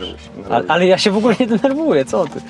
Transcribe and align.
denerwuj 0.00 0.44
się. 0.44 0.54
Ale, 0.54 0.64
ale 0.68 0.86
ja 0.86 0.98
się 0.98 1.10
w 1.10 1.16
ogóle 1.16 1.34
nie 1.40 1.46
denerwuję, 1.46 2.04
co 2.04 2.24
ty? 2.24 2.40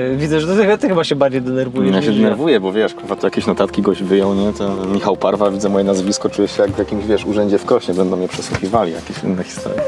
Y, 0.00 0.16
Widzę, 0.16 0.40
że 0.40 0.56
ty, 0.56 0.78
ty 0.78 0.88
chyba 0.88 1.04
się 1.04 1.16
bardziej 1.16 1.42
denerwujesz. 1.42 1.94
Ja 1.94 2.02
się 2.02 2.12
denerwuję, 2.12 2.60
bo 2.60 2.72
wiesz, 2.72 2.94
kurwa, 2.94 3.16
to 3.16 3.26
jakieś 3.26 3.46
notatki 3.46 3.82
goś 3.82 4.02
wyjął, 4.02 4.34
nie? 4.34 4.52
To 4.52 4.86
Michał 4.86 5.16
Parwa, 5.16 5.50
widzę 5.50 5.68
moje 5.68 5.84
nazwisko, 5.84 6.30
czuję 6.30 6.48
się 6.48 6.62
jak 6.62 6.70
w 6.70 6.78
jakimś, 6.78 7.04
wiesz, 7.06 7.24
urzędzie 7.26 7.58
w 7.58 7.64
Krośnie, 7.64 7.94
będą 7.94 8.16
mnie 8.16 8.28
przesłuchiwali, 8.28 8.92
jakieś 8.92 9.24
inne 9.24 9.44
historie. 9.44 9.80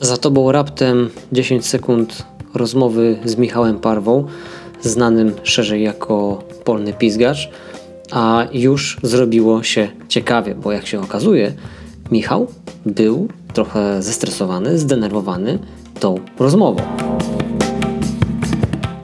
Za 0.00 0.16
tobą 0.16 0.52
raptem 0.52 1.10
10 1.32 1.66
sekund 1.66 2.26
rozmowy 2.54 3.18
z 3.24 3.36
Michałem 3.36 3.78
Parwą, 3.78 4.26
znanym 4.80 5.32
szerzej 5.42 5.82
jako 5.82 6.42
polny 6.64 6.92
pizgacz, 6.92 7.50
a 8.10 8.46
już 8.52 8.98
zrobiło 9.02 9.62
się 9.62 9.88
ciekawie, 10.08 10.54
bo 10.54 10.72
jak 10.72 10.86
się 10.86 11.00
okazuje, 11.00 11.52
Michał 12.10 12.46
był 12.86 13.28
trochę 13.56 14.02
zestresowany, 14.02 14.78
zdenerwowany 14.78 15.58
tą 16.00 16.20
rozmową. 16.38 16.82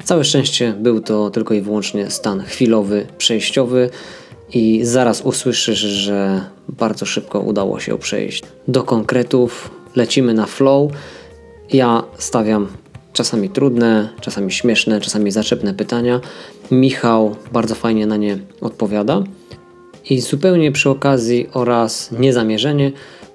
Całe 0.05 0.25
szczęście 0.25 0.73
był 0.73 1.01
to 1.01 1.31
tylko 1.31 1.55
i 1.55 1.61
wyłącznie 1.61 2.11
stan 2.11 2.41
chwilowy, 2.41 3.07
przejściowy 3.19 3.91
i 4.55 4.81
zaraz 4.85 5.21
usłyszysz, 5.21 5.79
że 5.79 6.41
bardzo 6.69 7.07
szybko 7.07 7.41
udało 7.41 7.81
się 7.81 7.99
przejść 7.99 8.43
do 8.69 8.83
konkretów. 8.83 9.71
Lecimy 9.97 10.35
na 10.35 10.47
flow. 10.47 10.93
Ja 11.73 12.03
stawiam 12.19 12.69
czasami 13.13 13.51
trudne, 13.51 14.09
czasami 14.21 14.53
śmieszne, 14.53 15.01
czasami 15.01 15.31
zaczepne 15.31 15.75
pytania. 15.75 16.21
Michał 16.71 17.37
bardzo 17.53 17.75
fajnie 17.75 18.07
na 18.07 18.17
nie 18.17 18.39
odpowiada. 18.61 19.23
I 20.11 20.21
zupełnie 20.21 20.73
przy 20.73 20.91
okazji 20.91 21.49
oraz 21.53 22.11
niezamierzenie 22.19 22.93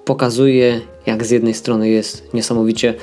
pokazuje, 0.08 0.80
jak 1.06 1.26
z 1.26 1.30
jednej 1.30 1.54
strony 1.54 1.88
jest 1.88 2.34
niesamowicie 2.34 2.94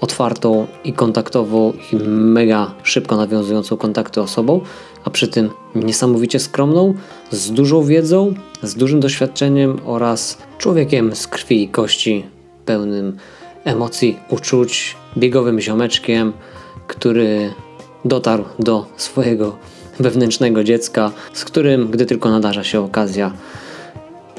otwartą 0.00 0.66
i 0.84 0.92
kontaktową 0.92 1.72
i 1.92 1.96
mega 2.06 2.74
szybko 2.82 3.16
nawiązującą 3.16 3.76
kontakty 3.76 4.20
osobą, 4.20 4.60
a 5.04 5.10
przy 5.10 5.28
tym 5.28 5.50
niesamowicie 5.74 6.38
skromną, 6.38 6.94
z 7.30 7.50
dużą 7.50 7.84
wiedzą, 7.84 8.34
z 8.62 8.74
dużym 8.74 9.00
doświadczeniem 9.00 9.80
oraz 9.84 10.38
człowiekiem 10.58 11.16
z 11.16 11.26
krwi 11.26 11.62
i 11.62 11.68
kości, 11.68 12.26
pełnym 12.66 13.16
emocji, 13.64 14.18
uczuć, 14.30 14.96
biegowym 15.16 15.60
ziomeczkiem, 15.60 16.32
który 16.86 17.52
dotarł 18.04 18.44
do 18.58 18.86
swojego 18.96 19.56
wewnętrznego 20.00 20.64
dziecka, 20.64 21.12
z 21.32 21.44
którym, 21.44 21.90
gdy 21.90 22.06
tylko 22.06 22.30
nadarza 22.30 22.64
się 22.64 22.80
okazja, 22.80 23.32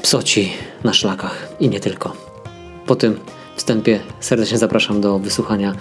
psoci 0.02 0.52
na 0.84 0.92
szlakach 0.92 1.48
i 1.60 1.68
nie 1.68 1.80
tylko. 1.80 2.23
Po 2.86 2.96
tym 2.96 3.20
wstępie 3.56 4.00
serdecznie 4.20 4.58
zapraszam 4.58 5.00
do 5.00 5.18
wysłuchania 5.18 5.72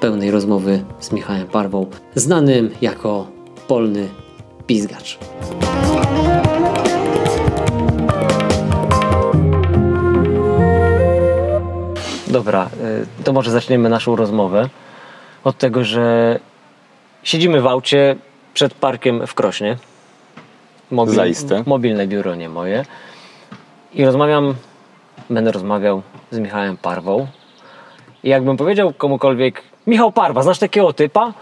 pełnej 0.00 0.30
rozmowy 0.30 0.84
z 1.00 1.12
Michałem 1.12 1.46
Parwą, 1.46 1.86
znanym 2.14 2.70
jako 2.80 3.26
polny 3.68 4.08
pizgacz. 4.66 5.18
Dobra, 12.26 12.70
y, 13.20 13.24
to 13.24 13.32
może 13.32 13.50
zaczniemy 13.50 13.88
naszą 13.88 14.16
rozmowę 14.16 14.68
od 15.44 15.58
tego, 15.58 15.84
że 15.84 16.38
siedzimy 17.22 17.60
w 17.60 17.66
aucie 17.66 18.16
przed 18.54 18.74
parkiem 18.74 19.26
w 19.26 19.34
Krośnie. 19.34 19.76
Mobil, 20.90 21.14
Zaiste. 21.14 21.62
Mobilne 21.66 22.06
biuro, 22.06 22.34
nie 22.34 22.48
moje. 22.48 22.84
I 23.94 24.04
rozmawiam, 24.04 24.54
będę 25.30 25.52
rozmawiał 25.52 26.02
z 26.30 26.38
Michałem 26.38 26.76
Parwą. 26.76 27.26
I 28.24 28.28
jakbym 28.28 28.56
powiedział 28.56 28.92
komukolwiek, 28.92 29.62
Michał 29.86 30.12
Parwa, 30.12 30.42
znasz 30.42 30.58
takiego 30.58 30.92
typa? 30.92 31.32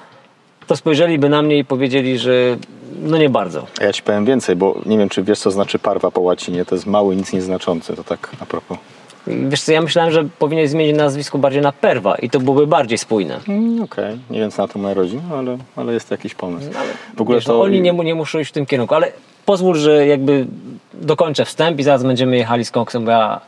To 0.67 0.77
spojrzeliby 0.77 1.29
na 1.29 1.43
mnie 1.43 1.59
i 1.59 1.65
powiedzieli, 1.65 2.19
że 2.19 2.57
no 3.03 3.17
nie 3.19 3.31
bardzo. 3.31 3.67
Ja 3.81 3.93
ci 3.93 4.03
powiem 4.03 4.25
więcej, 4.25 4.57
bo 4.57 4.81
nie 4.87 4.99
wiem, 4.99 5.09
czy 5.09 5.23
wiesz, 5.23 5.39
co 5.39 5.51
znaczy 5.51 5.79
parwa 5.79 6.11
po 6.11 6.21
łacinie. 6.21 6.65
To 6.65 6.75
jest 6.75 6.87
mały, 6.87 7.17
nic 7.17 7.33
nieznaczący, 7.33 7.97
to 7.97 8.05
tak 8.05 8.31
a 8.41 8.47
propos. 8.47 8.79
Wiesz 9.27 9.63
co, 9.63 9.73
ja 9.73 9.83
myślałem, 9.83 10.13
że 10.13 10.25
powinien 10.39 10.69
zmienić 10.69 10.97
nazwisko 10.97 11.39
bardziej 11.39 11.63
na 11.63 11.73
Perwa 11.73 12.15
i 12.17 12.31
to 12.31 12.41
byłoby 12.41 12.67
bardziej 12.67 12.99
spójne. 12.99 13.41
Mm, 13.49 13.83
Okej, 13.83 14.19
nie 14.31 14.41
wiem, 14.41 14.51
co 14.51 14.63
na 14.63 14.69
to 14.69 14.79
moja 14.79 14.95
rodzina, 14.95 15.23
ale, 15.39 15.59
ale 15.77 15.93
jest 15.93 16.11
jakiś 16.11 16.35
pomysł. 16.35 16.71
W 17.17 17.21
ogóle 17.21 17.39
Wiesz, 17.39 17.47
no, 17.47 17.55
to... 17.55 17.61
oni 17.63 17.81
nie, 17.81 17.93
nie 17.93 18.15
muszą 18.15 18.39
iść 18.39 18.51
w 18.51 18.55
tym 18.55 18.67
kierunku, 18.67 18.95
ale 18.95 19.13
pozwól, 19.47 19.77
że 19.77 20.07
jakby 20.07 20.47
dokończę 20.95 21.45
wstęp 21.45 21.81
i 21.81 21.83
zaraz 21.83 22.03
będziemy 22.03 22.37
jechali 22.37 22.65
z 22.65 22.71
koksem, 22.71 23.05
bo 23.05 23.11
ja 23.11 23.41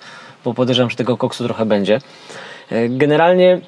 bo 0.46 0.54
podejrzewam, 0.54 0.90
że 0.90 0.96
tego 0.96 1.16
koksu 1.16 1.44
trochę 1.44 1.66
będzie. 1.66 1.98
E, 2.70 2.88
Generalnie 2.88 3.60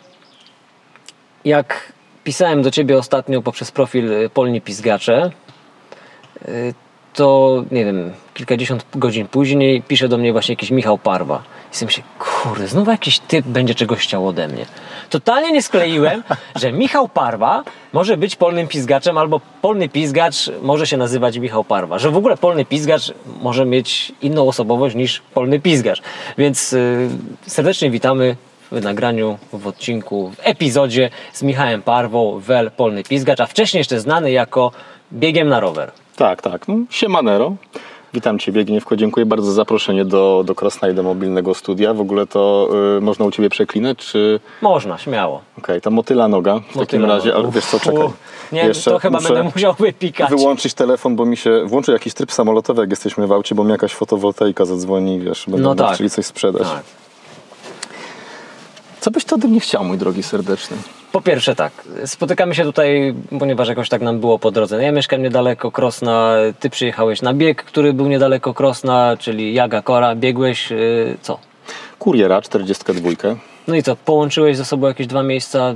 jak 1.44 1.92
pisałem 2.24 2.62
do 2.62 2.70
ciebie 2.70 2.98
ostatnio 2.98 3.42
poprzez 3.42 3.70
profil 3.70 4.12
e, 4.12 4.28
Polni 4.28 4.60
Pizgacze, 4.60 5.30
e, 6.44 6.50
to 7.14 7.64
nie 7.70 7.84
wiem, 7.84 8.12
kilkadziesiąt 8.34 8.86
godzin 8.94 9.28
później 9.28 9.82
pisze 9.82 10.08
do 10.08 10.18
mnie 10.18 10.32
właśnie 10.32 10.52
jakiś 10.52 10.70
Michał 10.70 10.98
Parwa. 10.98 11.42
I 11.72 11.76
sobie 11.76 11.86
myślę, 11.86 12.02
kurde, 12.18 12.68
znowu 12.68 12.90
jakiś 12.90 13.18
typ 13.18 13.46
będzie 13.46 13.74
czegoś 13.74 13.98
chciał 13.98 14.28
ode 14.28 14.48
mnie. 14.48 14.66
Totalnie 15.10 15.52
nie 15.52 15.62
skleiłem, 15.62 16.22
że 16.60 16.72
Michał 16.72 17.08
Parwa 17.08 17.64
może 17.92 18.16
być 18.16 18.36
polnym 18.36 18.68
pizgaczem, 18.68 19.18
albo 19.18 19.40
polny 19.62 19.88
pizgacz 19.88 20.50
może 20.62 20.86
się 20.86 20.96
nazywać 20.96 21.38
Michał 21.38 21.64
Parwa. 21.64 21.98
Że 21.98 22.10
w 22.10 22.16
ogóle 22.16 22.36
polny 22.36 22.64
pizgacz 22.64 23.12
może 23.42 23.64
mieć 23.64 24.12
inną 24.22 24.48
osobowość 24.48 24.94
niż 24.96 25.22
polny 25.34 25.60
pizgacz. 25.60 26.02
Więc 26.38 26.72
y, 26.72 27.08
serdecznie 27.46 27.90
witamy 27.90 28.36
w 28.72 28.82
nagraniu, 28.82 29.38
w 29.52 29.66
odcinku, 29.66 30.32
w 30.36 30.40
epizodzie 30.42 31.10
z 31.32 31.42
Michałem 31.42 31.82
Parwą, 31.82 32.40
Wel, 32.40 32.70
polny 32.70 33.04
pizgacz, 33.04 33.40
a 33.40 33.46
wcześniej 33.46 33.80
jeszcze 33.80 34.00
znany 34.00 34.30
jako 34.30 34.72
biegiem 35.12 35.48
na 35.48 35.60
rower. 35.60 35.92
Tak, 36.16 36.42
tak. 36.42 36.68
No, 36.68 36.74
siemanero. 36.90 37.56
Witam 38.14 38.38
Ciebie, 38.38 38.64
Gniewko. 38.64 38.96
Dziękuję 38.96 39.26
bardzo 39.26 39.46
za 39.46 39.52
zaproszenie 39.52 40.04
do, 40.04 40.42
do 40.46 40.54
Krosna 40.54 40.88
i 40.88 40.94
do 40.94 41.02
mobilnego 41.02 41.54
studia. 41.54 41.94
W 41.94 42.00
ogóle 42.00 42.26
to 42.26 42.68
y, 42.98 43.00
można 43.00 43.24
u 43.24 43.30
Ciebie 43.30 43.50
przeklinać, 43.50 43.98
czy... 43.98 44.40
Można, 44.62 44.98
śmiało. 44.98 45.40
Okej, 45.58 45.80
to 45.80 45.90
motyla 45.90 46.28
noga 46.28 46.54
w 46.54 46.60
takim 46.62 46.80
Motyla 46.80 47.06
razie, 47.08 47.28
noga. 47.28 47.40
ale 47.40 47.50
wiesz 47.52 47.64
co, 47.66 47.80
czekaj. 47.80 48.08
Nie, 48.52 48.60
Jeszcze 48.64 48.90
to 48.90 48.98
chyba 48.98 49.20
będę 49.20 49.42
musiał 49.42 49.74
wypikać. 49.78 50.30
Wyłączyć 50.30 50.74
telefon, 50.74 51.16
bo 51.16 51.24
mi 51.26 51.36
się 51.36 51.62
włączy 51.66 51.92
jakiś 51.92 52.14
tryb 52.14 52.32
samolotowy, 52.32 52.80
jak 52.80 52.90
jesteśmy 52.90 53.26
w 53.26 53.32
aucie, 53.32 53.54
bo 53.54 53.64
mi 53.64 53.70
jakaś 53.70 53.92
fotowoltaika 53.94 54.64
zadzwoni, 54.64 55.20
wiesz, 55.20 55.44
będą 55.48 55.68
No 55.68 55.74
tak. 55.74 55.94
chcieli 55.94 56.10
coś 56.10 56.26
sprzedać. 56.26 56.62
Tak. 56.62 56.82
Co 59.00 59.10
byś 59.10 59.24
ty 59.24 59.34
ode 59.34 59.48
mnie 59.48 59.60
chciał, 59.60 59.84
mój 59.84 59.98
drogi 59.98 60.22
serdeczny? 60.22 60.76
Po 61.12 61.20
pierwsze 61.20 61.54
tak, 61.54 61.72
spotykamy 62.06 62.54
się 62.54 62.64
tutaj, 62.64 63.14
ponieważ 63.38 63.68
jakoś 63.68 63.88
tak 63.88 64.02
nam 64.02 64.20
było 64.20 64.38
po 64.38 64.50
drodze. 64.50 64.76
No 64.76 64.82
Ja 64.82 64.92
mieszkam 64.92 65.22
niedaleko 65.22 65.70
Krosna, 65.70 66.34
ty 66.60 66.70
przyjechałeś 66.70 67.22
na 67.22 67.34
bieg, 67.34 67.64
który 67.64 67.92
był 67.92 68.08
niedaleko 68.08 68.54
Krosna, 68.54 69.16
czyli 69.18 69.54
Jaga 69.54 69.82
Kora, 69.82 70.14
biegłeś, 70.14 70.70
yy, 70.70 71.16
co? 71.22 71.38
Kuriera 71.98 72.42
42. 72.42 73.10
No 73.68 73.74
i 73.74 73.82
co, 73.82 73.96
połączyłeś 73.96 74.56
ze 74.56 74.64
sobą 74.64 74.86
jakieś 74.86 75.06
dwa 75.06 75.22
miejsca, 75.22 75.74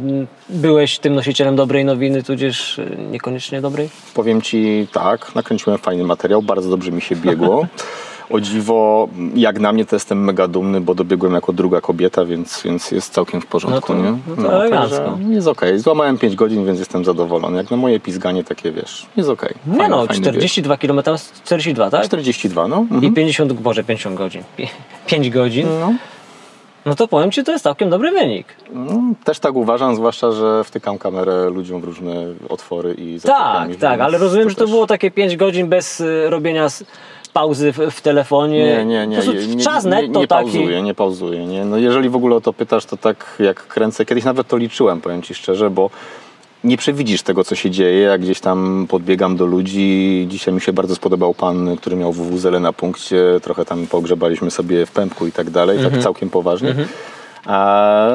byłeś 0.49 0.99
tym 0.99 1.15
nosicielem 1.15 1.57
dobrej 1.57 1.85
nowiny, 1.85 2.23
tudzież 2.23 2.79
yy, 2.79 2.97
niekoniecznie 3.11 3.61
dobrej? 3.61 3.89
Powiem 4.15 4.43
Ci 4.43 4.87
tak, 4.93 5.35
nakręciłem 5.35 5.79
fajny 5.79 6.05
materiał, 6.05 6.43
bardzo 6.43 6.71
dobrze 6.71 6.93
mi 6.93 7.01
się 7.01 7.17
biegło. 7.17 7.67
O 8.33 8.41
dziwo, 8.41 9.09
jak 9.35 9.61
na 9.61 9.73
mnie 9.73 9.85
to 9.85 9.97
jestem 9.97 10.25
mega 10.25 10.49
dumny, 10.49 10.81
bo 10.81 10.95
dobiegłem 10.95 11.35
jako 11.35 11.53
druga 11.53 11.81
kobieta, 11.81 12.25
więc, 12.25 12.63
więc 12.63 12.91
jest 12.91 13.13
całkiem 13.13 13.41
w 13.41 13.47
porządku, 13.47 13.95
No 13.95 14.01
to- 14.03 14.11
nie? 14.11 14.19
no 14.37 14.43
to 14.49 14.55
elegancko. 14.65 14.97
także 14.99 15.33
Jest 15.35 15.49
okej. 15.49 15.79
Złamałem 15.79 16.19
5 16.19 16.37
godzin, 16.37 16.67
więc 16.67 16.79
jestem 16.79 17.05
zadowolony. 17.05 17.57
Jak 17.57 17.71
na 17.71 17.77
moje 17.77 18.01
pizganie 18.01 18.45
takie, 18.45 18.73
wiesz, 18.73 19.07
jest 19.17 19.29
okej. 19.29 19.55
Nie 19.67 19.73
Fajny- 19.79 19.89
no, 19.91 20.07
fajny 20.07 20.23
bieg. 20.23 20.33
42 20.33 20.77
km, 20.77 21.01
42, 21.45 21.91
tak? 21.91 22.05
42, 22.05 22.69
no. 22.69 22.87
I 22.91 22.95
Mhm. 22.95 23.15
50, 23.15 23.53
boże, 23.53 23.85
50 23.85 24.17
godzin. 24.17 24.43
5 25.07 25.31
godzin. 25.31 25.67
no. 25.81 25.93
No 26.87 26.95
to 26.95 27.09
powiem 27.09 27.31
Ci, 27.31 27.45
to 27.45 27.53
jest 27.53 27.65
całkiem 27.65 27.91
dobry 27.91 28.11
wynik. 28.11 28.47
No, 28.73 29.01
też 29.25 29.39
tak 29.39 29.55
uważam, 29.55 29.97
zwłaszcza, 29.97 30.33
że 30.33 30.65
wtykam 30.65 30.99
kamerę 30.99 31.51
ludziom 31.51 31.81
w 31.81 31.85
różne 31.85 32.13
otwory 32.49 32.95
i 32.99 33.21
Tak, 33.21 33.77
tak, 33.77 34.01
ale 34.01 34.19
rozumiem, 34.19 34.49
że 34.51 34.55
to 34.55 34.61
też- 34.65 34.71
było 34.71 34.87
takie 34.87 35.11
5 35.11 35.37
godzin 35.37 35.69
bez 35.69 36.01
y, 36.01 36.31
robienia 36.31 36.67
pauzy 37.33 37.73
w, 37.73 37.79
w 37.91 38.01
telefonie. 38.01 38.59
Nie, 38.59 38.85
nie, 38.85 39.07
nie. 39.07 39.19
Nie, 39.57 39.65
czas 39.65 39.85
nie, 39.85 39.91
netto 39.91 40.21
nie 40.21 40.27
taki. 40.27 40.45
pauzuję, 40.45 40.83
nie 40.83 40.95
pauzuję. 40.95 41.47
Nie? 41.47 41.65
No 41.65 41.79
jeżeli 41.79 42.09
w 42.09 42.17
ogóle 42.17 42.37
o 42.37 42.41
to 42.41 42.53
pytasz, 42.53 42.85
to 42.85 42.97
tak 42.97 43.37
jak 43.39 43.67
kręcę, 43.67 44.05
kiedyś 44.05 44.25
nawet 44.25 44.49
to 44.49 44.57
liczyłem, 44.57 45.01
powiem 45.01 45.23
Ci 45.23 45.35
szczerze, 45.35 45.71
bo 45.71 45.91
nie 46.65 46.77
przewidzisz 46.77 47.23
tego, 47.23 47.45
co 47.45 47.55
się 47.55 47.71
dzieje, 47.71 48.01
jak 48.01 48.21
gdzieś 48.21 48.41
tam 48.41 48.87
podbiegam 48.89 49.37
do 49.37 49.47
ludzi. 49.47 50.27
Dzisiaj 50.31 50.55
mi 50.55 50.61
się 50.61 50.73
bardzo 50.73 50.95
spodobał 50.95 51.35
pan, 51.35 51.77
który 51.77 51.97
miał 51.97 52.13
WWZL 52.13 52.61
na 52.61 52.73
punkcie, 52.73 53.25
trochę 53.43 53.65
tam 53.65 53.87
pogrzebaliśmy 53.87 54.51
sobie 54.51 54.87
w 54.87 54.91
pępku 54.91 55.27
i 55.27 55.33
tak 55.33 55.51
dalej, 55.51 55.77
Mhm. 55.77 55.95
tak 55.95 56.03
całkiem 56.03 56.31
poważnie. 56.31 56.75
A 57.47 58.09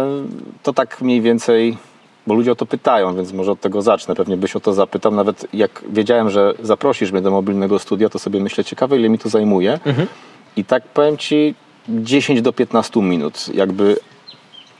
to 0.63 0.73
tak 0.73 1.01
mniej 1.01 1.21
więcej, 1.21 1.77
bo 2.27 2.33
ludzie 2.33 2.51
o 2.51 2.55
to 2.55 2.65
pytają, 2.65 3.15
więc 3.15 3.33
może 3.33 3.51
od 3.51 3.61
tego 3.61 3.81
zacznę. 3.81 4.15
Pewnie 4.15 4.37
byś 4.37 4.55
o 4.55 4.59
to 4.59 4.73
zapytał. 4.73 5.11
Nawet 5.11 5.47
jak 5.53 5.83
wiedziałem, 5.89 6.29
że 6.29 6.53
zaprosisz 6.63 7.11
mnie 7.11 7.21
do 7.21 7.31
mobilnego 7.31 7.79
studia, 7.79 8.09
to 8.09 8.19
sobie 8.19 8.39
myślę, 8.39 8.63
ciekawe 8.63 8.97
ile 8.97 9.09
mi 9.09 9.19
to 9.19 9.29
zajmuje. 9.29 9.79
I 10.55 10.65
tak 10.65 10.83
powiem 10.83 11.17
Ci 11.17 11.55
10 11.89 12.41
do 12.41 12.53
15 12.53 13.01
minut. 13.01 13.45
Jakby 13.53 13.97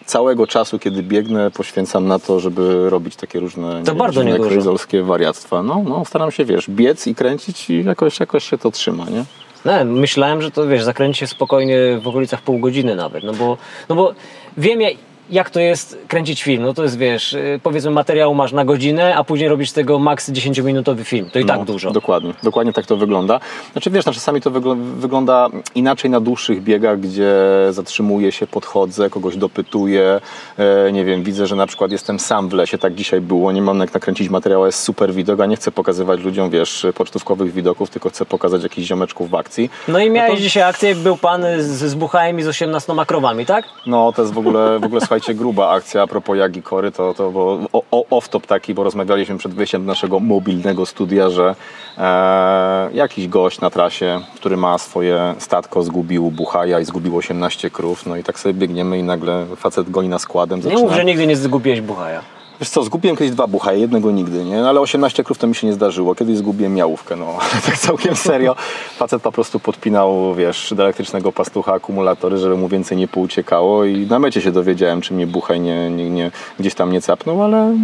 całego 0.05 0.47
czasu, 0.47 0.79
kiedy 0.79 1.03
biegnę, 1.03 1.51
poświęcam 1.51 2.07
na 2.07 2.19
to, 2.19 2.39
żeby 2.39 2.89
robić 2.89 3.15
takie 3.15 3.39
różne 3.39 3.83
To 3.83 3.91
nie 3.94 3.97
bardzo 3.99 4.19
wiem, 4.23 4.29
niedużo. 4.33 4.75
wariactwa. 5.03 5.63
No, 5.63 5.83
no, 5.88 6.05
staram 6.05 6.31
się, 6.31 6.45
wiesz, 6.45 6.69
biec 6.69 7.07
i 7.07 7.15
kręcić 7.15 7.69
i 7.69 7.83
jakoś, 7.83 8.19
jakoś 8.19 8.49
się 8.49 8.57
to 8.57 8.71
trzyma, 8.71 9.05
nie? 9.05 9.23
Nie, 9.65 9.85
myślałem, 9.85 10.41
że 10.41 10.51
to 10.51 10.67
wiesz, 10.67 10.83
zakręci 10.83 11.19
się 11.19 11.27
spokojnie 11.27 11.77
w 12.01 12.07
okolicach 12.07 12.41
pół 12.41 12.59
godziny 12.59 12.95
nawet, 12.95 13.23
no 13.23 13.33
bo, 13.33 13.57
no 13.89 13.95
bo 13.95 14.13
wiem 14.57 14.81
ja- 14.81 14.89
jak 15.29 15.50
to 15.50 15.59
jest 15.59 15.97
kręcić 16.07 16.44
film, 16.44 16.63
no 16.63 16.74
to 16.74 16.83
jest 16.83 16.97
wiesz, 16.97 17.33
y, 17.33 17.59
powiedzmy 17.63 17.91
materiału 17.91 18.35
masz 18.35 18.51
na 18.51 18.65
godzinę, 18.65 19.15
a 19.15 19.24
później 19.24 19.50
robisz 19.50 19.69
z 19.69 19.74
tego 19.74 20.00
maks 20.00 20.29
10-minutowy 20.31 21.03
film, 21.03 21.29
to 21.33 21.39
i 21.39 21.45
tak 21.45 21.59
No, 21.59 21.65
dużo. 21.65 21.91
Dokładnie, 21.91 22.33
dokładnie 22.44 22.74
tak 22.74 22.85
to 22.85 22.97
wygląda. 22.97 23.39
Znaczy 23.71 23.89
wiesz, 23.89 24.06
no, 24.06 24.13
czasami 24.13 24.41
to 24.41 24.51
wygl- 24.51 24.81
wygląda 24.83 25.50
inaczej 25.75 26.12
na 26.12 26.19
dłuższych 26.19 26.63
biegach, 26.63 27.00
gdzie 27.00 27.33
zatrzymuję 27.71 28.31
się, 28.31 28.47
podchodzę, 28.47 29.09
kogoś 29.09 29.38
dopytuję, 29.38 30.21
e, 30.57 30.91
nie 30.91 31.06
wiem, 31.06 31.24
widzę, 31.24 31.47
że 31.47 31.56
na 31.56 31.68
przykład 31.68 31.91
jestem 31.91 32.19
sam 32.19 32.50
w 32.50 32.53
lesie, 32.53 32.77
tak 32.77 32.95
dzisiaj 32.95 33.21
było, 33.21 33.51
nie 33.51 33.62
mam 33.62 33.80
jak 33.80 33.94
nakręcić 33.94 34.30
materiału, 34.30 34.65
jest 34.65 34.80
super 34.83 35.13
widok, 35.13 35.39
a 35.39 35.45
nie 35.45 35.56
chcę 35.56 35.71
pokazywać 35.71 36.19
ludziom, 36.19 36.50
wiesz, 36.50 36.85
pocztówkowych 36.95 37.53
widoków, 37.53 37.89
tylko 37.89 38.09
chcę 38.09 38.25
pokazać 38.25 38.63
jakichś 38.63 38.88
ziomeczków 38.88 39.30
w 39.30 39.35
akcji. 39.35 39.69
No 39.88 40.00
i 40.00 40.09
miałeś 40.09 40.31
to- 40.31 40.38
dzisiaj 40.41 40.63
akcję, 40.63 40.95
był 40.95 41.18
pan 41.18 41.41
z, 41.59 41.65
z 41.68 41.95
buchałem 41.95 42.39
i 42.39 42.44
z 42.44 42.47
18 42.47 42.94
krowami, 43.06 43.45
tak? 43.45 43.65
No, 43.85 44.12
to 44.15 44.21
jest 44.21 44.33
w 44.33 44.38
ogóle, 44.38 44.80
w 44.80 44.83
ogóle 44.83 45.01
słuchajcie, 45.19 45.40
gruba 45.40 45.69
akcja 45.69 46.02
a 46.02 46.08
propos 46.08 46.38
Jagi 46.38 46.62
Kory, 46.62 46.92
to, 46.92 47.14
to 47.14 47.31
było 47.31 47.60
o- 47.74 48.06
off-top 48.10 48.48
taki, 48.48 48.74
bo 48.74 48.84
rozmawialiśmy 48.84 49.38
przed 49.38 49.54
wyjściem 49.54 49.81
do 49.81 49.88
naszego 49.88 50.19
mobilnego 50.19 50.86
studia, 50.86 51.30
że 51.30 51.56
e, 51.98 52.90
jakiś 52.94 53.28
gość 53.28 53.62
na 53.62 53.69
trasie, 53.69 54.19
który 54.36 54.58
ma 54.58 54.78
swoje 54.78 55.36
statko, 55.40 55.84
zgubił 55.84 56.31
buchaja 56.31 56.80
i 56.80 56.86
zgubił 56.86 57.18
18 57.18 57.69
krów, 57.69 58.06
no 58.06 58.16
i 58.16 58.24
tak 58.24 58.40
sobie 58.40 58.54
biegniemy 58.54 59.00
i 59.00 59.04
nagle 59.04 59.46
facet 59.56 59.90
goni 59.92 60.10
na 60.10 60.19
składem. 60.19 60.60
Nie 60.66 60.78
mów, 60.78 60.92
że 60.94 61.06
nigdy 61.06 61.28
nie 61.28 61.36
zgubiłeś 61.36 61.81
buchaja. 61.81 62.22
Wiesz 62.59 62.69
co, 62.69 62.83
zgubiłem 62.83 63.18
kiedyś 63.18 63.31
dwa 63.31 63.48
buchaje, 63.48 63.80
jednego 63.80 64.12
nigdy, 64.12 64.44
nie? 64.45 64.62
No, 64.62 64.69
ale 64.69 64.80
18 64.80 65.24
krów 65.24 65.38
to 65.38 65.48
mi 65.48 65.56
się 65.56 65.68
nie 65.68 65.74
zdarzyło. 65.74 66.15
Kiedyś 66.15 66.38
zgubiłem 66.38 66.74
miałówkę, 66.74 67.15
no. 67.15 67.38
Tak 67.65 67.77
całkiem 67.77 68.15
serio. 68.15 68.56
Facet 68.98 69.21
po 69.21 69.31
prostu 69.31 69.59
podpinał, 69.59 70.36
wiesz, 70.36 70.74
do 70.77 70.83
elektrycznego 70.83 71.31
pastucha 71.31 71.74
akumulatory, 71.74 72.38
żeby 72.38 72.57
mu 72.57 72.68
więcej 72.68 72.98
nie 72.98 73.07
pouciekało 73.07 73.86
i 73.86 74.07
na 74.07 74.19
mecie 74.19 74.42
się 74.42 74.51
dowiedziałem, 74.51 75.01
czy 75.01 75.13
mnie 75.13 75.27
buchaj 75.27 75.59
nie, 75.59 75.89
nie, 75.89 76.09
nie, 76.09 76.31
gdzieś 76.59 76.75
tam 76.75 76.92
nie 76.92 77.01
capnął, 77.01 77.44
ale 77.44 77.75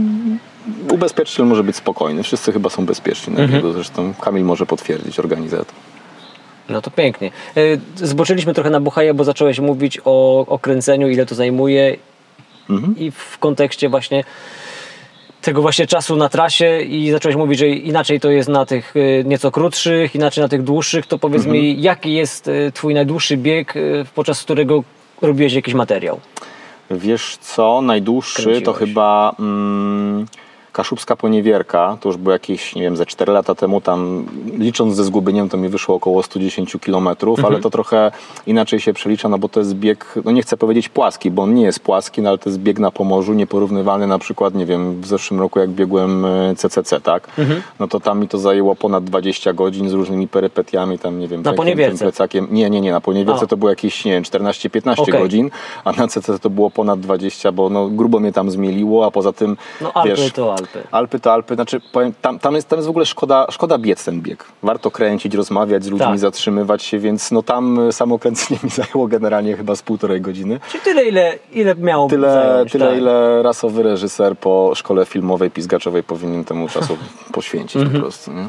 ubezpieczyciel 0.92 1.46
może 1.46 1.64
być 1.64 1.76
spokojny. 1.76 2.24
Wszyscy 2.24 2.52
chyba 2.52 2.70
są 2.70 2.86
bezpieczni 2.86 3.34
na 3.34 3.48
biegu, 3.48 3.74
zresztą 3.74 4.14
Kamil 4.22 4.44
może 4.46 4.66
potwierdzić, 4.66 5.20
organizator. 5.20 5.76
No 6.70 6.82
to 6.82 6.92
pięknie. 6.92 7.32
Y, 7.58 7.80
Zboczyliśmy 7.96 8.54
trochę 8.54 8.70
na 8.70 8.80
buchaja, 8.80 9.14
bo 9.14 9.24
zacząłeś 9.24 9.60
mówić 9.60 10.00
o, 10.06 10.46
o 10.48 10.60
kręceniu, 10.60 11.10
ile 11.10 11.26
to 11.26 11.36
zajmuje 11.36 11.98
Mhm. 12.70 12.96
i 12.98 13.12
w 13.12 13.38
kontekście 13.40 13.90
właśnie 13.90 14.24
tego 15.44 15.62
właśnie 15.62 15.88
czasu 15.88 16.16
na 16.16 16.30
trasie 16.30 16.82
i 16.82 17.12
zacząłeś 17.12 17.36
mówić, 17.36 17.60
że 17.60 17.68
inaczej 17.68 18.20
to 18.20 18.32
jest 18.32 18.50
na 18.50 18.66
tych 18.66 18.96
y, 18.96 19.24
nieco 19.28 19.52
krótszych, 19.52 20.16
inaczej 20.16 20.42
na 20.42 20.48
tych 20.48 20.64
dłuższych, 20.64 21.06
to 21.08 21.20
powiedz 21.20 21.42
Mhm. 21.46 21.56
mi, 21.62 21.82
jaki 21.82 22.14
jest 22.14 22.48
y, 22.48 22.72
twój 22.74 22.94
najdłuższy 22.94 23.38
bieg, 23.38 23.76
y, 23.76 24.06
podczas 24.16 24.44
którego 24.44 24.84
robiłeś 25.22 25.54
jakiś 25.54 25.74
materiał? 25.74 26.20
Wiesz 26.92 27.38
co, 27.42 27.82
najdłuższy 27.82 28.44
to 28.44 28.50
Kręciłeś. 28.74 28.78
chyba 28.78 29.36
mm, 29.40 30.26
Kaszubska 30.74 31.16
Poniewierka, 31.16 31.98
to 32.02 32.10
już 32.10 32.18
było 32.18 32.34
jakieś, 32.34 32.76
nie 32.76 32.82
wiem, 32.82 32.98
ze 32.98 33.06
4 33.06 33.32
lata 33.34 33.56
temu, 33.56 33.82
tam 33.82 34.26
licząc 34.58 34.96
ze 34.96 35.04
zgubieniem 35.04 35.50
to 35.50 35.58
mi 35.58 35.70
wyszło 35.70 35.96
około 35.96 36.24
110 36.24 36.78
km, 36.86 37.10
ale 37.46 37.60
to 37.60 37.70
trochę 37.70 38.12
inaczej 38.48 38.80
się 38.80 38.94
przelicza, 38.94 39.30
no 39.30 39.38
bo 39.38 39.50
to 39.50 39.60
jest 39.60 39.74
bieg, 39.76 40.14
no 40.26 40.32
nie 40.32 40.42
chcę 40.42 40.58
powiedzieć 40.58 40.90
płaski, 40.90 41.32
bo 41.32 41.42
on 41.44 41.54
nie 41.54 41.64
jest 41.64 41.80
płaski, 41.80 42.22
no 42.22 42.30
ale 42.30 42.38
to 42.38 42.50
jest 42.50 42.60
bieg 42.60 42.80
na 42.80 42.92
Pomorzu, 42.92 43.34
nieporównywalny 43.34 44.08
na 44.08 44.20
przykład, 44.20 44.56
nie 44.56 44.66
wiem, 44.66 45.02
w 45.02 45.08
zeszłym 45.08 45.40
roku 45.40 45.60
jak 45.60 45.70
biegłem 45.70 46.26
e, 46.26 46.56
CCC, 46.56 47.02
tak? 47.02 47.28
No 47.80 47.88
to 47.88 48.00
tam 48.00 48.20
mi 48.20 48.28
to 48.28 48.38
zajęło 48.38 48.76
ponad 48.76 49.04
20 49.04 49.54
godzin 49.54 49.90
z 49.90 49.94
różnymi 49.94 50.28
perypetiami, 50.28 51.00
tam 51.00 51.20
nie 51.20 51.28
wiem, 51.28 51.42
Na 51.42 51.54
Poniewierce? 51.54 52.06
plecakiem. 52.06 52.48
Nie, 52.52 52.70
nie, 52.70 52.82
nie, 52.82 52.92
na 52.92 53.02
Poniewierce 53.02 53.44
A. 53.44 53.48
to 53.48 53.58
było 53.58 53.70
jakieś, 53.70 54.06
nie 54.06 54.12
wiem, 54.12 54.24
14-15 54.24 55.02
Okej. 55.02 55.22
godzin, 55.22 55.52
a 55.84 55.92
na 55.92 56.08
CC 56.08 56.40
to 56.40 56.50
było 56.50 56.70
ponad 56.70 57.00
20, 57.00 57.52
bo 57.52 57.70
no, 57.70 57.88
grubo 57.88 58.20
mnie 58.20 58.32
tam 58.32 58.52
zmieliło, 58.52 59.06
a 59.06 59.12
poza 59.12 59.34
tym, 59.34 59.58
No 59.82 59.92
wiesz, 60.06 60.32
to 60.34 60.56
Alpy. 60.64 60.88
Alpy 60.92 61.20
to 61.20 61.34
Alpy, 61.34 61.56
znaczy 61.56 61.82
powiem, 61.92 62.14
tam, 62.22 62.40
tam, 62.40 62.56
jest, 62.56 62.68
tam 62.70 62.78
jest 62.78 62.88
w 62.88 62.90
ogóle 62.90 63.06
szkoda, 63.06 63.48
szkoda 63.52 63.78
biec 63.78 64.06
ten 64.06 64.22
bieg. 64.22 64.46
Warto 64.64 64.92
kręcić, 64.92 65.36
rozmawiać 65.36 65.84
z 65.84 65.88
ludźmi, 65.90 66.06
Tak. 66.08 66.20
zatrzymywać 66.20 66.84
się, 66.84 67.00
więc 67.00 67.32
no 67.32 67.44
tam 67.44 67.80
y, 67.90 67.92
samo 67.92 68.20
kręcenie 68.20 68.60
mi 68.64 68.70
zajęło 68.70 69.08
generalnie 69.08 69.56
chyba 69.58 69.76
z 69.76 69.82
półtorej 69.82 70.22
godziny. 70.22 70.60
Czyli 70.72 70.84
tyle, 70.84 71.06
ile, 71.06 71.34
ile 71.52 71.76
miało 71.76 72.10
Tyle, 72.10 72.34
zająć, 72.34 72.72
tyle 72.72 72.88
tak. 72.88 72.98
ile 72.98 73.44
rasowy 73.44 73.84
reżyser 73.84 74.38
po 74.38 74.72
szkole 74.76 75.06
filmowej, 75.06 75.52
pizgaczowej 75.52 76.04
powinien 76.04 76.44
temu 76.46 76.70
czasu 76.70 76.98
poświęcić 77.34 77.76
Mhm. 77.76 77.94
po 77.96 78.02
prostu. 78.02 78.34
Nie? 78.34 78.48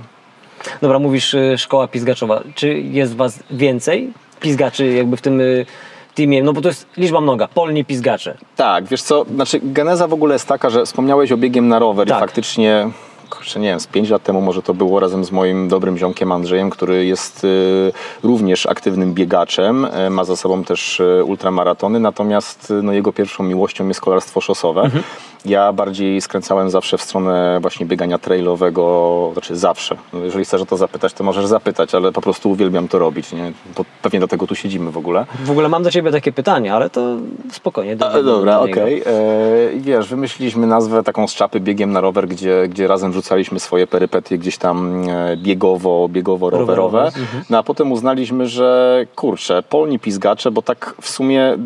Dobra, 0.83 0.99
mówisz 0.99 1.35
y, 1.35 1.59
szkoła 1.59 1.89
pizgaczowa. 1.89 2.43
Czy 2.55 2.79
jest 2.79 3.17
was 3.17 3.39
więcej 3.51 4.13
pizgaczy 4.41 4.87
jakby 4.87 5.17
w 5.17 5.21
tym 5.23 5.41
y, 5.41 5.67
teamie? 6.15 6.43
No 6.43 6.53
bo 6.53 6.61
to 6.61 6.69
jest 6.69 6.87
liczba 6.97 7.21
mnoga, 7.21 7.49
polni 7.49 7.85
pizgacze. 7.85 8.37
Tak, 8.57 8.85
wiesz 8.85 9.03
co, 9.03 9.25
znaczy 9.35 9.61
geneza 9.63 10.07
w 10.09 10.13
ogóle 10.13 10.35
jest 10.35 10.49
taka, 10.49 10.71
że 10.71 10.85
wspomniałeś 10.87 11.33
o 11.33 11.37
biegiem 11.37 11.69
na 11.69 11.79
rower 11.79 12.09
Tak. 12.09 12.17
i 12.17 12.21
faktycznie, 12.21 12.91
kurczę, 13.31 13.61
nie 13.61 13.69
wiem, 13.69 13.81
z 13.81 13.87
5 13.87 14.11
lat 14.11 14.23
temu 14.23 14.41
może 14.41 14.63
to 14.63 14.75
było 14.75 15.01
razem 15.01 15.25
z 15.25 15.33
moim 15.33 15.69
dobrym 15.69 15.99
ziomkiem 15.99 16.33
Andrzejem, 16.33 16.71
który 16.71 17.07
jest 17.07 17.45
y, 17.45 17.93
również 18.23 18.67
aktywnym 18.67 19.15
biegaczem, 19.15 19.85
y, 19.85 20.11
ma 20.11 20.25
za 20.25 20.37
sobą 20.37 20.65
też 20.65 21.01
y, 21.01 21.25
ultramaratony, 21.25 22.01
natomiast 22.01 22.73
no, 22.83 22.93
jego 22.93 23.13
pierwszą 23.13 23.45
miłością 23.45 23.89
jest 23.89 24.01
kolarstwo 24.01 24.41
szosowe. 24.41 24.81
Mhm. 24.81 25.05
Ja 25.45 25.73
bardziej 25.73 26.21
skręcałem 26.21 26.71
zawsze 26.71 26.99
w 26.99 27.03
stronę 27.03 27.59
właśnie 27.61 27.87
biegania 27.87 28.19
trailowego, 28.19 29.31
znaczy 29.33 29.57
zawsze. 29.57 29.97
No, 30.13 30.25
jeżeli 30.25 30.45
chcesz 30.45 30.63
o 30.63 30.67
to 30.67 30.77
zapytać, 30.77 31.13
to 31.13 31.25
możesz 31.25 31.47
zapytać, 31.47 31.95
ale 31.95 32.13
po 32.13 32.21
prostu 32.21 32.51
uwielbiam 32.51 32.89
to 32.89 32.99
robić, 32.99 33.33
nie? 33.33 33.53
Bo 33.77 33.85
pewnie 34.03 34.19
dlatego 34.19 34.47
tu 34.47 34.55
siedzimy 34.55 34.91
w 34.91 34.97
ogóle. 34.97 35.27
W 35.45 35.51
ogóle 35.51 35.69
mam 35.69 35.83
do 35.83 35.91
ciebie 35.91 36.11
takie 36.11 36.33
pytanie, 36.33 36.75
ale 36.75 36.91
to 36.91 37.17
spokojnie. 37.53 37.93
A, 37.93 37.97
dojdziemy 37.97 38.25
dobra, 38.25 38.55
do 38.55 38.63
okej. 38.63 39.03
E, 39.07 39.73
i 39.73 39.81
Wiesz, 39.81 40.09
wymyśliliśmy 40.09 40.67
nazwę 40.67 41.03
taką 41.03 41.29
z 41.29 41.35
czapy 41.35 41.61
biegiem 41.61 41.93
na 41.93 42.01
rower, 42.01 42.29
gdzie, 42.29 42.69
gdzie 42.69 42.89
razem 42.89 43.13
wrzucaliśmy 43.13 43.61
swoje 43.61 43.87
perypetie 43.87 44.39
gdzieś 44.39 44.59
tam 44.59 45.09
e, 45.09 45.37
biegowo, 45.37 46.09
biegowo-rowerowe. 46.09 46.59
Rowerowe, 46.59 47.05
mhm. 47.05 47.45
No 47.51 47.59
a 47.59 47.63
potem 47.63 47.93
uznaliśmy, 47.93 48.49
że 48.49 49.01
kurczę, 49.15 49.63
polni 49.63 49.99
pizgacze, 49.99 50.51
bo 50.51 50.63
tak 50.63 50.95
w 51.01 51.09
sumie 51.09 51.59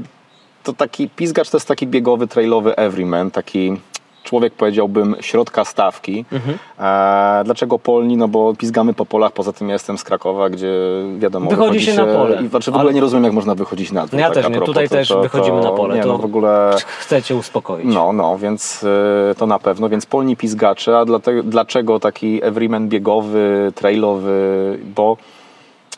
to 0.62 0.72
taki 0.72 1.08
pizgacz 1.08 1.50
to 1.50 1.56
jest 1.56 1.68
taki 1.68 1.86
biegowy, 1.86 2.26
trailowy 2.26 2.76
everyman, 2.76 3.30
taki 3.30 3.76
człowiek 4.24 4.54
powiedziałbym 4.54 5.16
środka 5.20 5.64
stawki. 5.64 6.24
Mhm. 6.32 6.58
E, 6.78 7.44
dlaczego 7.44 7.78
polni? 7.78 8.16
No 8.16 8.28
bo 8.28 8.54
pizgamy 8.54 8.94
po 8.94 9.06
polach, 9.06 9.32
poza 9.32 9.52
tym 9.52 9.68
ja 9.68 9.72
jestem 9.72 9.98
z 9.98 10.04
Krakowa, 10.04 10.50
gdzie 10.50 10.72
wiadomo, 11.18 11.50
Wychodzi 11.50 11.78
wychodzi 11.78 11.86
się 11.86 12.06
na 12.06 12.14
pole. 12.14 12.42
I, 12.42 12.48
znaczy 12.48 12.70
w 12.70 12.74
ogóle 12.74 12.84
Ale- 12.84 12.94
nie 12.94 13.00
rozumiem, 13.00 13.24
jak 13.24 13.32
można 13.32 13.54
wychodzić 13.54 13.92
na 13.92 14.06
dwór. 14.06 14.20
Ja 14.20 14.30
tak 14.30 14.34
też 14.44 14.52
nie. 14.52 14.60
Tutaj 14.60 14.88
też 14.88 15.12
wychodzimy 15.22 15.60
na 15.60 15.70
pole, 15.72 15.94
Nie, 15.94 16.02
to- 16.02 16.08
no 16.08 16.18
w 16.18 16.24
ogóle... 16.24 16.76
Chcę 17.00 17.22
cię 17.22 17.36
uspokoić. 17.36 17.86
No, 17.94 18.12
no, 18.12 18.38
więc 18.38 18.82
y, 18.82 19.34
to 19.38 19.46
na 19.46 19.58
pewno. 19.58 19.88
Więc 19.88 20.06
polni 20.06 20.36
pizgacze, 20.36 20.98
a 20.98 21.04
dlaczego 21.44 22.00
taki 22.00 22.44
everyman 22.44 22.88
biegowy, 22.88 23.72
trailowy? 23.74 24.78
Bo 24.96 25.16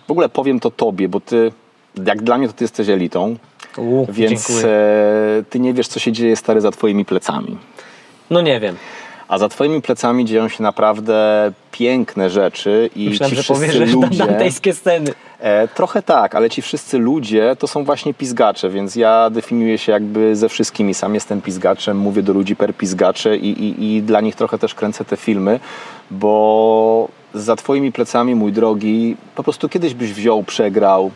w 0.09 0.11
ogóle 0.11 0.29
powiem 0.29 0.61
to 0.61 0.71
tobie, 0.71 1.09
bo 1.09 1.21
ty, 1.21 1.53
jak 2.07 2.23
dla 2.23 2.39
mnie, 2.39 2.47
to 2.49 2.53
ty 2.55 2.65
jesteś 2.65 2.89
elitą, 2.89 3.37
U, 3.77 4.07
więc 4.13 4.49
dziękuję. 4.49 4.67
e, 4.67 5.43
ty 5.51 5.61
nie 5.61 5.75
wiesz, 5.75 5.89
co 5.89 6.01
się 6.01 6.13
dzieje, 6.13 6.37
stary, 6.37 6.61
za 6.61 6.71
twoimi 6.71 7.05
plecami. 7.05 7.57
No 8.31 8.41
nie 8.41 8.61
wiem. 8.61 8.77
A 9.29 9.39
za 9.39 9.49
twoimi 9.49 9.83
plecami 9.83 10.25
dzieją 10.25 10.49
się 10.49 10.63
naprawdę 10.63 11.53
piękne 11.73 12.31
rzeczy 12.31 12.91
i 12.97 13.09
Myślałem, 13.09 13.31
ci 13.31 13.37
że 13.37 13.43
wszyscy 13.43 13.73
że 13.73 13.87
ludzie... 13.87 14.19
dantejskie 14.19 14.75
sceny. 14.75 15.13
E, 15.41 15.69
trochę 15.69 16.03
tak, 16.03 16.35
ale 16.35 16.51
ci 16.51 16.63
wszyscy 16.63 16.99
ludzie 16.99 17.57
to 17.59 17.67
są 17.67 17.85
właśnie 17.85 18.15
pizgacze, 18.15 18.71
więc 18.71 18.97
ja 18.97 19.31
definiuję 19.31 19.79
się 19.79 19.93
jakby 19.93 20.37
ze 20.37 20.49
wszystkimi. 20.49 20.95
Sam 20.95 21.15
jestem 21.15 21.41
pizgaczem, 21.41 21.99
mówię 21.99 22.23
do 22.23 22.33
ludzi 22.33 22.57
per 22.57 22.75
pizgacze 22.75 23.37
i, 23.37 23.49
i, 23.65 23.97
i 23.97 24.03
dla 24.03 24.21
nich 24.21 24.35
trochę 24.37 24.59
też 24.59 24.75
kręcę 24.75 25.05
te 25.05 25.17
filmy, 25.17 25.61
bo 26.11 27.09
za 27.35 27.57
twoimi 27.57 27.93
plecami, 27.93 28.35
mój 28.35 28.53
drogi, 28.53 29.17
po 29.35 29.43
prostu 29.43 29.69
kiedyś 29.69 29.95
byś 29.95 30.13
wziął, 30.13 30.43
przegrał, 30.43 31.11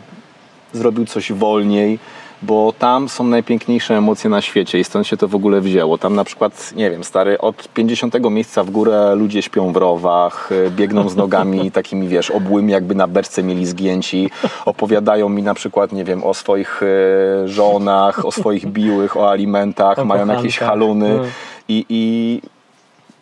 zrobił 0.73 1.05
coś 1.05 1.31
wolniej, 1.31 1.99
bo 2.47 2.73
tam 2.79 3.09
są 3.09 3.23
najpiękniejsze 3.23 3.97
emocje 3.97 4.29
na 4.29 4.41
świecie 4.41 4.79
i 4.79 4.83
stąd 4.83 5.07
się 5.07 5.17
to 5.17 5.27
w 5.27 5.35
ogóle 5.35 5.61
wzięło. 5.61 5.97
Tam 5.97 6.15
na 6.15 6.23
przykład, 6.23 6.73
nie 6.75 6.91
wiem, 6.91 7.03
stary, 7.03 7.37
od 7.37 7.67
50 7.73 8.29
miejsca 8.29 8.63
w 8.63 8.69
górę 8.69 9.15
ludzie 9.15 9.41
śpią 9.41 9.73
w 9.73 9.75
rowach, 9.75 10.49
biegną 10.69 11.09
z 11.09 11.15
nogami 11.15 11.71
takimi, 11.71 12.07
wiesz, 12.07 12.31
obłymi, 12.31 12.71
jakby 12.71 12.95
na 12.95 13.07
beczce 13.07 13.43
mieli 13.43 13.65
zgięci, 13.65 14.29
opowiadają 14.65 15.29
mi 15.29 15.43
na 15.43 15.53
przykład, 15.53 15.91
nie 15.91 16.03
wiem, 16.03 16.23
o 16.23 16.33
swoich 16.33 16.83
y, 16.83 17.47
żonach, 17.47 18.25
o 18.25 18.31
swoich 18.31 18.65
biłych, 18.65 19.17
o 19.17 19.31
alimentach, 19.31 20.05
mają 20.05 20.27
jakieś 20.27 20.57
haluny 20.57 21.05
Mm. 21.05 21.31
i, 21.69 21.85
i 21.89 22.41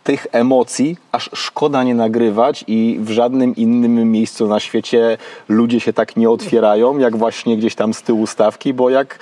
tych 0.03 0.27
emocji 0.31 0.97
aż 1.11 1.29
szkoda 1.33 1.83
nie 1.83 1.95
nagrywać 1.95 2.63
i 2.67 2.97
w 3.01 3.09
żadnym 3.09 3.55
innym 3.55 4.11
miejscu 4.11 4.47
na 4.47 4.59
świecie 4.59 5.17
ludzie 5.49 5.79
się 5.79 5.93
tak 5.93 6.15
nie 6.15 6.29
otwierają, 6.29 6.97
jak 6.97 7.17
właśnie 7.17 7.57
gdzieś 7.57 7.75
tam 7.75 7.93
z 7.93 8.01
tyłu 8.01 8.27
stawki, 8.27 8.73
bo 8.73 8.89
jak, 8.89 9.19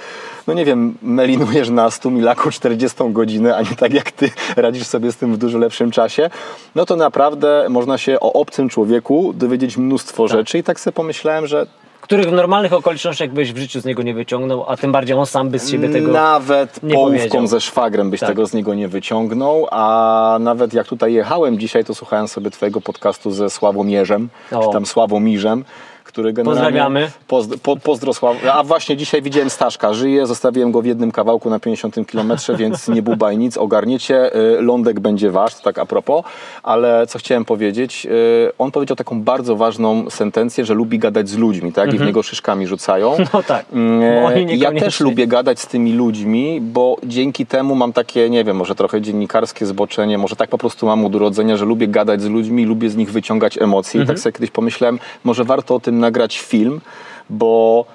no 0.48 0.54
nie 0.54 0.66
wiem, 0.66 0.98
melinujesz 1.02 1.70
na 1.70 1.92
100 1.92 2.10
milaku 2.10 2.52
40 2.52 2.98
godzinę, 3.10 3.58
a 3.58 3.62
nie 3.62 3.76
tak 3.76 3.94
jak 3.94 4.12
ty 4.12 4.30
radzisz 4.56 4.88
sobie 4.88 5.12
z 5.12 5.18
tym 5.18 5.34
w 5.34 5.38
dużo 5.38 5.58
lepszym 5.58 5.92
czasie, 5.92 6.30
no 6.76 6.86
to 6.86 6.96
naprawdę 6.96 7.68
można 7.70 7.98
się 7.98 8.20
o 8.20 8.34
obcym 8.34 8.70
człowieku 8.70 9.34
dowiedzieć 9.34 9.78
mnóstwo 9.78 10.28
rzeczy 10.28 10.58
i 10.58 10.64
tak 10.64 10.80
sobie 10.80 10.94
pomyślałem, 10.94 11.48
że 11.48 11.68
Których 12.12 12.30
w 12.30 12.32
normalnych 12.34 12.74
okolicznościach 12.74 13.30
byś 13.30 13.54
w 13.54 13.58
życiu 13.58 13.82
z 13.82 13.86
niego 13.86 14.04
nie 14.04 14.14
wyciągnął, 14.14 14.66
a 14.68 14.78
tym 14.78 14.92
bardziej 14.92 15.16
on 15.18 15.26
sam 15.26 15.50
by 15.50 15.60
z 15.60 15.70
siebie 15.70 15.90
tego 15.90 16.12
Nawet 16.12 16.84
nie 16.84 16.94
połówką 16.94 17.18
powiedział. 17.18 17.48
ze 17.48 17.62
szwagrem 17.62 18.10
byś 18.10 18.20
Tak. 18.20 18.30
tego 18.30 18.46
z 18.46 18.54
niego 18.54 18.74
nie 18.74 18.88
wyciągnął, 18.88 19.68
a 19.72 20.38
nawet 20.42 20.74
jak 20.74 20.88
tutaj 20.88 21.14
jechałem 21.14 21.60
dzisiaj, 21.60 21.86
to 21.86 21.96
słuchałem 21.96 22.28
sobie 22.28 22.52
twojego 22.52 22.82
podcastu 22.82 23.32
ze 23.32 23.50
Sławomierzem, 23.50 24.30
O. 24.52 24.66
czy 24.66 24.74
tam 24.74 24.86
Sławomirzem, 24.86 25.66
który 26.12 26.34
generalnie... 26.34 26.62
Pozdrawiamy. 26.62 27.12
Pozdro, 27.28 27.58
po, 27.64 27.78
pozdro. 27.78 28.12
A 28.54 28.64
właśnie 28.64 28.98
dzisiaj 28.98 29.22
widziałem 29.22 29.50
Staszka, 29.50 29.94
żyje, 29.94 30.28
zostawiłem 30.28 30.72
go 30.72 30.82
w 30.82 30.86
jednym 30.86 31.12
kawałku 31.12 31.50
na 31.50 31.60
50 31.60 31.96
km, 32.12 32.34
więc 32.58 32.88
nie 32.88 33.02
bubaj 33.02 33.38
nic, 33.38 33.58
ogarniecie, 33.58 34.32
Y, 34.36 34.62
lądek 34.62 35.00
będzie 35.00 35.32
wasz, 35.32 35.56
to 35.56 35.62
tak 35.62 35.78
a 35.78 35.86
propos, 35.86 36.26
ale 36.64 37.08
co 37.08 37.20
chciałem 37.20 37.46
powiedzieć, 37.46 38.06
y, 38.06 38.52
on 38.58 38.72
powiedział 38.72 38.98
taką 38.98 39.22
bardzo 39.22 39.56
ważną 39.56 40.10
sentencję, 40.10 40.66
że 40.66 40.74
lubi 40.74 41.00
gadać 41.00 41.30
z 41.30 41.38
ludźmi, 41.38 41.74
tak, 41.74 41.94
i 41.94 41.98
w 41.98 42.06
niego 42.06 42.24
szyszkami 42.24 42.68
rzucają. 42.68 43.12
No 43.34 43.44
tak. 43.44 43.66
Mm, 43.74 44.26
oni 44.26 44.60
ja 44.60 44.72
też 44.72 45.00
lubię 45.00 45.28
gadać 45.28 45.60
z 45.60 45.68
tymi 45.68 45.94
ludźmi, 45.94 46.62
bo 46.62 46.98
dzięki 47.04 47.46
temu 47.46 47.76
mam 47.76 47.94
takie, 47.94 48.30
nie 48.30 48.44
wiem, 48.44 48.58
może 48.58 48.76
trochę 48.76 49.02
dziennikarskie 49.02 49.66
zboczenie, 49.66 50.18
może 50.18 50.36
tak 50.36 50.50
po 50.50 50.58
prostu 50.58 50.86
mam 50.86 51.06
od 51.06 51.16
urodzenia, 51.16 51.58
że 51.58 51.66
lubię 51.66 51.88
gadać 51.88 52.22
z 52.22 52.26
ludźmi, 52.26 52.66
lubię 52.66 52.90
z 52.90 52.96
nich 52.96 53.12
wyciągać 53.12 53.58
emocje. 53.58 54.04
I 54.04 54.06
tak 54.06 54.20
sobie 54.20 54.34
kiedyś 54.34 54.52
pomyślałem, 54.52 55.00
może 55.24 55.44
warto 55.44 55.76
o 55.76 55.80
tym 55.80 56.00
nagrać 56.02 56.40
film, 56.40 56.82
bo 57.30 57.86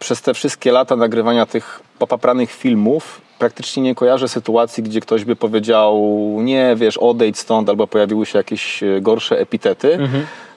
przez 0.00 0.22
te 0.22 0.34
wszystkie 0.34 0.72
lata 0.72 0.96
nagrywania 0.96 1.46
tych 1.46 1.80
popapranych 1.98 2.52
filmów 2.52 3.20
praktycznie 3.38 3.82
nie 3.82 3.94
kojarzę 3.94 4.28
sytuacji, 4.28 4.82
gdzie 4.82 5.00
ktoś 5.00 5.24
by 5.24 5.36
powiedział, 5.36 6.02
nie, 6.42 6.74
wiesz, 6.76 6.98
odejdź 6.98 7.38
stąd, 7.38 7.68
albo 7.68 7.86
pojawiły 7.86 8.26
się 8.26 8.38
jakieś 8.38 8.82
e, 8.82 9.00
gorsze 9.00 9.38
epitety. 9.38 9.98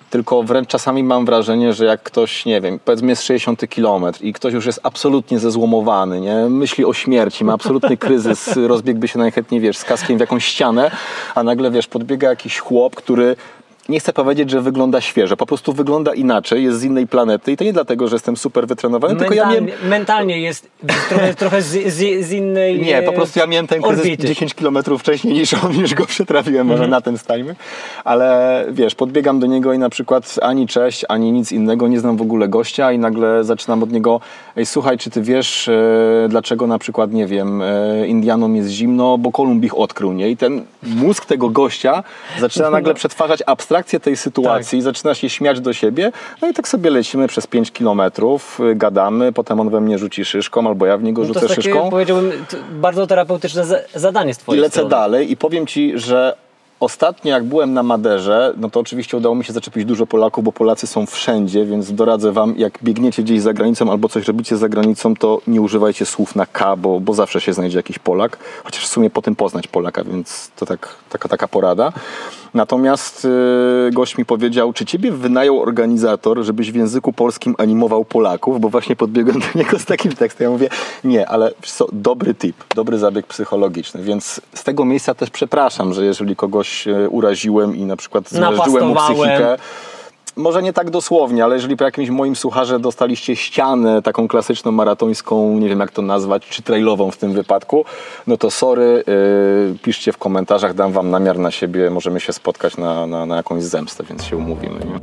Tylko 0.09 0.43
wręcz 0.43 0.67
czasami 0.67 1.03
mam 1.03 1.25
wrażenie, 1.25 1.73
że 1.73 1.85
jak 1.85 2.03
ktoś, 2.03 2.45
nie 2.45 2.61
wiem, 2.61 2.79
powiedzmy 2.85 3.09
jest 3.09 3.23
60 3.23 3.69
kilometr 3.69 4.23
i 4.23 4.33
ktoś 4.33 4.53
już 4.53 4.65
jest 4.65 4.79
absolutnie 4.83 5.39
zezłomowany, 5.39 6.21
nie? 6.21 6.35
myśli 6.35 6.85
o 6.85 6.93
śmierci, 6.93 7.45
ma 7.45 7.53
absolutny 7.53 7.97
kryzys, 8.07 8.57
rozbiegłby 8.67 9.07
się 9.07 9.19
najchętniej, 9.19 9.61
wiesz, 9.61 9.77
z 9.77 9.83
kaskiem 9.83 10.17
w 10.17 10.19
jakąś 10.19 10.45
ścianę, 10.45 10.91
a 11.35 11.43
nagle, 11.43 11.71
wiesz, 11.71 11.87
podbiega 11.87 12.29
jakiś 12.29 12.59
chłop, 12.59 12.95
który 12.95 13.35
nie 13.89 13.99
chcę 13.99 14.13
powiedzieć, 14.13 14.49
że 14.49 14.61
wygląda 14.61 15.01
świeżo, 15.01 15.37
po 15.37 15.45
prostu 15.45 15.73
wygląda 15.73 16.13
inaczej, 16.13 16.63
jest 16.63 16.79
z 16.79 16.83
innej 16.83 17.07
planety 17.07 17.51
i 17.51 17.57
to 17.57 17.63
nie 17.63 17.73
dlatego, 17.73 18.07
że 18.07 18.15
jestem 18.15 18.37
super 18.37 18.67
wytrenowany, 18.67 19.15
tylko 19.15 19.33
ja 19.33 19.45
miałem... 19.45 19.65
Mentalnie, 19.65 19.89
mentalnie 19.89 20.41
jest 20.41 20.67
trochę, 21.09 21.33
trochę 21.33 21.61
z, 21.61 21.93
z, 21.93 22.25
z 22.25 22.31
innej 22.31 22.81
Nie, 22.81 23.01
po 23.01 23.13
prostu 23.13 23.39
ja 23.39 23.47
miałem 23.47 23.67
ten 23.67 23.81
kryzys 23.81 23.99
orbity. 23.99 24.27
10 24.27 24.53
km 24.53 24.77
wcześniej 24.99 25.33
niż 25.33 25.53
on, 25.53 25.71
niż 25.71 25.93
go 25.93 26.05
przetrafiłem, 26.05 26.67
może 26.67 26.73
Mhm. 26.83 26.91
na 26.91 27.01
tym 27.01 27.17
stajmy. 27.17 27.55
Ale 28.03 28.65
wiesz, 28.71 28.95
podbiegam 28.95 29.39
do 29.39 29.47
niego 29.47 29.73
i 29.73 29.79
na 29.79 29.89
przykład 29.89 30.35
ani 30.41 30.67
cześć, 30.67 31.05
ani 31.09 31.31
nic 31.31 31.51
innego, 31.51 31.87
nie 31.87 31.99
znam 31.99 32.17
w 32.17 32.21
ogóle 32.21 32.47
gościa 32.47 32.91
i 32.91 32.99
nagle 32.99 33.43
zaczynam 33.43 33.83
od 33.83 33.91
niego, 33.91 34.21
ej 34.57 34.65
słuchaj, 34.65 34.97
czy 34.97 35.09
ty 35.09 35.21
wiesz, 35.21 35.67
e, 35.67 36.27
dlaczego 36.29 36.67
na 36.67 36.79
przykład, 36.79 37.11
nie 37.13 37.27
wiem, 37.27 37.61
e, 37.61 38.07
Indianom 38.07 38.55
jest 38.55 38.69
zimno, 38.69 39.17
bo 39.17 39.31
Kolumb 39.31 39.63
ich 39.63 39.77
odkrył, 39.77 40.13
nie? 40.13 40.29
I 40.29 40.37
ten 40.37 40.63
mózg 40.83 41.25
tego 41.25 41.49
gościa 41.49 42.03
zaczyna 42.39 42.69
nagle 42.79 42.93
przetwarzać 42.93 43.43
abstrakcję 43.45 43.78
tej 43.83 44.17
sytuacji, 44.17 44.81
zaczyna 44.81 45.13
się 45.13 45.29
śmiać 45.29 45.59
do 45.61 45.73
siebie, 45.73 46.11
no 46.41 46.47
i 46.49 46.53
tak 46.53 46.67
sobie 46.67 46.89
lecimy 46.89 47.27
przez 47.27 47.47
5 47.47 47.71
kilometrów, 47.71 48.59
y, 48.71 48.75
gadamy, 48.75 49.33
potem 49.33 49.59
on 49.59 49.69
we 49.69 49.81
mnie 49.81 49.97
rzuci 49.97 50.25
szyszką, 50.25 50.67
albo 50.67 50.85
ja 50.85 50.97
w 50.97 51.03
niego 51.03 51.21
No 51.21 51.27
to 51.27 51.33
rzucę 51.33 51.45
jest 51.45 51.55
takie, 51.55 51.61
szyszką. 51.69 51.89
powiedziałbym, 51.89 52.31
bardzo 52.71 53.07
terapeutyczne 53.07 53.65
za- 53.65 53.79
zadanie 53.95 54.33
z 54.33 54.37
I 54.37 54.41
twojej 54.41 54.61
lecę 54.61 54.71
strony. 54.73 54.89
dalej 54.89 55.31
i 55.31 55.37
powiem 55.37 55.67
Ci, 55.67 55.91
że 55.95 56.35
ostatnio 56.79 57.31
jak 57.31 57.43
byłem 57.43 57.73
na 57.73 57.83
Maderze, 57.83 58.53
no 58.57 58.69
to 58.69 58.79
oczywiście 58.79 59.17
udało 59.17 59.35
mi 59.35 59.43
się 59.43 59.53
zaczepić 59.53 59.85
dużo 59.85 60.05
Polaków, 60.07 60.43
bo 60.43 60.51
Polacy 60.51 60.87
są 60.87 61.05
wszędzie, 61.05 61.65
więc 61.65 61.93
doradzę 61.93 62.31
Wam, 62.31 62.53
jak 62.57 62.79
biegniecie 62.83 63.23
gdzieś 63.23 63.41
za 63.41 63.53
granicą 63.53 63.91
albo 63.91 64.09
coś 64.09 64.27
robicie 64.27 64.57
za 64.57 64.69
granicą, 64.69 65.15
to 65.15 65.41
nie 65.47 65.61
używajcie 65.61 66.05
słów 66.05 66.35
na 66.35 66.45
K, 66.45 66.75
bo, 66.75 66.99
bo 66.99 67.13
zawsze 67.13 67.41
się 67.41 67.53
znajdzie 67.53 67.77
jakiś 67.77 67.99
Polak, 67.99 68.37
chociaż 68.63 68.83
w 68.83 68.87
sumie 68.87 69.09
po 69.09 69.21
tym 69.21 69.35
poznać 69.35 69.67
Polaka, 69.67 70.03
więc 70.03 70.51
to 70.55 70.65
tak, 70.65 70.95
taka, 71.09 71.29
taka 71.29 71.47
porada. 71.47 71.93
Natomiast 72.53 73.23
yy, 73.85 73.91
gość 73.91 74.17
mi 74.17 74.25
powiedział, 74.25 74.73
czy 74.73 74.85
Ciebie 74.85 75.11
wynajął 75.11 75.61
organizator, 75.61 76.43
żebyś 76.43 76.71
w 76.71 76.75
języku 76.75 77.13
polskim 77.13 77.55
animował 77.57 78.05
Polaków, 78.05 78.61
bo 78.61 78.69
właśnie 78.69 78.95
podbiegłem 78.95 79.39
do 79.39 79.45
niego 79.55 79.79
z 79.79 79.85
takim 79.85 80.11
tekstem. 80.11 80.45
Ja 80.45 80.51
mówię, 80.51 80.69
nie, 81.03 81.27
ale 81.27 81.51
co, 81.61 81.87
dobry 81.91 82.35
tip, 82.35 82.55
dobry 82.75 82.97
zabieg 82.97 83.27
psychologiczny, 83.27 84.03
więc 84.03 84.41
z 84.53 84.63
tego 84.63 84.85
miejsca 84.85 85.13
też 85.13 85.29
przepraszam, 85.29 85.93
że 85.93 86.05
jeżeli 86.05 86.35
kogoś 86.35 86.87
e, 86.87 87.09
uraziłem 87.09 87.75
i 87.75 87.85
na 87.85 87.95
przykład 87.95 88.29
zmiażdżyłem 88.29 88.87
mu 88.87 88.95
psychikę, 88.95 89.57
może 90.39 90.63
nie 90.63 90.73
tak 90.73 90.89
dosłownie, 90.89 91.43
ale 91.43 91.55
jeżeli 91.55 91.77
po 91.77 91.83
jakimś 91.83 92.09
moim 92.09 92.35
słucharze 92.35 92.79
dostaliście 92.79 93.35
ścianę 93.35 94.01
taką 94.01 94.27
klasyczną, 94.27 94.71
maratońską, 94.71 95.59
nie 95.59 95.69
wiem 95.69 95.79
jak 95.79 95.91
to 95.91 96.01
nazwać, 96.01 96.47
czy 96.49 96.61
trailową 96.61 97.11
w 97.11 97.17
tym 97.17 97.33
wypadku, 97.33 97.85
no 98.27 98.37
to 98.37 98.51
sorry, 98.51 99.03
yy, 99.07 99.75
piszcie 99.83 100.11
w 100.11 100.17
komentarzach, 100.17 100.73
dam 100.73 100.91
wam 100.91 101.09
namiar 101.09 101.39
na 101.39 101.51
siebie, 101.51 101.89
możemy 101.89 102.19
się 102.19 102.33
spotkać 102.33 102.77
na, 102.77 103.07
na, 103.07 103.25
na 103.25 103.35
jakąś 103.35 103.63
zemstę, 103.63 104.03
więc 104.03 104.25
się 104.25 104.37
umówimy. 104.37 104.79
Nie? 104.79 104.99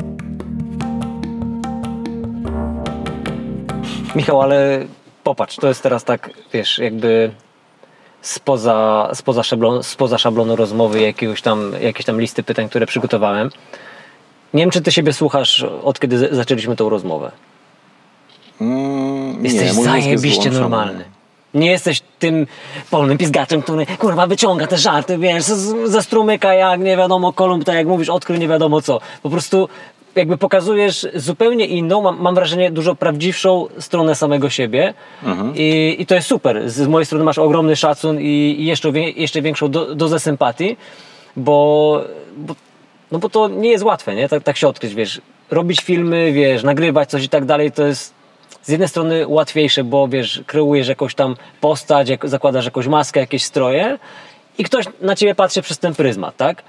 Michał, 4.15 4.43
ale 4.43 4.87
popatrz, 5.25 5.57
to 5.57 5.69
jest 5.69 5.83
teraz 5.83 6.05
tak, 6.05 6.31
wiesz, 6.53 6.79
jakby 6.79 7.31
spoza, 8.21 9.11
spoza, 9.15 9.43
szablon, 9.43 9.83
spoza 9.83 10.19
szablonu 10.19 10.57
rozmowy 10.57 11.01
jakiegoś 11.01 11.43
tam, 11.43 11.73
jakiejś 11.81 12.05
tam 12.07 12.21
listy 12.21 12.43
pytań, 12.43 12.69
które 12.69 12.87
przygotowałem. 12.87 13.51
Nie 14.55 14.63
wiem, 14.63 14.71
czy 14.71 14.81
ty 14.81 14.93
siebie 14.93 15.13
słuchasz, 15.13 15.67
od 15.85 16.01
kiedy 16.01 16.29
zaczęliśmy 16.35 16.77
tą 16.77 16.89
rozmowę. 16.89 17.31
Mm, 18.61 19.45
Jesteś 19.45 19.61
nie, 19.63 19.67
jest 19.67 19.83
zajebiście 19.83 20.29
wyłączony. 20.51 20.61
normalny. 20.61 21.05
Nie 21.55 21.71
jesteś 21.71 22.03
tym 22.19 22.47
polnym 22.91 23.19
pizgaczem, 23.19 23.63
który 23.63 23.87
kurwa 23.87 24.27
wyciąga 24.27 24.67
te 24.67 24.79
żarty, 24.79 25.19
wiesz, 25.19 25.45
ze 25.85 26.03
strumyka 26.03 26.55
jak 26.55 26.81
nie 26.81 26.97
wiadomo 26.97 27.33
Kolumb, 27.33 27.65
tak 27.65 27.75
jak 27.75 27.87
mówisz, 27.87 28.09
odkrył 28.09 28.39
nie 28.39 28.49
wiadomo 28.49 28.83
co. 28.83 29.01
Po 29.23 29.31
prostu 29.31 29.69
jakby 30.15 30.37
pokazujesz 30.39 31.07
zupełnie 31.15 31.67
inną, 31.67 32.03
mam, 32.03 32.21
mam 32.21 32.35
wrażenie, 32.35 32.71
dużo 32.71 32.95
prawdziwszą 32.95 33.67
stronę 33.79 34.15
samego 34.15 34.51
siebie 34.51 34.95
I, 35.55 35.97
i 35.99 36.07
to 36.07 36.15
jest 36.15 36.27
super. 36.29 36.71
Z, 36.71 36.89
mojej 36.89 37.07
strony 37.07 37.25
masz 37.25 37.39
ogromny 37.39 37.77
szacun 37.77 38.21
i, 38.21 38.57
i 38.59 38.67
jeszcze, 38.67 38.91
jeszcze 39.17 39.43
większą 39.43 39.71
do, 39.71 39.95
dozę 39.95 40.21
sympatii, 40.21 40.77
bo, 41.37 42.01
bo, 42.37 42.55
no 43.13 43.19
bo 43.19 43.29
to 43.29 43.49
nie 43.49 43.71
jest 43.71 43.85
łatwe, 43.85 44.15
nie? 44.15 44.29
Tak, 44.29 44.43
tak 44.43 44.57
się 44.57 44.69
odkryć, 44.69 44.95
wiesz, 44.95 45.21
robić 45.51 45.81
filmy, 45.81 46.33
wiesz, 46.33 46.63
nagrywać 46.63 47.11
coś 47.11 47.25
i 47.25 47.29
tak 47.29 47.45
dalej, 47.45 47.73
to 47.73 47.87
jest 47.87 48.15
z 48.63 48.69
jednej 48.69 48.89
strony 48.89 49.25
łatwiejsze, 49.29 49.85
bo 49.85 50.09
wiesz, 50.09 50.43
kreujesz 50.47 50.89
jakąś 50.89 51.15
tam 51.15 51.37
postać, 51.61 52.09
jak, 52.09 52.29
zakładasz 52.29 52.65
jakąś 52.65 52.87
maskę, 52.87 53.21
jakieś 53.21 53.45
stroje 53.45 53.99
i 54.59 54.65
ktoś 54.65 54.85
na 55.01 55.17
ciebie 55.17 55.35
patrzy 55.35 55.63
przez 55.63 55.79
ten 55.79 55.95
pryzmat, 55.95 56.37
tak? 56.37 56.63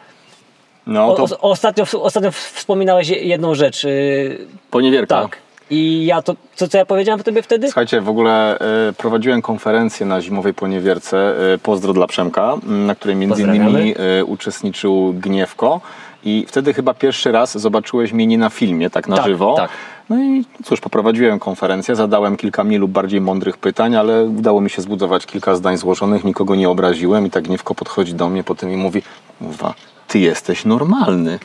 No 0.87 1.13
O, 1.13 1.15
to 1.15 1.23
o, 1.23 1.51
ostatnio, 1.51 1.85
ostatnio 2.01 2.31
wspominałeś 2.31 3.09
jedną 3.09 3.55
rzecz. 3.55 3.83
Yy, 3.83 4.37
poniewierka. 4.71 5.21
tak. 5.21 5.37
I 5.69 6.05
ja 6.05 6.21
to, 6.21 6.35
co, 6.55 6.67
co 6.67 6.77
ja 6.77 6.85
powiedziałem 6.85 7.23
tobie 7.23 7.41
wtedy? 7.41 7.67
Słuchajcie, 7.67 8.01
w 8.01 8.09
ogóle 8.09 8.59
e, 8.59 8.93
prowadziłem 8.97 9.41
konferencję 9.41 10.05
na 10.05 10.21
Zimowej 10.21 10.53
Poniewierce, 10.53 11.17
e, 11.53 11.57
pozdro 11.57 11.93
dla 11.93 12.07
Przemka, 12.07 12.53
m, 12.63 12.85
na 12.85 12.95
której 12.95 13.15
między 13.15 13.41
innymi 13.41 13.95
e, 14.19 14.25
uczestniczył 14.25 15.13
Gniewko 15.13 15.81
i 16.27 16.45
wtedy 16.47 16.73
chyba 16.73 16.93
pierwszy 16.93 17.31
raz 17.31 17.57
zobaczyłeś 17.57 18.13
mnie 18.13 18.27
nie 18.27 18.37
na 18.37 18.49
filmie, 18.49 18.89
tak 18.89 19.07
na 19.07 19.15
Tak, 19.15 19.25
żywo. 19.25 19.53
tak. 19.57 19.69
No 20.09 20.23
i 20.23 20.45
cóż, 20.63 20.79
poprowadziłem 20.79 21.39
konferencję, 21.39 21.95
zadałem 21.95 22.37
kilka 22.37 22.63
mniej 22.63 22.79
lub 22.79 22.91
bardziej 22.91 23.21
mądrych 23.21 23.57
pytań, 23.57 23.95
ale 23.95 24.23
udało 24.23 24.61
mi 24.61 24.69
się 24.69 24.81
zbudować 24.81 25.25
kilka 25.25 25.55
zdań 25.55 25.77
złożonych, 25.77 26.23
nikogo 26.23 26.55
nie 26.55 26.69
obraziłem 26.69 27.25
i 27.25 27.29
tak 27.29 27.43
Gniewko 27.43 27.75
podchodzi 27.75 28.13
do 28.13 28.29
mnie 28.29 28.43
potem 28.43 28.71
i 28.71 28.77
mówi, 28.77 29.01
Uwa, 29.41 29.73
ty 30.07 30.19
jesteś 30.19 30.65
normalny. 30.65 31.39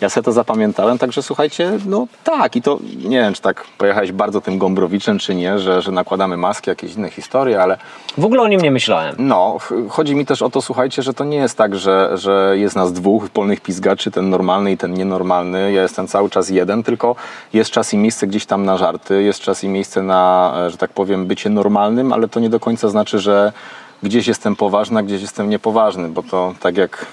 Ja 0.00 0.08
sobie 0.08 0.24
to 0.24 0.32
zapamiętałem, 0.32 0.98
także 0.98 1.22
słuchajcie, 1.22 1.72
no 1.86 2.06
tak 2.24 2.56
i 2.56 2.62
to 2.62 2.78
nie 3.04 3.20
wiem, 3.20 3.34
czy 3.34 3.42
tak 3.42 3.64
pojechałeś 3.78 4.12
bardzo 4.12 4.40
tym 4.40 4.58
Gombrowiczem, 4.58 5.18
czy 5.18 5.34
nie, 5.34 5.58
że, 5.58 5.82
że 5.82 5.92
nakładamy 5.92 6.36
maski, 6.36 6.70
jakieś 6.70 6.94
inne 6.94 7.10
historie, 7.10 7.62
ale 7.62 7.78
W 8.18 8.24
ogóle 8.24 8.42
o 8.42 8.48
nim 8.48 8.60
nie 8.60 8.70
myślałem. 8.70 9.14
no, 9.18 9.56
ch- 9.60 9.72
chodzi 9.90 10.14
mi 10.14 10.26
też 10.26 10.42
o 10.42 10.50
to, 10.50 10.62
słuchajcie, 10.62 11.02
że 11.02 11.14
to 11.14 11.24
nie 11.24 11.36
jest 11.36 11.58
tak, 11.58 11.76
że, 11.76 12.10
że 12.14 12.54
jest 12.58 12.76
nas 12.76 12.92
dwóch 12.92 13.30
polnych 13.30 13.60
pizgaczy, 13.60 14.10
ten 14.10 14.30
normalny 14.30 14.72
i 14.72 14.76
ten 14.76 14.94
nienormalny. 14.94 15.72
Ja 15.72 15.82
jestem 15.82 16.06
cały 16.06 16.30
czas 16.30 16.48
jeden, 16.50 16.82
tylko 16.82 17.16
jest 17.52 17.70
czas 17.70 17.94
i 17.94 17.96
miejsce 17.98 18.26
gdzieś 18.26 18.46
tam 18.46 18.64
na 18.64 18.76
żarty, 18.76 19.22
jest 19.22 19.40
czas 19.40 19.64
i 19.64 19.68
miejsce 19.68 20.02
na, 20.02 20.54
e, 20.66 20.70
że 20.70 20.76
tak 20.76 20.90
powiem, 20.90 21.26
bycie 21.26 21.50
normalnym, 21.50 22.12
ale 22.12 22.28
to 22.28 22.40
nie 22.40 22.50
do 22.50 22.60
końca 22.60 22.88
znaczy, 22.88 23.18
że 23.18 23.52
gdzieś 24.02 24.26
jestem 24.26 24.56
poważny, 24.56 24.98
a 25.00 25.02
gdzieś 25.02 25.22
jestem 25.22 25.50
niepoważny, 25.50 26.08
bo 26.08 26.22
to 26.22 26.54
tak 26.60 26.76
jak 26.76 27.06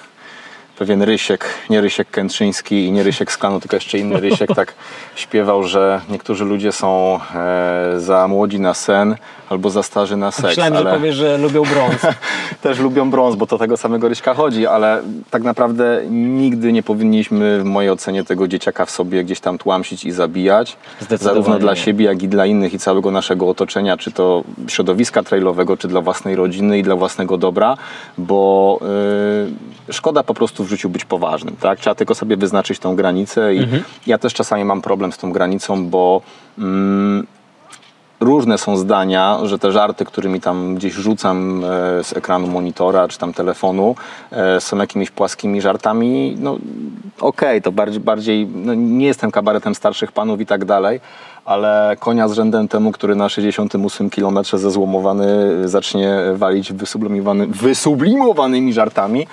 pewien 0.78 1.02
Rysiek, 1.02 1.46
nie 1.70 1.82
Rysiek 1.82 2.12
Kętrzyński 2.12 2.86
i 2.86 2.92
nie 2.92 3.04
Rysiek 3.04 3.32
z 3.32 3.38
Kanu, 3.38 3.60
tylko 3.60 3.76
jeszcze 3.76 3.98
inny 3.98 4.20
Rysiek 4.20 4.50
tak 4.56 4.74
śpiewał, 5.16 5.64
że 5.64 6.02
niektórzy 6.10 6.46
ludzie 6.46 6.72
są 6.72 7.20
e, 7.36 8.00
za 8.00 8.28
młodzi 8.28 8.60
na 8.60 8.74
sen 8.74 9.16
albo 9.50 9.70
za 9.70 9.84
starzy 9.84 10.18
na 10.18 10.32
seks. 10.32 10.48
Myślałem, 10.48 10.74
że 10.74 10.80
ale- 10.80 10.94
powiesz, 10.94 11.16
że 11.16 11.38
lubią 11.38 11.64
brąz. 11.64 11.96
też 12.62 12.80
lubią 12.80 13.10
brąz, 13.10 13.36
bo 13.36 13.48
to 13.48 13.58
tego 13.58 13.78
samego 13.78 14.10
Ryśka 14.10 14.34
chodzi, 14.34 14.68
ale 14.68 15.02
tak 15.32 15.44
naprawdę 15.44 16.02
nigdy 16.10 16.74
nie 16.74 16.84
powinniśmy 16.84 17.60
w 17.60 17.64
mojej 17.64 17.92
ocenie 17.92 18.24
tego 18.24 18.48
dzieciaka 18.48 18.86
w 18.86 18.92
sobie 18.92 19.24
gdzieś 19.24 19.40
tam 19.40 19.58
tłamsić 19.58 20.06
i 20.06 20.12
zabijać. 20.12 20.78
Zarówno 21.20 21.60
dla 21.60 21.76
siebie, 21.76 22.06
jak 22.06 22.24
i 22.24 22.28
dla 22.28 22.46
innych 22.46 22.74
i 22.74 22.80
całego 22.80 23.12
naszego 23.12 23.50
otoczenia, 23.50 23.98
czy 23.98 24.12
to 24.12 24.44
środowiska 24.68 25.24
trailowego, 25.24 25.78
czy 25.78 25.88
dla 25.88 26.02
własnej 26.02 26.36
rodziny 26.36 26.80
i 26.80 26.84
dla 26.84 26.96
własnego 26.96 27.38
dobra, 27.38 27.78
bo 28.18 28.80
yy, 29.88 29.94
szkoda 29.94 30.24
po 30.24 30.34
prostu 30.34 30.65
w 30.66 30.70
życiu 30.70 30.90
być 30.90 31.06
poważnym, 31.06 31.56
tak? 31.56 31.80
Trzeba 31.80 31.96
tylko 31.96 32.16
sobie 32.16 32.38
wyznaczyć 32.38 32.80
tą 32.80 32.96
granicę 32.96 33.56
i 33.56 33.60
Mhm. 33.60 33.84
ja 34.08 34.18
też 34.18 34.34
czasami 34.34 34.66
mam 34.66 34.82
problem 34.82 35.12
z 35.12 35.18
tą 35.18 35.32
granicą, 35.32 35.88
bo 35.90 36.22
mm, 36.60 37.28
różne 38.20 38.58
są 38.58 38.78
zdania, 38.78 39.40
że 39.44 39.60
te 39.60 39.72
żarty, 39.72 40.06
którymi 40.06 40.42
tam 40.42 40.76
gdzieś 40.76 40.94
rzucam 40.94 41.64
e, 41.64 42.04
z 42.04 42.18
ekranu 42.18 42.48
monitora 42.48 43.08
czy 43.08 43.18
tam 43.18 43.34
telefonu, 43.34 43.96
e, 44.32 44.62
są 44.62 44.78
jakimiś 44.78 45.12
płaskimi 45.12 45.62
żartami. 45.62 46.38
No 46.40 46.58
okej, 47.20 47.62
to 47.62 47.72
bardziej, 47.72 48.00
bardziej 48.00 48.48
no, 48.48 48.74
nie 48.74 49.06
jestem 49.06 49.32
kabaretem 49.32 49.76
starszych 49.76 50.12
panów 50.12 50.42
i 50.42 50.46
tak 50.46 50.66
dalej, 50.66 51.00
ale 51.46 51.96
konia 52.00 52.28
z 52.28 52.34
rzędem 52.34 52.68
temu, 52.68 52.92
który 52.92 53.16
na 53.16 53.30
68 53.30 54.10
km 54.10 54.40
zezłomowany 54.54 55.28
zacznie 55.70 56.18
walić 56.36 56.74
wysublimowany, 56.74 57.48
wysublimowanymi 57.48 58.74
żartami, 58.74 59.28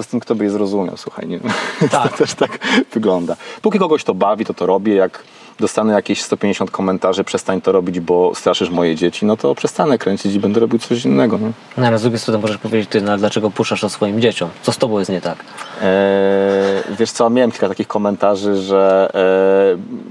to 0.00 0.04
z 0.04 0.06
tym 0.06 0.20
kto 0.20 0.34
by 0.34 0.44
je 0.44 0.50
zrozumiał, 0.50 0.96
słuchaj, 0.96 1.28
nie 1.28 1.40
Tak. 1.90 2.10
to 2.12 2.16
też 2.18 2.34
tak 2.34 2.58
wygląda. 2.92 3.36
Póki 3.62 3.78
kogoś 3.78 4.04
to 4.04 4.14
bawi, 4.14 4.44
to 4.44 4.54
to 4.54 4.66
robię, 4.66 4.94
jak 4.94 5.22
dostanę 5.58 5.92
jakieś 5.92 6.22
150 6.22 6.70
komentarzy, 6.70 7.24
przestań 7.24 7.60
to 7.60 7.72
robić, 7.72 8.00
bo 8.00 8.34
straszysz 8.34 8.70
moje 8.70 8.96
dzieci, 8.96 9.26
no 9.26 9.36
to 9.36 9.54
przestanę 9.54 9.98
kręcić 9.98 10.34
i 10.34 10.40
będę 10.40 10.60
robił 10.60 10.78
coś 10.78 11.04
innego. 11.04 11.38
No. 11.38 11.52
No, 11.76 11.86
ale 11.86 11.98
z 11.98 12.02
drugiej 12.02 12.18
strony 12.18 12.38
możesz 12.38 12.58
powiedzieć, 12.58 12.90
ty, 12.90 13.00
no, 13.00 13.18
dlaczego 13.18 13.50
puszczasz 13.50 13.80
to 13.80 13.88
swoim 13.88 14.20
dzieciom? 14.20 14.50
Co 14.62 14.72
z 14.72 14.78
tobą 14.78 14.98
jest 14.98 15.10
nie 15.10 15.20
tak? 15.20 15.38
Eee, 15.82 16.96
wiesz 16.98 17.10
co, 17.10 17.30
miałem 17.30 17.50
kilka 17.50 17.68
takich 17.68 17.88
komentarzy, 17.88 18.56
że 18.62 19.10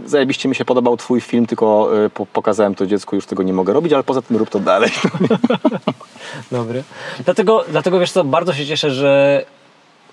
e, 0.06 0.10
zajebiście 0.10 0.50
mi 0.50 0.56
się 0.56 0.66
podobał 0.66 0.98
twój 0.98 1.22
film, 1.22 1.46
tylko 1.46 1.90
e, 2.06 2.10
po, 2.10 2.26
pokazałem 2.26 2.76
to 2.76 2.86
dziecku, 2.86 3.16
już 3.16 3.26
tego 3.26 3.44
nie 3.44 3.54
mogę 3.54 3.74
robić, 3.74 3.94
ale 3.94 4.04
poza 4.04 4.22
tym 4.22 4.38
rób 4.38 4.50
to 4.50 4.60
dalej. 4.60 4.92
Dobry. 6.52 6.84
Dlatego, 7.26 7.66
dlatego 7.70 8.00
wiesz 8.00 8.12
co, 8.12 8.24
bardzo 8.24 8.54
się 8.54 8.66
cieszę, 8.66 8.92
że 8.92 9.46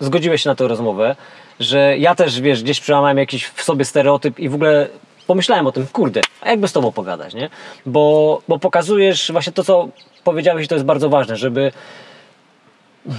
zgodziłeś 0.01 0.43
się 0.43 0.49
na 0.49 0.55
tę 0.55 0.69
rozmowę, 0.69 1.17
że 1.61 1.99
ja 1.99 2.15
też, 2.15 2.41
wiesz, 2.41 2.63
gdzieś 2.63 2.81
przełamałem 2.81 3.19
jakiś 3.19 3.45
w 3.45 3.63
sobie 3.63 3.85
stereotyp 3.85 4.39
i 4.39 4.49
w 4.49 4.55
ogóle 4.55 4.89
pomyślałem 5.27 5.67
o 5.67 5.73
tym, 5.73 5.87
kurde, 5.87 6.21
a 6.41 6.51
jakby 6.51 6.69
z 6.69 6.73
tobą 6.73 6.93
pogadać, 6.93 7.35
nie? 7.35 7.51
Bo, 7.87 8.41
bo 8.49 8.59
pokazujesz 8.59 9.33
właśnie 9.33 9.53
to, 9.53 9.65
co 9.65 9.89
powiedziałeś 10.25 10.65
i 10.65 10.69
to 10.69 10.75
jest 10.75 10.85
bardzo 10.85 11.09
ważne, 11.09 11.37
żeby 11.37 11.73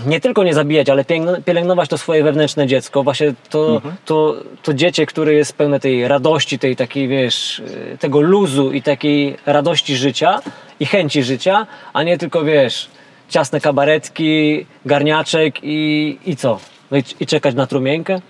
nie 0.06 0.22
tylko 0.22 0.44
nie 0.44 0.54
zabijać, 0.54 0.90
ale 0.90 1.04
pielęgn- 1.04 1.44
pielęgnować 1.44 1.90
to 1.90 1.98
swoje 1.98 2.24
wewnętrzne 2.24 2.68
dziecko, 2.68 3.04
właśnie 3.04 3.34
to, 3.50 3.82
to, 4.06 4.36
to 4.64 4.74
dziecię, 4.74 5.06
które 5.06 5.34
jest 5.34 5.54
pełne 5.54 5.80
tej 5.80 6.08
radości, 6.08 6.60
tej 6.60 6.76
takiej, 6.76 7.08
wiesz, 7.08 7.60
y, 7.60 7.98
tego 8.00 8.22
luzu 8.22 8.72
i 8.72 8.82
takiej 8.82 9.38
radości 9.46 9.96
życia 9.96 10.40
i 10.80 10.86
chęci 10.86 11.24
życia, 11.24 11.68
a 11.94 12.04
nie 12.04 12.18
tylko, 12.18 12.44
wiesz, 12.44 12.90
ciasne 13.30 13.62
kabaretki, 13.62 14.66
garniaczek 14.86 15.60
i, 15.64 16.18
i 16.26 16.36
co? 16.36 16.60
No 16.92 16.98
i, 16.98 17.04
i 17.20 17.26
czekać 17.26 17.56
na 17.56 17.68
trumieńkę? 17.68 18.22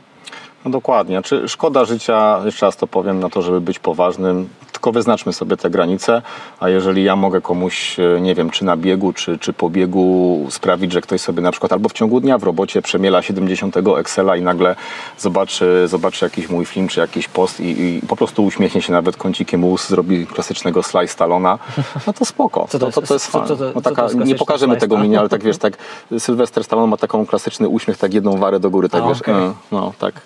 No 0.65 0.71
dokładnie. 0.71 1.21
Czy 1.21 1.49
szkoda 1.49 1.85
życia, 1.85 2.41
jeszcze 2.45 2.65
raz 2.65 2.77
to 2.77 2.87
powiem, 2.87 3.19
na 3.19 3.29
to, 3.29 3.41
żeby 3.41 3.61
być 3.61 3.79
poważnym. 3.79 4.49
Tylko 4.71 4.91
wyznaczmy 4.91 5.33
sobie 5.33 5.57
te 5.57 5.69
granice, 5.69 6.21
a 6.59 6.69
jeżeli 6.69 7.03
ja 7.03 7.15
mogę 7.15 7.41
komuś, 7.41 7.99
e, 7.99 8.21
nie 8.21 8.35
wiem, 8.35 8.49
czy 8.49 8.65
na 8.65 8.77
biegu, 8.77 9.13
czy, 9.13 9.37
czy 9.37 9.53
po 9.53 9.69
biegu 9.69 10.45
sprawić, 10.49 10.91
że 10.91 11.01
ktoś 11.01 11.21
sobie 11.21 11.41
na 11.41 11.51
przykład 11.51 11.71
albo 11.73 11.89
w 11.89 11.93
ciągu 11.93 12.19
dnia 12.19 12.37
w 12.37 12.43
robocie 12.43 12.81
przemiela 12.81 13.21
70 13.21 13.75
Excela 13.97 14.35
i 14.35 14.41
nagle 14.41 14.75
zobaczy, 15.17 15.87
zobaczy 15.87 16.25
jakiś 16.25 16.49
mój 16.49 16.65
film, 16.65 16.87
czy 16.87 16.99
jakiś 16.99 17.27
post 17.27 17.59
i, 17.59 17.81
i 17.81 18.01
po 18.07 18.15
prostu 18.15 18.45
uśmiechnie 18.45 18.81
się 18.81 18.93
nawet 18.93 19.17
kącikiem 19.17 19.63
ust, 19.63 19.89
zrobi 19.89 20.27
klasycznego 20.27 20.83
slice 20.83 21.07
Stallona, 21.13 21.59
no 22.07 22.13
to 22.13 22.25
spoko. 22.25 22.67
Co 22.69 22.79
to 22.79 22.85
to, 22.91 23.01
to, 23.01 23.07
to 23.07 23.13
jest 23.13 23.31
to- 23.31 23.45
no 23.75 23.81
taka, 23.81 24.07
nie 24.25 24.35
pokażemy 24.35 24.77
tego 24.77 24.97
minia, 24.97 25.19
ale 25.19 25.29
tak 25.29 25.43
wiesz, 25.43 25.57
tak 25.57 25.77
Sylwester 26.19 26.63
Stallone 26.63 26.87
ma 26.87 26.97
taką 26.97 27.25
klasyczny 27.25 27.67
uśmiech, 27.67 27.97
tak 27.97 28.13
jedną 28.13 28.37
warę 28.37 28.59
do 28.59 28.69
góry, 28.69 28.89
tak 28.89 29.03
A, 29.03 29.07
wiesz, 29.07 29.21
okej. 29.21 29.35
e, 29.35 29.53
no 29.71 29.93
tak. 29.99 30.21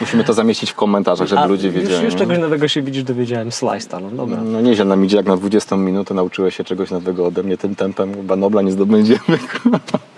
Musimy 0.00 0.24
to 0.24 0.32
zamieścić 0.32 0.70
w 0.70 0.74
komentarzach, 0.74 1.28
żeby 1.28 1.40
A, 1.42 1.46
ludzie 1.46 1.66
już, 1.68 1.76
wiedzieli. 1.76 2.04
już 2.04 2.14
nie? 2.14 2.18
czegoś 2.20 2.38
nowego 2.38 2.68
się 2.68 2.82
widzisz, 2.82 3.02
dowiedziałem. 3.04 3.52
Slice 3.52 4.00
no 4.00 4.10
dobra. 4.10 4.36
No 4.44 4.60
nieźle 4.60 4.84
nam 4.84 5.04
idzie, 5.04 5.16
jak 5.16 5.26
na 5.26 5.36
20 5.36 5.76
minutę 5.76 6.14
nauczyłeś 6.14 6.56
się 6.56 6.64
czegoś 6.64 6.90
nowego 6.90 7.26
ode 7.26 7.42
mnie 7.42 7.56
tym 7.56 7.74
tempem, 7.74 8.14
chyba 8.14 8.36
Nobla 8.36 8.62
nie 8.62 8.72
zdobędziemy. 8.72 9.20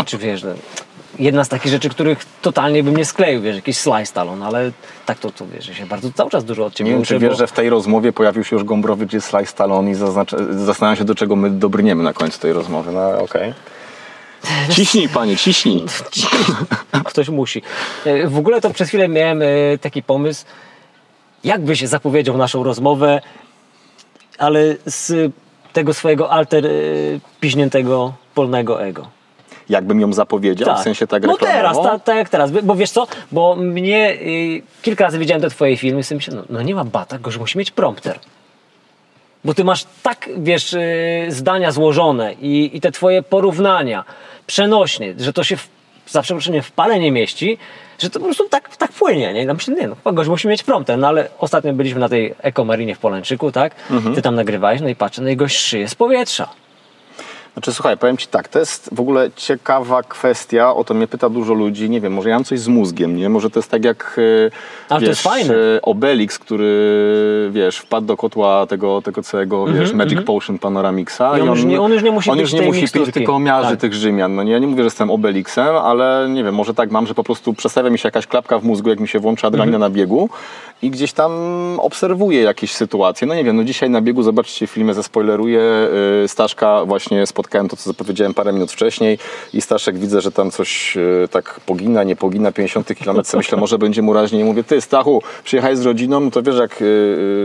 Czy 0.05 0.19
wiesz, 0.19 0.43
no, 0.43 0.51
jedna 1.19 1.45
z 1.45 1.49
takich 1.49 1.73
rzeczy, 1.73 1.89
których 1.89 2.25
totalnie 2.43 2.83
bym 2.83 2.97
nie 2.97 3.05
skleił, 3.05 3.43
wiesz, 3.43 3.57
jakiś 3.57 3.77
slice 3.79 4.13
talon, 4.13 4.43
ale 4.43 4.73
tak 5.07 5.19
to, 5.19 5.31
to 5.31 5.47
wiesz, 5.47 5.69
ja 5.69 5.75
się 5.75 5.87
bardzo 5.87 6.13
cały 6.13 6.31
czas 6.31 6.45
dużo 6.45 6.65
od 6.65 6.75
ciebie 6.75 6.91
Nie 6.91 6.97
wiem, 6.97 7.05
czy 7.05 7.19
wiesz, 7.19 7.31
bo- 7.31 7.37
że 7.37 7.47
w 7.47 7.53
tej 7.53 7.71
rozmowie 7.71 8.13
pojawił 8.13 8.45
się 8.45 8.57
już 8.57 8.65
Gombrowicz 8.65 9.11
czy 9.11 9.21
Slice 9.21 9.47
Stallone 9.47 9.91
i 9.91 9.95
zaznacza, 9.95 10.37
zastanawiam 10.51 10.97
się, 10.97 11.05
do 11.05 11.15
czego 11.15 11.37
my 11.37 11.51
dobrniemy 11.51 12.03
na 12.03 12.13
końcu 12.13 12.41
tej 12.41 12.53
rozmowy. 12.53 12.93
No 12.93 13.19
okej. 13.23 13.55
Ciśnij, 14.71 15.09
panie, 15.09 15.37
ciśnij. 15.37 15.85
Ktoś 17.05 17.29
musi. 17.29 17.63
E, 18.07 18.27
W 18.29 18.39
ogóle 18.39 18.61
to 18.61 18.71
przez 18.71 18.89
chwilę 18.89 19.09
miałem 19.09 19.43
e, 19.43 19.47
taki 19.81 20.03
pomysł, 20.03 20.45
jakbyś 21.45 21.81
zapowiedział 21.83 22.37
naszą 22.37 22.63
rozmowę, 22.63 23.21
ale 24.39 24.77
z 24.87 25.33
tego 25.73 25.95
swojego 25.95 26.31
alter 26.31 26.67
e, 26.67 26.71
piźniętego 27.41 28.13
polnego 28.35 28.83
ego. 28.83 29.09
Jakbym 29.69 30.01
ją 30.01 30.13
zapowiedział, 30.13 30.77
w 30.77 30.83
sensie 30.83 31.07
tak 31.07 31.23
No 31.23 31.37
teraz, 31.37 31.83
tak 31.83 32.05
tak 32.05 32.17
jak 32.17 32.29
teraz. 32.29 32.51
Bo 32.51 32.75
wiesz 32.75 32.91
co, 32.91 33.07
bo 33.33 33.57
mnie 33.57 34.13
y, 34.13 34.63
kilka 34.83 35.05
razy 35.05 35.19
widziałem 35.19 35.43
te 35.43 35.51
twoje 35.51 35.77
filmy 35.77 36.01
i 36.01 36.03
sobie 36.05 36.17
myślę, 36.17 36.35
no, 36.35 36.43
no 36.51 36.63
nie 36.63 36.75
ma 36.75 36.85
bata, 36.85 37.19
goś 37.19 37.39
musi 37.39 37.59
mieć 37.59 37.71
prompter. 37.71 38.19
Bo 39.45 39.55
ty 39.55 39.65
masz 39.65 39.85
tak, 40.03 40.29
wiesz, 40.37 40.73
y, 40.73 41.27
zdania 41.29 41.73
złożone 41.73 42.35
i, 42.41 42.71
i 42.75 42.81
te 42.81 42.93
twoje 42.93 43.23
porównania 43.23 44.05
przenośnie, 44.47 45.15
że 45.19 45.33
to 45.33 45.45
się 45.45 45.57
w, 45.57 45.69
za 46.07 46.23
przeproszeniem 46.23 46.63
w 46.63 46.73
pale 46.73 47.01
nie 47.01 47.13
mieści, 47.13 47.59
że 47.99 48.11
to 48.11 48.19
po 48.19 48.25
prostu 48.25 48.49
tak, 48.49 48.77
tak 48.77 48.93
płynie. 48.93 49.33
Nie? 49.33 49.45
Ja 49.45 49.55
myślę, 49.55 49.75
nie 49.75 49.89
no, 49.89 49.95
chyba 49.95 50.13
goś 50.13 50.29
musi 50.29 50.49
mieć 50.49 50.63
prompter. 50.63 50.99
No 50.99 51.09
ale 51.09 51.29
ostatnio 51.39 51.73
byliśmy 51.73 52.01
na 52.01 52.09
tej 52.09 52.35
ekomarinie 52.39 52.95
w 52.95 52.99
Polęczyku, 52.99 53.53
tak? 53.53 53.75
Mhm. 53.91 54.15
Ty 54.15 54.23
tam 54.23 54.35
nagrywałeś, 54.35 54.81
no 54.81 54.89
i 54.89 54.95
patrzę, 54.95 55.23
no 55.23 55.29
i 55.29 55.37
gość 55.37 55.57
szyje 55.57 55.89
z 55.89 55.95
powietrza. 55.95 56.49
Znaczy 57.53 57.73
słuchaj, 57.73 57.97
powiem 57.99 58.17
Ci 58.17 58.27
tak, 58.27 58.49
to 58.49 58.59
jest 58.59 58.91
w 58.93 59.01
ogóle 59.01 59.31
ciekawa 59.37 60.03
kwestia, 60.03 60.75
o 60.75 60.85
to 60.85 60.95
mnie 60.95 61.07
pyta 61.07 61.29
dużo 61.29 61.55
ludzi, 61.55 61.91
nie 61.91 62.01
wiem, 62.01 62.13
może 62.13 62.29
ja 62.29 62.37
mam 62.37 62.45
coś 62.45 62.61
z 62.61 62.69
mózgiem, 62.69 63.17
nie? 63.17 63.29
Może 63.29 63.51
to 63.51 63.59
jest 63.59 63.71
tak 63.71 63.85
jak, 63.85 64.17
e, 64.47 64.51
Ale 64.89 65.01
to 65.01 65.01
wiesz, 65.01 65.09
jest 65.09 65.23
fajne. 65.23 65.55
e, 65.55 65.83
Obelix, 65.83 66.39
który, 66.39 67.49
wiesz, 67.53 67.77
wpadł 67.79 68.07
do 68.07 68.17
kotła 68.17 68.67
tego, 68.67 69.03
tego 69.03 69.23
całego, 69.23 69.67
wiesz, 69.67 69.93
Magic 69.93 70.21
Potion 70.23 70.59
Panoramixa 70.59 71.39
I 71.39 71.41
on 71.41 71.49
już 71.49 71.65
nie- 71.65 71.81
on 71.81 71.93
już 71.93 72.03
nie 72.03 72.11
musi 72.11 72.31
on 72.31 72.37
pić 72.37 72.43
już 72.43 72.53
nie 72.53 72.63
musi 72.67 72.81
miksturki. 72.81 73.07
pić, 73.07 73.15
tylko 73.15 73.39
miarzy 73.39 73.71
Tak. 73.71 73.81
tych 73.81 73.95
Rzymian, 73.95 74.35
no 74.35 74.43
nie? 74.43 74.53
Ja 74.53 74.59
nie 74.59 74.67
mówię, 74.67 74.83
że 74.83 74.87
jestem 74.87 75.11
Obelixem, 75.11 75.77
ale 75.77 76.27
nie 76.31 76.45
wiem, 76.45 76.55
może 76.55 76.75
tak 76.75 76.91
mam, 76.91 77.07
że 77.07 77.15
po 77.15 77.25
prostu 77.25 77.55
przestawia 77.55 77.91
mi 77.91 77.99
się 77.99 78.07
jakaś 78.07 78.27
klapka 78.27 78.59
w 78.59 78.65
mózgu, 78.65 78.89
jak 78.91 79.01
mi 79.01 79.09
się 79.09 79.19
włącza 79.19 79.47
adrenalina 79.49 79.77
Mhm. 79.77 79.93
na 79.93 79.97
biegu 79.97 80.29
i 80.83 80.91
gdzieś 80.91 81.13
tam 81.13 81.33
obserwuję 81.81 82.43
jakieś 82.43 82.73
sytuacje. 82.73 83.27
No 83.27 83.35
nie 83.35 83.45
wiem, 83.45 83.57
no 83.57 83.65
dzisiaj 83.65 83.91
na 83.91 84.01
biegu, 84.01 84.23
zobaczcie 84.23 84.67
filmie, 84.67 84.95
zaspoileruję, 84.95 85.61
yy, 86.23 86.29
Staszka 86.29 86.85
właśnie 86.85 87.27
spotkałem 87.27 87.42
to, 87.49 87.77
co 87.77 87.91
zapowiedziałem 87.91 88.35
parę 88.35 88.53
minut 88.53 88.73
wcześniej 88.73 89.19
i 89.55 89.61
Staszek 89.61 89.99
widzę, 89.99 90.21
że 90.21 90.33
tam 90.33 90.51
coś 90.51 90.97
yy, 90.97 91.29
tak 91.31 91.61
pogina, 91.67 92.03
nie 92.05 92.17
pogina, 92.17 92.53
50 92.53 92.93
km, 93.05 93.19
myślę, 93.35 93.59
może 93.59 93.79
będzie 93.79 94.03
mu 94.03 94.13
raźniej. 94.13 94.45
Mówię, 94.45 94.65
ty 94.65 94.81
Stachu, 94.81 95.23
przyjechałeś 95.45 95.79
z 95.79 95.83
rodziną, 95.83 96.21
no 96.21 96.31
to 96.31 96.43
wiesz 96.43 96.57
jak 96.57 96.81
yy, 96.81 96.87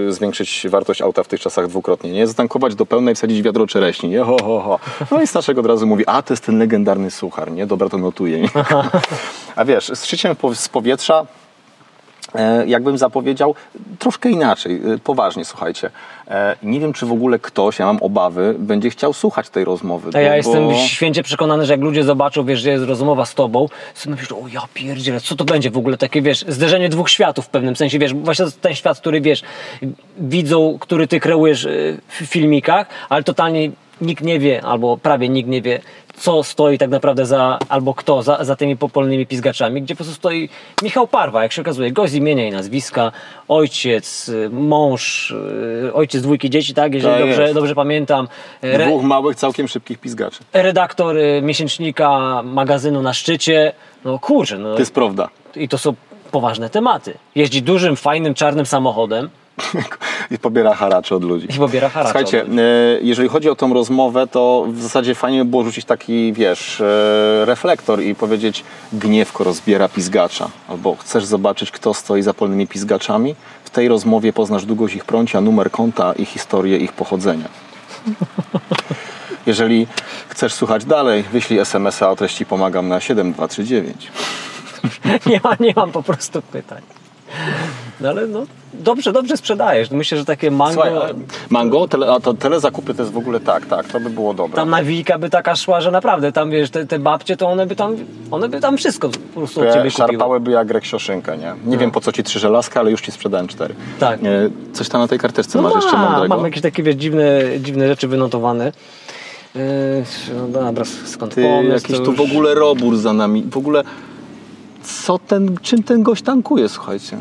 yy, 0.06 0.14
zwiększyć 0.14 0.66
wartość 0.70 1.02
auta 1.02 1.24
w 1.24 1.28
tych 1.28 1.40
czasach 1.40 1.68
dwukrotnie, 1.68 2.12
nie? 2.12 2.28
Zatankować 2.28 2.76
do 2.76 2.86
pełna 2.86 3.12
i 3.12 3.16
wsadzić 3.16 3.42
wiadro 3.42 3.68
czereśni, 3.68 4.10
nie? 4.10 4.20
Ho, 4.20 4.38
ho, 4.44 4.60
ho. 4.60 4.80
No 5.12 5.22
i 5.22 5.28
Staszek 5.28 5.58
od 5.58 5.66
razu 5.66 5.88
mówi, 5.88 6.04
a 6.08 6.22
to 6.22 6.34
jest 6.34 6.46
ten 6.46 6.60
legendarny 6.60 7.12
suchar, 7.12 7.52
nie? 7.52 7.66
Dobra, 7.66 7.90
to 7.90 7.98
notuję. 7.98 8.48
A 9.56 9.66
wiesz, 9.66 9.92
z 9.96 10.06
szyciem 10.06 10.36
z 10.54 10.70
powietrza 10.70 11.26
E, 11.26 11.47
jakbym 12.66 12.98
zapowiedział, 12.98 13.56
troszkę 14.00 14.30
inaczej, 14.30 14.82
e, 14.94 14.98
poważnie, 14.98 15.46
słuchajcie. 15.46 15.90
E, 16.28 16.56
Nie 16.64 16.80
wiem, 16.80 16.94
czy 16.94 17.06
w 17.06 17.12
ogóle 17.12 17.40
ktoś, 17.40 17.80
ja 17.80 17.86
mam 17.86 17.98
obawy, 18.02 18.56
będzie 18.60 18.90
chciał 18.90 19.14
słuchać 19.14 19.50
tej 19.50 19.66
rozmowy. 19.66 20.10
A 20.14 20.20
ja 20.22 20.30
bo- 20.30 20.36
jestem 20.36 20.74
święcie 20.88 21.24
przekonany, 21.24 21.66
że 21.66 21.74
jak 21.74 21.82
ludzie 21.82 22.04
zobaczą, 22.04 22.46
wiesz, 22.46 22.60
że 22.62 22.70
jest 22.70 22.84
rozmowa 22.86 23.26
z 23.26 23.36
tobą, 23.36 23.68
sobie 23.94 24.16
myślą, 24.16 24.38
o 24.38 24.48
ja 24.48 24.62
pierdzielę, 24.74 25.22
co 25.22 25.36
to 25.36 25.46
będzie 25.46 25.72
w 25.72 25.78
ogóle 25.78 25.98
takie, 25.98 26.22
wiesz, 26.22 26.46
zderzenie 26.48 26.90
dwóch 26.90 27.10
światów 27.10 27.46
w 27.46 27.50
pewnym 27.50 27.76
sensie, 27.76 28.00
wiesz, 28.00 28.14
właśnie 28.14 28.46
to 28.46 28.52
ten 28.62 28.76
świat, 28.76 29.00
który, 29.00 29.22
wiesz, 29.22 29.42
widzą, 30.18 30.78
który 30.80 31.08
ty 31.08 31.20
kreujesz 31.20 31.68
w 32.08 32.26
filmikach, 32.26 32.88
ale 33.10 33.24
totalnie 33.24 33.72
nikt 34.02 34.24
nie 34.24 34.40
wie, 34.40 34.62
albo 34.64 34.98
prawie 34.98 35.30
nikt 35.30 35.50
nie 35.50 35.62
wie, 35.62 35.80
co 36.18 36.44
stoi 36.44 36.78
tak 36.78 36.90
naprawdę 36.90 37.26
za, 37.26 37.60
albo 37.70 37.94
kto 37.94 38.24
za, 38.24 38.44
za 38.44 38.56
tymi 38.56 38.78
popolnymi 38.78 39.26
pizgaczami, 39.28 39.82
gdzie 39.82 39.96
po 39.96 39.98
prostu 39.98 40.14
stoi 40.14 40.50
Michał 40.84 41.08
Parwa, 41.08 41.44
jak 41.44 41.52
się 41.52 41.62
okazuje, 41.62 41.92
gość 41.92 42.12
z 42.12 42.16
imienia 42.16 42.48
i 42.48 42.52
nazwiska, 42.52 43.12
ojciec, 43.48 44.30
y, 44.30 44.50
mąż, 44.50 45.32
y, 45.88 45.94
ojciec 45.94 46.22
dwójki 46.22 46.50
dzieci, 46.50 46.74
tak, 46.74 46.94
jeżeli 46.94 47.14
Tak 47.14 47.24
dobrze, 47.24 47.42
jest. 47.42 47.54
dobrze 47.54 47.76
pamiętam. 47.76 48.28
Re, 48.62 48.86
Dwóch 48.86 49.04
małych, 49.04 49.36
całkiem 49.36 49.68
szybkich 49.68 49.98
pizgaczy. 50.00 50.40
redaktor 50.54 51.18
y, 51.18 51.42
miesięcznika 51.44 52.42
magazynu 52.44 53.02
na 53.02 53.14
szczycie. 53.14 53.72
No 54.06 54.20
kurczę, 54.20 54.58
no 54.58 54.74
To 54.74 54.80
jest 54.80 54.94
prawda. 54.94 55.30
i 55.56 55.70
to 55.70 55.78
są 55.78 55.94
poważne 56.32 56.70
tematy. 56.70 57.14
Jeździ 57.36 57.62
dużym, 57.62 57.96
fajnym, 57.96 58.34
czarnym 58.34 58.66
samochodem 58.66 59.30
I 60.32 60.40
pobiera 60.40 60.74
haracze 60.74 61.16
od 61.16 61.24
ludzi. 61.24 61.48
i 61.56 61.58
pobiera 61.58 61.90
haracz. 61.90 62.08
Słuchajcie, 62.08 62.42
e, 62.42 62.46
jeżeli 63.02 63.30
chodzi 63.30 63.50
o 63.50 63.56
tą 63.56 63.74
rozmowę, 63.74 64.28
to 64.28 64.66
w 64.70 64.82
zasadzie 64.82 65.16
fajnie 65.16 65.46
by 65.46 65.50
było 65.50 65.64
rzucić 65.64 65.86
taki, 65.86 66.34
wiesz, 66.34 66.82
e, 66.82 67.46
reflektor 67.46 68.02
i 68.02 68.16
powiedzieć 68.16 68.64
gniewko 68.94 69.44
rozbiera 69.44 69.90
pizgacza. 69.90 70.50
Albo 70.68 70.96
chcesz 70.96 71.26
zobaczyć, 71.26 71.72
kto 71.72 71.94
stoi 71.94 72.22
za 72.22 72.34
polnymi 72.34 72.68
pizgaczami? 72.68 73.36
W 73.64 73.70
tej 73.70 73.88
rozmowie 73.88 74.34
poznasz 74.34 74.66
długość 74.66 74.96
ich 74.96 75.06
prącia, 75.06 75.42
numer 75.42 75.72
konta 75.72 76.14
i 76.14 76.26
historię 76.26 76.78
ich 76.78 76.94
pochodzenia. 76.94 77.50
Jeżeli 79.46 79.88
chcesz 80.28 80.54
słuchać 80.54 80.86
dalej, 80.86 81.24
wyślij 81.24 81.60
SMS-a 81.60 82.10
o 82.10 82.16
treści 82.16 82.46
pomagam 82.46 82.88
na 82.88 83.00
7239. 83.00 84.12
Nie, 85.26 85.42
ma, 85.44 85.56
nie 85.60 85.74
mam 85.76 85.92
po 85.92 86.04
prostu 86.04 86.42
pytań. 86.42 86.82
No 88.02 88.10
ale 88.10 88.28
no, 88.28 88.46
dobrze, 88.74 89.14
dobrze 89.14 89.38
sprzedajesz. 89.38 89.92
Myślę, 89.92 90.18
że 90.18 90.26
takie 90.26 90.52
mango, 90.52 90.74
Słuchaj, 90.74 90.92
a 91.12 91.14
mango, 91.50 91.88
tele, 91.88 92.12
a 92.12 92.20
to 92.20 92.34
telezakupy 92.34 92.94
to 92.94 93.02
jest 93.02 93.14
w 93.14 93.18
ogóle 93.18 93.40
tak, 93.40 93.66
tak, 93.66 93.88
to 93.88 94.00
by 94.00 94.10
było 94.10 94.34
dobre. 94.34 94.56
tam 94.56 94.70
nawijka 94.70 95.20
by 95.20 95.30
taka 95.30 95.56
szła, 95.56 95.82
że 95.82 95.92
naprawdę, 95.92 96.32
tam 96.32 96.50
wiesz, 96.52 96.70
te, 96.70 96.86
te 96.86 97.00
babcie, 97.00 97.38
to 97.38 97.48
one 97.50 97.66
by 97.66 97.76
tam, 97.76 97.96
one 98.32 98.50
by 98.50 98.60
tam 98.60 98.78
wszystko 98.78 99.10
po 99.10 99.40
prostu 99.40 99.62
od 99.62 99.74
ciebie. 99.74 99.92
Szarpałyby 99.92 100.52
jak 100.52 100.68
Greksioszyńkę, 100.68 101.38
nie? 101.38 101.54
Nie 101.66 101.78
wiem 101.78 101.92
po 101.92 102.02
co 102.02 102.12
ci 102.12 102.24
trzy 102.24 102.40
żelazka, 102.40 102.80
ale 102.80 102.92
już 102.92 103.02
ci 103.02 103.12
sprzedałem 103.12 103.48
cztery. 103.48 103.76
Tak. 104.00 104.20
E, 104.24 104.50
Coś 104.74 104.90
tam 104.90 105.02
na 105.02 105.08
tej 105.08 105.20
karteczce 105.20 105.62
No 105.62 105.64
masz 105.70 105.76
jeszcze 105.84 105.98
ma, 105.98 106.10
mądrego? 106.10 106.36
mam 106.36 106.46
jakieś 106.46 106.62
takie 106.62 106.84
wiesz, 106.84 106.96
dziwne, 106.96 107.42
dziwne 107.60 107.88
rzeczy 107.88 108.08
wynotowane. 108.08 108.72
Yy, 109.56 109.62
no 110.54 110.64
dobra, 110.64 110.86
skąd 111.06 111.36
Ty, 111.36 111.44
pomysł, 111.44 111.74
jakiś 111.94 112.06
tu 112.06 112.14
w 112.14 112.20
już- 112.20 112.32
ogóle 112.32 112.54
robór 112.56 112.98
za 112.98 113.14
nami. 113.14 113.44
W 113.52 113.58
ogóle 113.58 113.84
co 114.84 115.20
ten, 115.20 115.58
czym 115.62 115.84
ten 115.84 116.04
gość 116.04 116.24
tankuje, 116.24 116.70
słuchajcie? 116.70 117.18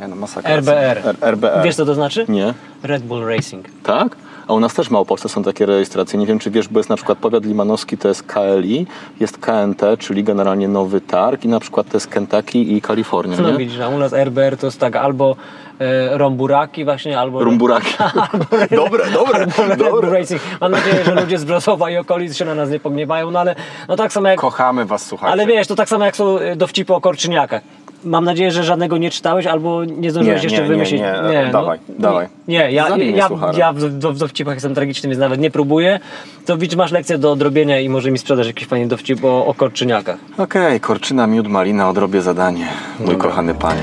Nie 0.00 0.08
no, 0.08 0.16
masakra. 0.16 0.50
RBR. 0.50 0.98
R, 1.04 1.16
RBR. 1.22 1.62
Wiesz 1.64 1.76
co 1.76 1.86
to 1.86 1.94
znaczy? 1.94 2.24
Nie. 2.28 2.54
Red 2.82 3.02
Bull 3.02 3.24
Racing. 3.24 3.66
Tak? 3.82 4.16
A 4.48 4.52
u 4.52 4.60
nas 4.60 4.74
też 4.74 4.88
w 4.88 4.90
Małopolsce 4.90 5.28
są 5.28 5.42
takie 5.42 5.66
rejestracje. 5.66 6.18
Nie 6.18 6.26
wiem, 6.26 6.38
czy 6.38 6.50
wiesz, 6.50 6.68
bo 6.68 6.80
jest 6.80 6.90
na 6.90 6.96
przykład 6.96 7.18
powiat 7.18 7.44
limanowski, 7.44 7.98
to 7.98 8.08
jest 8.08 8.22
KLI, 8.22 8.86
jest 9.20 9.38
KNT, 9.38 9.82
czyli 9.98 10.24
generalnie 10.24 10.68
Nowy 10.68 11.00
Targ 11.00 11.44
i 11.44 11.48
na 11.48 11.60
przykład 11.60 11.88
to 11.88 11.96
jest 11.96 12.06
Kentucky 12.06 12.58
i 12.58 12.80
Kalifornia, 12.80 13.36
No 13.40 13.50
nie? 13.50 13.58
widzisz, 13.58 13.80
a 13.80 13.88
u 13.88 13.98
nas 13.98 14.12
RBR 14.12 14.56
to 14.56 14.66
jest 14.66 14.80
tak 14.80 14.96
albo 14.96 15.36
e, 15.78 16.18
Romburaki 16.18 16.84
właśnie, 16.84 17.18
albo... 17.18 17.44
Rumburaki. 17.44 17.94
dobre, 18.70 19.10
dobre, 19.10 19.46
albo 19.58 19.62
Red 19.68 19.78
Bull 19.78 19.90
dobre. 19.90 20.10
Racing. 20.10 20.40
Mam 20.60 20.72
nadzieję, 20.72 21.04
że 21.04 21.14
ludzie 21.14 21.38
z 21.38 21.44
Wrocława 21.44 21.90
i 21.90 21.96
okolic 21.96 22.36
się 22.36 22.44
na 22.44 22.54
nas 22.54 22.70
nie 22.70 22.80
pogniewają, 22.80 23.30
no 23.30 23.40
ale 23.40 23.54
no 23.88 23.96
tak 23.96 24.12
samo 24.12 24.28
jak... 24.28 24.40
Kochamy 24.40 24.84
was, 24.84 25.06
słuchajcie. 25.06 25.32
Ale 25.32 25.46
wiesz, 25.46 25.66
to 25.66 25.74
tak 25.74 25.88
samo 25.88 26.04
jak 26.04 26.16
są 26.16 26.38
e, 26.38 26.56
dowcipy 26.56 26.94
o 26.94 27.00
korczyniakach. 27.00 27.62
Mam 28.04 28.24
nadzieję, 28.24 28.50
że 28.50 28.64
żadnego 28.64 28.98
nie 28.98 29.10
czytałeś 29.10 29.46
albo 29.46 29.84
nie 29.84 30.10
zdążyłeś 30.10 30.42
Nie, 30.42 30.48
jeszcze 30.48 30.62
nie, 30.62 30.68
wymyślić. 30.68 31.00
nie, 31.00 31.14
nie. 31.30 31.52
Dawaj, 31.52 31.78
dawaj. 31.98 32.26
Nie, 32.48 32.72
ja, 32.72 32.88
Zabij 32.88 33.16
ja, 33.16 33.28
sucharem. 33.28 33.56
ja 33.58 33.72
w, 33.72 33.78
w, 33.78 34.18
dowcipach 34.18 34.54
jestem 34.54 34.74
tragiczny, 34.74 35.08
więc 35.08 35.20
nawet 35.20 35.40
nie 35.40 35.50
próbuję. 35.50 36.00
To 36.46 36.56
widzisz, 36.58 36.76
masz 36.76 36.92
lekcję 36.92 37.18
do 37.18 37.32
odrobienia 37.32 37.80
i 37.80 37.88
może 37.88 38.10
mi 38.10 38.18
sprzedasz 38.18 38.46
jakiś 38.46 38.66
fajny 38.68 38.88
dowcip 38.88 39.24
o, 39.24 39.46
o 39.46 39.54
korczyniakach. 39.54 40.16
Okej, 40.38 40.80
korczyna, 40.80 41.26
miód, 41.26 41.48
malina, 41.48 41.88
odrobię 41.88 42.22
zadanie, 42.22 42.66
mój 43.00 43.16
kochany 43.16 43.54
panie. 43.54 43.80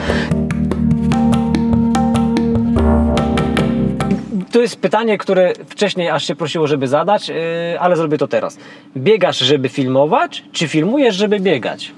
To 4.52 4.62
jest 4.62 4.80
pytanie, 4.80 5.18
które 5.18 5.54
wcześniej 5.70 6.10
aż 6.10 6.28
się 6.28 6.36
prosiło, 6.36 6.68
żeby 6.68 6.88
zadać, 6.88 7.30
yy, 7.30 7.36
ale 7.80 7.96
zrobię 7.96 8.18
to 8.18 8.28
teraz. 8.28 8.58
Biegasz, 8.98 9.38
żeby 9.40 9.70
filmować, 9.70 10.44
czy 10.52 10.68
filmujesz, 10.68 11.16
żeby 11.16 11.40
biegać? 11.40 11.92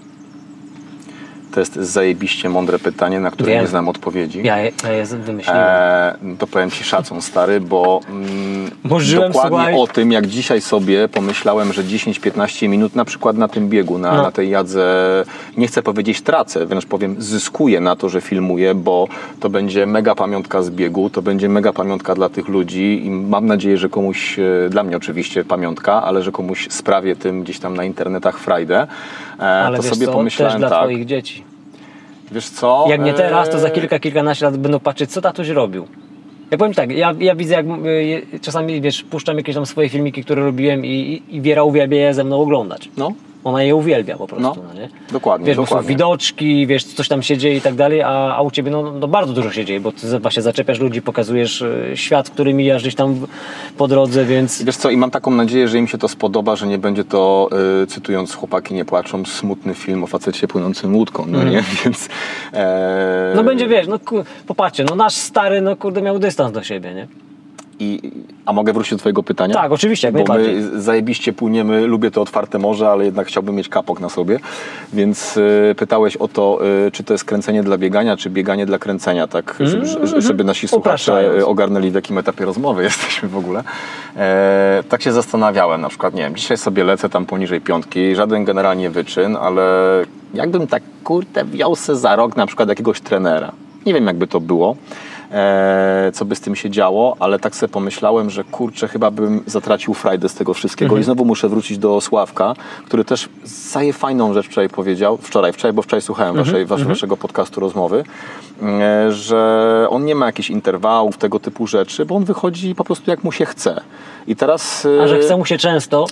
To 1.60 1.62
jest 1.62 1.76
zajebiście 1.76 2.50
mądre 2.50 2.80
pytanie, 2.80 3.20
na 3.20 3.32
które 3.32 3.52
Wiem. 3.52 3.62
nie 3.62 3.68
znam 3.68 3.90
odpowiedzi. 3.90 4.42
Ja 4.44 4.58
je, 4.58 4.72
ja 4.84 4.92
je 4.92 5.06
wymyśliłem. 5.06 5.64
Eee, 5.64 6.38
to 6.38 6.48
powiem 6.48 6.72
Ci 6.72 6.84
szacun, 6.84 7.22
stary, 7.22 7.62
bo 7.62 8.02
mm, 8.10 8.72
dokładnie 8.84 9.32
słuchaj. 9.32 9.76
o 9.80 9.88
tym, 9.88 10.12
jak 10.12 10.28
dzisiaj 10.28 10.62
sobie 10.62 11.08
pomyślałem, 11.08 11.74
że 11.74 11.84
10-15 11.84 12.70
minut 12.70 12.96
na 12.96 13.06
przykład 13.06 13.38
na 13.38 13.48
tym 13.48 13.70
biegu, 13.70 13.98
na, 13.98 14.14
No. 14.16 14.24
na 14.24 14.32
tej 14.32 14.50
jadze, 14.50 14.86
nie 15.58 15.68
chcę 15.68 15.82
powiedzieć 15.84 16.22
tracę, 16.22 16.66
wręcz 16.66 16.86
powiem 16.86 17.16
zyskuję 17.20 17.82
na 17.82 17.96
to, 17.96 18.10
że 18.10 18.22
filmuję, 18.22 18.76
bo 18.76 19.08
to 19.40 19.50
będzie 19.50 19.86
mega 19.86 20.16
pamiątka 20.16 20.62
z 20.62 20.70
biegu, 20.70 21.10
to 21.10 21.22
będzie 21.22 21.50
mega 21.50 21.74
pamiątka 21.74 22.16
dla 22.16 22.30
tych 22.30 22.48
ludzi 22.48 23.06
i 23.06 23.10
mam 23.10 23.46
nadzieję, 23.46 23.78
że 23.78 23.90
komuś, 23.90 24.40
e, 24.40 24.70
dla 24.70 24.84
mnie 24.84 24.98
oczywiście 24.98 25.46
pamiątka, 25.46 26.04
ale 26.04 26.22
że 26.24 26.32
komuś 26.32 26.68
sprawię 26.70 27.16
tym 27.16 27.44
gdzieś 27.44 27.60
tam 27.60 27.76
na 27.76 27.84
internetach 27.84 28.40
frajdę. 28.40 28.88
E, 29.40 29.44
ale 29.44 29.78
to 29.78 29.84
wiesz 29.84 29.94
sobie 29.94 30.06
co, 30.06 30.12
pomyślałem 30.12 30.52
też 30.54 30.60
dla 30.62 30.70
tak, 30.70 30.84
twoich 30.84 31.06
dzieci. 31.06 31.49
Wiesz 32.32 32.50
co? 32.50 32.86
Jak 32.90 33.02
nie 33.02 33.14
teraz, 33.14 33.50
to 33.50 33.60
za 33.60 33.68
Eee, 33.68 33.74
kilka, 33.74 34.00
kilkanaście 34.00 34.46
lat 34.46 34.58
będą 34.58 34.80
patrzeć, 34.80 35.12
co 35.12 35.22
tatuś 35.22 35.50
robił. 35.50 35.88
Ja 36.52 36.58
powiem 36.58 36.74
tak, 36.74 36.92
ja, 36.92 37.14
ja 37.20 37.36
widzę, 37.36 37.54
jak 37.54 37.66
y, 37.66 38.40
czasami, 38.42 38.82
wiesz, 38.82 39.04
puszczam 39.04 39.38
jakieś 39.38 39.56
tam 39.56 39.66
swoje 39.66 39.90
filmiki, 39.90 40.24
które 40.24 40.44
robiłem 40.44 40.86
i, 40.86 40.90
i, 40.90 41.36
i 41.36 41.42
Wiera 41.42 41.64
uwielbia 41.64 41.98
je 41.98 42.14
ze 42.14 42.24
mną 42.24 42.42
oglądać. 42.42 42.90
No, 42.98 43.12
Ona 43.44 43.64
je 43.64 43.76
uwielbia 43.76 44.18
po 44.18 44.28
prostu, 44.28 44.44
No, 44.44 44.56
no, 44.68 44.80
nie? 44.82 44.90
dokładnie, 45.12 45.48
Wiesz, 45.48 45.58
bo 45.58 45.64
są 45.64 45.70
dokładnie. 45.70 45.90
widoczki, 45.90 46.68
wiesz, 46.68 46.84
coś 46.84 47.08
tam 47.08 47.24
się 47.24 47.38
dzieje 47.38 47.56
i 47.58 47.62
tak 47.62 47.76
dalej, 47.76 48.02
a, 48.02 48.36
a 48.36 48.42
u 48.42 48.52
Ciebie 48.52 48.72
no, 48.72 48.92
no 48.92 49.08
bardzo 49.08 49.34
dużo 49.34 49.52
się 49.52 49.66
dzieje, 49.66 49.80
bo 49.80 49.92
Ty 49.92 50.20
właśnie 50.20 50.42
zaczepiasz 50.42 50.80
ludzi, 50.80 51.02
pokazujesz 51.02 51.62
y, 51.62 51.92
świat, 51.96 52.30
który 52.30 52.54
mijasz 52.54 52.82
gdzieś 52.82 52.96
tam 52.96 53.28
po 53.78 53.88
drodze, 53.88 54.26
więc... 54.26 54.64
Wiesz 54.64 54.78
co, 54.78 54.90
i 54.90 54.98
mam 54.98 55.12
taką 55.12 55.32
nadzieję, 55.32 55.68
że 55.68 55.78
im 55.78 55.88
się 55.88 55.98
to 55.98 56.08
spodoba, 56.08 56.56
że 56.56 56.68
nie 56.68 56.78
będzie 56.78 57.04
to, 57.04 57.50
y, 57.84 57.88
cytując 57.88 58.34
chłopaki 58.36 58.74
nie 58.74 58.86
płaczą, 58.86 59.26
smutny 59.26 59.74
film 59.74 60.04
o 60.04 60.08
facecie 60.08 60.48
płynącym 60.48 60.96
łódką, 60.96 61.26
no 61.28 61.44
nie? 61.44 61.64
Więc... 61.86 62.10
E, 62.54 63.34
No 63.36 63.44
będzie, 63.44 63.68
wiesz, 63.68 63.88
no 63.88 64.00
popatrzcie, 64.48 64.84
no 64.84 64.96
nasz 64.96 65.14
stary, 65.14 65.62
no 65.62 65.76
kurde, 65.76 66.02
miał 66.02 66.20
dystans 66.20 66.52
do 66.54 66.64
siebie, 66.64 66.94
nie? 66.94 67.08
I, 67.80 68.12
a 68.46 68.54
mogę 68.54 68.74
wrócić 68.74 68.92
do 68.92 68.98
twojego 68.98 69.24
pytania? 69.24 69.54
Tak, 69.54 69.72
oczywiście, 69.72 70.12
Bo 70.12 70.34
my 70.34 70.82
zajebiście 70.82 71.34
płyniemy, 71.34 71.88
lubię 71.88 72.12
to 72.12 72.22
otwarte 72.22 72.60
morze, 72.60 72.90
ale 72.90 73.06
jednak 73.06 73.28
chciałbym 73.28 73.56
mieć 73.56 73.70
kapok 73.70 74.00
na 74.00 74.10
sobie. 74.10 74.40
Więc 74.94 75.38
y, 75.38 75.76
pytałeś 75.78 76.18
o 76.18 76.28
to, 76.28 76.60
y, 76.88 76.92
czy 76.92 77.04
to 77.04 77.14
jest 77.14 77.26
kręcenie 77.26 77.64
dla 77.64 77.78
biegania, 77.78 78.18
czy 78.18 78.30
bieganie 78.30 78.66
dla 78.66 78.80
kręcenia, 78.80 79.28
tak? 79.28 79.56
Żeby, 79.60 79.86
żeby, 79.86 80.22
żeby 80.22 80.44
nasi 80.44 80.68
słuchacze 80.68 81.46
ogarnęli 81.46 81.92
w 81.92 81.96
jakim 81.96 82.18
etapie 82.18 82.46
rozmowy 82.46 82.84
jesteśmy 82.90 83.30
w 83.30 83.38
ogóle. 83.38 83.64
E, 84.16 84.84
tak 84.90 85.02
się 85.02 85.12
zastanawiałem, 85.12 85.82
na 85.82 85.90
przykład, 85.90 86.14
nie 86.14 86.24
wiem, 86.24 86.36
dzisiaj 86.36 86.58
sobie 86.58 86.84
lecę 86.84 87.10
tam 87.10 87.26
poniżej 87.26 87.62
piątki, 87.62 88.16
żaden 88.16 88.46
generalnie 88.46 88.90
wyczyn, 88.90 89.38
ale 89.38 89.62
jakbym 90.34 90.68
tak, 90.68 90.84
kurde, 91.04 91.46
wziął 91.46 91.76
se 91.76 91.96
za 91.96 92.16
rok 92.16 92.38
na 92.38 92.46
przykład 92.46 92.70
jakiegoś 92.70 93.02
trenera. 93.02 93.52
Nie 93.86 93.94
wiem, 93.94 94.08
jakby 94.08 94.28
to 94.28 94.40
było, 94.40 94.76
e, 95.32 96.12
co 96.14 96.26
by 96.26 96.36
z 96.36 96.42
tym 96.42 96.56
się 96.56 96.70
działo, 96.70 97.16
ale 97.20 97.40
tak 97.40 97.56
sobie 97.56 97.74
pomyślałem, 97.74 98.30
że 98.30 98.44
kurczę, 98.44 98.88
chyba 98.88 99.12
bym 99.12 99.44
zatracił 99.46 99.94
frajdę 99.94 100.30
z 100.30 100.34
tego 100.34 100.54
wszystkiego. 100.54 100.98
I 100.98 101.04
znowu 101.04 101.26
muszę 101.26 101.50
wrócić 101.50 101.78
do 101.78 102.02
Sławka, 102.02 102.54
który 102.86 103.06
też 103.06 103.30
zaje 103.44 103.94
fajną 103.94 104.34
rzecz 104.34 104.46
wczoraj 104.46 104.70
powiedział, 104.70 105.18
wczoraj, 105.18 105.54
wczoraj, 105.54 105.74
bo 105.74 105.82
wczoraj 105.82 106.02
słuchałem 106.02 106.36
waszej, 106.36 106.66
wasz, 106.66 106.84
waszego 106.84 107.18
podcastu 107.18 107.60
rozmowy, 107.60 108.04
e, 108.64 109.12
że 109.12 109.88
on 109.90 110.06
nie 110.06 110.16
ma 110.16 110.26
jakichś 110.26 110.50
interwałów, 110.50 111.18
tego 111.18 111.40
typu 111.40 111.68
rzeczy, 111.68 112.06
bo 112.06 112.16
on 112.16 112.24
wychodzi 112.26 112.76
po 112.76 112.84
prostu 112.84 113.12
jak 113.12 113.24
mu 113.24 113.32
się 113.32 113.46
chce. 113.46 113.82
I 114.28 114.36
teraz... 114.36 114.88
A 115.04 115.08
że 115.08 115.18
e, 115.18 115.20
chce 115.20 115.38
mu 115.38 115.46
się 115.46 115.58
często, 115.58 116.06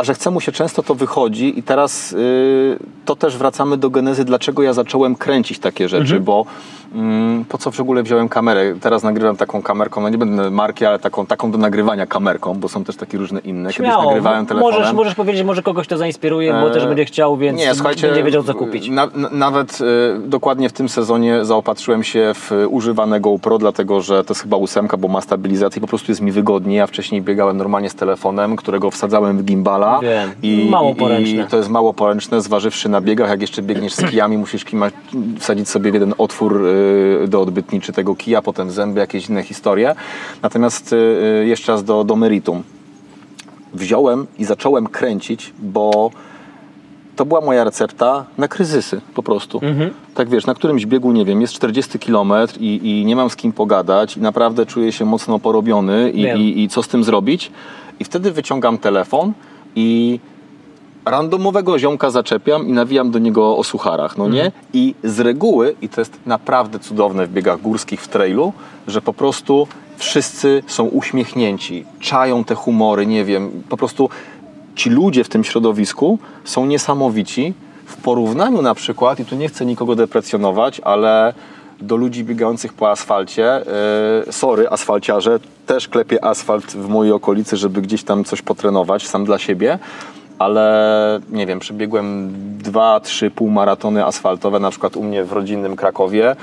a 0.00 0.04
że 0.04 0.14
chce 0.14 0.30
mu 0.30 0.40
się 0.40 0.52
często, 0.52 0.82
to 0.82 0.94
wychodzi. 0.94 1.58
I 1.58 1.62
teraz 1.62 2.12
y, 2.12 2.78
to 3.04 3.16
też 3.16 3.36
wracamy 3.36 3.76
do 3.76 3.90
genezy, 3.90 4.24
dlaczego 4.24 4.62
ja 4.62 4.72
zacząłem 4.72 5.16
kręcić 5.16 5.58
takie 5.58 5.88
rzeczy, 5.88 6.02
Mhm. 6.02 6.24
bo 6.24 6.34
mm, 6.40 6.54
po 7.48 7.58
co 7.58 7.70
w 7.70 7.80
ogóle 7.80 8.02
wziąłem 8.02 8.28
kamerę? 8.28 8.74
Teraz 8.80 9.02
nagrywam 9.02 9.36
taką 9.36 9.62
kamerką, 9.62 10.00
no 10.00 10.08
nie 10.08 10.18
będę 10.18 10.50
marki, 10.50 10.86
ale 10.86 10.98
taką, 10.98 11.26
taką 11.26 11.50
do 11.50 11.58
nagrywania 11.58 12.06
kamerką, 12.06 12.54
bo 12.54 12.68
są 12.68 12.84
też 12.84 12.96
takie 12.96 13.18
różne 13.18 13.40
inne. 13.40 13.72
Kiedyś 13.72 13.86
śmiało, 13.86 14.04
nagrywałem 14.04 14.46
telefonem. 14.46 14.78
możesz, 14.78 14.92
możesz 14.92 15.14
powiedzieć, 15.14 15.42
może 15.42 15.62
kogoś 15.62 15.86
to 15.86 15.96
zainspiruje, 15.96 16.52
bo 16.52 16.70
E, 16.70 16.70
też 16.70 16.86
będzie 16.86 17.04
chciał, 17.04 17.36
więc 17.36 17.58
nie, 17.58 17.74
słuchajcie, 17.74 18.06
będzie 18.06 18.24
wiedział, 18.24 18.42
co 18.42 18.54
kupić. 18.54 18.88
Na, 18.88 19.08
na, 19.14 19.30
nawet 19.30 19.78
y, 19.80 20.28
dokładnie 20.28 20.68
w 20.68 20.72
tym 20.72 20.88
sezonie 20.88 21.44
zaopatrzyłem 21.44 22.04
się 22.04 22.32
w 22.34 22.50
używane 22.68 23.20
GoPro, 23.20 23.58
dlatego 23.58 24.00
że 24.00 24.24
to 24.24 24.34
jest 24.34 24.42
chyba 24.42 24.56
ósemka, 24.56 24.96
bo 24.96 25.08
ma 25.08 25.20
stabilizację 25.20 25.78
i 25.78 25.80
po 25.80 25.86
prostu 25.86 26.10
jest 26.10 26.20
mi 26.20 26.32
wygodniej. 26.32 26.76
Ja 26.76 26.86
wcześniej 26.86 27.22
biegałem 27.22 27.56
normalnie 27.56 27.90
z 27.90 27.94
telefonem, 27.94 28.56
którego 28.56 28.90
wsadzałem 28.90 29.38
w 29.38 29.44
gimbala. 29.44 30.00
Wiem. 30.02 30.30
I, 30.42 30.68
Mało 30.70 30.94
poręczne. 30.94 31.42
I 31.42 31.46
to 31.46 31.56
jest 31.56 31.68
mało 31.68 31.94
poręczne, 31.94 32.40
zważywszy 32.40 32.88
na 32.88 33.00
biegach, 33.00 33.30
jak 33.30 33.40
jeszcze 33.40 33.62
biegniesz 33.62 33.92
z 33.92 34.10
kijami, 34.10 34.38
musisz 34.38 34.64
kima, 34.64 34.90
wsadzić 35.38 35.68
sobie 35.68 35.90
w 35.90 35.94
jeden 35.94 36.14
otwór 36.18 36.66
y, 36.66 36.79
do 37.28 37.40
odbytniczy 37.40 37.92
tego 37.92 38.14
kija, 38.14 38.42
potem 38.42 38.70
zęby, 38.70 39.00
jakieś 39.00 39.28
inne 39.28 39.42
historie. 39.42 39.94
Natomiast 40.42 40.92
y, 40.92 40.96
y, 41.42 41.46
jeszcze 41.46 41.72
raz 41.72 41.84
do, 41.84 42.04
do 42.04 42.16
meritum. 42.16 42.62
wziąłem 43.74 44.26
i 44.38 44.44
zacząłem 44.44 44.86
kręcić, 44.86 45.52
bo 45.58 46.10
to 47.16 47.24
była 47.24 47.40
moja 47.40 47.64
recepta 47.64 48.24
na 48.38 48.48
kryzysy 48.48 49.00
po 49.14 49.22
prostu. 49.22 49.60
Tak 50.14 50.28
wiesz, 50.28 50.46
na 50.46 50.54
którymś 50.54 50.86
biegu, 50.86 51.12
nie 51.12 51.24
wiem, 51.24 51.40
jest 51.40 51.54
40 51.54 51.98
km 51.98 52.32
i, 52.60 53.00
i 53.00 53.06
nie 53.06 53.16
mam 53.16 53.30
z 53.30 53.36
kim 53.36 53.52
pogadać 53.52 54.16
i 54.16 54.20
naprawdę 54.20 54.66
czuję 54.66 54.92
się 54.92 55.04
mocno 55.04 55.38
porobiony 55.38 56.10
i, 56.10 56.22
i, 56.22 56.62
i 56.62 56.68
co 56.68 56.82
z 56.82 56.88
tym 56.88 57.04
zrobić. 57.04 57.50
I 58.00 58.04
wtedy 58.04 58.32
wyciągam 58.32 58.78
telefon 58.78 59.32
i 59.76 60.20
randomowego 61.04 61.78
ziomka 61.78 62.10
zaczepiam 62.10 62.68
i 62.68 62.72
nawijam 62.72 63.10
do 63.10 63.18
niego 63.18 63.56
o 63.56 63.64
sucharach, 63.64 64.18
no 64.18 64.28
nie? 64.28 64.52
I 64.72 64.94
z 65.04 65.20
reguły, 65.20 65.74
i 65.82 65.88
to 65.88 66.00
jest 66.00 66.18
naprawdę 66.26 66.78
cudowne 66.78 67.26
w 67.26 67.32
biegach 67.32 67.60
górskich 67.60 68.02
w 68.02 68.08
trailu, 68.08 68.52
że 68.86 69.02
po 69.02 69.12
prostu 69.12 69.66
wszyscy 69.96 70.62
są 70.66 70.84
uśmiechnięci, 70.84 71.84
czają 72.00 72.44
te 72.44 72.54
humory, 72.54 73.06
nie 73.06 73.24
wiem, 73.24 73.62
po 73.68 73.76
prostu 73.76 74.08
ci 74.74 74.90
ludzie 74.90 75.24
w 75.24 75.28
tym 75.28 75.44
środowisku 75.44 76.18
są 76.44 76.66
niesamowici. 76.66 77.54
W 77.86 77.96
porównaniu 77.96 78.62
na 78.62 78.74
przykład, 78.74 79.20
i 79.20 79.24
tu 79.24 79.36
nie 79.36 79.48
chcę 79.48 79.66
nikogo 79.66 79.96
deprecjonować, 79.96 80.80
ale 80.80 81.34
do 81.80 81.96
ludzi 81.96 82.24
biegających 82.24 82.72
po 82.72 82.90
asfalcie, 82.90 83.64
yy, 84.26 84.32
sorry 84.32 84.68
asfalciarze, 84.68 85.40
też 85.66 85.88
klepię 85.88 86.24
asfalt 86.24 86.72
w 86.72 86.88
mojej 86.88 87.12
okolicy, 87.12 87.56
żeby 87.56 87.82
gdzieś 87.82 88.02
tam 88.02 88.24
coś 88.24 88.42
potrenować 88.42 89.08
sam 89.08 89.24
dla 89.24 89.38
siebie, 89.38 89.78
ale 90.40 91.20
nie 91.30 91.46
wiem, 91.46 91.58
przebiegłem 91.58 92.34
dwa, 92.58 93.00
trzy 93.00 93.30
półmaratony 93.30 94.04
asfaltowe, 94.04 94.60
na 94.60 94.70
przykład 94.70 94.96
u 94.96 95.02
mnie 95.02 95.24
w 95.24 95.32
rodzinnym 95.32 95.76
Krakowie, 95.76 96.36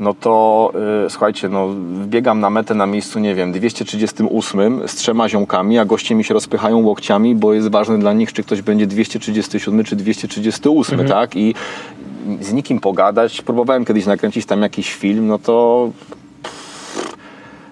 no 0.00 0.14
to 0.14 0.72
y, 1.06 1.10
słuchajcie, 1.10 1.48
no 1.48 1.68
biegam 2.06 2.40
na 2.40 2.50
metę 2.50 2.74
na 2.74 2.86
miejscu, 2.86 3.18
nie 3.18 3.34
wiem, 3.34 3.52
238 3.52 4.88
z 4.88 4.94
trzema 4.94 5.28
ziomkami, 5.28 5.78
a 5.78 5.84
goście 5.84 6.14
mi 6.14 6.24
się 6.24 6.34
rozpychają 6.34 6.78
łokciami, 6.78 7.34
bo 7.34 7.54
jest 7.54 7.68
ważne 7.68 7.98
dla 7.98 8.12
nich, 8.12 8.32
czy 8.32 8.42
ktoś 8.42 8.62
będzie 8.62 8.86
237 8.86 9.84
czy 9.84 9.96
238, 9.96 11.08
tak? 11.08 11.36
I 11.36 11.54
z 12.40 12.52
nikim 12.52 12.80
pogadać. 12.80 13.42
Próbowałem 13.42 13.84
kiedyś 13.84 14.06
nakręcić 14.06 14.46
tam 14.46 14.62
jakiś 14.62 14.94
film, 14.94 15.26
no 15.26 15.38
to 15.38 15.88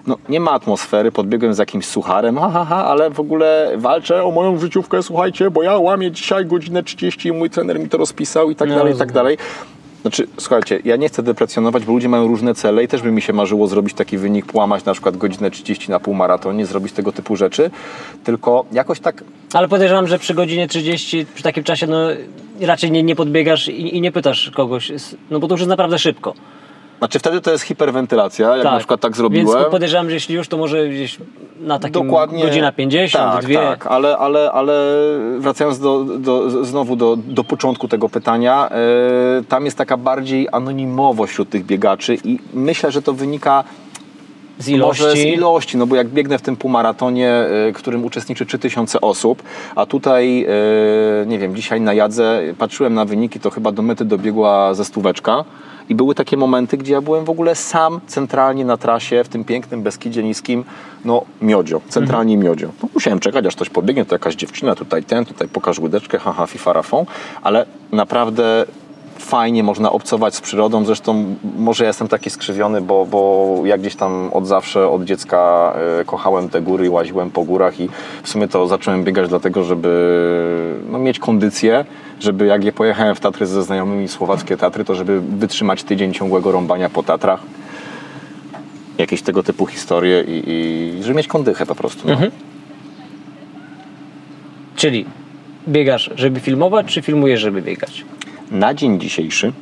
no, 0.07 0.17
nie 0.29 0.39
ma 0.39 0.51
atmosfery, 0.51 1.11
podbiegłem 1.11 1.53
z 1.53 1.57
jakimś 1.57 1.85
sucharem, 1.85 2.37
ha, 2.37 2.49
ha, 2.53 2.65
ha, 2.65 2.85
ale 2.85 3.09
w 3.09 3.19
ogóle 3.19 3.71
walczę 3.77 4.23
o 4.23 4.31
moją 4.31 4.59
życiówkę, 4.59 5.03
słuchajcie, 5.03 5.51
bo 5.51 5.63
ja 5.63 5.77
łamię 5.77 6.11
dzisiaj 6.11 6.45
godzinę 6.45 6.83
30 6.83 7.29
i 7.29 7.31
mój 7.31 7.49
trener 7.49 7.79
mi 7.79 7.89
to 7.89 7.97
rozpisał 7.97 8.49
i 8.51 8.55
tak 8.55 8.69
No, 8.69 8.75
dalej, 8.75 8.93
i 8.93 8.97
tak 8.97 9.07
rozumiem. 9.07 9.13
dalej. 9.13 9.37
Znaczy, 10.01 10.27
słuchajcie, 10.37 10.79
ja 10.85 10.95
nie 10.95 11.07
chcę 11.07 11.23
deprecjonować, 11.23 11.85
bo 11.85 11.93
ludzie 11.93 12.09
mają 12.09 12.27
różne 12.27 12.55
cele 12.55 12.83
i 12.83 12.87
też 12.87 13.01
by 13.01 13.11
mi 13.11 13.21
się 13.21 13.33
marzyło 13.33 13.67
zrobić 13.67 13.93
taki 13.93 14.17
wynik, 14.17 14.45
połamać 14.45 14.85
na 14.85 14.93
przykład 14.93 15.17
godzinę 15.17 15.51
30 15.51 15.91
na 15.91 15.99
półmaratonie, 15.99 16.65
zrobić 16.65 16.93
tego 16.93 17.11
typu 17.11 17.35
rzeczy, 17.35 17.71
tylko 18.23 18.65
jakoś 18.71 18.99
tak 18.99 19.23
Ale 19.53 19.67
podejrzewam, 19.67 20.07
że 20.07 20.19
przy 20.19 20.33
godzinie 20.33 20.67
30, 20.67 21.25
przy 21.33 21.43
takim 21.43 21.63
czasie, 21.63 21.87
no 21.87 21.97
raczej 22.61 22.91
nie, 22.91 23.03
nie 23.03 23.15
podbiegasz 23.15 23.67
i, 23.67 23.97
i 23.97 24.01
nie 24.01 24.11
pytasz 24.11 24.51
kogoś, 24.55 24.91
no 25.31 25.39
bo 25.39 25.47
to 25.47 25.53
już 25.53 25.61
jest 25.61 25.69
naprawdę 25.69 25.99
szybko. 25.99 26.33
Znaczy 26.97 27.19
wtedy 27.19 27.41
to 27.41 27.51
jest 27.51 27.63
hiperwentylacja, 27.63 28.57
jak 28.57 28.65
na 28.65 28.77
przykład 28.77 29.01
tak 29.01 29.17
zrobiłem. 29.17 29.47
Więc 29.47 29.71
podejrzewam, 29.71 30.07
że 30.07 30.13
jeśli 30.13 30.35
już, 30.35 30.47
to 30.47 30.57
może 30.57 30.89
gdzieś 30.89 31.17
na 31.59 31.79
takim 31.79 32.03
Dokładnie. 32.03 32.43
godzina 32.43 32.71
50, 32.71 33.33
tak, 33.33 33.45
dwie. 33.45 33.57
Tak, 33.57 33.87
ale, 33.87 34.17
ale, 34.17 34.51
ale 34.51 34.93
wracając 35.37 35.79
do, 35.79 36.03
do, 36.03 36.65
znowu 36.65 36.95
do, 36.95 37.15
do 37.15 37.43
początku 37.43 37.87
tego 37.87 38.09
pytania, 38.09 38.69
e, 38.69 39.43
tam 39.49 39.65
jest 39.65 39.77
taka 39.77 39.97
bardziej 39.97 40.47
anonimowość 40.51 41.31
wśród 41.33 41.49
tych 41.49 41.65
biegaczy 41.65 42.17
i 42.23 42.39
myślę, 42.53 42.91
że 42.91 43.01
to 43.01 43.13
wynika 43.13 43.63
Z 44.59 44.67
ilości. 44.67 45.03
może 45.03 45.15
z 45.15 45.25
ilości, 45.25 45.77
no 45.77 45.87
bo 45.87 45.95
jak 45.95 46.07
biegnę 46.07 46.37
w 46.37 46.41
tym 46.41 46.55
półmaratonie, 46.55 47.29
e, 47.29 47.71
którym 47.73 48.05
uczestniczy 48.05 48.45
3000 48.45 49.01
osób, 49.01 49.43
a 49.75 49.85
tutaj, 49.85 50.45
e, 50.45 51.25
nie 51.25 51.39
wiem, 51.39 51.55
dzisiaj 51.55 51.81
na 51.81 51.93
jadze 51.93 52.41
patrzyłem 52.57 52.93
na 52.93 53.05
wyniki, 53.05 53.39
to 53.39 53.49
chyba 53.49 53.71
do 53.71 53.81
mety 53.81 54.05
dobiegła 54.05 54.73
ze 54.73 54.85
stóweczka. 54.85 55.45
I 55.89 55.95
były 55.95 56.15
takie 56.15 56.37
momenty, 56.37 56.77
gdzie 56.77 56.93
ja 56.93 57.01
byłem 57.01 57.25
w 57.25 57.29
ogóle 57.29 57.55
sam 57.55 58.01
centralnie 58.07 58.65
na 58.65 58.77
trasie, 58.77 59.23
w 59.23 59.29
tym 59.29 59.43
pięknym 59.43 59.81
Beskidzie 59.83 60.23
Niskim, 60.23 60.63
no 61.05 61.21
miodzio, 61.41 61.81
centralnie 61.89 62.33
Mhm. 62.35 62.51
miodzio. 62.51 62.69
No, 62.83 62.89
musiałem 62.93 63.19
czekać, 63.19 63.45
aż 63.45 63.55
ktoś 63.55 63.69
pobiegnie, 63.69 64.05
to 64.05 64.15
jakaś 64.15 64.35
dziewczyna, 64.35 64.75
tutaj 64.75 65.03
ten, 65.03 65.25
tutaj 65.25 65.47
pokaż 65.47 65.79
łydeczkę, 65.79 66.19
haha, 66.19 66.47
fifarafą, 66.47 67.05
ale 67.43 67.65
naprawdę 67.91 68.65
fajnie 69.19 69.63
można 69.63 69.91
obcować 69.91 70.35
z 70.35 70.41
przyrodą. 70.41 70.85
Zresztą 70.85 71.35
może 71.57 71.83
ja 71.83 71.87
jestem 71.87 72.07
taki 72.07 72.29
skrzywiony, 72.29 72.81
bo, 72.81 73.05
bo 73.05 73.61
ja 73.65 73.77
gdzieś 73.77 73.95
tam 73.95 74.29
od 74.33 74.47
zawsze, 74.47 74.89
od 74.89 75.03
dziecka 75.03 75.73
e, 76.01 76.05
kochałem 76.05 76.49
te 76.49 76.61
góry 76.61 76.85
i 76.85 76.89
łaziłem 76.89 77.31
po 77.31 77.43
górach 77.43 77.79
i 77.79 77.89
w 78.23 78.29
sumie 78.29 78.47
to 78.47 78.67
zacząłem 78.67 79.03
biegać 79.03 79.29
dlatego, 79.29 79.63
żeby 79.63 80.79
no, 80.89 80.99
mieć 80.99 81.19
kondycję, 81.19 81.85
żeby 82.19 82.45
jak 82.45 82.63
je 82.63 82.71
pojechałem 82.71 83.15
w 83.15 83.19
Tatry 83.19 83.45
ze 83.45 83.63
znajomymi, 83.63 84.07
słowackie 84.07 84.57
Tatry, 84.57 84.85
to 84.85 84.95
żeby 84.95 85.21
wytrzymać 85.21 85.83
tydzień 85.83 86.13
ciągłego 86.13 86.51
rąbania 86.51 86.89
po 86.89 87.03
Tatrach. 87.03 87.39
Jakieś 88.97 89.21
tego 89.21 89.43
typu 89.43 89.65
historie 89.65 90.23
i, 90.27 90.43
i 90.47 91.03
żeby 91.03 91.17
mieć 91.17 91.27
kondychę 91.27 91.65
po 91.65 91.75
prostu. 91.75 92.07
No. 92.07 92.17
Czyli 94.75 95.05
biegasz, 95.67 96.09
żeby 96.15 96.39
filmować, 96.39 96.85
czy 96.85 97.01
filmujesz, 97.01 97.41
żeby 97.41 97.61
biegać? 97.61 98.05
Na 98.51 98.73
dzień 98.73 98.99
dzisiejszy, 98.99 99.53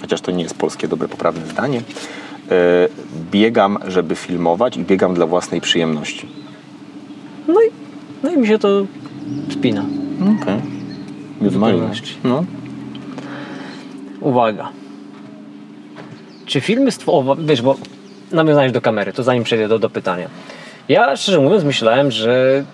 chociaż 0.00 0.20
to 0.20 0.30
nie 0.30 0.42
jest 0.42 0.58
polskie 0.58 0.88
dobre, 0.88 1.08
poprawne 1.08 1.46
zdanie, 1.46 1.78
e, 1.78 2.88
biegam, 3.30 3.78
żeby 3.86 4.14
filmować 4.14 4.76
i 4.76 4.80
biegam 4.80 5.14
dla 5.14 5.26
własnej 5.26 5.60
przyjemności. 5.60 6.28
No 7.48 7.62
i, 7.62 7.70
no 8.22 8.30
i 8.30 8.36
mi 8.36 8.46
się 8.46 8.58
to 8.58 8.86
spina. 9.50 9.84
Okej. 10.22 10.54
Okay. 10.54 10.78
No. 12.24 12.44
Uwaga. 14.20 14.68
Czy 16.46 16.60
filmy 16.60 16.90
stworzone, 16.90 17.42
wiesz, 17.44 17.62
bo 17.62 17.76
nawiązałeś 18.32 18.72
do 18.72 18.80
kamery, 18.80 19.12
to 19.12 19.22
zanim 19.22 19.44
przejdę 19.44 19.68
do, 19.68 19.78
do 19.78 19.90
pytania. 19.90 20.28
Ja 20.88 21.16
szczerze 21.16 21.40
mówiąc 21.40 21.64
myślałem, 21.64 22.10
że 22.10 22.64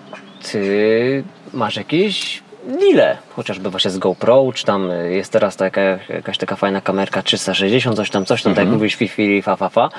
ty 0.51 1.23
masz 1.53 1.75
jakieś 1.75 2.43
lile, 2.79 3.17
chociażby 3.35 3.69
właśnie 3.69 3.91
z 3.91 3.97
GoPro, 3.97 4.51
czy 4.53 4.65
tam 4.65 4.89
jest 5.09 5.31
teraz 5.31 5.55
taka, 5.55 5.81
jakaś 6.09 6.37
taka 6.37 6.55
fajna 6.55 6.81
kamerka 6.81 7.21
360, 7.21 7.95
coś 7.95 8.09
tam, 8.09 8.25
coś 8.25 8.43
tam, 8.43 8.53
tak 8.53 8.65
jak 8.65 8.73
mówisz, 8.73 8.95
fi, 8.95 9.07
fi, 9.07 9.41
fa, 9.41 9.55
fa, 9.55 9.69
fa. 9.69 9.89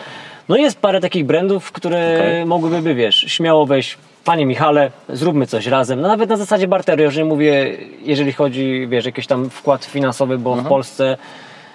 No 0.49 0.57
jest 0.57 0.81
parę 0.81 1.01
takich 1.01 1.25
brandów, 1.25 1.73
które 1.73 2.15
Okej. 2.19 2.47
mogłyby, 2.47 2.95
wiesz, 2.95 3.17
śmiało 3.17 3.67
wejść, 3.67 3.99
panie 4.25 4.47
Michale, 4.47 4.91
zróbmy 5.09 5.47
coś 5.47 5.67
razem, 5.67 6.01
no 6.01 6.09
nawet 6.09 6.29
na 6.29 6.37
zasadzie 6.37 6.69
barteru, 6.69 7.11
nie 7.17 7.25
mówię, 7.25 7.77
jeżeli 8.03 8.33
chodzi, 8.33 8.87
wiesz, 8.91 9.05
jakiś 9.05 9.27
tam 9.27 9.51
wkład 9.51 9.85
finansowy, 9.85 10.39
bo 10.39 10.55
w 10.55 10.69
Polsce 10.69 11.17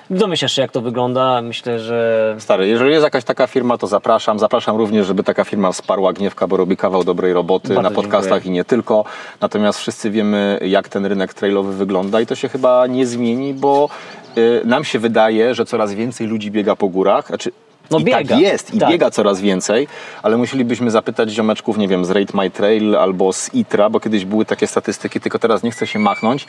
domyślasz 0.10 0.54
się, 0.54 0.62
jak 0.62 0.72
to 0.72 0.82
wygląda, 0.82 1.42
myślę, 1.42 1.80
że 1.80 2.36
Stary, 2.40 2.68
jeżeli 2.68 2.92
jest 2.92 3.04
jakaś 3.04 3.24
taka 3.24 3.48
firma, 3.48 3.78
to 3.78 3.88
zapraszam. 3.88 4.40
Zapraszam 4.40 4.78
również, 4.78 5.08
żeby 5.08 5.24
taka 5.24 5.44
firma 5.44 5.72
wsparła 5.72 6.14
Gniewka, 6.14 6.48
bo 6.48 6.58
robi 6.58 6.78
kawał 6.78 7.04
dobrej 7.04 7.34
roboty 7.34 7.68
Bardzo 7.68 7.82
na 7.90 7.96
podcastach 7.96 8.32
dziękuję. 8.34 8.52
i 8.52 8.54
nie 8.54 8.66
tylko. 8.66 9.06
Natomiast 9.42 9.80
wszyscy 9.80 10.10
wiemy, 10.12 10.60
jak 10.66 10.90
ten 10.90 11.06
rynek 11.06 11.34
trailowy 11.34 11.74
wygląda 11.74 12.22
i 12.22 12.26
to 12.26 12.36
się 12.36 12.50
chyba 12.50 12.88
nie 12.88 13.06
zmieni, 13.06 13.54
bo 13.54 13.90
y, 14.38 14.62
nam 14.66 14.84
się 14.84 15.00
wydaje, 15.00 15.56
że 15.56 15.66
coraz 15.66 15.94
więcej 15.94 16.28
ludzi 16.28 16.52
biega 16.52 16.76
po 16.76 16.88
górach. 16.88 17.28
Znaczy, 17.28 17.52
No 17.92 18.00
I 18.00 18.04
biega. 18.04 18.18
tak 18.30 18.40
jest, 18.40 18.74
i 18.74 18.80
Tak. 18.80 18.90
biega 18.90 19.12
coraz 19.12 19.42
więcej, 19.42 19.88
ale 20.24 20.38
musielibyśmy 20.38 20.92
zapytać 20.92 21.30
ziomeczków, 21.30 21.78
nie 21.78 21.88
wiem, 21.88 22.06
z 22.06 22.10
Rate 22.12 22.38
My 22.38 22.52
Trail 22.52 22.96
albo 22.96 23.34
z 23.34 23.54
ITRA, 23.54 23.90
bo 23.90 24.00
kiedyś 24.00 24.26
były 24.26 24.46
takie 24.46 24.68
statystyki, 24.68 25.20
tylko 25.20 25.40
teraz 25.40 25.64
nie 25.64 25.72
chcę 25.72 25.88
się 25.88 26.00
machnąć, 26.00 26.48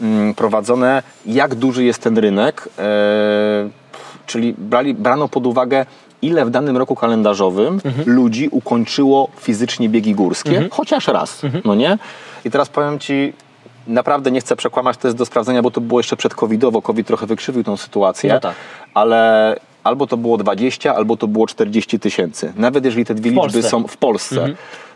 mm, 0.00 0.34
prowadzone, 0.34 1.02
jak 1.26 1.54
duży 1.54 1.84
jest 1.84 2.02
ten 2.02 2.18
rynek, 2.18 2.68
e, 2.78 3.68
czyli 4.26 4.54
brali, 4.58 4.94
brano 4.94 5.28
pod 5.28 5.46
uwagę, 5.46 5.86
ile 6.22 6.44
w 6.46 6.50
danym 6.50 6.76
roku 6.76 6.94
kalendarzowym 6.96 7.80
ludzi 8.06 8.48
ukończyło 8.50 9.28
fizycznie 9.40 9.88
biegi 9.88 10.14
górskie, 10.14 10.68
chociaż 10.70 11.08
raz, 11.08 11.42
no 11.64 11.74
nie? 11.74 11.98
I 12.44 12.50
teraz 12.50 12.68
powiem 12.68 12.98
Ci, 12.98 13.32
naprawdę 13.86 14.30
nie 14.30 14.40
chcę 14.40 14.56
przekłamać, 14.56 14.96
to 14.96 15.08
jest 15.08 15.18
do 15.18 15.26
sprawdzenia, 15.26 15.62
bo 15.62 15.70
to 15.70 15.80
było 15.80 16.00
jeszcze 16.00 16.16
przed 16.16 16.34
covidowo, 16.34 16.82
covid 16.82 17.06
trochę 17.06 17.26
wykrzywił 17.26 17.64
tą 17.64 17.76
sytuację, 17.76 18.32
No 18.34 18.40
tak. 18.40 18.54
ale 18.94 19.56
albo 19.84 20.06
to 20.06 20.16
było 20.16 20.36
20, 20.36 20.94
albo 20.94 21.16
to 21.16 21.28
było 21.28 21.46
40 21.46 22.00
tysięcy. 22.00 22.52
Nawet 22.56 22.84
jeżeli 22.84 23.04
te 23.04 23.14
dwie 23.14 23.30
liczby 23.30 23.40
Polsce. 23.40 23.62
są 23.62 23.84
w 23.86 23.96
Polsce, 23.96 24.48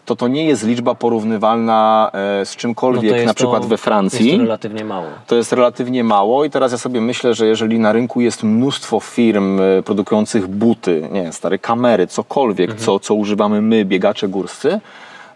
to 0.04 0.16
to 0.16 0.28
nie 0.28 0.44
jest 0.44 0.66
liczba 0.66 0.94
porównywalna 0.94 2.10
e, 2.12 2.46
z 2.46 2.54
no 2.54 2.60
czymkolwiek, 2.60 3.14
jest 3.14 3.26
na 3.26 3.34
przykład 3.34 3.62
to, 3.62 3.68
we 3.68 3.76
Francji. 3.76 4.26
Jest 4.26 4.38
to 4.38 4.42
relatywnie 4.42 4.84
mało. 4.84 5.06
To 5.26 5.36
jest 5.36 5.52
relatywnie 5.52 6.04
mało 6.04 6.44
i 6.44 6.50
teraz 6.50 6.72
ja 6.72 6.78
sobie 6.78 7.00
myślę, 7.00 7.34
że 7.34 7.46
jeżeli 7.46 7.78
na 7.78 7.92
rynku 7.92 8.20
jest 8.20 8.42
mnóstwo 8.42 9.00
firm 9.00 9.60
e, 9.60 9.82
produkujących 9.82 10.46
buty, 10.46 11.08
nie 11.12 11.32
stare 11.32 11.58
kamery, 11.58 12.06
cokolwiek, 12.06 12.74
co, 12.74 13.00
co 13.00 13.14
używamy 13.14 13.62
my, 13.62 13.84
biegacze 13.84 14.28
górscy, 14.28 14.80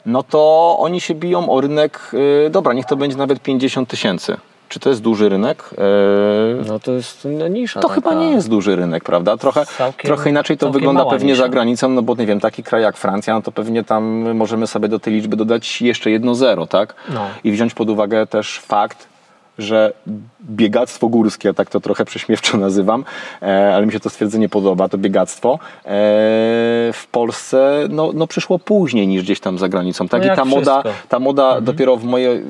no 0.06 0.22
to 0.22 0.76
oni 0.78 1.00
się 1.00 1.14
biją 1.14 1.50
o 1.50 1.60
rynek, 1.60 2.10
e, 2.46 2.50
dobra, 2.50 2.72
niech 2.72 2.86
to 2.86 2.96
będzie 2.96 3.16
nawet 3.16 3.42
50 3.42 3.88
tysięcy. 3.88 4.36
Czy 4.72 4.80
to 4.80 4.88
jest 4.90 5.02
duży 5.02 5.28
rynek? 5.28 5.70
E, 5.78 6.68
No 6.68 6.80
to 6.80 6.92
jest 6.92 7.28
no, 7.38 7.48
nisza 7.48 7.80
To 7.80 7.88
taka. 7.88 8.00
chyba 8.00 8.14
nie 8.14 8.30
jest 8.30 8.48
duży 8.48 8.76
rynek, 8.76 9.04
prawda? 9.04 9.36
Trochę, 9.36 9.66
Całkiem- 9.66 10.08
trochę 10.08 10.30
inaczej 10.30 10.58
to 10.58 10.70
wygląda 10.70 11.04
pewnie 11.04 11.32
nisza. 11.32 11.42
za 11.42 11.48
granicą, 11.48 11.88
no 11.88 12.02
bo 12.02 12.14
nie 12.14 12.26
wiem, 12.26 12.40
taki 12.40 12.62
kraj 12.62 12.82
jak 12.82 12.96
Francja, 12.96 13.34
no 13.34 13.42
to 13.42 13.52
pewnie 13.52 13.84
tam 13.84 14.04
możemy 14.34 14.66
sobie 14.66 14.88
do 14.88 14.98
tej 14.98 15.14
liczby 15.14 15.36
dodać 15.36 15.82
jeszcze 15.82 16.10
jedno 16.10 16.34
zero, 16.34 16.66
tak? 16.66 16.94
No. 17.14 17.20
I 17.44 17.52
wziąć 17.52 17.74
pod 17.74 17.90
uwagę 17.90 18.26
też 18.26 18.58
fakt, 18.58 19.08
że 19.58 19.92
biegactwo 20.50 21.08
górskie, 21.08 21.54
tak 21.54 21.70
to 21.70 21.80
trochę 21.80 22.04
prześmiewczo 22.04 22.58
nazywam, 22.58 23.04
e, 23.42 23.74
ale 23.74 23.86
mi 23.86 23.92
się 23.92 24.00
to 24.00 24.10
stwierdzenie 24.10 24.48
podoba, 24.48 24.88
to 24.88 24.98
biegactwo, 24.98 25.58
e, 25.84 25.88
w 26.92 27.04
Polsce 27.10 27.86
no, 27.90 28.10
no 28.14 28.26
przyszło 28.26 28.58
później 28.58 29.06
niż 29.08 29.22
gdzieś 29.22 29.40
tam 29.40 29.58
za 29.58 29.68
granicą. 29.68 30.08
Tak? 30.08 30.26
No 30.26 30.32
I 30.32 30.36
ta 30.36 30.44
moda, 30.44 30.82
ta 31.08 31.18
moda 31.18 31.60
dopiero 31.60 31.96
w 31.96 32.04
mojej 32.04 32.42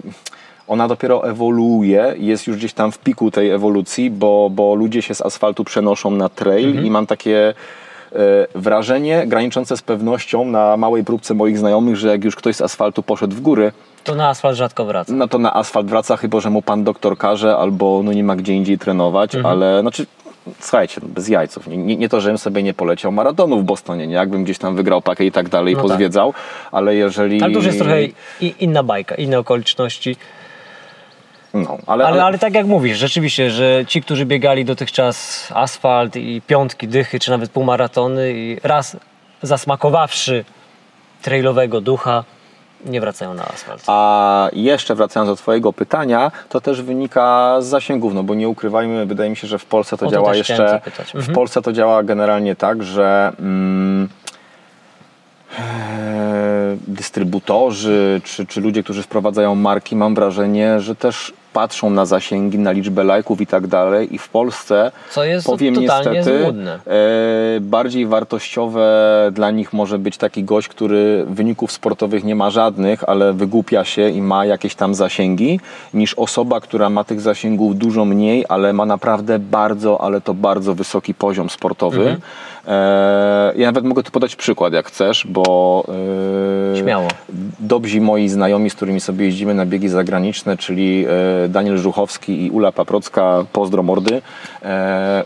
ona 0.68 0.88
dopiero 0.88 1.28
ewoluuje, 1.30 2.14
jest 2.18 2.46
już 2.46 2.56
gdzieś 2.56 2.72
tam 2.72 2.92
w 2.92 2.98
piku 2.98 3.30
tej 3.30 3.50
ewolucji, 3.50 4.10
bo, 4.10 4.50
bo 4.50 4.74
ludzie 4.74 5.02
się 5.02 5.14
z 5.14 5.20
asfaltu 5.22 5.64
przenoszą 5.64 6.10
na 6.10 6.28
trail 6.28 6.84
i 6.84 6.90
mam 6.90 7.06
takie 7.06 7.48
e, 8.12 8.14
wrażenie 8.54 9.26
graniczące 9.26 9.76
z 9.76 9.82
pewnością 9.82 10.44
na 10.44 10.76
małej 10.76 11.04
próbce 11.04 11.34
moich 11.34 11.58
znajomych, 11.58 11.96
że 11.96 12.08
jak 12.08 12.24
już 12.24 12.36
ktoś 12.36 12.56
z 12.56 12.60
asfaltu 12.60 13.02
poszedł 13.02 13.36
w 13.36 13.40
góry, 13.40 13.72
To 14.04 14.14
na 14.14 14.28
asfalt 14.28 14.56
rzadko 14.56 14.84
wraca. 14.84 15.12
no 15.12 15.28
to 15.28 15.38
na 15.38 15.54
asfalt 15.54 15.86
wraca, 15.86 16.16
chyba 16.16 16.40
że 16.40 16.50
mu 16.50 16.62
pan 16.62 16.84
doktor 16.84 17.18
każe, 17.18 17.56
albo 17.56 18.00
no 18.04 18.12
nie 18.12 18.24
ma 18.24 18.36
gdzie 18.36 18.54
indziej 18.54 18.78
trenować, 18.78 19.34
ale 19.44 19.80
znaczy, 19.80 20.06
słuchajcie, 20.60 21.00
no 21.02 21.08
bez 21.08 21.28
jajców. 21.28 21.66
Nie, 21.66 21.76
nie, 21.76 21.96
nie 21.96 22.08
to, 22.08 22.20
żebym 22.20 22.38
sobie 22.38 22.62
nie 22.62 22.74
poleciał 22.74 23.12
maratonu 23.12 23.58
w 23.58 23.64
Bostonie, 23.64 24.06
nie? 24.06 24.14
Jakbym 24.14 24.44
gdzieś 24.44 24.58
tam 24.58 24.76
wygrał 24.76 25.02
pakę 25.02 25.24
i 25.24 25.32
tak 25.32 25.48
dalej, 25.48 25.74
No 25.74 25.80
tak. 25.82 25.90
pozwiedzał, 25.90 26.34
ale 26.72 26.94
jeżeli... 26.94 27.42
Ale 27.42 27.52
to 27.52 27.58
już 27.58 27.66
jest 27.66 27.78
trochę 27.78 27.98
inna 28.60 28.82
bajka, 28.82 29.14
inne 29.14 29.38
okoliczności. 29.38 30.16
No, 31.54 31.78
ale, 31.86 32.06
Ale, 32.06 32.24
ale 32.24 32.38
tak 32.38 32.54
jak 32.54 32.66
mówisz, 32.66 32.98
rzeczywiście, 32.98 33.50
że 33.50 33.84
ci, 33.88 34.02
którzy 34.02 34.26
biegali 34.26 34.64
dotychczas 34.64 35.48
asfalt 35.54 36.16
i 36.16 36.42
piątki, 36.46 36.88
dychy, 36.88 37.20
czy 37.20 37.30
nawet 37.30 37.50
półmaratony 37.50 38.32
i 38.32 38.56
raz 38.62 38.96
zasmakowawszy 39.42 40.44
trailowego 41.22 41.80
ducha, 41.80 42.24
nie 42.86 43.00
wracają 43.00 43.34
na 43.34 43.44
asfalt. 43.44 43.82
A 43.86 44.48
jeszcze 44.52 44.94
wracając 44.94 45.30
do 45.30 45.36
Twojego 45.36 45.72
pytania, 45.72 46.30
to 46.48 46.60
też 46.60 46.82
wynika 46.82 47.56
z 47.60 47.66
zasięgów, 47.66 48.14
no 48.14 48.22
bo 48.22 48.34
nie 48.34 48.48
ukrywajmy, 48.48 49.06
wydaje 49.06 49.30
mi 49.30 49.36
się, 49.36 49.46
że 49.46 49.58
w 49.58 49.64
Polsce 49.64 49.96
to 49.96 50.06
O 50.06 50.08
to 50.08 50.14
działa 50.16 50.34
jeszcze. 50.34 50.68
zapytać. 50.68 51.10
W 51.10 51.14
Mhm. 51.14 51.34
Polsce 51.34 51.62
to 51.62 51.72
działa 51.72 52.02
generalnie 52.02 52.56
tak, 52.56 52.82
że 52.82 53.32
mm, 53.38 54.08
e, 55.58 56.76
dystrybutorzy 56.88 58.20
czy, 58.24 58.46
czy 58.46 58.60
ludzie, 58.60 58.82
którzy 58.82 59.02
wprowadzają 59.02 59.54
marki, 59.54 59.96
mam 59.96 60.14
wrażenie, 60.14 60.80
że 60.80 60.94
też 60.96 61.32
patrzą 61.52 61.90
na 61.90 62.06
zasięgi, 62.06 62.58
na 62.58 62.72
liczbę 62.72 63.04
lajków 63.04 63.40
i 63.40 63.46
tak 63.46 63.66
dalej. 63.66 64.14
I 64.14 64.18
w 64.18 64.28
Polsce, 64.28 64.92
Co 65.10 65.24
jest 65.24 65.46
powiem 65.46 65.74
niestety, 65.74 66.42
złudne. 66.42 66.74
e, 66.86 67.60
bardziej 67.60 68.06
wartościowe 68.06 68.82
dla 69.32 69.50
nich 69.50 69.72
może 69.72 69.98
być 69.98 70.16
taki 70.16 70.44
gość, 70.44 70.68
który 70.68 71.24
wyników 71.28 71.72
sportowych 71.72 72.24
nie 72.24 72.34
ma 72.34 72.50
żadnych, 72.50 73.08
ale 73.08 73.32
wygłupia 73.32 73.84
się 73.84 74.08
i 74.08 74.22
ma 74.22 74.44
jakieś 74.46 74.74
tam 74.74 74.94
zasięgi, 74.94 75.60
niż 75.94 76.14
osoba, 76.14 76.60
która 76.60 76.90
ma 76.90 77.04
tych 77.04 77.20
zasięgów 77.20 77.78
dużo 77.78 78.04
mniej, 78.04 78.44
ale 78.48 78.72
ma 78.72 78.86
naprawdę 78.86 79.38
bardzo, 79.38 80.00
ale 80.00 80.20
to 80.20 80.34
bardzo 80.34 80.74
wysoki 80.74 81.14
poziom 81.14 81.50
sportowy. 81.50 82.00
Mhm. 82.00 82.20
E, 82.68 83.52
ja 83.56 83.66
nawet 83.66 83.84
mogę 83.84 84.02
tu 84.02 84.10
podać 84.10 84.36
przykład, 84.36 84.72
jak 84.72 84.86
chcesz, 84.86 85.26
bo 85.28 85.84
e, 86.74 86.76
Śmiało. 86.76 87.08
dobrzy 87.60 88.00
moi 88.00 88.28
znajomi, 88.28 88.70
z 88.70 88.74
którymi 88.74 89.00
sobie 89.00 89.24
jeździmy 89.26 89.54
na 89.54 89.66
biegi 89.66 89.88
zagraniczne, 89.88 90.56
czyli 90.56 91.06
e, 91.44 91.48
Daniel 91.48 91.78
Żuchowski 91.78 92.46
i 92.46 92.50
Ula 92.50 92.72
Paprocka, 92.72 93.44
pozdro 93.52 93.82
mordy. 93.82 94.22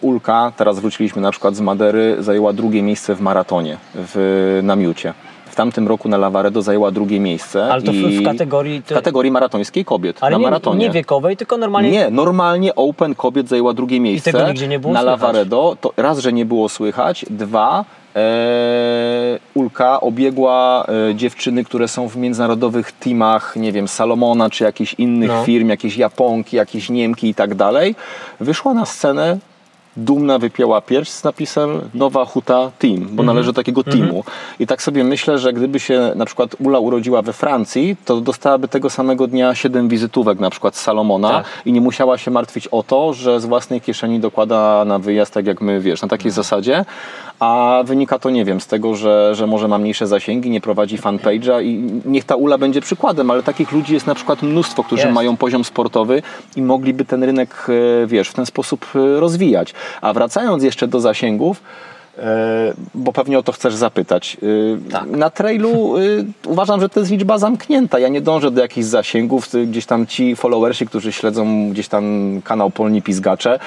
Ulka, 0.01 0.53
teraz 0.57 0.81
wróciliśmy 0.81 1.23
na 1.23 1.31
przykład 1.31 1.57
z 1.57 1.61
Madery, 1.61 2.17
zajęła 2.19 2.53
drugie 2.53 2.83
miejsce 2.83 3.15
w 3.15 3.21
maratonie 3.21 3.77
w 3.95 4.61
Namiucie. 4.63 5.15
W 5.57 5.65
tamtym 5.65 5.89
roku 5.89 6.09
na 6.09 6.17
Lavaredo 6.19 6.63
zajęła 6.63 6.91
drugie 6.91 7.21
miejsce. 7.21 7.73
Ale 7.73 7.83
to 7.83 7.93
w- 7.93 7.95
i 7.95 8.23
kategorii- 8.23 8.83
W 8.87 8.95
kategorii 8.95 9.31
maratońskiej 9.33 9.85
kobiet, 9.85 10.19
Ale 10.21 10.31
na 10.33 10.39
nie, 10.39 10.45
maratonie. 10.45 10.79
nie 10.87 10.91
wiekowej, 10.91 11.37
tylko 11.37 11.57
normalnie 11.57 11.91
Nie, 11.91 12.11
normalnie 12.11 12.75
Open 12.75 13.15
kobiet 13.15 13.49
zajęła 13.49 13.73
drugie 13.73 14.01
miejsce. 14.01 14.33
tego 14.33 14.49
nigdzie 14.49 14.69
nie 14.69 14.79
było 14.79 14.93
Na 14.93 15.01
słychać. 15.01 15.21
Lavaredo 15.21 15.77
to 15.81 15.93
raz, 15.97 16.19
że 16.19 16.33
nie 16.33 16.45
było 16.45 16.69
słychać, 16.69 17.27
dwa, 17.31 17.85
e, 18.17 19.39
Ulka 19.55 20.01
obiegła 20.01 20.87
e, 21.11 21.15
dziewczyny, 21.15 21.65
które 21.65 21.89
są 21.89 22.09
w 22.09 22.17
międzynarodowych 22.17 22.93
teamach, 22.93 23.57
nie 23.57 23.73
wiem, 23.73 23.89
Salomona 23.89 24.51
czy 24.51 24.65
jakichś 24.65 24.95
innych 24.95 25.29
No. 25.31 25.45
firm, 25.45 25.69
jakieś 25.69 25.97
Japonki, 25.97 26.57
jakieś 26.57 26.91
Niemki 26.91 27.29
i 27.29 27.35
tak 27.35 27.55
dalej. 27.55 27.95
Wyszła 28.41 28.75
na 28.75 28.87
scenę, 28.87 29.39
dumna 29.97 30.39
wypięła 30.39 30.81
pierś 30.81 31.09
z 31.09 31.25
napisem 31.25 31.81
Nowa 31.95 32.25
Huta 32.25 32.71
Team, 32.79 32.97
bo 33.01 33.09
Mhm. 33.11 33.27
należy 33.27 33.47
do 33.47 33.53
takiego 33.53 33.85
teamu. 33.85 34.25
I 34.61 34.67
tak 34.67 34.83
sobie 34.83 35.05
myślę, 35.05 35.39
że 35.39 35.53
gdyby 35.53 35.81
się 35.81 36.13
na 36.17 36.25
przykład 36.25 36.57
Ula 36.61 36.79
urodziła 36.79 37.23
we 37.23 37.33
Francji, 37.33 37.97
to 38.05 38.21
dostałaby 38.21 38.69
tego 38.69 38.91
samego 38.91 39.27
dnia 39.27 39.55
7 39.55 39.89
wizytówek 39.89 40.39
na 40.41 40.51
przykład 40.51 40.77
z 40.77 40.81
Salomona 40.81 41.31
Tak. 41.31 41.45
i 41.65 41.73
nie 41.73 41.81
musiała 41.81 42.19
się 42.19 42.31
martwić 42.31 42.69
o 42.69 42.83
to, 42.83 43.13
że 43.13 43.41
z 43.41 43.47
własnej 43.47 43.81
kieszeni 43.81 44.21
dokłada 44.21 44.85
na 44.85 44.99
wyjazd, 44.99 45.33
tak 45.35 45.47
jak 45.47 45.61
my, 45.61 45.81
wiesz, 45.81 46.03
na 46.03 46.09
takiej 46.09 46.31
zasadzie. 46.31 46.85
A 47.41 47.83
wynika 47.85 48.19
to, 48.19 48.31
nie 48.31 48.45
wiem, 48.45 48.61
z 48.61 48.67
tego, 48.67 48.95
że, 48.95 49.35
że 49.35 49.47
może 49.47 49.69
ma 49.69 49.79
mniejsze 49.79 50.07
zasięgi, 50.07 50.51
nie 50.51 50.61
prowadzi 50.61 50.99
fanpage'a 50.99 51.63
i 51.65 51.91
niech 52.05 52.25
ta 52.25 52.37
Ula 52.37 52.59
będzie 52.59 52.81
przykładem, 52.81 53.31
ale 53.31 53.43
takich 53.43 53.73
ludzi 53.73 53.95
jest 53.95 54.07
na 54.07 54.15
przykład 54.15 54.43
mnóstwo, 54.43 54.85
którzy 54.85 55.03
Jest. 55.03 55.15
mają 55.15 55.37
poziom 55.37 55.65
sportowy 55.65 56.23
i 56.57 56.63
mogliby 56.63 57.05
ten 57.05 57.25
rynek, 57.25 57.67
e, 58.03 58.07
wiesz, 58.07 58.29
w 58.29 58.35
ten 58.35 58.47
sposób 58.47 58.87
e, 58.95 59.21
rozwijać. 59.21 59.75
A 60.01 60.13
wracając 60.13 60.63
jeszcze 60.63 60.89
do 60.89 61.01
zasięgów, 61.01 61.63
e, 62.19 62.23
bo 62.95 63.13
pewnie 63.13 63.39
o 63.39 63.43
to 63.43 63.53
chcesz 63.53 63.75
zapytać. 63.75 64.37
E, 64.87 64.91
Tak. 64.91 65.07
Na 65.07 65.31
trailu 65.31 65.97
e, 65.97 66.01
uważam, 66.47 66.81
że 66.81 66.89
to 66.89 67.01
jest 67.01 67.13
liczba 67.13 67.39
zamknięta. 67.39 67.99
Ja 67.99 68.09
nie 68.09 68.21
dążę 68.21 68.51
do 68.51 68.61
jakichś 68.63 68.87
zasięgów. 68.87 69.49
Gdzieś 69.67 69.87
tam 69.87 70.07
ci 70.07 70.37
followersi, 70.37 70.87
którzy 70.87 71.13
śledzą 71.13 71.71
gdzieś 71.71 71.89
tam 71.89 72.05
kanał 72.45 72.71
Polni 72.71 73.03
Pizgacze, 73.03 73.59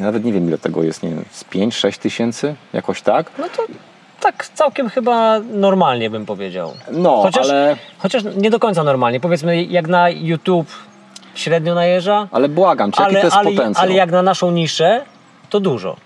nawet 0.00 0.24
nie 0.24 0.32
wiem 0.32 0.48
ile 0.48 0.58
tego 0.58 0.82
jest, 0.82 1.02
nie 1.02 1.08
wiem, 1.10 1.24
z 1.30 1.44
5-6 1.44 1.98
tysięcy, 1.98 2.54
jakoś 2.72 3.02
tak. 3.02 3.30
No 3.38 3.44
to 3.56 3.62
tak 4.20 4.48
całkiem 4.54 4.88
chyba 4.88 5.40
normalnie 5.52 6.10
bym 6.10 6.26
powiedział. 6.26 6.72
No, 6.92 7.16
chociaż, 7.22 7.50
ale, 7.50 7.76
chociaż 7.98 8.22
nie 8.36 8.50
do 8.50 8.58
końca 8.58 8.84
normalnie. 8.84 9.20
Powiedzmy, 9.20 9.64
jak 9.64 9.88
na 9.88 10.10
YouTube 10.10 10.68
średnio 11.34 11.74
najeżdża, 11.74 12.28
ale 12.30 12.48
błagam 12.48 12.92
cię, 12.92 13.02
jaki 13.02 13.14
to 13.14 13.20
jest 13.22 13.36
ale, 13.36 13.50
potencjał? 13.50 13.82
ale 13.82 13.94
jak 13.94 14.10
na 14.10 14.22
naszą 14.22 14.50
niszę, 14.50 15.04
to 15.50 15.60
dużo. 15.60 15.96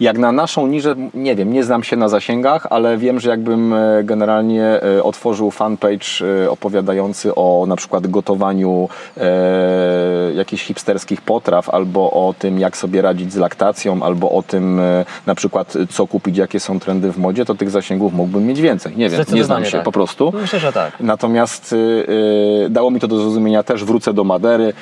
Jak 0.00 0.18
na 0.18 0.32
naszą 0.32 0.66
niżę, 0.66 0.94
nie 1.14 1.34
wiem, 1.34 1.52
nie 1.52 1.64
znam 1.64 1.82
się 1.84 1.96
na 1.96 2.08
zasięgach, 2.08 2.66
ale 2.70 2.98
wiem, 2.98 3.20
że 3.20 3.30
jakbym 3.30 3.72
e, 3.72 4.04
generalnie 4.04 4.64
e, 4.64 5.02
otworzył 5.02 5.50
fanpage 5.50 6.06
e, 6.44 6.50
opowiadający 6.50 7.34
o 7.34 7.64
na 7.68 7.76
przykład 7.76 8.06
gotowaniu 8.06 8.88
e, 9.16 10.32
jakichś 10.34 10.64
hipsterskich 10.64 11.22
potraw, 11.22 11.70
albo 11.70 12.10
o 12.10 12.34
tym, 12.38 12.58
jak 12.58 12.76
sobie 12.76 13.02
radzić 13.02 13.32
z 13.32 13.36
laktacją, 13.36 14.02
albo 14.02 14.30
o 14.30 14.42
tym 14.42 14.80
na 15.26 15.34
przykład, 15.34 15.74
co 15.90 16.06
kupić, 16.06 16.36
jakie 16.36 16.60
są 16.60 16.80
trendy 16.80 17.12
w 17.12 17.18
modzie, 17.18 17.44
to 17.44 17.54
tych 17.54 17.70
zasięgów 17.70 18.12
mógłbym 18.12 18.46
mieć 18.46 18.60
więcej. 18.60 18.96
Nie 18.96 19.08
wiem, 19.08 19.24
nie 19.32 19.44
znam 19.44 19.64
się 19.64 19.70
tak. 19.70 19.82
po 19.82 19.92
prostu. 19.92 20.32
Myślę, 20.40 20.58
że 20.58 20.72
tak. 20.72 20.92
Natomiast 21.00 21.72
y, 21.72 22.66
dało 22.70 22.90
mi 22.90 23.00
to 23.00 23.08
do 23.08 23.16
zrozumienia 23.16 23.62
też, 23.62 23.84
wrócę 23.84 24.12
do 24.12 24.24
Madery, 24.24 24.72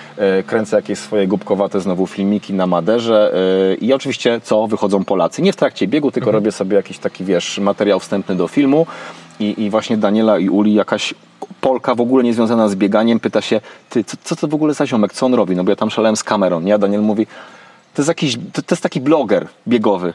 y, 0.41 0.43
kręcę 0.43 0.77
jakieś 0.77 0.99
swoje 0.99 1.27
głupkowate 1.27 1.81
znowu 1.81 2.07
filmiki 2.07 2.55
na 2.55 2.67
Maderze 2.67 3.33
y, 3.73 3.75
i 3.75 3.93
oczywiście 3.93 4.41
co, 4.41 4.67
Polacy. 5.01 5.43
Nie 5.43 5.53
w 5.53 5.57
trakcie 5.57 5.87
biegu, 5.89 6.11
tylko 6.11 6.31
Mhm. 6.31 6.35
robię 6.35 6.53
sobie 6.53 6.77
jakiś 6.77 6.99
taki, 6.99 7.25
wiesz, 7.25 7.59
materiał 7.59 8.01
wstępny 8.01 8.37
do 8.37 8.49
filmu 8.49 8.87
i, 9.41 9.63
i 9.63 9.71
właśnie 9.71 9.97
Daniela 9.97 10.39
i 10.39 10.49
Uli, 10.49 10.75
jakaś 10.75 11.15
Polka 11.61 11.95
w 11.95 12.01
ogóle 12.01 12.25
niezwiązana 12.25 12.69
z 12.69 12.75
bieganiem, 12.75 13.21
pyta 13.21 13.41
się, 13.41 13.61
ty, 13.91 14.05
co, 14.05 14.17
co 14.25 14.37
to 14.37 14.49
w 14.49 14.55
ogóle 14.55 14.75
za 14.75 14.87
ziomek, 14.87 15.13
co 15.13 15.27
on 15.27 15.35
robi? 15.35 15.57
No 15.57 15.65
bo 15.65 15.71
ja 15.71 15.77
tam 15.77 15.91
szalałem 15.91 16.17
z 16.17 16.25
kamerą, 16.25 16.61
nie? 16.61 16.75
A 16.75 16.79
Daniel 16.79 17.03
mówi, 17.03 17.27
to 17.95 18.03
jest 18.03 18.09
jakiś, 18.09 18.37
to, 18.53 18.63
to 18.63 18.75
jest 18.75 18.83
taki 18.83 19.01
bloger 19.01 19.47
biegowy. 19.69 20.15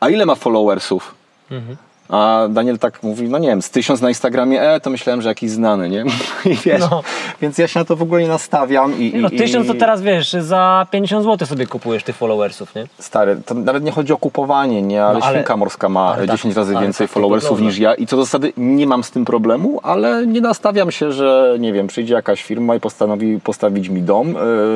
A 0.00 0.08
ile 0.08 0.26
ma 0.26 0.34
followersów? 0.34 1.14
Mhm. 1.50 1.76
A 2.08 2.46
Daniel 2.50 2.78
tak 2.78 3.02
mówi, 3.02 3.28
no 3.28 3.38
nie 3.38 3.48
wiem, 3.48 3.62
z 3.62 3.70
tysiąc 3.70 4.00
na 4.00 4.08
Instagramie, 4.08 4.62
e, 4.62 4.80
to 4.80 4.90
myślałem, 4.90 5.22
że 5.22 5.28
jakiś 5.28 5.50
znany, 5.50 5.88
nie? 5.88 6.04
I 6.52 6.54
wiesz, 6.64 6.80
No. 6.90 7.02
więc 7.42 7.58
ja 7.58 7.68
się 7.68 7.78
na 7.80 7.84
to 7.84 7.96
w 7.96 8.02
ogóle 8.02 8.22
nie 8.22 8.28
nastawiam. 8.28 8.98
I, 8.98 9.12
No 9.16 9.28
i, 9.28 9.36
tysiąc 9.38 9.66
to 9.66 9.74
teraz 9.74 10.02
wiesz, 10.02 10.32
za 10.32 10.86
50 10.90 11.24
zł 11.24 11.46
sobie 11.48 11.66
kupujesz 11.66 12.02
tych 12.04 12.16
followersów, 12.16 12.74
nie? 12.74 12.86
Stary, 12.98 13.40
to 13.46 13.54
nawet 13.54 13.84
nie 13.84 13.90
chodzi 13.90 14.12
o 14.12 14.16
kupowanie, 14.16 14.82
nie? 14.82 15.04
Ale, 15.04 15.18
No, 15.18 15.24
ale- 15.24 15.34
świnka 15.36 15.56
morska 15.56 15.88
ma 15.88 16.00
ale 16.14 16.26
tak, 16.26 16.36
10 16.36 16.56
razy 16.56 16.76
ale 16.76 16.86
więcej 16.86 17.06
tak, 17.06 17.14
followersów 17.14 17.60
niż 17.60 17.78
ja 17.78 17.94
i 17.94 18.06
co 18.06 18.16
do 18.16 18.22
zasady 18.24 18.52
nie 18.56 18.86
mam 18.86 19.04
z 19.04 19.10
tym 19.10 19.24
problemu, 19.24 19.80
ale 19.82 20.26
nie 20.26 20.40
nastawiam 20.40 20.90
się, 20.90 21.12
że 21.12 21.56
nie 21.58 21.72
wiem, 21.72 21.86
przyjdzie 21.86 22.14
jakaś 22.14 22.42
firma 22.42 22.74
i 22.74 22.80
postanowi 22.80 23.40
postawić 23.40 23.88
mi 23.88 24.02
dom 24.02 24.28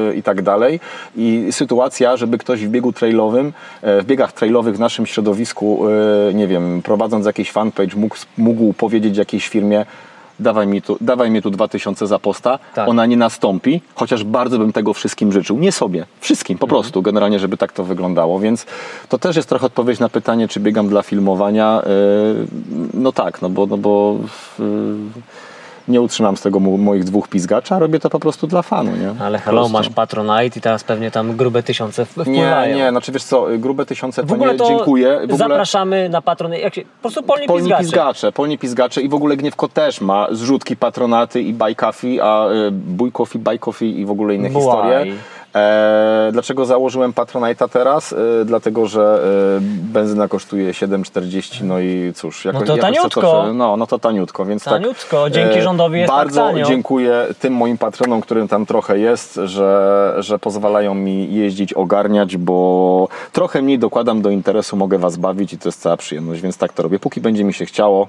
yy, 0.07 0.14
i 0.16 0.22
tak 0.22 0.43
dalej. 0.43 0.80
I 1.16 1.47
sytuacja, 1.51 2.16
żeby 2.16 2.39
ktoś 2.39 2.66
w 2.66 2.68
biegu 2.68 2.93
trailowym, 2.93 3.53
yy, 3.83 4.03
w 4.03 4.05
biegach 4.05 4.33
trailowych 4.33 4.76
w 4.76 4.80
naszym 4.80 5.07
środowisku, 5.07 5.85
yy, 6.28 6.35
nie 6.35 6.47
wiem, 6.47 6.83
prowadząc 6.85 7.22
jakiś 7.27 7.53
fanpage 7.53 7.97
mógł, 7.97 8.16
mógł 8.39 8.73
powiedzieć 8.73 9.16
jakiejś 9.16 9.49
firmie, 9.49 9.87
dawaj 10.41 10.66
mi 10.66 10.83
tu, 10.83 10.97
dawaj 11.01 11.31
mi 11.31 11.43
tu 11.43 11.51
2000 11.51 12.07
za 12.07 12.18
posta, 12.18 12.59
Tak. 12.75 12.89
ona 12.89 13.07
nie 13.07 13.16
nastąpi, 13.16 13.81
chociaż 13.95 14.25
bardzo 14.25 14.59
bym 14.59 14.73
tego 14.73 14.93
wszystkim 14.95 15.33
życzył. 15.33 15.59
Nie 15.59 15.73
sobie, 15.73 16.07
wszystkim 16.20 16.59
po 16.59 16.66
prostu, 16.66 17.03
generalnie, 17.03 17.39
żeby 17.39 17.57
tak 17.57 17.73
to 17.73 17.85
wyglądało. 17.85 18.41
Więc 18.41 18.66
to 19.09 19.18
też 19.18 19.37
jest 19.37 19.49
trochę 19.49 19.66
odpowiedź 19.66 19.99
na 19.99 20.09
pytanie, 20.09 20.49
czy 20.49 20.61
biegam 20.61 20.89
dla 20.89 21.03
filmowania. 21.03 21.83
Yy, 21.87 22.47
No 22.95 23.12
tak, 23.12 23.43
no 23.43 23.51
bo, 23.51 23.66
no 23.66 23.77
bo 23.79 24.16
yy, 24.59 24.64
nie 25.89 26.01
utrzymam 26.01 26.37
z 26.37 26.41
tego 26.43 26.61
mo- 26.61 26.76
moich 26.76 27.05
dwóch 27.05 27.28
pizgaczy, 27.28 27.74
a 27.74 27.78
robię 27.78 28.01
to 28.01 28.11
po 28.11 28.20
prostu 28.20 28.47
dla 28.47 28.62
fanu, 28.62 28.91
nie? 28.97 29.24
Ale 29.24 29.39
hello, 29.39 29.68
masz 29.68 29.89
Patronite 29.89 30.59
i 30.59 30.61
teraz 30.61 30.85
pewnie 30.85 31.11
tam 31.11 31.37
grube 31.37 31.62
tysiące 31.62 32.07
w- 32.07 32.16
Nie, 32.16 32.22
wpływają. 32.24 32.76
nie, 32.76 32.91
znaczy 32.91 33.12
wiesz 33.12 33.24
co, 33.24 33.47
grube 33.59 33.87
tysiące 33.87 34.22
W 34.22 34.28
to 34.28 34.35
ogóle 34.35 34.53
nie, 34.53 34.59
to 34.59 34.68
dziękuję. 34.68 35.12
W 35.20 35.22
ogóle 35.22 35.37
zapraszamy 35.39 36.09
na 36.09 36.22
Patronite. 36.22 36.61
Jak 36.62 36.74
się, 36.74 36.83
po 36.83 36.89
prostu 37.03 37.22
polni, 37.22 37.47
polni 37.47 37.62
pizgacze. 37.62 37.83
pizgacze, 37.85 38.33
polni 38.33 38.59
pizgacze 38.59 39.03
i 39.03 39.09
w 39.09 39.14
ogóle 39.14 39.37
Gniewko 39.37 39.68
też 39.68 40.01
ma 40.01 40.26
zrzutki, 40.30 40.76
patronaty 40.76 41.43
i 41.43 41.53
buy 41.53 41.74
coffee, 41.74 42.20
a 42.20 42.49
y, 42.51 42.70
buy 42.70 43.11
coffee, 43.12 43.39
buy 43.39 43.59
coffee 43.59 44.01
i 44.01 44.05
w 44.07 44.11
ogóle 44.11 44.35
inne 44.35 44.49
Buy. 44.51 44.61
historie. 44.61 45.07
E, 45.55 46.28
dlaczego 46.32 46.64
założyłem 46.64 47.12
Patronite'a 47.12 47.68
teraz? 47.68 48.12
E, 48.12 48.44
dlatego, 48.44 48.86
że 48.86 49.22
e, 49.57 49.61
benzyna 49.92 50.28
kosztuje 50.28 50.72
7,40, 50.72 51.64
no 51.64 51.80
i 51.80 52.12
cóż, 52.14 52.44
jakoś, 52.44 52.61
No 52.61 52.66
to 52.66 52.76
jakoś 52.76 52.96
taniutko. 52.96 53.20
prze- 53.20 53.55
no, 53.55 53.76
no 53.76 53.86
to 53.86 53.98
taniutko, 53.98 54.44
więc 54.44 54.64
Taniutko, 54.64 55.24
tak. 55.24 55.32
dzięki 55.32 55.62
rządowi 55.62 55.98
jest 55.98 56.12
Bardzo 56.12 56.53
tak 56.53 56.62
dziękuję 56.66 57.26
tym 57.40 57.55
moim 57.55 57.78
patronom, 57.78 58.20
którym 58.20 58.48
tam 58.48 58.66
trochę 58.66 58.98
jest, 58.98 59.40
że, 59.44 60.14
że 60.18 60.38
pozwalają 60.38 60.94
mi 60.94 61.34
jeździć, 61.34 61.72
ogarniać, 61.72 62.36
bo 62.36 63.09
trochę 63.32 63.62
mniej 63.62 63.78
dokładam 63.78 64.22
do 64.22 64.30
interesu, 64.30 64.76
mogę 64.76 64.98
was 64.98 65.16
bawić 65.16 65.53
i 65.53 65.59
to 65.59 65.68
jest 65.68 65.80
cała 65.80 65.96
przyjemność, 65.96 66.40
więc 66.40 66.59
tak 66.59 66.72
to 66.72 66.82
robię. 66.82 66.98
Póki 66.98 67.20
będzie 67.20 67.44
mi 67.44 67.55
się 67.55 67.66
chciało, 67.66 68.09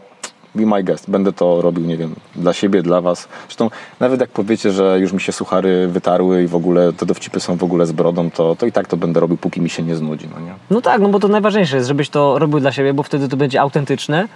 be 0.55 0.65
my 0.65 0.83
guest. 0.83 1.09
Będę 1.09 1.33
to 1.33 1.61
robił, 1.61 1.85
nie 1.85 1.97
wiem, 1.97 2.15
dla 2.35 2.53
siebie, 2.53 2.81
dla 2.81 3.01
was. 3.01 3.27
Zresztą 3.47 3.69
nawet 3.99 4.21
jak 4.21 4.29
powiecie, 4.29 4.71
że 4.71 4.99
już 4.99 5.13
mi 5.13 5.21
się 5.21 5.31
suchary 5.31 5.87
wytarły 5.87 6.43
i 6.43 6.47
w 6.47 6.55
ogóle 6.55 6.93
te 6.93 7.05
dowcipy 7.05 7.39
są 7.39 7.55
w 7.57 7.63
ogóle 7.63 7.85
z 7.85 7.91
brodą, 7.91 8.31
to, 8.31 8.55
to 8.55 8.65
i 8.65 8.71
tak 8.71 8.87
to 8.87 8.97
będę 8.97 9.19
robił, 9.19 9.37
póki 9.37 9.61
mi 9.61 9.69
się 9.69 9.83
nie 9.83 9.95
znudzi, 9.95 10.27
no 10.35 10.39
nie? 10.45 10.53
No 10.69 10.81
tak, 10.81 11.01
no 11.01 11.09
bo 11.09 11.19
to 11.19 11.27
najważniejsze 11.27 11.75
jest, 11.75 11.87
żebyś 11.87 12.09
to 12.09 12.39
robił 12.39 12.59
dla 12.59 12.71
siebie, 12.71 12.93
bo 12.93 13.03
wtedy 13.03 13.27
to 13.29 13.37
będzie 13.37 13.61
autentyczne. 13.61 14.27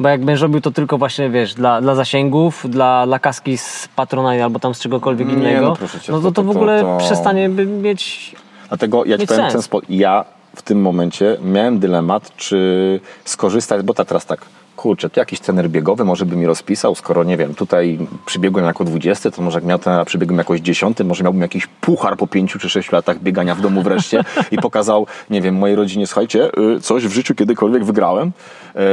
Bo 0.00 0.08
jak 0.08 0.24
będziesz 0.24 0.42
robił 0.42 0.60
to 0.60 0.70
tylko 0.70 0.98
właśnie, 0.98 1.30
wiesz, 1.30 1.54
dla, 1.54 1.80
dla 1.80 1.94
zasięgów, 1.94 2.64
dla, 2.70 3.06
dla 3.06 3.18
kaski 3.18 3.58
z 3.58 3.88
Patronite 3.96 4.44
albo 4.44 4.58
tam 4.58 4.74
z 4.74 4.80
czegokolwiek 4.80 5.28
Nie, 5.28 5.34
innego, 5.34 5.60
no 5.68 5.76
proszę 5.76 6.00
cię, 6.00 6.12
no 6.12 6.18
to, 6.18 6.24
to- 6.24 6.32
to 6.32 6.42
w 6.42 6.50
ogóle 6.50 6.80
to- 6.80 6.98
przestanie 6.98 7.48
by 7.48 7.66
mieć... 7.66 8.34
Dlatego 8.68 9.04
ja 9.04 9.18
ci 9.18 9.26
powiem 9.26 9.42
w 9.42 9.44
ten 9.44 9.52
sens. 9.52 9.64
sposób. 9.64 9.90
Ja 9.90 10.24
w 10.56 10.62
tym 10.62 10.80
momencie 10.80 11.36
miałem 11.44 11.78
dylemat, 11.78 12.36
czy 12.36 13.00
skorzystać, 13.24 13.82
bo 13.82 13.94
ta 13.94 14.04
teraz 14.04 14.26
tak, 14.26 14.40
kurczę, 14.78 15.10
tu 15.10 15.20
jakiś 15.20 15.40
trener 15.40 15.70
biegowy 15.70 16.04
może 16.04 16.26
by 16.26 16.36
mi 16.36 16.46
rozpisał, 16.46 16.94
skoro 16.94 17.24
nie 17.24 17.36
wiem, 17.36 17.54
tutaj 17.54 17.98
przybiegłem 18.26 18.64
jako 18.64 18.84
20, 18.84 19.30
to 19.30 19.42
może 19.42 19.58
jak 19.58 19.64
miał 19.64 19.78
trenera, 19.78 20.04
przybiegłem 20.04 20.38
jakoś 20.38 20.60
10, 20.60 20.98
może 21.04 21.24
miałbym 21.24 21.42
jakiś 21.42 21.66
puchar 21.66 22.16
po 22.16 22.26
5 22.26 22.56
czy 22.60 22.68
6 22.68 22.92
latach 22.92 23.18
biegania 23.20 23.54
w 23.54 23.60
domu 23.60 23.82
wreszcie 23.82 24.24
i 24.50 24.58
pokazał, 24.58 25.06
nie 25.30 25.40
wiem, 25.40 25.54
mojej 25.54 25.76
rodzinie, 25.76 26.06
słuchajcie, 26.06 26.50
y, 26.76 26.80
coś 26.80 27.06
w 27.06 27.12
życiu 27.12 27.34
kiedykolwiek 27.34 27.84
wygrałem. 27.84 28.32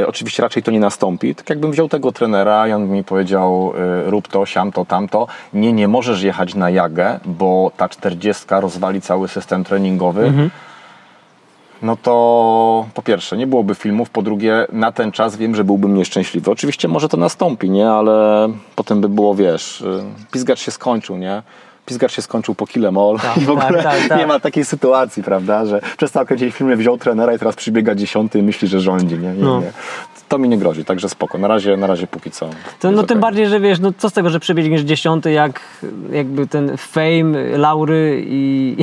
Y, 0.00 0.06
Oczywiście 0.06 0.42
raczej 0.42 0.62
to 0.62 0.70
nie 0.70 0.80
nastąpi. 0.80 1.34
Tak 1.34 1.50
jakbym 1.50 1.72
wziął 1.72 1.88
tego 1.88 2.12
trenera 2.12 2.68
i 2.68 2.72
on 2.72 2.88
mi 2.88 3.04
powiedział, 3.04 3.72
y, 4.06 4.10
rób 4.10 4.28
to, 4.28 4.46
siam 4.46 4.72
to, 4.72 4.84
tamto. 4.84 5.26
Nie, 5.54 5.72
nie 5.72 5.88
możesz 5.88 6.22
jechać 6.22 6.54
na 6.54 6.70
jagę, 6.70 7.20
bo 7.24 7.72
ta 7.76 7.88
40 7.88 8.44
rozwali 8.50 9.00
cały 9.00 9.28
system 9.28 9.64
treningowy. 9.64 10.32
No 11.82 11.96
to 11.96 12.86
po 12.94 13.02
pierwsze, 13.02 13.36
nie 13.36 13.46
byłoby 13.46 13.74
filmów, 13.74 14.10
po 14.10 14.22
drugie, 14.22 14.66
na 14.72 14.92
ten 14.92 15.12
czas 15.12 15.36
wiem, 15.36 15.54
że 15.54 15.64
byłbym 15.64 15.94
nieszczęśliwy. 15.94 16.50
Oczywiście 16.50 16.88
może 16.88 17.08
to 17.08 17.16
nastąpi, 17.16 17.70
nie? 17.70 17.90
Ale 17.90 18.48
potem 18.76 19.00
by 19.00 19.08
było, 19.08 19.34
wiesz, 19.34 19.80
y, 19.80 20.02
pizgacz 20.32 20.58
się 20.60 20.70
skończył, 20.70 21.16
nie? 21.16 21.42
Pizgacz 21.86 22.12
się 22.12 22.22
skończył 22.22 22.54
po 22.54 22.66
kilemol 22.66 23.18
Tak, 23.18 23.36
i 23.36 23.40
w 23.40 23.50
ogóle 23.50 23.66
tak, 23.66 23.82
tak, 23.82 24.08
tak. 24.08 24.18
nie 24.18 24.26
ma 24.26 24.40
takiej 24.40 24.64
sytuacji, 24.64 25.22
prawda, 25.22 25.66
że 25.66 25.80
przestał 25.96 26.26
kręcić 26.26 26.54
filmy, 26.54 26.76
wziął 26.76 26.98
trenera 26.98 27.34
i 27.34 27.38
teraz 27.38 27.56
przybiega 27.56 27.94
dziesiąty 27.94 28.38
i 28.38 28.42
myśli, 28.42 28.68
że 28.68 28.80
rządzi, 28.80 29.18
nie? 29.18 29.32
nie, 29.32 29.42
No. 29.44 29.60
nie. 29.60 29.72
To 30.28 30.38
mi 30.38 30.48
nie 30.48 30.58
grozi, 30.58 30.84
także 30.84 31.08
spoko. 31.08 31.38
Na 31.38 31.48
razie, 31.48 31.76
na 31.76 31.86
razie 31.86 32.06
póki 32.06 32.30
co. 32.30 32.50
To, 32.80 32.90
no 32.90 33.02
tym 33.02 33.04
okej. 33.04 33.16
bardziej, 33.16 33.46
że 33.48 33.60
wiesz, 33.60 33.80
no 33.80 33.92
co 33.98 34.10
z 34.10 34.12
tego, 34.12 34.30
że 34.30 34.40
przebiegniesz 34.40 34.82
dziesiąty, 34.82 35.32
jak 35.32 35.60
jakby 36.12 36.46
ten 36.46 36.76
fame, 36.76 37.58
laury 37.58 38.24
i, 38.28 38.76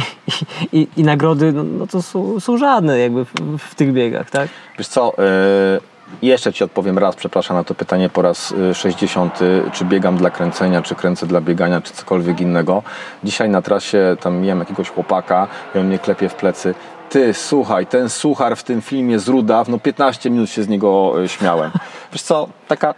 i, 0.72 0.80
i, 0.80 0.88
i 0.98 1.04
nagrody, 1.04 1.54
no, 1.54 1.64
no 1.64 1.88
to 1.88 2.02
są, 2.02 2.40
są 2.40 2.58
żadne 2.58 3.00
jakby 3.00 3.26
w, 3.26 3.32
w 3.60 3.76
tych 3.76 3.94
biegach, 3.94 4.30
tak? 4.30 4.50
Wiesz 4.78 4.88
co, 4.88 5.14
y, 5.14 5.93
jeszcze 6.22 6.54
Ci 6.54 6.64
odpowiem 6.64 6.98
raz, 6.98 7.16
przepraszam 7.16 7.58
na 7.58 7.64
to 7.64 7.76
pytanie 7.76 8.10
po 8.10 8.22
raz 8.22 8.52
y, 8.52 8.74
60, 8.74 9.40
czy 9.74 9.86
biegam 9.86 10.18
dla 10.18 10.30
kręcenia, 10.30 10.82
czy 10.82 10.96
kręcę 10.96 11.28
dla 11.28 11.42
biegania, 11.42 11.82
czy 11.82 11.94
cokolwiek 11.94 12.42
innego. 12.42 12.84
Dzisiaj 13.24 13.50
na 13.50 13.62
trasie 13.62 14.18
tam 14.20 14.42
miałem 14.42 14.60
jakiegoś 14.60 14.90
chłopaka 14.90 15.48
i 15.76 15.80
on 15.80 15.88
mnie 15.88 16.00
klepie 16.00 16.30
w 16.30 16.36
plecy. 16.36 16.76
Ty, 17.10 17.34
słuchaj, 17.34 17.88
ten 17.88 18.10
suchar 18.10 18.56
w 18.56 18.64
tym 18.64 18.82
filmie 18.82 19.20
z 19.20 19.28
Rudaw, 19.28 19.70
no 19.70 19.80
15 19.80 20.30
minut 20.30 20.50
się 20.50 20.64
z 20.64 20.68
niego 20.68 21.22
y, 21.24 21.30
śmiałem. 21.30 21.72
Wiesz 22.14 22.22
co, 22.22 22.48
taka... 22.68 22.94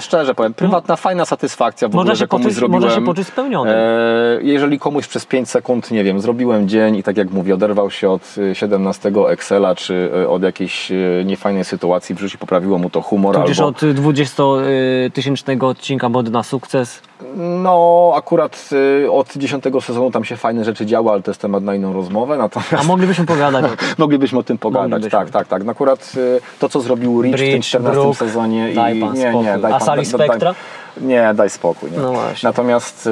Szczerze 0.00 0.34
powiem, 0.34 0.54
prywatna, 0.54 0.96
fajna 0.96 1.24
satysfakcja 1.24 1.88
w 1.88 1.90
Można 1.90 2.00
ogóle, 2.00 2.14
się 2.16 2.18
że 2.18 2.26
komuś 2.28 2.46
poczuć- 2.46 2.54
zrobiłem. 2.56 2.82
można 2.82 2.96
się 3.00 3.04
poczuć 3.06 3.26
spełnionym. 3.26 3.74
E, 3.76 4.38
jeżeli 4.42 4.78
komuś 4.78 5.06
przez 5.06 5.26
5 5.26 5.50
sekund, 5.50 5.90
nie 5.90 6.04
wiem, 6.04 6.20
zrobiłem 6.20 6.68
dzień 6.68 6.96
i 6.96 7.02
tak 7.02 7.16
jak 7.16 7.30
mówię, 7.30 7.54
oderwał 7.54 7.90
się 7.90 8.10
od 8.10 8.34
y, 8.38 8.54
17 8.54 9.12
Excela, 9.28 9.74
czy 9.74 10.10
y, 10.22 10.28
od 10.28 10.42
jakiejś 10.42 10.90
y, 10.92 11.22
niefajnej 11.26 11.64
sytuacji 11.64 12.14
w 12.14 12.18
życiu, 12.20 12.38
poprawiło 12.38 12.78
mu 12.78 12.90
to 12.90 13.02
humor 13.02 13.34
Tudzież 13.36 13.58
albo... 13.58 13.68
od 13.68 13.76
20-tysięcznego 13.82 15.64
odcinka 15.68 16.08
Mody 16.08 16.30
na 16.30 16.42
sukces. 16.42 17.02
No, 17.36 18.12
akurat 18.16 18.68
y, 19.04 19.10
od 19.12 19.36
10 19.36 19.64
sezonu 19.80 20.10
tam 20.10 20.24
się 20.24 20.36
fajne 20.36 20.64
rzeczy 20.64 20.86
działy, 20.86 21.10
ale 21.10 21.22
to 21.22 21.30
jest 21.30 21.40
temat 21.40 21.62
na 21.62 21.74
inną 21.74 21.92
rozmowę, 21.92 22.36
natomiast... 22.38 22.74
A 22.74 22.82
moglibyśmy 22.82 23.26
pogadać 23.26 23.64
o 23.64 23.68
tym. 23.68 23.76
Moglibyśmy 23.98 24.38
o 24.38 24.42
tym 24.42 24.58
pogadać, 24.58 24.90
Moglibyśmy. 24.90 25.18
tak, 25.18 25.30
tak, 25.30 25.48
tak. 25.48 25.64
No 25.64 25.72
akurat 25.72 26.12
y, 26.16 26.40
to, 26.58 26.68
co 26.68 26.80
zrobił 26.80 27.22
Rich 27.22 27.34
w 27.34 27.38
tym 27.38 27.48
Bridge, 27.50 27.66
14 27.66 28.00
Brook, 28.00 28.16
sezonie 28.16 28.72
daj 28.74 28.96
i 28.96 29.00
pan 29.00 29.14
nie, 29.14 29.34
nie, 29.34 29.58
daj 29.58 29.72
A 29.72 29.78
pan, 29.78 29.86
Sali 29.86 30.02
daj- 30.02 30.14
Spectra? 30.14 30.54
Nie, 31.00 31.34
daj 31.34 31.50
spokój. 31.50 31.90
Nie. 31.90 31.98
No 31.98 32.12
właśnie. 32.12 32.46
Natomiast 32.48 33.06
y, 33.06 33.10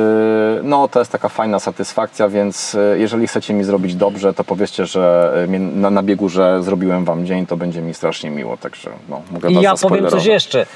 no, 0.63 0.89
to 0.89 0.99
jest 0.99 1.13
taka 1.13 1.29
fajna 1.29 1.59
satysfakcja, 1.59 2.29
więc 2.29 2.75
y, 2.75 2.97
jeżeli 2.99 3.27
chcecie 3.27 3.55
mi 3.55 3.65
zrobić 3.65 3.95
dobrze, 3.95 4.35
to 4.35 4.45
powiedzcie, 4.45 4.87
że 4.87 5.33
y, 5.45 5.49
mnie- 5.49 5.59
na, 5.59 5.91
na 5.91 6.03
biegu, 6.03 6.29
że 6.29 6.63
zrobiłem 6.63 7.05
wam 7.05 7.27
dzień, 7.27 7.47
to 7.47 7.57
będzie 7.57 7.83
mi 7.83 7.95
strasznie 7.95 8.31
miło, 8.31 8.57
także 8.57 8.91
no, 9.09 9.23
mogę 9.31 9.51
I 9.51 9.55
was 9.55 9.63
ja 9.65 9.71
powiem 9.71 9.75
coś 9.75 9.81
zaspoilerować. 9.81 10.27
jeszcze. 10.27 10.67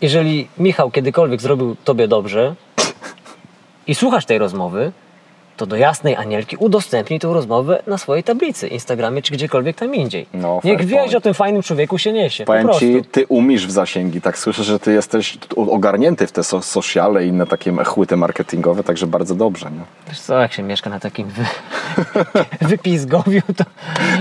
Jeżeli 0.00 0.48
Michał 0.58 0.90
kiedykolwiek 0.90 1.40
zrobił 1.40 1.76
tobie 1.84 2.08
dobrze 2.08 2.54
i 3.86 3.94
słuchasz 3.94 4.24
tej 4.24 4.38
rozmowy, 4.38 4.92
to 5.58 5.66
do 5.66 5.76
jasnej 5.76 6.16
Anielki 6.16 6.56
udostępnij 6.56 7.18
tę 7.20 7.28
rozmowę 7.28 7.82
na 7.86 7.98
swojej 7.98 8.24
tablicy, 8.24 8.68
Instagramie 8.68 9.22
czy 9.22 9.32
gdziekolwiek 9.32 9.76
tam 9.76 9.94
indziej. 9.94 10.26
No, 10.34 10.60
Niech 10.64 10.78
wieść 10.84 10.92
point. 11.02 11.14
o 11.14 11.20
tym 11.20 11.34
fajnym 11.34 11.62
człowieku 11.62 11.98
się 11.98 12.12
niesie. 12.12 12.44
po 12.44 12.52
Powiem 12.52 12.68
ci, 12.78 13.02
ty 13.12 13.26
umiesz 13.28 13.66
w 13.66 13.70
zasięgi, 13.70 14.20
tak 14.20 14.38
słyszę, 14.38 14.64
że 14.64 14.78
ty 14.80 14.92
jesteś 14.92 15.38
ogarnięty 15.56 16.26
w 16.26 16.32
te 16.32 16.44
so, 16.44 16.62
sociale 16.62 17.24
i 17.24 17.28
inne 17.28 17.46
takie 17.46 17.72
chłyty 17.84 18.16
marketingowe, 18.16 18.82
także 18.84 19.06
bardzo 19.06 19.34
dobrze. 19.34 19.70
Nie? 19.70 19.80
Wiesz 20.08 20.20
co, 20.20 20.38
jak 20.40 20.52
się 20.52 20.62
mieszka 20.62 20.90
na 20.90 21.00
takim 21.00 21.28
wy... 21.28 21.44
wypizgowiu, 22.68 23.40
to 23.56 23.64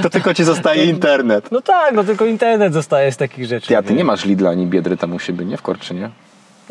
To 0.04 0.10
tylko 0.10 0.34
ci 0.34 0.44
zostaje 0.44 0.86
internet. 0.96 1.52
no 1.52 1.62
tak, 1.62 1.94
no 1.94 2.04
tylko 2.04 2.26
internet 2.26 2.74
zostaje 2.74 3.12
z 3.12 3.18
takich 3.18 3.46
rzeczy. 3.46 3.68
Ty, 3.68 3.78
a 3.78 3.82
ty 3.84 3.94
nie 3.94 4.04
masz 4.04 4.26
Lidla 4.26 4.50
ani 4.50 4.66
Biedry 4.68 4.98
tam 4.98 5.14
u 5.14 5.20
siebie, 5.20 5.46
nie? 5.46 5.58
W 5.58 5.62
Korczynie? 5.62 6.10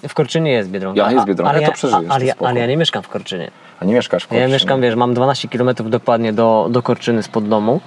W 0.09 0.15
Korczynie 0.15 0.51
jest 0.53 0.71
Biedronka. 0.71 1.01
Ja 1.03 1.13
jest 1.13 1.27
Biedronka, 1.27 1.51
ale 1.51 1.61
to 1.61 1.67
ja, 1.67 1.73
przeżyjesz, 1.73 2.05
Ale, 2.11 2.25
ja- 2.25 2.35
ale 2.45 2.61
ja 2.61 2.67
nie 2.67 2.77
mieszkam 2.77 3.03
w 3.03 3.09
Korczynie. 3.09 3.51
A 3.81 3.85
nie 3.85 3.95
mieszkasz 3.95 4.23
w 4.23 4.27
Ja 4.27 4.29
Korczynie? 4.39 4.53
mieszkam, 4.53 4.81
wiesz, 4.81 4.95
mam 4.95 5.15
12 5.15 5.49
km 5.49 5.71
dokładnie 5.91 6.33
do, 6.33 6.67
do 6.71 6.83
Korczyny 6.83 7.23
spod 7.23 7.49
domu. 7.49 7.81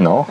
No. 0.00 0.24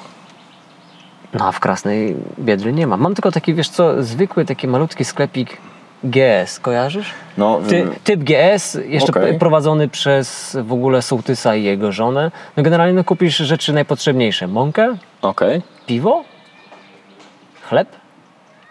No 1.33 1.47
a 1.47 1.51
w 1.51 1.59
Krasnej 1.59 2.15
Biedry 2.39 2.73
nie 2.73 2.87
ma. 2.87 2.97
Mam 2.97 3.15
tylko 3.15 3.31
taki, 3.31 3.53
wiesz 3.53 3.69
co, 3.69 4.03
zwykły 4.03 4.45
taki 4.45 4.67
malutki 4.67 5.05
sklepik 5.05 5.57
GS, 6.03 6.59
kojarzysz? 6.59 7.11
No, 7.37 7.59
Ty, 7.69 7.87
typ 8.03 8.23
GS, 8.23 8.77
jeszcze 8.87 9.13
p- 9.13 9.33
prowadzony 9.33 9.87
przez 9.87 10.57
w 10.63 10.73
ogóle 10.73 11.01
sołtysa 11.01 11.55
i 11.55 11.63
jego 11.63 11.91
żonę. 11.91 12.31
No 12.57 12.63
generalnie 12.63 12.93
no, 12.93 13.03
kupisz 13.03 13.37
rzeczy 13.37 13.73
najpotrzebniejsze. 13.73 14.47
Mąkę, 14.47 14.97
okej. 15.21 15.61
piwo, 15.85 16.23
chleb 17.69 17.87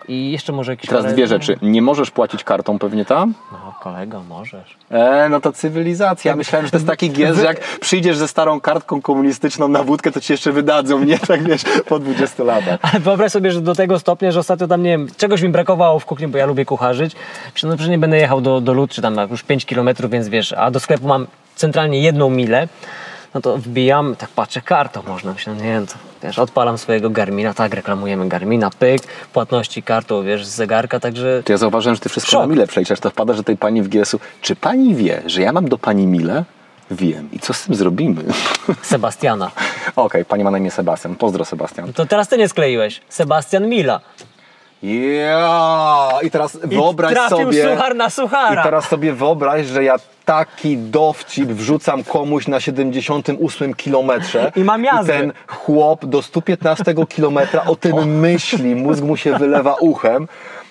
i 0.08 0.30
jeszcze 0.32 0.52
może 0.52 0.72
jakiś... 0.72 0.90
Teraz 0.90 1.04
parę- 1.04 1.12
dwie 1.12 1.26
rzeczy. 1.26 1.58
Nie 1.62 1.82
możesz 1.82 2.10
płacić 2.10 2.44
kartą 2.44 2.78
pewnie 2.78 3.04
tam? 3.04 3.34
No 3.52 3.74
kolego, 3.82 4.22
możesz. 4.28 4.76
E, 4.90 5.28
no 5.28 5.40
to 5.40 5.52
cywilizacja. 5.52 6.30
Ja 6.30 6.36
myślałem, 6.36 6.66
że 6.66 6.70
to 6.70 6.76
jest 6.76 6.86
taki 6.86 7.10
giest, 7.16 7.38
że 7.38 7.44
jak 7.44 7.60
przyjdziesz 7.60 8.16
ze 8.16 8.28
starą 8.28 8.60
kartką 8.60 9.02
komunistyczną 9.02 9.68
na 9.68 9.82
wódkę, 9.82 10.10
to 10.12 10.20
ci 10.20 10.32
jeszcze 10.32 10.52
wydadzą, 10.52 11.04
nie? 11.04 11.18
Tak 11.18 11.42
wiesz, 11.42 11.62
po 11.88 11.98
20 11.98 12.44
latach. 12.44 12.80
Ale 12.82 13.00
wyobraź 13.00 13.32
sobie, 13.32 13.50
że 13.50 13.60
do 13.60 13.74
tego 13.74 13.98
stopnia, 13.98 14.32
że 14.32 14.40
ostatnio 14.40 14.66
tam, 14.66 14.82
nie 14.82 14.90
wiem, 14.90 15.08
czegoś 15.16 15.42
mi 15.42 15.48
brakowało 15.48 15.98
w 15.98 16.06
kuchni, 16.06 16.28
bo 16.28 16.38
ja 16.38 16.46
lubię 16.46 16.64
kucharzyć. 16.64 17.14
Przecież, 17.54 17.70
no, 17.70 17.76
przecież 17.76 17.90
nie 17.90 17.98
będę 17.98 18.16
jechał 18.16 18.40
do, 18.40 18.60
do 18.60 18.72
Lud, 18.74 18.90
czy 18.90 19.02
tam 19.02 19.16
już 19.30 19.42
5 19.42 19.66
km, 19.66 19.88
więc 20.08 20.28
wiesz, 20.28 20.52
a 20.52 20.70
do 20.70 20.80
sklepu 20.80 21.08
mam 21.08 21.26
centralnie 21.54 22.00
jedną 22.00 22.30
milę. 22.30 22.68
No 23.34 23.40
to 23.40 23.58
wbijam, 23.58 24.16
tak 24.16 24.30
patrzę, 24.30 24.60
kartą 24.60 25.02
można, 25.06 25.32
myślę, 25.32 25.54
nie 25.54 25.62
wiem, 25.62 25.86
to, 25.86 25.94
wiesz, 26.22 26.38
odpalam 26.38 26.78
swojego 26.78 27.10
Garmina, 27.10 27.54
tak, 27.54 27.74
reklamujemy 27.74 28.28
Garmina, 28.28 28.70
pyk, 28.78 29.02
płatności 29.32 29.82
kartą, 29.82 30.22
wiesz, 30.22 30.46
z 30.46 30.54
zegarka, 30.54 31.00
także 31.00 31.42
To 31.44 31.52
ja 31.52 31.56
zauważyłem, 31.56 31.94
że 31.94 32.00
ty 32.00 32.08
wszystko 32.08 32.30
Szok. 32.30 32.40
na 32.40 32.46
mile 32.46 32.66
przeliczasz, 32.66 33.00
to 33.00 33.10
wpada, 33.10 33.34
że 33.34 33.44
tej 33.44 33.56
pani 33.56 33.82
w 33.82 33.88
GS-u. 33.88 34.20
Czy 34.40 34.56
pani 34.56 34.94
wie, 34.94 35.22
że 35.26 35.42
ja 35.42 35.52
mam 35.52 35.68
do 35.68 35.78
pani 35.78 36.06
mile? 36.06 36.44
Wiem. 36.90 37.28
I 37.32 37.38
co 37.38 37.52
z 37.52 37.62
tym 37.62 37.74
zrobimy? 37.74 38.22
Sebastiana. 38.82 39.50
Okej, 39.96 40.24
pani 40.24 40.44
ma 40.44 40.50
na 40.50 40.58
imię 40.58 40.70
Sebastian. 40.70 41.16
Pozdro, 41.16 41.44
Sebastian. 41.44 41.92
To 41.92 42.06
teraz 42.06 42.28
ty 42.28 42.38
nie 42.38 42.48
skleiłeś, 42.48 43.00
Sebastian 43.08 43.68
Mila. 43.68 44.00
Ja! 44.84 46.08
I 46.22 46.30
teraz 46.30 46.58
I 46.64 46.68
wyobraź 46.68 47.18
sobie. 47.28 47.70
suchar 47.70 47.96
na 47.96 48.10
suchara. 48.10 48.60
I 48.60 48.64
teraz 48.64 48.88
sobie 48.88 49.12
wyobraź, 49.12 49.66
że 49.66 49.84
ja 49.84 49.96
taki 50.24 50.76
dowcip 50.78 51.48
wrzucam 51.48 52.04
komuś 52.04 52.48
na 52.48 52.60
78 52.60 53.74
kilometrze. 53.74 54.52
I 54.56 54.64
mam 54.64 54.84
jazdy. 54.84 55.12
ten 55.12 55.32
chłop 55.46 56.06
do 56.06 56.22
115 56.22 56.94
kilometra 57.08 57.64
o 57.64 57.76
tym 57.76 58.18
myśli, 58.20 58.74
mózg 58.74 59.02
mu 59.02 59.16
się 59.16 59.38
wylewa 59.38 59.74
uchem. 59.74 60.28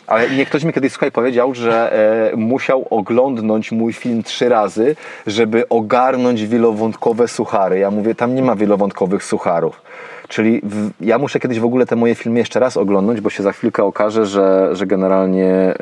Ale 0.07 0.30
nie 0.30 0.45
ktoś 0.45 0.64
mi 0.64 0.74
kiedyś 0.74 0.91
słuchaj 0.91 1.11
powiedział, 1.11 1.53
że 1.53 1.93
e, 2.34 2.36
musiał 2.36 2.88
oglądnąć 2.89 3.72
mój 3.72 3.93
film 3.93 4.24
trzy 4.24 4.49
razy, 4.49 4.95
żeby 5.28 5.70
ogarnąć 5.70 6.45
wielowątkowe 6.47 7.28
suchary. 7.28 7.80
Ja 7.80 7.91
mówię, 7.91 8.16
tam 8.16 8.36
nie 8.36 8.41
ma 8.41 8.55
wielowątkowych 8.55 9.24
sucharów. 9.24 9.82
Czyli 10.28 10.61
w, 10.63 10.91
ja 11.01 11.17
muszę 11.17 11.39
kiedyś 11.39 11.59
w 11.59 11.65
ogóle 11.65 11.86
te 11.86 11.95
moje 11.95 12.15
filmy 12.15 12.39
jeszcze 12.39 12.59
raz 12.59 12.78
oglądnąć, 12.78 13.21
bo 13.21 13.30
się 13.30 13.43
za 13.43 13.51
chwilkę 13.51 13.84
okaże, 13.84 14.26
że, 14.26 14.69
że 14.76 14.86
generalnie 14.86 15.49
e, 15.49 15.76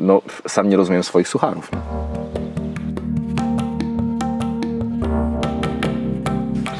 no, 0.00 0.22
sam 0.46 0.68
nie 0.68 0.76
rozumiem 0.76 1.02
swoich 1.02 1.28
sucharów. 1.28 1.70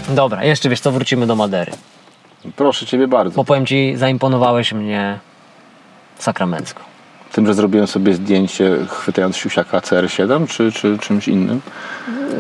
Dobra, 0.08 0.44
jeszcze 0.44 0.68
wiesz 0.68 0.80
co, 0.80 0.92
wrócimy 0.92 1.26
do 1.26 1.36
Madery. 1.36 1.72
Proszę 2.56 2.86
Ciebie 2.86 3.08
bardzo. 3.08 3.36
Bo 3.36 3.44
powiem 3.44 3.66
Ci, 3.66 3.96
zaimponowałeś 3.96 4.72
mnie 4.72 5.18
sakramencko. 6.18 6.82
Tym, 7.32 7.46
że 7.46 7.54
zrobiłem 7.54 7.86
sobie 7.86 8.14
zdjęcie 8.14 8.76
chwytając 8.88 9.36
siusiaka 9.36 9.78
CR7, 9.78 10.46
czy, 10.48 10.72
czy 10.72 10.98
czymś 10.98 11.28
innym? 11.28 11.60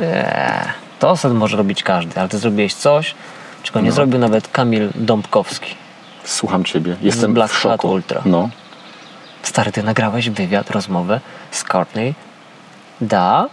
Nie, 0.00 0.62
to 0.98 1.16
sobie 1.16 1.34
może 1.34 1.56
robić 1.56 1.82
każdy, 1.82 2.20
ale 2.20 2.28
Ty 2.28 2.38
zrobiłeś 2.38 2.74
coś, 2.74 3.14
czego 3.68 3.80
nie 3.80 3.92
zrobił 3.92 4.18
nawet 4.18 4.48
Kamil 4.48 4.90
Dąbkowski. 4.94 5.74
Słucham 6.24 6.64
Ciebie. 6.64 6.96
Jestem 7.02 7.34
Black 7.34 7.54
w 7.54 7.58
szoku. 7.58 7.72
Hat 7.72 7.84
Ultra. 7.84 8.22
No. 8.24 8.48
Stary, 9.42 9.72
Ty 9.72 9.82
nagrałeś 9.82 10.30
wywiad, 10.30 10.70
rozmowę 10.70 11.20
z 11.50 11.64
Courtney 11.64 12.14
Da. 13.00 13.48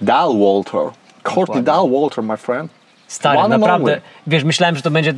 Dal 0.00 0.38
Walter. 0.38 0.80
Courtney. 1.22 1.62
Dal 1.62 1.90
Walter, 1.90 2.24
my 2.24 2.36
friend. 2.36 2.72
Stary, 3.08 3.38
One 3.38 3.58
naprawdę, 3.58 4.00
wiesz, 4.26 4.44
myślałem, 4.44 4.76
że 4.76 4.82
to 4.82 4.90
będzie, 4.90 5.14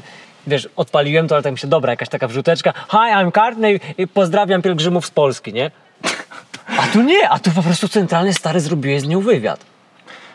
wiesz, 0.46 0.68
odpaliłem 0.76 1.28
to, 1.28 1.34
ale 1.34 1.42
tak 1.42 1.52
mi 1.52 1.58
się, 1.58 1.68
dobra, 1.68 1.92
jakaś 1.92 2.08
taka 2.08 2.28
wrzuteczka. 2.28 2.72
Hi, 2.90 2.96
I'm 2.96 3.32
Courtney 3.32 3.80
i 3.98 4.06
pozdrawiam 4.06 4.62
pielgrzymów 4.62 5.06
z 5.06 5.10
Polski, 5.10 5.52
nie? 5.52 5.70
A 6.80 6.86
tu 6.86 7.02
nie, 7.02 7.28
a 7.28 7.38
tu 7.38 7.50
po 7.50 7.62
prostu 7.62 7.88
centralny 7.88 8.34
stary 8.34 8.60
zrobiłeś 8.60 9.02
z 9.02 9.08
nią 9.08 9.20
wywiad. 9.20 9.60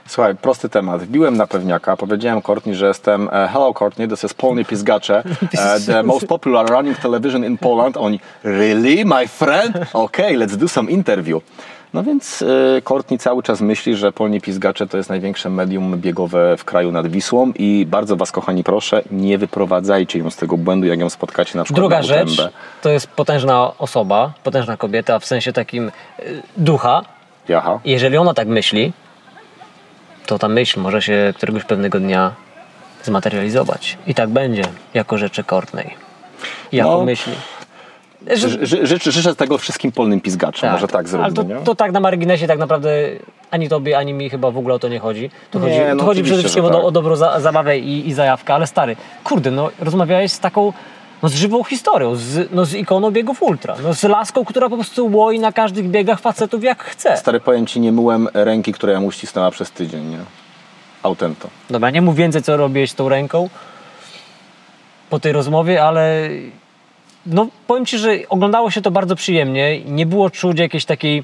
Słuchaj, 0.08 0.36
prosty 0.36 0.70
temat. 0.70 1.02
Wbiłem 1.02 1.38
na 1.38 1.48
pewniaka, 1.48 1.98
powiedziałem 1.98 2.42
Courtney, 2.42 2.76
że 2.76 2.88
jestem 2.88 3.30
e, 3.32 3.48
Hello 3.48 3.74
Courtney, 3.74 4.08
this 4.08 4.24
is 4.24 4.34
Polny 4.34 4.66
Pizgacze, 4.66 5.24
e, 5.58 5.80
the 5.80 6.04
most 6.04 6.28
popular 6.28 6.70
running 6.70 6.98
television 6.98 7.46
in 7.46 7.58
Poland. 7.58 7.98
Oni, 7.98 8.20
really, 8.44 9.06
my 9.06 9.28
friend? 9.28 9.78
Okay, 9.94 10.38
let's 10.38 10.58
do 10.58 10.68
some 10.68 10.92
interview. 10.92 11.44
No 11.94 12.04
więc 12.04 12.42
e, 12.78 12.82
Courtney 12.82 13.20
cały 13.20 13.44
czas 13.44 13.62
myśli, 13.62 13.96
że 13.96 14.12
Polnie 14.12 14.42
Pizgacze 14.42 14.88
to 14.88 14.98
jest 14.98 15.10
największe 15.10 15.50
medium 15.50 15.98
biegowe 16.00 16.58
w 16.58 16.66
kraju 16.66 16.92
nad 16.92 17.08
Wisłą 17.08 17.52
i 17.56 17.86
bardzo 17.90 18.16
Was, 18.16 18.32
kochani, 18.32 18.64
proszę, 18.64 19.02
nie 19.12 19.38
wyprowadzajcie 19.38 20.20
ją 20.20 20.30
z 20.30 20.36
tego 20.36 20.58
błędu, 20.58 20.88
jak 20.88 21.00
ją 21.00 21.10
spotkacie 21.10 21.58
na 21.58 21.64
przykład 21.64 21.82
Druga 21.82 21.98
na 21.98 22.04
rzecz, 22.04 22.50
to 22.82 22.90
jest 22.90 23.08
potężna 23.08 23.72
osoba, 23.78 24.34
potężna 24.44 24.78
kobieta, 24.78 25.20
w 25.20 25.26
sensie 25.26 25.54
takim 25.54 25.92
ducha. 26.58 27.02
Jaha. 27.48 27.80
I 27.86 27.92
jeżeli 27.92 28.18
ona 28.18 28.34
tak 28.34 28.48
myśli, 28.48 28.94
to 30.26 30.40
ta 30.40 30.48
myśl 30.50 30.80
może 30.80 31.02
się 31.02 31.34
któregoś 31.38 31.64
pewnego 31.64 32.00
dnia 32.00 32.32
zmaterializować. 33.04 33.98
I 34.08 34.16
tak 34.16 34.30
będzie, 34.30 34.64
jako 34.94 35.18
rzeczy 35.18 35.44
Courtney. 35.44 35.90
Jako 36.72 36.90
No, 36.90 37.06
myśli. 37.06 37.34
Ży, 38.34 38.66
ży, 38.66 39.12
życzę, 39.12 39.36
tego 39.36 39.58
wszystkim 39.58 39.92
polnym 39.92 40.22
pizgaczom, 40.22 40.72
może 40.72 40.88
tak 40.88 41.06
Ale 41.14 41.32
zrobimy, 41.32 41.60
to, 41.60 41.66
to 41.66 41.76
tak 41.76 41.92
na 41.92 42.00
marginesie 42.00 42.48
tak 42.48 42.60
naprawdę 42.60 42.90
ani 43.52 43.70
tobie, 43.70 43.98
ani 43.98 44.14
mi 44.14 44.30
chyba 44.30 44.52
w 44.52 44.58
ogóle 44.58 44.76
o 44.76 44.80
to 44.80 44.88
nie 44.88 45.00
chodzi. 45.00 45.30
Tu 45.52 45.60
Nie, 45.60 45.66
chodzi, 45.66 45.80
no 45.90 45.96
tu 45.96 46.06
chodzi 46.06 46.24
przede 46.24 46.40
wszystkim 46.40 46.64
że 46.64 46.70
o, 46.70 46.72
do, 46.72 46.78
tak. 46.78 46.86
o 46.86 46.92
dobrą 46.92 47.16
za, 47.16 47.40
zabawę 47.40 47.78
i, 47.78 48.08
i 48.10 48.14
zajawkę, 48.14 48.54
ale 48.54 48.68
stary, 48.68 48.96
kurde, 49.24 49.52
no 49.52 49.70
rozmawiałeś 49.80 50.32
z 50.32 50.40
taką 50.40 50.74
no, 51.24 51.30
z 51.30 51.36
żywą 51.36 51.64
historią, 51.64 52.16
z, 52.16 52.52
no, 52.52 52.66
z 52.66 52.74
ikoną 52.74 53.12
biegów 53.12 53.44
ultra, 53.44 53.76
no, 53.84 53.94
z 53.94 54.04
laską, 54.04 54.46
która 54.46 54.70
po 54.70 54.76
prostu 54.76 55.08
łoi 55.08 55.40
na 55.40 55.52
każdych 55.52 55.90
biegach 55.90 56.20
facetów 56.20 56.64
jak 56.64 56.84
chce. 56.84 57.18
Stary, 57.18 57.40
powiem 57.40 57.68
Ci, 57.68 57.80
nie 57.80 57.92
myłem 57.92 58.28
ręki, 58.34 58.74
która 58.74 59.00
mu 59.00 59.12
ścisnęła 59.12 59.52
przez 59.52 59.72
tydzień, 59.72 60.06
nie? 60.06 60.20
Autento. 61.04 61.50
Dobra, 61.70 61.90
nie 61.90 62.02
mów 62.02 62.16
więcej, 62.16 62.44
co 62.44 62.58
robiłeś 62.58 62.92
z 62.92 62.96
tą 62.96 63.10
ręką 63.10 63.50
po 65.10 65.20
tej 65.20 65.32
rozmowie, 65.32 65.84
ale 65.84 66.30
no 67.26 67.48
powiem 67.68 67.86
Ci, 67.86 67.98
że 67.98 68.10
oglądało 68.30 68.72
się 68.72 68.82
to 68.82 68.92
bardzo 68.92 69.16
przyjemnie. 69.16 69.82
Nie 69.82 70.06
było 70.06 70.30
czuć 70.30 70.60
jakiejś 70.60 70.86
takiej 70.86 71.24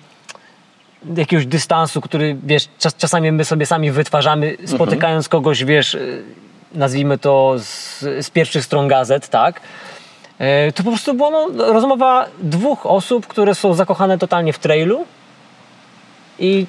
jakiegoś 1.17 1.45
dystansu, 1.45 2.01
który 2.01 2.37
wiesz, 2.43 2.67
czas, 2.79 2.95
czasami 2.95 3.31
my 3.31 3.45
sobie 3.45 3.65
sami 3.65 3.91
wytwarzamy, 3.91 4.57
spotykając 4.65 5.29
kogoś, 5.29 5.63
wiesz, 5.63 5.97
nazwijmy 6.73 7.17
to 7.17 7.55
z, 7.59 7.99
z 7.99 8.29
pierwszych 8.29 8.65
stron 8.65 8.87
gazet, 8.87 9.29
tak? 9.29 9.61
E, 10.39 10.71
To 10.71 10.83
po 10.83 10.89
prostu 10.89 11.13
była 11.13 11.29
no, 11.31 11.73
rozmowa 11.73 12.25
dwóch 12.39 12.85
osób, 12.85 13.27
które 13.27 13.55
są 13.55 13.73
zakochane 13.73 14.17
totalnie 14.17 14.53
w 14.53 14.59
trailu 14.59 15.05
i 16.39 16.65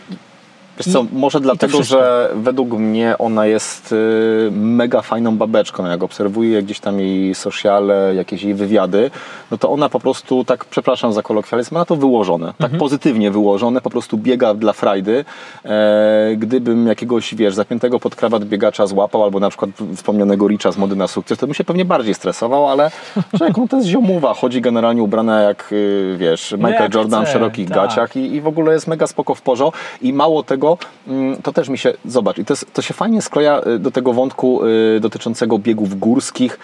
Wiesz 0.85 0.93
co, 0.93 1.07
może 1.12 1.41
dlatego, 1.41 1.83
że 1.83 2.31
według 2.35 2.70
mnie 2.70 3.18
ona 3.18 3.47
jest 3.47 3.93
y, 3.93 4.51
mega 4.53 5.03
fajną 5.03 5.37
babeczką. 5.37 5.87
Jak 5.87 6.03
obserwuję 6.03 6.62
gdzieś 6.62 6.81
tam 6.81 7.01
jej 7.01 7.35
sociale, 7.35 8.14
jakieś 8.14 8.43
jej 8.43 8.55
wywiady, 8.55 9.11
no 9.51 9.59
to 9.59 9.70
ona 9.70 9.89
po 9.89 10.01
prostu, 10.01 10.45
tak 10.45 10.64
przepraszam 10.64 11.12
za 11.12 11.22
kolokwializm, 11.22 11.74
ma 11.74 11.81
na 11.81 11.85
to 11.85 11.97
wyłożone. 11.97 12.55
Tak 12.59 12.78
pozytywnie 12.78 13.31
wyłożone, 13.31 13.81
po 13.81 13.91
prostu 13.91 14.18
biega 14.18 14.55
dla 14.55 14.72
frajdy. 14.72 15.24
E, 15.64 16.37
gdybym 16.37 16.87
jakiegoś, 16.87 17.35
wiesz, 17.35 17.55
zapiętego 17.55 18.01
pod 18.01 18.14
krawat 18.14 18.45
biegacza 18.45 18.87
złapał, 18.87 19.24
albo 19.24 19.41
na 19.41 19.49
przykład 19.49 19.70
wspomnianego 19.97 20.49
Richa 20.49 20.72
z 20.72 20.76
Mody 20.76 20.97
na 20.97 21.09
sukces, 21.09 21.39
to 21.39 21.47
bym 21.47 21.55
się 21.55 21.64
pewnie 21.64 21.85
bardziej 21.85 22.14
stresował, 22.14 22.68
ale 22.68 22.91
jak 23.41 23.57
no 23.57 23.68
to 23.68 23.76
jest 23.76 23.89
ziomuwa, 23.89 24.35
chodzi 24.35 24.61
generalnie 24.61 25.03
ubrana 25.03 25.41
jak, 25.41 25.68
y, 25.72 26.16
wiesz, 26.18 26.53
Michael 26.53 26.83
jak 26.83 26.95
Jordan 26.95 27.26
w 27.26 27.28
szerokich 27.28 27.68
tak. 27.68 27.76
gaciach 27.76 28.16
i, 28.16 28.35
i 28.35 28.41
w 28.41 28.47
ogóle 28.47 28.72
jest 28.72 28.87
mega 28.87 29.07
spoko 29.07 29.35
w 29.35 29.43
porzo 29.43 29.72
i 30.03 30.12
mało 30.12 30.43
tego, 30.43 30.70
mm, 31.09 31.43
to 31.43 31.53
też 31.53 31.68
mi 31.68 31.79
się, 31.79 31.93
zobacz, 32.05 32.39
i 32.39 32.45
to, 32.45 32.55
to 32.73 32.83
się 32.83 32.95
fajnie 32.95 33.23
skleja 33.23 33.61
y, 33.66 33.79
do 33.79 33.91
tego 33.91 34.12
wątku 34.12 34.66
y, 34.97 35.01
dotyczącego 35.01 35.59
biegów 35.59 35.99
górskich. 35.99 36.59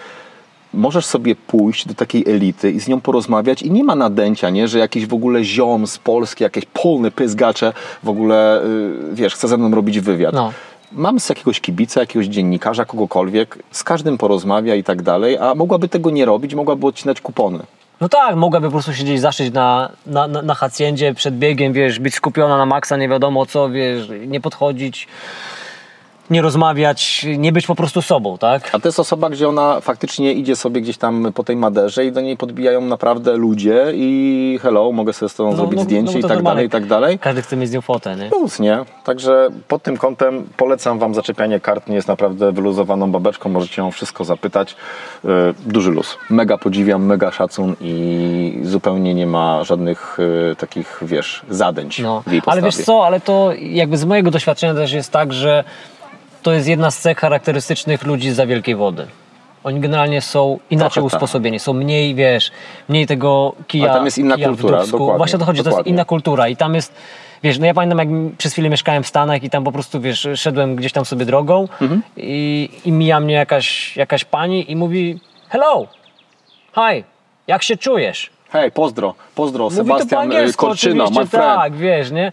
Możesz 0.73 1.05
sobie 1.05 1.35
pójść 1.35 1.87
do 1.87 1.93
takiej 1.93 2.29
elity 2.29 2.71
i 2.71 2.79
z 2.79 2.87
nią 2.87 3.01
porozmawiać 3.01 3.61
i 3.61 3.71
nie 3.71 3.83
ma 3.83 3.95
nadęcia, 3.95 4.49
nie? 4.49 4.67
że 4.67 4.79
jakiś 4.79 5.05
w 5.05 5.13
ogóle 5.13 5.43
ziom 5.43 5.87
z 5.87 5.97
Polski, 5.97 6.43
jakieś 6.43 6.65
polny 6.65 7.11
pyzgacze 7.11 7.73
w 8.03 8.09
ogóle, 8.09 8.63
y, 8.63 8.93
wiesz, 9.13 9.33
chce 9.33 9.47
ze 9.47 9.57
mną 9.57 9.75
robić 9.75 9.99
wywiad. 9.99 10.33
No. 10.33 10.53
Mam 10.91 11.19
z 11.19 11.29
jakiegoś 11.29 11.61
kibica, 11.61 11.99
jakiegoś 11.99 12.27
dziennikarza, 12.27 12.85
kogokolwiek, 12.85 13.63
z 13.71 13.83
każdym 13.83 14.17
porozmawia 14.17 14.75
i 14.75 14.83
tak 14.83 15.01
dalej, 15.01 15.37
a 15.37 15.55
mogłaby 15.55 15.89
tego 15.89 16.09
nie 16.09 16.25
robić, 16.25 16.55
mogłaby 16.55 16.87
odcinać 16.87 17.21
kupony. 17.21 17.59
No 18.01 18.09
tak, 18.09 18.35
mogłaby 18.35 18.67
po 18.67 18.71
prostu 18.71 18.93
siedzieć, 18.93 19.21
zaszyć 19.21 19.53
na, 19.53 19.91
na, 20.05 20.27
na, 20.27 20.41
na 20.41 20.53
hacjendzie 20.53 21.13
przed 21.13 21.37
biegiem, 21.37 21.73
wiesz, 21.73 21.99
być 21.99 22.15
skupiona 22.15 22.57
na 22.57 22.65
maksa, 22.65 22.97
nie 22.97 23.09
wiadomo 23.09 23.45
co, 23.45 23.69
wiesz, 23.69 24.07
nie 24.27 24.41
podchodzić, 24.41 25.07
nie 26.29 26.41
rozmawiać, 26.41 27.25
nie 27.37 27.51
być 27.51 27.67
po 27.67 27.75
prostu 27.75 28.01
sobą, 28.01 28.37
tak? 28.37 28.69
A 28.75 28.79
to 28.79 28.87
jest 28.87 28.99
osoba, 28.99 29.29
gdzie 29.29 29.49
ona 29.49 29.79
faktycznie 29.81 30.33
idzie 30.33 30.55
sobie 30.55 30.81
gdzieś 30.81 30.97
tam 30.97 31.33
po 31.33 31.43
tej 31.43 31.55
maderze 31.55 32.05
i 32.05 32.11
do 32.11 32.21
niej 32.21 32.37
podbijają 32.37 32.81
naprawdę 32.81 33.37
ludzie 33.37 33.85
i 33.93 34.59
hello, 34.61 34.91
mogę 34.91 35.13
sobie 35.13 35.29
z 35.29 35.35
tobą 35.35 35.49
No, 35.49 35.55
zrobić 35.57 35.77
no, 35.77 35.83
zdjęcie 35.83 36.11
no 36.13 36.19
i 36.19 36.21
to 36.21 36.27
tak 36.27 36.37
normalne. 36.37 36.55
dalej, 36.55 36.67
i 36.67 36.69
tak 36.69 36.85
dalej. 36.85 37.19
Każdy 37.19 37.41
chce 37.41 37.57
mieć 37.57 37.69
z 37.69 37.73
nią 37.73 37.81
fotę, 37.81 38.15
nie? 38.15 38.29
Plus, 38.29 38.59
nie? 38.59 38.79
Także 39.03 39.49
pod 39.67 39.83
tym 39.83 39.97
kątem 39.97 40.47
polecam 40.57 40.99
Wam 40.99 41.13
zaczepianie 41.15 41.59
kart. 41.59 41.87
Nie 41.87 41.95
jest 41.95 42.07
naprawdę 42.07 42.51
wyluzowaną 42.51 43.11
babeczką. 43.11 43.49
Możecie 43.49 43.81
ją 43.81 43.91
wszystko 43.91 44.25
zapytać. 44.25 44.75
Yy, 45.23 45.29
duży 45.65 45.91
luz. 45.91 46.17
Mega 46.29 46.57
podziwiam, 46.57 47.05
mega 47.05 47.31
szacun 47.31 47.75
i 47.81 48.59
zupełnie 48.63 49.13
nie 49.13 49.27
ma 49.27 49.63
żadnych 49.63 50.17
yy, 50.49 50.55
takich, 50.55 50.99
wiesz, 51.01 51.41
zadęć 51.49 51.99
No, 51.99 52.21
w 52.27 52.31
jej 52.31 52.41
ale 52.45 52.61
postawie. 52.61 52.61
wiesz 52.61 52.85
co, 52.85 53.05
ale 53.05 53.19
to 53.19 53.49
jakby 53.59 53.97
z 53.97 54.05
mojego 54.05 54.31
doświadczenia 54.31 54.73
też 54.73 54.91
jest 54.93 55.11
tak, 55.11 55.33
że 55.33 55.63
to 56.47 56.53
jest 56.53 56.67
jedna 56.67 56.91
z 56.91 56.97
cech 56.97 57.17
charakterystycznych 57.17 58.03
ludzi 58.03 58.31
za 58.31 58.45
wielkiej 58.45 58.75
wody. 58.75 59.07
Oni 59.63 59.79
generalnie 59.79 60.21
są 60.21 60.59
inaczej 60.69 60.93
Trochę 60.93 61.09
tak. 61.09 61.13
usposobieni, 61.13 61.59
są 61.59 61.73
mniej, 61.73 62.15
wiesz, 62.15 62.51
mniej 62.89 63.07
tego 63.07 63.53
kija 63.67 63.85
Ale 63.85 63.93
tam 63.93 64.05
jest 64.05 64.17
inna 64.17 64.35
kija 64.35 64.47
kultura, 64.47 64.85
dokładnie, 64.85 65.17
Właśnie 65.17 65.35
o 65.35 65.39
to 65.39 65.45
chodzi, 65.45 65.57
to 65.57 65.61
jest 65.61 65.69
dokładnie. 65.69 65.91
inna 65.91 66.05
kultura 66.05 66.47
i 66.47 66.55
tam 66.55 66.75
jest 66.75 66.93
wiesz, 67.43 67.59
no 67.59 67.65
ja 67.65 67.73
pamiętam 67.73 67.99
jak 67.99 68.37
przez 68.37 68.53
chwilę 68.53 68.69
mieszkałem 68.69 69.03
w 69.03 69.07
Stanach 69.07 69.43
i 69.43 69.49
tam 69.49 69.63
po 69.63 69.71
prostu, 69.71 70.01
wiesz, 70.01 70.27
szedłem 70.35 70.75
gdzieś 70.75 70.91
tam 70.91 71.05
sobie 71.05 71.25
drogą 71.25 71.67
i, 72.17 72.69
i 72.85 72.91
mija 72.91 73.19
mnie 73.19 73.33
jakaś, 73.33 73.97
jakaś 73.97 74.25
pani 74.25 74.71
i 74.71 74.75
mówi 74.75 75.19
hello, 75.49 75.87
hi, 76.75 77.03
jak 77.47 77.63
się 77.63 77.77
czujesz? 77.77 78.29
Hej, 78.49 78.71
pozdro, 78.71 79.15
pozdro, 79.35 79.63
Mówi 79.63 79.75
Sebastian 79.75 80.31
Korczyna, 80.55 81.03
my 81.03 81.11
friend. 81.11 81.31
tak, 81.31 81.75
wiesz, 81.75 82.11
nie? 82.11 82.31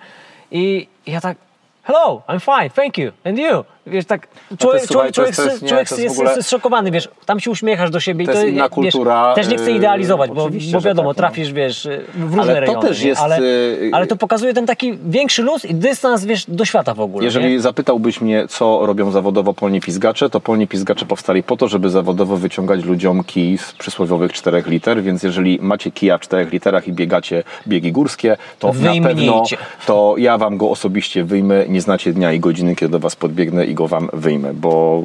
I 0.51 0.89
ja 1.07 1.21
tak, 1.21 1.37
hello, 1.83 2.23
I'm 2.29 2.41
fine, 2.41 2.71
thank 2.71 2.99
you, 2.99 3.13
and 3.25 3.39
you? 3.39 3.65
Wiesz, 3.87 4.05
tak, 4.05 4.29
człowiek, 4.59 4.61
to 4.61 4.75
jest- 4.75 4.89
człowiek, 4.89 5.37
to 5.37 5.45
jest- 5.45 5.63
nie, 5.63 5.69
człowiek 5.69 5.89
to 5.89 5.97
jest 5.97 6.19
ogóle- 6.19 6.43
zszokowany, 6.43 6.91
wiesz, 6.91 7.09
tam 7.27 7.41
się 7.41 7.51
uśmiechasz 7.51 7.91
do 7.91 8.01
siebie 8.01 8.25
i 8.25 8.27
To 8.27 8.33
jest 8.33 8.45
inna 8.47 8.63
wiesz, 8.63 8.71
kultura, 8.73 9.35
też 9.35 9.49
nie 9.49 9.57
chcę 9.57 9.71
yy, 9.71 9.77
idealizować, 9.77 10.31
bo, 10.31 10.49
bo 10.73 10.81
wiadomo, 10.81 11.09
tak, 11.15 11.17
no. 11.17 11.29
trafisz, 11.29 11.53
wiesz, 11.53 11.89
w 12.15 12.23
różne 12.23 12.43
Ale 12.43 12.55
to 12.55 12.61
rejony, 12.61 12.89
też 12.89 13.03
nie? 13.03 13.09
jest, 13.09 13.23
ale, 13.23 13.41
yy, 13.41 13.91
ale 13.93 14.07
to 14.07 14.17
pokazuje 14.17 14.55
ten 14.55 14.67
taki 14.67 14.99
większy 15.07 15.43
luz 15.43 15.65
i 15.65 15.75
dystans, 15.75 16.25
wiesz, 16.25 16.45
do 16.49 16.65
świata 16.65 16.95
w 16.95 17.01
ogóle, 17.01 17.25
Jeżeli 17.25 17.49
nie? 17.49 17.61
zapytałbyś 17.61 18.21
mnie, 18.21 18.47
co 18.49 18.87
robią 18.87 19.11
zawodowo 19.11 19.55
polni 19.55 19.81
pizgacze, 19.81 20.31
to 20.31 20.41
polni 20.41 20.69
pizgacze 20.69 21.07
powstali 21.07 21.43
po 21.43 21.57
to, 21.57 21.69
żeby 21.69 21.91
zawodowo 21.91 22.37
wyciągać 22.37 22.85
ludziom 22.85 23.25
kij 23.25 23.59
z 23.59 23.73
przysłowiowych 23.73 24.33
4 24.33 24.63
liter, 24.67 25.03
więc 25.03 25.23
jeżeli 25.23 25.59
macie 25.63 25.91
kija 25.91 26.19
w 26.19 26.21
4 26.21 26.51
literach 26.51 26.89
i 26.89 26.93
biegacie 26.93 27.43
biegi 27.69 27.93
górskie, 27.93 28.37
to 28.59 28.73
na 28.73 28.93
pewno 29.09 29.43
to 29.87 30.15
ja 30.19 30.39
wam 30.39 30.57
go 30.57 30.71
osobiście 30.71 31.25
wyjmę. 31.25 31.65
Nie 31.69 31.81
znacie 31.81 32.13
dnia 32.13 32.33
i 32.33 32.41
godziny, 32.41 32.77
kiedy 32.77 32.93
do 32.93 32.99
was 32.99 33.17
podbiegnę 33.17 33.67
i 33.67 33.74
go 33.75 33.89
wam 33.89 34.09
wyjmę, 34.13 34.55
bo 34.55 35.03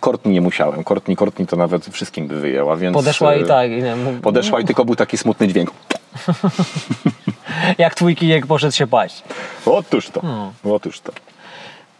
Kortni 0.00 0.32
nie 0.32 0.40
musiałem. 0.40 0.84
Kortni, 0.84 1.16
Kortni 1.16 1.46
to 1.46 1.56
nawet 1.56 1.86
wszystkim 1.86 2.26
by 2.28 2.40
wyjęła, 2.40 2.76
więc... 2.76 2.94
Podeszła 2.94 3.34
i 3.34 3.42
e, 3.42 3.46
tak, 3.46 3.70
i 3.70 3.82
nie, 3.82 3.96
mów- 3.96 4.20
Podeszła 4.20 4.60
i 4.60 4.64
tylko 4.64 4.84
był 4.84 4.96
taki 4.96 5.18
smutny 5.18 5.48
dźwięk. 5.48 5.70
jak 7.78 7.94
twój 7.94 8.16
kijek 8.16 8.46
poszedł 8.46 8.74
się 8.74 8.86
paść. 8.86 9.22
Otóż 9.66 10.10
to, 10.10 10.20
Hmm. 10.20 10.50
otóż 10.64 11.00
to. 11.00 11.12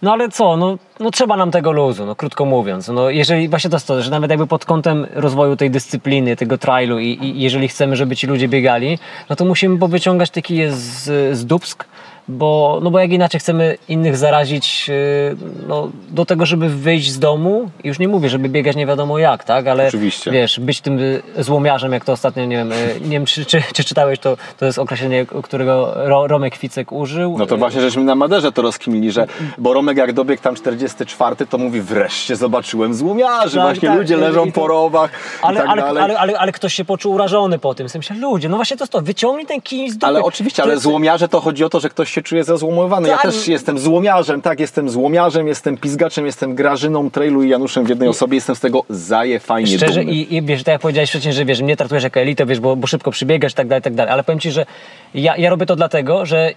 No 0.02 0.12
ale 0.12 0.28
co, 0.28 0.56
no, 0.56 0.78
no 1.00 1.10
trzeba 1.10 1.36
nam 1.36 1.50
tego 1.50 1.72
luzu, 1.72 2.06
no 2.06 2.14
krótko 2.16 2.44
mówiąc. 2.44 2.88
No 2.88 3.10
jeżeli 3.10 3.48
właśnie 3.48 3.70
to 3.70 3.76
jest 3.76 3.86
to, 3.86 4.02
że 4.02 4.10
nawet 4.10 4.30
jakby 4.30 4.46
pod 4.46 4.64
kątem 4.64 5.06
rozwoju 5.14 5.56
tej 5.56 5.70
dyscypliny, 5.70 6.36
tego 6.36 6.58
trailu 6.58 6.98
i, 6.98 7.06
i 7.22 7.40
jeżeli 7.40 7.68
chcemy, 7.68 7.96
żeby 7.96 8.16
ci 8.16 8.26
ludzie 8.26 8.48
biegali, 8.48 8.98
no 9.30 9.36
to 9.36 9.44
musimy 9.44 9.78
powyciągać 9.78 10.30
te 10.30 10.42
kije 10.42 10.72
z, 10.72 11.36
z 11.38 11.46
dubsk, 11.46 11.84
bo, 12.28 12.80
no 12.82 12.90
bo 12.90 12.98
jak 12.98 13.12
inaczej 13.12 13.40
chcemy 13.40 13.76
innych 13.88 14.16
zarazić 14.16 14.88
yy, 14.88 15.36
no, 15.68 15.90
do 16.10 16.24
tego, 16.24 16.46
żeby 16.46 16.68
wyjść 16.68 17.10
z 17.10 17.18
domu, 17.18 17.70
już 17.84 17.98
nie 17.98 18.08
mówię, 18.08 18.28
żeby 18.28 18.48
biegać 18.48 18.76
nie 18.76 18.86
wiadomo 18.86 19.18
jak, 19.18 19.44
tak, 19.44 19.66
ale 19.66 19.88
Oczywiście. 19.88 20.30
wiesz, 20.30 20.60
być 20.60 20.80
tym 20.80 20.98
y, 20.98 21.22
złomiarzem, 21.38 21.92
jak 21.92 22.04
to 22.04 22.12
ostatnio, 22.12 22.44
nie 22.44 22.56
wiem, 22.56 22.72
y, 22.72 22.76
nie 23.00 23.10
wiem 23.10 23.26
czy, 23.26 23.44
czy, 23.44 23.62
czy 23.74 23.84
czytałeś, 23.84 24.18
to, 24.18 24.36
to 24.58 24.66
jest 24.66 24.78
określenie, 24.78 25.26
którego 25.42 25.92
Ro, 25.96 26.26
Romek 26.26 26.56
Ficek 26.56 26.92
użył. 26.92 27.36
No 27.38 27.46
to 27.46 27.56
właśnie 27.56 27.80
żeśmy 27.80 28.04
na 28.04 28.14
Maderze 28.14 28.52
to 28.52 28.62
rozkminili, 28.62 29.12
że 29.12 29.26
bo 29.58 29.74
Romek 29.74 29.96
jak 29.96 30.12
dobiegł 30.12 30.42
tam 30.42 30.54
44, 30.54 31.46
to 31.46 31.58
mówi 31.58 31.80
wreszcie 31.80 32.36
zobaczyłem 32.36 32.94
złomiarzy, 32.94 33.56
Tak, 33.56 33.64
właśnie 33.64 33.88
tak, 33.88 33.98
ludzie 33.98 34.16
leżą 34.16 34.46
to- 34.46 34.52
po 34.60 34.66
rowach 34.66 35.10
Ale, 35.42 35.60
tak 35.60 35.68
ale, 35.68 35.84
ale, 35.84 36.18
ale, 36.18 36.38
ale 36.38 36.52
ktoś 36.52 36.74
się 36.74 36.84
poczuł 36.84 37.14
urażony 37.14 37.58
po 37.58 37.74
tym. 37.74 37.88
W 37.88 37.90
sensie, 37.90 38.14
ludzie, 38.14 38.48
no 38.48 38.56
właśnie 38.56 38.76
to 38.76 38.84
jest 38.84 38.92
to, 38.92 39.02
wyciągnij 39.02 39.46
ten 39.46 39.60
kij 39.60 39.90
z 39.90 39.94
dupy. 39.94 40.06
Ale 40.06 40.22
oczywiście, 40.22 40.62
ale 40.62 40.78
złomiarze 40.78 41.28
to 41.28 41.40
chodzi 41.40 41.64
o 41.64 41.68
to, 41.68 41.80
że 41.80 41.88
ktoś 41.88 42.13
się 42.14 42.22
czuje 42.22 42.44
zezłomowany. 42.44 43.08
Ja 43.08 43.18
też 43.18 43.48
jestem 43.48 43.78
złomiarzem, 43.78 44.42
tak, 44.42 44.60
jestem 44.60 44.90
złomiarzem, 44.90 45.46
jestem 45.46 45.76
pizgaczem, 45.76 46.26
jestem 46.26 46.54
Grażyną, 46.54 47.10
Trailu 47.10 47.42
i 47.42 47.48
Januszem 47.48 47.84
w 47.84 47.88
jednej 47.88 48.08
osobie, 48.08 48.34
jestem 48.34 48.56
z 48.56 48.60
tego 48.60 48.84
zaje 48.90 49.40
fajnie 49.40 49.76
Szczerze 49.76 50.00
dumny. 50.00 50.16
i, 50.16 50.34
i 50.34 50.42
wiesz, 50.42 50.62
tak 50.62 50.72
jak 50.72 50.80
powiedziałeś 50.80 51.10
wcześniej, 51.10 51.34
że 51.34 51.44
wiesz, 51.44 51.62
mnie 51.62 51.76
traktujesz 51.76 52.04
jako 52.04 52.20
elitę, 52.20 52.46
wiesz, 52.46 52.60
bo, 52.60 52.76
bo 52.76 52.86
szybko 52.86 53.10
przybiegasz 53.10 53.52
i 53.52 53.54
tak 53.54 53.68
dalej, 53.68 53.82
tak 53.82 53.94
dalej. 53.94 54.12
Ale 54.12 54.24
powiem 54.24 54.40
Ci, 54.40 54.50
że 54.50 54.66
ja, 55.14 55.36
ja 55.36 55.50
robię 55.50 55.66
to 55.66 55.76
dlatego, 55.76 56.26
że 56.26 56.52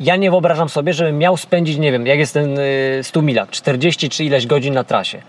ja 0.00 0.16
nie 0.16 0.30
wyobrażam 0.30 0.68
sobie, 0.68 0.92
żebym 0.92 1.18
miał 1.18 1.36
spędzić, 1.36 1.78
nie 1.78 1.92
wiem, 1.92 2.06
jak 2.06 2.18
jest 2.18 2.34
ten 2.34 2.58
y, 2.58 3.00
100 3.02 3.22
mila, 3.22 3.46
40 3.46 4.10
czy 4.10 4.24
ileś 4.24 4.46
godzin 4.46 4.74
na 4.74 4.84
trasie. 4.84 5.22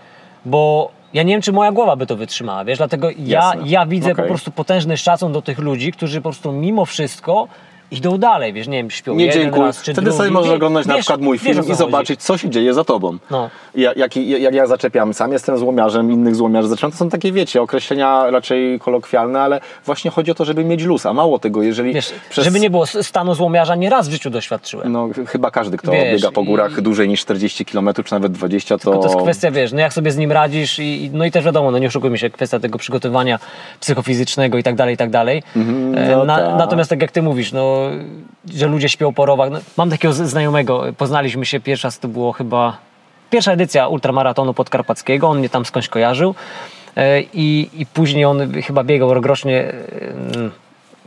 Bo 0.44 0.90
ja 1.14 1.22
nie 1.22 1.34
wiem, 1.34 1.42
czy 1.42 1.52
moja 1.52 1.72
głowa 1.72 1.96
by 1.96 2.06
to 2.06 2.16
wytrzymała, 2.16 2.64
wiesz, 2.64 2.78
dlatego 2.78 3.10
ja, 3.10 3.16
Jasne. 3.18 3.62
ja 3.66 3.86
widzę 3.86 4.12
Okej. 4.12 4.24
po 4.24 4.28
prostu 4.28 4.50
potężny 4.50 4.96
szacun 4.96 5.32
do 5.32 5.42
tych 5.42 5.58
ludzi, 5.58 5.92
którzy 5.92 6.20
po 6.20 6.30
prostu 6.30 6.52
mimo 6.52 6.84
wszystko 6.84 7.48
idą 7.90 8.18
dalej, 8.18 8.52
wiesz, 8.52 8.68
nie 8.68 8.76
wiem, 8.76 8.90
śpią 8.90 9.14
Nie 9.14 9.24
jeden 9.26 9.42
dziękuję. 9.42 9.62
raz 9.66 9.76
czy 9.82 9.92
Wtedy 9.92 10.00
drugi. 10.04 10.18
sobie 10.18 10.30
możesz 10.30 10.52
oglądać 10.52 10.86
na 10.86 10.94
wiesz- 10.94 11.00
przykład 11.00 11.20
mój 11.20 11.38
film 11.38 11.62
i 11.70 11.74
zobaczyć, 11.74 12.22
co 12.22 12.38
się 12.38 12.50
dzieje 12.50 12.74
za 12.74 12.84
tobą. 12.84 13.18
No. 13.30 13.50
Ja, 13.74 13.92
jak, 13.96 14.16
jak 14.16 14.54
ja 14.54 14.66
zaczepiam, 14.66 15.14
sam 15.14 15.32
jestem 15.32 15.58
złomiarzem, 15.58 16.12
innych 16.12 16.36
złomiarzy 16.36 16.68
zaczynam, 16.68 16.92
to 16.92 16.98
są 16.98 17.08
takie, 17.08 17.32
wiecie, 17.32 17.62
określenia 17.62 18.30
raczej 18.30 18.78
kolokwialne, 18.80 19.40
ale 19.40 19.60
właśnie 19.86 20.10
chodzi 20.10 20.30
o 20.30 20.34
to, 20.34 20.44
żeby 20.44 20.64
mieć 20.64 20.82
luz, 20.82 21.06
a 21.06 21.12
mało 21.12 21.38
tego, 21.38 21.62
jeżeli 21.62 21.92
Wiesz, 21.94 22.12
przez... 22.30 22.44
żeby 22.44 22.60
nie 22.60 22.70
było 22.70 22.86
stanu 22.86 23.34
złomiarza, 23.34 23.74
nie 23.74 23.90
raz 23.90 24.08
w 24.08 24.12
życiu 24.12 24.30
doświadczyłem. 24.30 24.92
No 24.92 25.08
chyba 25.26 25.50
każdy, 25.50 25.76
kto 25.76 25.92
Wiesz, 25.92 26.14
biega 26.14 26.30
po 26.32 26.42
górach 26.42 26.78
i- 26.78 26.82
dłużej 26.82 27.08
niż 27.08 27.20
40 27.20 27.64
km, 27.64 27.88
czy 28.04 28.12
nawet 28.12 28.32
20, 28.32 28.78
to... 28.78 28.90
To 28.98 29.02
jest 29.04 29.16
kwestia, 29.16 29.50
wiesz, 29.50 29.72
no 29.72 29.80
jak 29.80 29.92
sobie 29.92 30.10
z 30.12 30.16
nim 30.16 30.32
radzisz 30.32 30.78
i, 30.78 31.10
no 31.12 31.24
i 31.24 31.30
też 31.30 31.44
wiadomo, 31.44 31.70
no 31.70 31.78
nie 31.78 31.86
oszukujmy 31.86 32.18
się, 32.18 32.30
kwestia 32.30 32.60
tego 32.60 32.78
przygotowania 32.78 33.38
psychofizycznego 33.80 34.58
i 34.58 34.62
tak 34.62 34.74
dalej, 34.74 34.94
i 34.94 34.98
tak 34.98 35.10
dalej. 35.10 35.42
E, 35.56 36.16
no 36.16 36.24
na, 36.24 36.36
tak. 36.38 36.58
Natomiast 36.58 36.90
tak 36.90 37.02
jak 37.02 37.12
ty 37.12 37.22
mówisz, 37.22 37.52
no, 37.52 37.79
że 38.54 38.66
ludzie 38.66 38.88
śpią 38.88 39.12
po 39.12 39.26
rowach, 39.26 39.50
no, 39.50 39.58
mam 39.76 39.90
takiego 39.90 40.14
znajomego, 40.14 40.84
poznaliśmy 40.98 41.46
się 41.46 41.60
pierwszy 41.60 41.86
raz, 41.86 41.98
to 41.98 42.08
było 42.08 42.32
chyba 42.32 42.76
pierwsza 43.30 43.52
edycja 43.52 43.88
ultramaratonu 43.88 44.54
podkarpackiego, 44.54 45.28
on 45.28 45.38
mnie 45.38 45.48
tam 45.48 45.64
skądś 45.64 45.88
kojarzył 45.88 46.34
e, 46.96 47.20
i, 47.20 47.70
i 47.74 47.86
później 47.86 48.24
on 48.24 48.52
chyba 48.62 48.84
biegał 48.84 49.14
rokrocznie 49.14 49.60
e, 49.60 49.74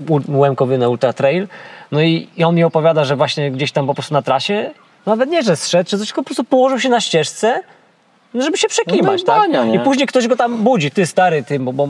u- 0.10 0.40
Łemkowynę 0.40 0.90
Ultra 0.90 1.14
Trail. 1.14 1.48
No 1.92 2.02
i, 2.02 2.28
i 2.38 2.44
on 2.44 2.56
mi 2.56 2.64
opowiada, 2.64 3.06
że 3.06 3.16
właśnie 3.16 3.52
gdzieś 3.52 3.72
tam 3.72 3.88
po 3.88 3.94
prostu 3.94 4.14
na 4.14 4.22
trasie, 4.22 4.72
nawet 5.06 5.30
nie, 5.30 5.44
że 5.44 5.56
zszedł, 5.56 5.90
czy 5.90 5.98
coś, 5.98 6.08
tylko 6.08 6.22
po 6.22 6.26
prostu 6.26 6.44
położył 6.44 6.80
się 6.80 6.90
na 6.90 7.02
ścieżce, 7.02 7.62
żeby 8.36 8.58
się 8.58 8.68
przekimać, 8.68 9.22
No 9.28 9.34
i 9.34 9.38
tak? 9.38 9.52
bania? 9.52 9.76
I 9.76 9.80
później 9.80 10.08
ktoś 10.08 10.28
go 10.28 10.36
tam 10.36 10.58
budzi, 10.64 10.92
ty 10.92 11.06
stary, 11.06 11.44
ty, 11.44 11.60
bo, 11.60 11.74
bo 11.74 11.88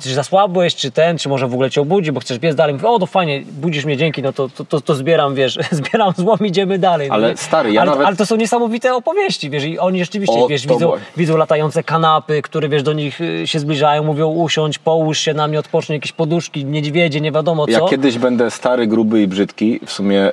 czy 0.00 0.14
zasłabłeś, 0.14 0.74
czy 0.74 0.90
ten, 0.90 1.18
czy 1.18 1.28
może 1.28 1.48
w 1.48 1.52
ogóle 1.52 1.70
cię 1.70 1.80
obudzi, 1.80 2.12
bo 2.12 2.20
chcesz 2.20 2.38
biec 2.38 2.56
dalej. 2.56 2.74
Mówi, 2.74 2.86
o, 2.86 2.98
to 2.98 3.06
fajnie, 3.06 3.42
budzisz 3.52 3.84
mnie, 3.84 3.96
dzięki, 3.96 4.22
no 4.22 4.32
to, 4.32 4.48
to, 4.48 4.64
to, 4.64 4.80
to 4.80 4.94
zbieram, 4.94 5.34
wiesz, 5.34 5.58
zbieram 5.70 6.12
złom, 6.16 6.38
idziemy 6.46 6.78
dalej. 6.78 7.08
no 7.08 7.14
Ale 7.14 7.30
nie? 7.30 7.36
stary, 7.36 7.72
ja 7.72 7.80
ale, 7.80 7.90
nawet- 7.90 8.06
ale 8.06 8.16
to 8.16 8.26
są 8.26 8.36
niesamowite 8.36 8.94
opowieści, 8.94 9.50
wiesz, 9.50 9.64
i 9.64 9.78
oni 9.78 9.98
rzeczywiście, 9.98 10.40
O, 10.40 10.48
wiesz, 10.48 10.66
widzą, 10.66 10.92
widzą 11.16 11.36
latające 11.36 11.82
kanapy, 11.82 12.42
które, 12.42 12.68
wiesz, 12.68 12.82
do 12.82 12.92
nich 12.92 13.20
y, 13.20 13.46
się 13.46 13.58
zbliżają, 13.58 14.04
mówią 14.04 14.28
usiądź, 14.28 14.78
połóż 14.78 15.18
się 15.18 15.34
na 15.34 15.48
mnie, 15.48 15.58
odpocznij, 15.58 15.96
jakieś 15.96 16.12
poduszki, 16.12 16.64
niedźwiedzie, 16.64 17.20
nie 17.20 17.32
wiadomo 17.32 17.66
co. 17.66 17.72
Ja 17.72 17.80
kiedyś 17.80 18.18
będę 18.18 18.50
stary, 18.50 18.86
gruby 18.86 19.22
i 19.22 19.26
brzydki. 19.28 19.80
W 19.86 19.92
sumie 19.92 20.20
e, 20.20 20.32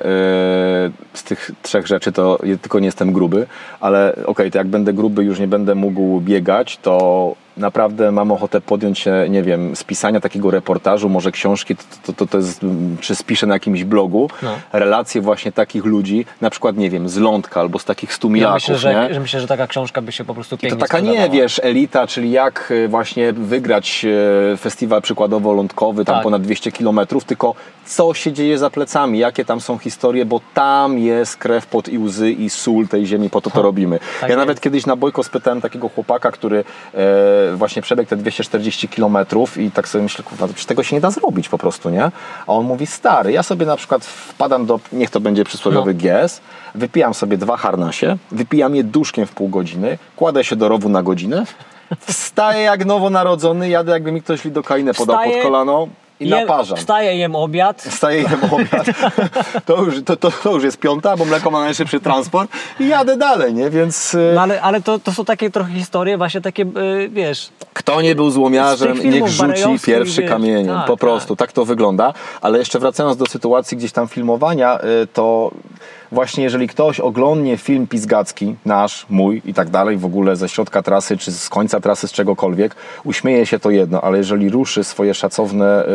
z 1.14 1.22
tych 1.24 1.50
trzech 1.62 1.86
rzeczy 1.86 2.12
to 2.12 2.38
tylko 2.62 2.78
nie 2.78 2.86
jestem 2.86 3.12
gruby, 3.12 3.46
ale 3.80 4.16
okej, 4.26 4.50
to 4.50 4.58
jak 4.58 4.66
będę 4.66 4.92
gruby, 4.92 5.24
już 5.24 5.38
nie 5.40 5.48
będę 5.48 5.74
mógł 5.74 6.20
biegać, 6.20 6.78
to 6.82 7.34
naprawdę 7.60 8.12
mam 8.12 8.32
ochotę 8.32 8.60
podjąć 8.60 8.98
się, 8.98 9.26
nie 9.30 9.42
wiem, 9.42 9.76
z 9.76 9.84
pisania 9.84 10.20
takiego 10.20 10.50
reportażu, 10.50 11.08
może 11.08 11.32
książki, 11.32 11.76
to, 11.76 11.82
to, 12.06 12.12
to, 12.12 12.26
to 12.26 12.38
jest, 12.38 12.62
mm, 12.62 12.96
czy 13.00 13.14
spiszę 13.14 13.46
na 13.46 13.54
jakimś 13.54 13.84
blogu, 13.84 14.30
No. 14.42 14.50
relacje 14.72 15.20
właśnie 15.20 15.52
takich 15.52 15.84
ludzi, 15.84 16.24
na 16.40 16.50
przykład, 16.50 16.76
nie 16.76 16.90
wiem, 16.90 17.08
z 17.08 17.16
Lądka 17.16 17.60
albo 17.60 17.78
z 17.78 17.84
takich 17.84 18.10
ja 18.10 18.16
stumilaków, 18.16 18.54
myślę, 18.54 18.78
że, 18.78 18.94
nie? 19.08 19.14
że 19.14 19.20
myślę, 19.20 19.40
że 19.40 19.46
taka 19.46 19.66
książka 19.66 20.02
by 20.02 20.12
się 20.12 20.24
po 20.24 20.34
prostu 20.34 20.56
To 20.56 20.60
pięknie 20.62 20.80
taka 20.80 21.00
nie, 21.00 21.06
sprzedawała. 21.06 21.34
wiesz, 21.42 21.60
elita, 21.64 22.06
czyli 22.06 22.30
jak 22.30 22.72
e, 22.84 22.88
właśnie 22.88 23.32
wygrać 23.32 24.04
e, 24.52 24.56
festiwal 24.56 25.02
przykładowo 25.02 25.52
lądkowy, 25.52 26.04
tam 26.04 26.14
Tak. 26.14 26.24
ponad 26.24 26.42
200 26.42 26.72
kilometrów, 26.72 27.24
tylko 27.24 27.54
co 27.86 28.14
się 28.14 28.32
dzieje 28.32 28.58
za 28.58 28.70
plecami, 28.70 29.18
jakie 29.18 29.44
tam 29.44 29.60
są 29.60 29.78
historie, 29.78 30.24
bo 30.24 30.40
tam 30.54 30.98
jest 30.98 31.36
krew, 31.36 31.66
pot 31.66 31.88
i 31.88 31.98
łzy 31.98 32.32
i 32.32 32.50
sól 32.50 32.88
tej 32.88 33.06
ziemi, 33.06 33.30
po 33.30 33.40
to 33.40 33.50
to 33.50 33.62
robimy. 33.62 33.98
tak 33.98 34.22
ja 34.22 34.28
jest. 34.28 34.38
nawet 34.38 34.60
kiedyś 34.60 34.86
na 34.86 34.96
Bojko 34.96 35.22
spytałem 35.24 35.60
takiego 35.60 35.88
chłopaka, 35.88 36.30
który 36.32 36.58
e, 36.94 37.49
właśnie 37.56 37.82
przebiegł 37.82 38.10
te 38.10 38.16
240 38.16 38.88
kilometrów 38.88 39.58
i 39.58 39.70
tak 39.70 39.88
sobie 39.88 40.02
myślę, 40.02 40.24
kurwa, 40.24 40.48
tego 40.66 40.82
się 40.82 40.96
nie 40.96 41.00
da 41.00 41.10
zrobić 41.10 41.48
po 41.48 41.58
prostu, 41.58 41.90
nie? 41.90 42.04
A 42.04 42.12
on 42.46 42.66
mówi, 42.66 42.86
stary, 42.86 43.32
ja 43.32 43.42
sobie 43.42 43.66
na 43.66 43.76
przykład 43.76 44.04
wpadam 44.04 44.66
do, 44.66 44.80
niech 44.92 45.10
to 45.10 45.20
będzie 45.20 45.44
przysłowiowy 45.44 45.94
No. 45.94 46.00
GS, 46.00 46.40
wypijam 46.74 47.14
sobie 47.14 47.36
dwa 47.36 47.56
harnasie, 47.56 48.16
wypijam 48.32 48.76
je 48.76 48.84
duszkiem 48.84 49.26
w 49.26 49.32
pół 49.32 49.48
godziny, 49.48 49.98
kładę 50.16 50.44
się 50.44 50.56
do 50.56 50.68
rowu 50.68 50.88
na 50.88 51.02
godzinę, 51.02 51.44
wstaję 52.00 52.62
jak 52.62 52.84
nowonarodzony, 52.86 53.68
jadę 53.68 53.92
jakby 53.92 54.12
mi 54.12 54.22
ktoś 54.22 54.44
lidokainę 54.44 54.94
podał 54.94 55.16
pod 55.24 55.42
kolano 55.42 55.88
i 56.20 56.28
Jem, 56.28 56.40
naparzam. 56.40 56.76
wstaję, 56.78 57.16
jem 57.16 57.36
obiad, 57.36 57.82
Wstaję 57.82 58.20
i 58.20 58.22
jem 58.22 58.40
obiad. 58.50 58.86
To 59.66 59.82
już, 59.82 59.94
to, 60.04 60.16
to, 60.16 60.30
to 60.30 60.54
już 60.54 60.64
jest 60.64 60.78
piąta, 60.78 61.16
bo 61.16 61.24
mleko 61.24 61.50
ma 61.50 61.60
najszybszy 61.60 62.00
transport 62.00 62.50
i 62.80 62.88
jadę 62.88 63.16
dalej, 63.16 63.54
nie? 63.54 63.70
Więc 63.70 64.14
y, 64.14 64.32
no 64.34 64.40
ale, 64.40 64.62
ale 64.62 64.80
to, 64.80 64.98
to 64.98 65.12
są 65.12 65.24
takie 65.24 65.50
trochę 65.50 65.72
historie 65.72 66.18
właśnie 66.18 66.40
takie, 66.40 66.62
y, 66.62 67.08
wiesz, 67.12 67.48
kto 67.72 68.00
nie 68.00 68.14
był 68.14 68.30
złomiarzem, 68.30 69.10
niech 69.10 69.28
rzuci 69.28 69.78
pierwszy 69.86 70.20
wiesz, 70.20 70.30
kamieniem. 70.30 70.76
tak, 70.76 70.86
po 70.86 70.96
prostu, 70.96 71.36
tak. 71.36 71.52
to 71.52 71.64
wygląda. 71.64 72.14
Ale 72.40 72.58
jeszcze 72.58 72.78
wracając 72.78 73.16
do 73.16 73.26
sytuacji 73.26 73.76
gdzieś 73.76 73.92
tam 73.92 74.08
filmowania, 74.08 74.78
y, 74.78 75.06
to 75.12 75.50
właśnie 76.12 76.44
jeżeli 76.44 76.68
ktoś 76.68 77.00
oglądnie 77.00 77.56
film 77.56 77.86
pizgacki, 77.86 78.54
nasz, 78.66 79.06
mój 79.10 79.42
i 79.44 79.54
tak 79.54 79.70
dalej, 79.70 79.96
w 79.96 80.04
ogóle 80.04 80.36
ze 80.36 80.48
środka 80.48 80.82
trasy, 80.82 81.16
czy 81.16 81.32
z 81.32 81.48
końca 81.48 81.80
trasy, 81.80 82.08
z 82.08 82.12
czegokolwiek, 82.12 82.74
uśmieje 83.04 83.46
się 83.46 83.58
to 83.58 83.70
jedno, 83.70 84.00
ale 84.00 84.18
jeżeli 84.18 84.50
ruszy 84.50 84.84
swoje 84.84 85.14
szacowne 85.14 85.86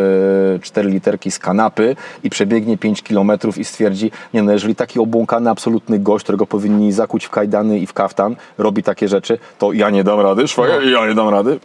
y, 0.56 0.60
cztery 0.60 0.90
literki 0.90 1.32
z 1.32 1.40
kanapy 1.40 1.96
i 2.24 2.30
przebiegnie 2.30 2.78
5 2.78 3.04
kilometrów 3.04 3.58
i 3.58 3.66
stwierdzi, 3.66 4.12
nie 4.34 4.44
no, 4.44 4.52
jeżeli 4.52 4.76
taki 4.76 5.00
obłąkany, 5.00 5.50
absolutny 5.50 6.00
gość, 6.00 6.24
którego 6.24 6.46
powinni 6.48 6.92
zakuć 6.92 7.26
w 7.26 7.30
kajdany 7.30 7.80
i 7.80 7.88
w 7.88 7.94
kaftan, 7.94 8.36
robi 8.58 8.84
takie 8.84 9.08
rzeczy, 9.08 9.38
to 9.60 9.74
ja 9.74 9.90
nie 9.90 10.04
dam 10.04 10.20
rady, 10.20 10.48
szwagier, 10.48 10.84
ja 10.84 11.08
nie 11.08 11.16
dam 11.16 11.30
rady. 11.30 11.60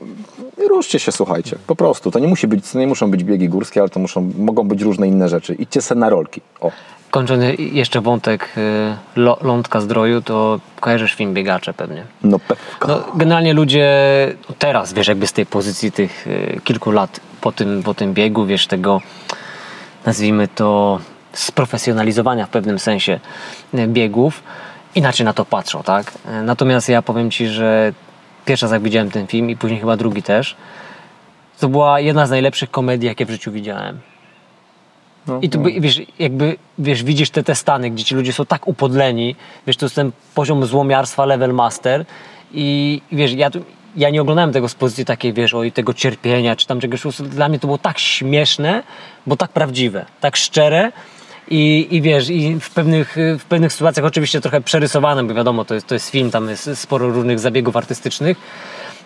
I 0.64 0.68
ruszcie 0.68 0.98
się, 0.98 1.12
słuchajcie, 1.12 1.56
po 1.66 1.76
prostu. 1.76 2.10
To 2.10 2.18
nie 2.18 2.28
musi 2.28 2.46
być, 2.46 2.74
nie 2.74 2.86
muszą 2.86 3.10
być 3.10 3.24
biegi 3.24 3.48
górskie, 3.48 3.80
ale 3.80 3.88
to 3.88 4.00
muszą, 4.00 4.30
mogą 4.38 4.68
być 4.68 4.82
różne 4.82 5.08
inne 5.08 5.28
rzeczy. 5.28 5.54
Idźcie 5.54 5.82
se 5.82 5.94
na 5.94 6.08
rolki. 6.08 6.40
O. 6.60 6.70
Kończąc 7.10 7.42
jeszcze 7.58 8.00
wątek 8.00 8.48
y, 8.56 9.20
lo, 9.20 9.38
lądka 9.42 9.80
zdroju, 9.80 10.22
to 10.22 10.60
kojarzysz 10.80 11.14
film 11.14 11.34
Biegacze 11.34 11.74
pewnie. 11.74 12.04
No 12.22 12.38
pewka. 12.38 12.88
No, 12.88 13.02
generalnie 13.14 13.52
ludzie 13.52 13.88
teraz, 14.58 14.92
wiesz, 14.92 15.08
jakby 15.08 15.26
z 15.26 15.32
tej 15.32 15.46
pozycji 15.46 15.92
tych 15.92 16.26
y, 16.26 16.60
kilku 16.64 16.90
lat 16.90 17.20
po 17.40 17.52
tym, 17.52 17.82
po 17.82 17.94
tym 17.94 18.14
biegu, 18.14 18.46
wiesz, 18.46 18.66
tego 18.66 19.00
nazwijmy 20.06 20.48
to 20.48 20.98
sprofesjonalizowania 21.32 22.46
w 22.46 22.50
pewnym 22.50 22.78
sensie 22.78 23.20
y, 23.74 23.86
biegów, 23.86 24.42
inaczej 24.94 25.26
na 25.26 25.32
to 25.32 25.44
patrzą, 25.44 25.82
tak? 25.82 26.12
Natomiast 26.42 26.88
ja 26.88 27.02
powiem 27.02 27.30
Ci, 27.30 27.46
że 27.46 27.92
pierwszy 28.50 28.66
raz 28.66 28.72
jak 28.72 28.82
widziałem 28.82 29.10
ten 29.10 29.26
film 29.26 29.50
i 29.50 29.56
później 29.56 29.80
chyba 29.80 29.96
drugi 29.96 30.22
też, 30.22 30.56
to 31.60 31.68
była 31.68 32.00
jedna 32.00 32.26
z 32.26 32.30
najlepszych 32.30 32.70
komedii, 32.70 33.06
jakie 33.06 33.26
w 33.26 33.30
życiu 33.30 33.52
widziałem. 33.52 34.00
I 35.42 35.50
tu, 35.50 35.58
by- 35.60 35.80
wiesz, 35.80 36.02
jakby, 36.18 36.56
wiesz, 36.78 37.04
widzisz 37.04 37.30
te, 37.30 37.42
te 37.42 37.54
stany, 37.54 37.90
gdzie 37.90 38.04
ci 38.04 38.14
ludzie 38.14 38.32
są 38.32 38.46
tak 38.46 38.68
upodleni, 38.68 39.36
wiesz, 39.66 39.76
to 39.76 39.86
jest 39.86 39.94
ten 39.94 40.12
poziom 40.34 40.66
złomiarstwa, 40.66 41.24
level 41.24 41.54
master. 41.54 42.04
I 42.52 43.00
wiesz, 43.12 43.32
ja, 43.32 43.50
ja 43.96 44.10
nie 44.10 44.22
oglądałem 44.22 44.52
tego 44.52 44.68
z 44.68 44.74
pozycji 44.74 45.04
takiej, 45.04 45.32
wiesz, 45.32 45.54
oj, 45.54 45.72
tego 45.72 45.94
cierpienia, 45.94 46.56
czy 46.56 46.66
tam 46.66 46.80
czegoś, 46.80 47.00
dla 47.20 47.48
mnie 47.48 47.58
to 47.58 47.66
było 47.66 47.78
tak 47.78 47.98
śmieszne, 47.98 48.82
bo 49.26 49.36
tak 49.36 49.50
prawdziwe, 49.50 50.06
tak 50.20 50.36
szczere 50.36 50.92
i, 51.50 51.88
i 51.90 52.02
wiesz, 52.02 52.30
i 52.30 52.60
w 52.60 52.70
pewnych, 52.70 53.16
w 53.38 53.44
pewnych 53.44 53.72
sytuacjach 53.72 54.06
oczywiście 54.06 54.40
trochę 54.40 54.60
przerysowane, 54.60 55.24
bo 55.24 55.34
wiadomo, 55.34 55.64
to 55.64 55.74
jest, 55.74 55.86
to 55.86 55.94
jest 55.94 56.10
film, 56.10 56.30
tam 56.30 56.48
jest 56.48 56.78
sporo 56.78 57.10
różnych 57.10 57.38
zabiegów 57.38 57.76
artystycznych, 57.76 58.36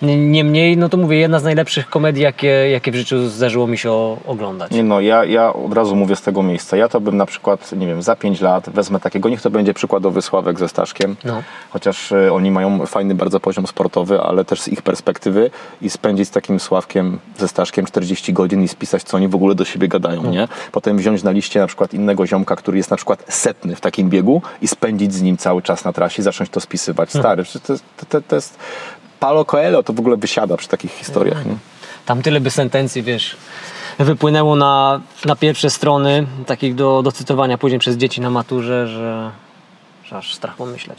Niemniej, 0.04 0.76
no 0.76 0.88
to 0.88 0.96
mówię, 0.96 1.18
jedna 1.18 1.38
z 1.38 1.44
najlepszych 1.44 1.88
komedii, 1.90 2.22
jakie, 2.22 2.46
jakie 2.70 2.92
w 2.92 2.94
życiu 2.94 3.28
zdarzyło 3.28 3.66
mi 3.66 3.78
się 3.78 3.90
o, 3.90 4.16
oglądać. 4.26 4.70
Nie 4.70 4.82
no, 4.82 5.00
ja, 5.00 5.24
ja 5.24 5.52
od 5.52 5.72
razu 5.74 5.96
mówię 5.96 6.16
z 6.16 6.22
tego 6.22 6.42
miejsca. 6.42 6.76
Ja 6.76 6.88
to 6.88 7.00
bym 7.00 7.16
na 7.16 7.26
przykład, 7.26 7.72
nie 7.72 7.86
wiem, 7.86 8.02
za 8.02 8.16
5 8.16 8.40
lat 8.40 8.70
wezmę 8.70 9.00
takiego, 9.00 9.28
niech 9.28 9.42
to 9.42 9.50
będzie 9.50 9.74
przykładowy 9.74 10.22
Sławek 10.22 10.58
ze 10.58 10.68
Staszkiem, 10.68 11.16
No. 11.24 11.42
chociaż 11.70 12.12
e, 12.12 12.32
oni 12.32 12.50
mają 12.50 12.86
fajny 12.86 13.14
bardzo 13.14 13.40
poziom 13.40 13.66
sportowy, 13.66 14.20
ale 14.20 14.44
też 14.44 14.60
z 14.60 14.68
ich 14.68 14.82
perspektywy 14.82 15.50
i 15.82 15.90
spędzić 15.90 16.28
z 16.28 16.30
takim 16.30 16.60
Sławkiem 16.60 17.18
ze 17.38 17.48
Staszkiem 17.48 17.86
40 17.86 18.32
godzin 18.32 18.62
i 18.62 18.68
spisać, 18.68 19.02
co 19.02 19.16
oni 19.16 19.28
w 19.28 19.34
ogóle 19.34 19.54
do 19.54 19.64
siebie 19.64 19.88
gadają, 19.88 20.30
nie? 20.30 20.48
Potem 20.72 20.96
wziąć 20.96 21.22
na 21.22 21.30
liście 21.30 21.60
na 21.60 21.66
przykład 21.66 21.94
innego 21.94 22.26
ziomka, 22.26 22.56
który 22.56 22.76
jest 22.76 22.90
na 22.90 22.96
przykład 22.96 23.24
setny 23.28 23.76
w 23.76 23.80
takim 23.80 24.10
biegu 24.10 24.42
i 24.62 24.68
spędzić 24.68 25.14
z 25.14 25.22
nim 25.22 25.36
cały 25.36 25.62
czas 25.62 25.84
na 25.84 25.92
trasie 25.92 26.22
zacząć 26.22 26.50
to 26.50 26.60
spisywać. 26.60 27.10
Stary, 27.10 27.44
to, 27.44 27.58
to, 27.58 28.06
to, 28.08 28.20
to 28.20 28.34
jest... 28.36 28.58
Paulo 29.24 29.44
Coelho 29.44 29.82
to 29.82 29.92
w 29.92 30.00
ogóle 30.00 30.16
wysiada 30.16 30.56
przy 30.56 30.68
takich 30.68 30.92
historiach, 30.92 31.46
nie? 31.46 31.56
Tam 32.06 32.22
tyle 32.22 32.40
by 32.40 32.50
sentencji, 32.50 33.02
wiesz, 33.02 33.36
wypłynęło 33.98 34.56
na, 34.56 35.00
na 35.24 35.36
pierwsze 35.36 35.70
strony, 35.70 36.26
takich 36.46 36.74
do, 36.74 37.02
do 37.02 37.12
cytowania 37.12 37.58
później 37.58 37.78
przez 37.78 37.96
dzieci 37.96 38.20
na 38.20 38.30
maturze, 38.30 38.88
że, 38.88 39.30
że 40.04 40.16
aż 40.16 40.34
strach 40.34 40.56
pomyśleć. 40.56 40.98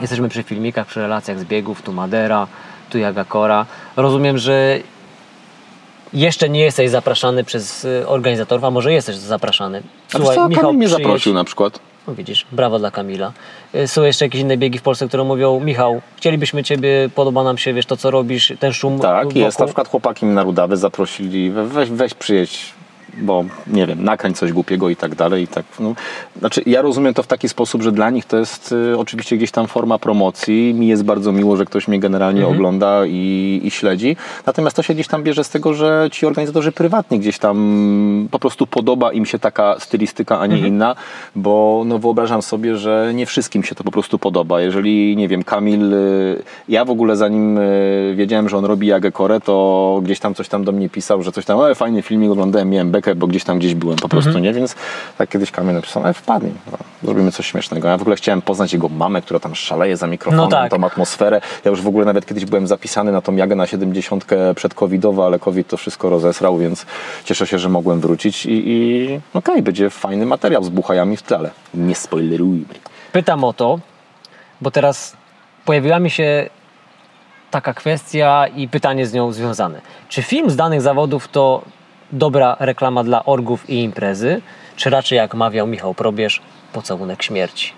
Jesteśmy 0.00 0.28
przy 0.28 0.42
filmikach, 0.42 0.86
przy 0.86 1.00
relacjach 1.00 1.38
z 1.38 1.44
biegów, 1.44 1.82
tu 1.82 1.92
Madera, 1.92 2.46
tu 2.90 2.98
Jagakora. 2.98 3.66
Rozumiem, 3.96 4.38
że 4.38 4.78
jeszcze 6.12 6.48
nie 6.48 6.60
jesteś 6.60 6.90
zapraszany 6.90 7.44
przez 7.44 7.84
y, 7.84 8.08
organizatorów, 8.08 8.64
a 8.64 8.70
może 8.70 8.92
jesteś 8.92 9.16
zapraszany. 9.16 9.82
A 10.14 10.18
wiesz 10.18 10.28
co, 10.28 10.48
Kamil 10.48 10.76
mnie 10.76 10.88
zaprosił 10.88 11.34
na 11.34 11.44
przykład. 11.44 11.87
No 12.08 12.14
widzisz, 12.14 12.46
brawo 12.52 12.78
dla 12.78 12.90
Kamila. 12.90 13.32
Y, 13.74 13.88
Są 13.88 14.02
jeszcze 14.02 14.24
jakieś 14.24 14.40
inne 14.40 14.56
biegi 14.56 14.78
w 14.78 14.82
Polsce, 14.82 15.08
które 15.08 15.24
mówią, 15.24 15.60
Michał, 15.60 16.00
chcielibyśmy 16.16 16.64
Ciebie, 16.64 17.08
podoba 17.14 17.44
nam 17.44 17.58
się, 17.58 17.72
wiesz, 17.74 17.86
to 17.86 17.96
co 17.96 18.10
robisz, 18.10 18.52
ten 18.60 18.72
szum 18.72 18.98
Tak, 19.00 19.24
wokół. 19.26 19.40
jest. 19.42 19.58
Na 19.58 19.66
przykład 19.66 19.88
chłopaki 19.88 20.26
mnie 20.26 20.34
na 20.34 20.42
Rudawy 20.42 20.76
zaprosili, 20.76 21.50
we- 21.50 21.66
weź, 21.66 21.90
weź 21.90 22.14
przyjedź, 22.14 22.74
bo 23.20 23.44
nie 23.66 23.86
wiem, 23.86 24.04
nakręć 24.04 24.38
coś 24.38 24.52
głupiego 24.52 24.88
i 24.88 24.96
tak 24.96 25.14
dalej. 25.14 25.42
I 25.42 25.46
tak, 25.46 25.64
no. 25.80 25.94
Znaczy, 26.38 26.62
ja 26.66 26.82
rozumiem 26.82 27.14
to 27.14 27.22
w 27.22 27.26
taki 27.26 27.48
sposób, 27.48 27.82
że 27.82 27.92
dla 27.92 28.10
nich 28.10 28.24
to 28.24 28.38
jest 28.38 28.72
y, 28.72 28.98
oczywiście 28.98 29.36
gdzieś 29.36 29.50
tam 29.50 29.66
forma 29.66 29.98
promocji. 29.98 30.74
Mi 30.74 30.88
jest 30.88 31.04
bardzo 31.04 31.32
miło, 31.32 31.56
że 31.56 31.64
ktoś 31.64 31.88
mnie 31.88 32.00
generalnie 32.00 32.46
ogląda 32.46 33.06
i, 33.06 33.60
i 33.64 33.70
śledzi. 33.70 34.16
Natomiast 34.46 34.76
to 34.76 34.82
się 34.82 34.94
gdzieś 34.94 35.08
tam 35.08 35.22
bierze 35.22 35.44
z 35.44 35.50
tego, 35.50 35.74
że 35.74 36.08
ci 36.12 36.26
organizatorzy 36.26 36.72
prywatni 36.72 37.18
gdzieś 37.18 37.38
tam 37.38 38.28
po 38.30 38.38
prostu 38.38 38.66
podoba 38.66 39.12
im 39.12 39.26
się 39.26 39.38
taka 39.38 39.76
stylistyka, 39.80 40.40
a 40.40 40.46
nie 40.46 40.58
inna, 40.58 40.96
bo 41.36 41.82
no, 41.86 41.98
wyobrażam 41.98 42.42
sobie, 42.42 42.76
że 42.76 43.12
nie 43.14 43.26
wszystkim 43.26 43.64
się 43.64 43.74
to 43.74 43.84
po 43.84 43.90
prostu 43.90 44.18
podoba. 44.18 44.60
Jeżeli, 44.60 45.16
nie 45.16 45.28
wiem, 45.28 45.44
Kamil, 45.44 45.94
y, 45.94 46.42
ja 46.68 46.84
w 46.84 46.90
ogóle 46.90 47.16
zanim 47.16 47.58
y, 47.58 48.14
wiedziałem, 48.16 48.48
że 48.48 48.56
on 48.58 48.64
robi 48.64 48.86
Jagę 48.86 49.12
Korę, 49.12 49.40
to 49.40 50.00
gdzieś 50.04 50.20
tam 50.20 50.34
coś 50.34 50.48
tam 50.48 50.64
do 50.64 50.72
mnie 50.72 50.88
pisał, 50.88 51.22
że 51.22 51.32
coś 51.32 51.44
tam, 51.44 51.60
e, 51.60 51.74
fajny 51.74 52.02
filmik 52.02 52.30
oglądałem, 52.30 52.70
miałem 52.70 52.90
bekę, 52.90 53.07
bo 53.14 53.26
gdzieś 53.26 53.44
tam 53.44 53.58
gdzieś 53.58 53.74
byłem 53.74 53.96
po 53.96 54.08
prostu, 54.08 54.38
nie? 54.38 54.52
Więc 54.52 54.74
tak 55.18 55.28
kiedyś 55.28 55.50
Kamil 55.50 55.74
napisał, 55.74 56.06
e, 56.06 56.14
wpadnij, 56.14 56.52
no, 56.72 56.78
zrobimy 57.02 57.32
coś 57.32 57.46
śmiesznego. 57.46 57.88
Ja 57.88 57.96
w 57.98 58.00
ogóle 58.02 58.16
chciałem 58.16 58.42
poznać 58.42 58.72
jego 58.72 58.88
mamę, 58.88 59.22
która 59.22 59.40
tam 59.40 59.54
szaleje 59.54 59.96
za 59.96 60.06
mikrofonem, 60.06 60.44
No 60.44 60.50
tak. 60.50 60.70
tą 60.70 60.84
atmosferę. 60.84 61.40
Ja 61.64 61.70
już 61.70 61.82
w 61.82 61.86
ogóle 61.88 62.04
nawet 62.04 62.26
kiedyś 62.26 62.44
byłem 62.44 62.66
zapisany 62.66 63.12
na 63.12 63.20
tą 63.20 63.36
Jagę 63.36 63.56
na 63.56 63.66
70 63.66 64.24
przedcovidowo, 64.54 65.26
ale 65.26 65.38
COVID 65.38 65.68
to 65.68 65.76
wszystko 65.76 66.10
rozesrał, 66.10 66.58
więc 66.58 66.86
cieszę 67.24 67.46
się, 67.46 67.58
że 67.58 67.68
mogłem 67.68 68.00
wrócić 68.00 68.46
i, 68.46 68.62
i 68.66 69.20
okej, 69.34 69.62
będzie 69.62 69.90
fajny 69.90 70.26
materiał 70.26 70.64
z 70.64 70.68
buchajami 70.68 71.16
w 71.16 71.22
tle. 71.22 71.50
Nie 71.74 71.94
spoilerujmy. 71.94 72.64
Pytam 73.12 73.44
o 73.44 73.52
to, 73.52 73.78
bo 74.60 74.70
teraz 74.70 75.16
pojawiła 75.64 75.98
mi 75.98 76.10
się 76.10 76.50
taka 77.50 77.74
kwestia 77.74 78.46
i 78.56 78.68
pytanie 78.68 79.06
z 79.06 79.12
nią 79.12 79.32
związane. 79.32 79.80
Czy 80.08 80.22
film 80.22 80.50
z 80.50 80.56
danych 80.56 80.80
zawodów 80.82 81.28
to 81.28 81.62
dobra 82.12 82.56
reklama 82.60 83.04
dla 83.04 83.24
orgów 83.24 83.70
i 83.70 83.82
imprezy, 83.82 84.40
czy 84.76 84.90
raczej 84.90 85.16
jak 85.16 85.34
mawiał 85.34 85.66
Michał 85.66 85.94
Probierz, 85.94 86.40
pocałunek 86.72 87.22
śmierci? 87.22 87.72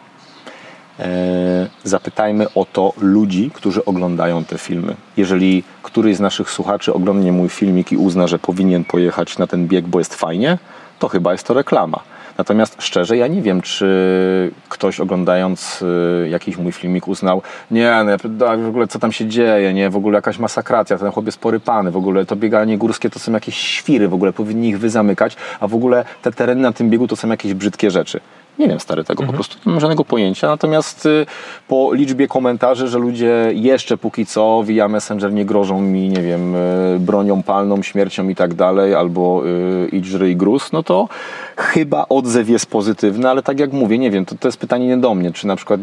E, 0.99 1.69
zapytajmy 1.85 2.47
o 2.55 2.65
to 2.73 2.93
ludzi, 2.99 3.51
którzy 3.55 3.85
oglądają 3.85 4.45
te 4.45 4.59
filmy. 4.59 4.97
Jeżeli 5.17 5.63
któryś 5.83 6.17
z 6.17 6.21
naszych 6.21 6.51
słuchaczy 6.51 6.95
oglądnie 6.95 7.33
mój 7.33 7.49
filmik 7.49 7.93
i 7.93 7.97
uzna, 7.97 8.27
że 8.27 8.39
powinien 8.39 8.85
pojechać 8.85 9.39
na 9.39 9.47
ten 9.47 9.69
bieg, 9.69 9.87
bo 9.87 9.99
jest 9.99 10.15
fajnie, 10.15 10.59
to 10.99 11.09
chyba 11.09 11.33
jest 11.33 11.47
to 11.47 11.55
reklama. 11.55 12.01
Natomiast 12.41 12.83
szczerze, 12.83 13.17
ja 13.17 13.27
nie 13.27 13.43
wiem, 13.43 13.63
czy 13.63 14.51
ktoś 14.69 15.01
oglądając 15.01 15.83
y, 15.83 16.29
jakiś 16.29 16.57
mój 16.57 16.73
filmik 16.73 17.09
uznał, 17.09 17.43
nie, 17.71 17.95
no, 18.05 18.57
w 18.57 18.69
ogóle 18.69 18.87
co 18.87 18.99
tam 18.99 19.13
się 19.13 19.27
dzieje, 19.27 19.75
nie, 19.75 19.91
w 19.91 19.97
ogóle 19.97 20.17
jakaś 20.17 20.39
masakracja, 20.39 20.99
ten 20.99 21.11
chłop 21.11 21.27
jest 21.27 21.39
porypany, 21.39 21.91
w 21.91 21.97
ogóle 21.97 22.27
to 22.27 22.37
bieganie 22.37 22.79
górskie 22.79 23.11
to 23.11 23.19
są 23.19 23.33
jakieś 23.33 23.57
świry, 23.57 24.09
w 24.09 24.15
ogóle 24.15 24.33
powinni 24.33 24.69
ich 24.69 24.79
wyzamykać, 24.79 25.37
a 25.61 25.69
w 25.69 25.75
ogóle 25.75 26.05
te 26.23 26.33
tereny 26.33 26.63
na 26.63 26.73
tym 26.73 26.91
biegu 26.91 27.09
to 27.09 27.17
są 27.17 27.29
jakieś 27.29 27.55
brzydkie 27.55 27.91
rzeczy. 27.91 28.21
Nie 28.61 28.69
wiem, 28.69 28.81
stary, 28.81 29.05
tego 29.05 29.23
po 29.23 29.33
prostu 29.33 29.57
nie 29.67 29.73
mam 29.73 29.81
żadnego 29.81 30.05
pojęcia. 30.05 30.49
Natomiast 30.49 31.07
y, 31.07 31.27
po 31.69 31.93
liczbie 31.93 32.29
komentarzy, 32.29 32.89
że 32.89 32.99
ludzie 32.99 33.51
jeszcze 33.55 33.97
póki 33.97 34.27
co 34.27 34.63
via 34.67 34.89
Messenger 34.89 35.33
nie 35.33 35.45
grożą 35.45 35.81
mi, 35.81 36.09
nie 36.09 36.23
wiem, 36.23 36.55
y, 36.55 36.99
bronią 37.01 37.43
palną, 37.43 37.83
śmiercią 37.83 38.29
i 38.29 38.35
tak 38.35 38.55
dalej, 38.55 38.95
albo 38.95 39.43
y, 39.47 39.89
idź 39.93 40.07
żryj 40.07 40.37
gruz, 40.37 40.73
no 40.73 40.83
to 40.83 41.09
chyba 41.57 42.07
odzew 42.09 42.49
jest 42.49 42.67
pozytywny, 42.67 43.31
ale 43.31 43.43
tak 43.43 43.61
jak 43.61 43.73
mówię, 43.73 43.99
nie 43.99 44.11
wiem, 44.11 44.25
to, 44.25 44.35
to 44.41 44.49
jest 44.49 44.59
pytanie 44.59 44.87
nie 44.87 44.97
do 44.97 45.15
mnie, 45.15 45.33
czy 45.33 45.47
na 45.47 45.57
przykład 45.57 45.81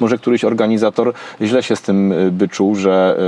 może 0.00 0.18
któryś 0.18 0.44
organizator 0.44 1.12
źle 1.40 1.62
się 1.62 1.76
z 1.76 1.82
tym 1.82 2.12
y, 2.12 2.30
by 2.30 2.48
czuł, 2.48 2.74
że 2.74 3.18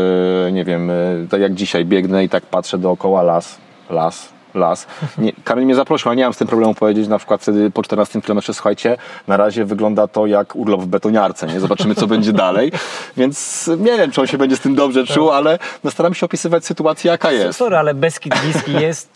y, 0.48 0.52
nie 0.52 0.64
wiem, 0.64 0.90
y, 0.90 1.26
tak 1.30 1.40
jak 1.40 1.54
dzisiaj 1.54 1.84
biegnę 1.84 2.24
i 2.24 2.28
tak 2.28 2.46
patrzę 2.46 2.78
dookoła 2.78 3.22
las, 3.22 3.56
las, 3.90 4.34
las. 4.54 4.86
Nie, 5.18 5.32
Kamil 5.44 5.64
mnie 5.64 5.74
zaprosił, 5.74 6.08
ale 6.08 6.16
nie 6.16 6.24
mam 6.24 6.34
z 6.34 6.36
tym 6.36 6.48
problemu 6.48 6.74
powiedzieć 6.74 7.08
na 7.08 7.18
przykład 7.18 7.42
wtedy 7.42 7.70
po 7.70 7.82
14 7.82 8.22
km, 8.22 8.40
słuchajcie, 8.42 8.96
na 9.28 9.36
razie 9.36 9.64
wygląda 9.64 10.08
to 10.08 10.26
jak 10.26 10.56
urlop 10.56 10.80
w 10.80 10.86
betoniarce, 10.86 11.46
nie? 11.46 11.60
Zobaczymy, 11.60 11.94
co 11.94 12.06
będzie 12.06 12.32
dalej. 12.32 12.72
Więc 13.16 13.70
nie 13.78 13.96
wiem, 13.96 14.10
czy 14.10 14.20
on 14.20 14.26
się 14.26 14.38
będzie 14.38 14.56
z 14.56 14.60
tym 14.60 14.74
dobrze 14.74 15.06
czuł, 15.06 15.30
ale 15.30 15.58
no, 15.84 15.90
staram 15.90 16.14
się 16.14 16.26
opisywać 16.26 16.64
sytuację, 16.64 17.10
jaka 17.10 17.32
jest. 17.32 17.58
Sorry, 17.58 17.76
ale 17.76 17.94
Beskid 17.94 18.34
Bliski 18.42 18.72
jest, 18.72 19.08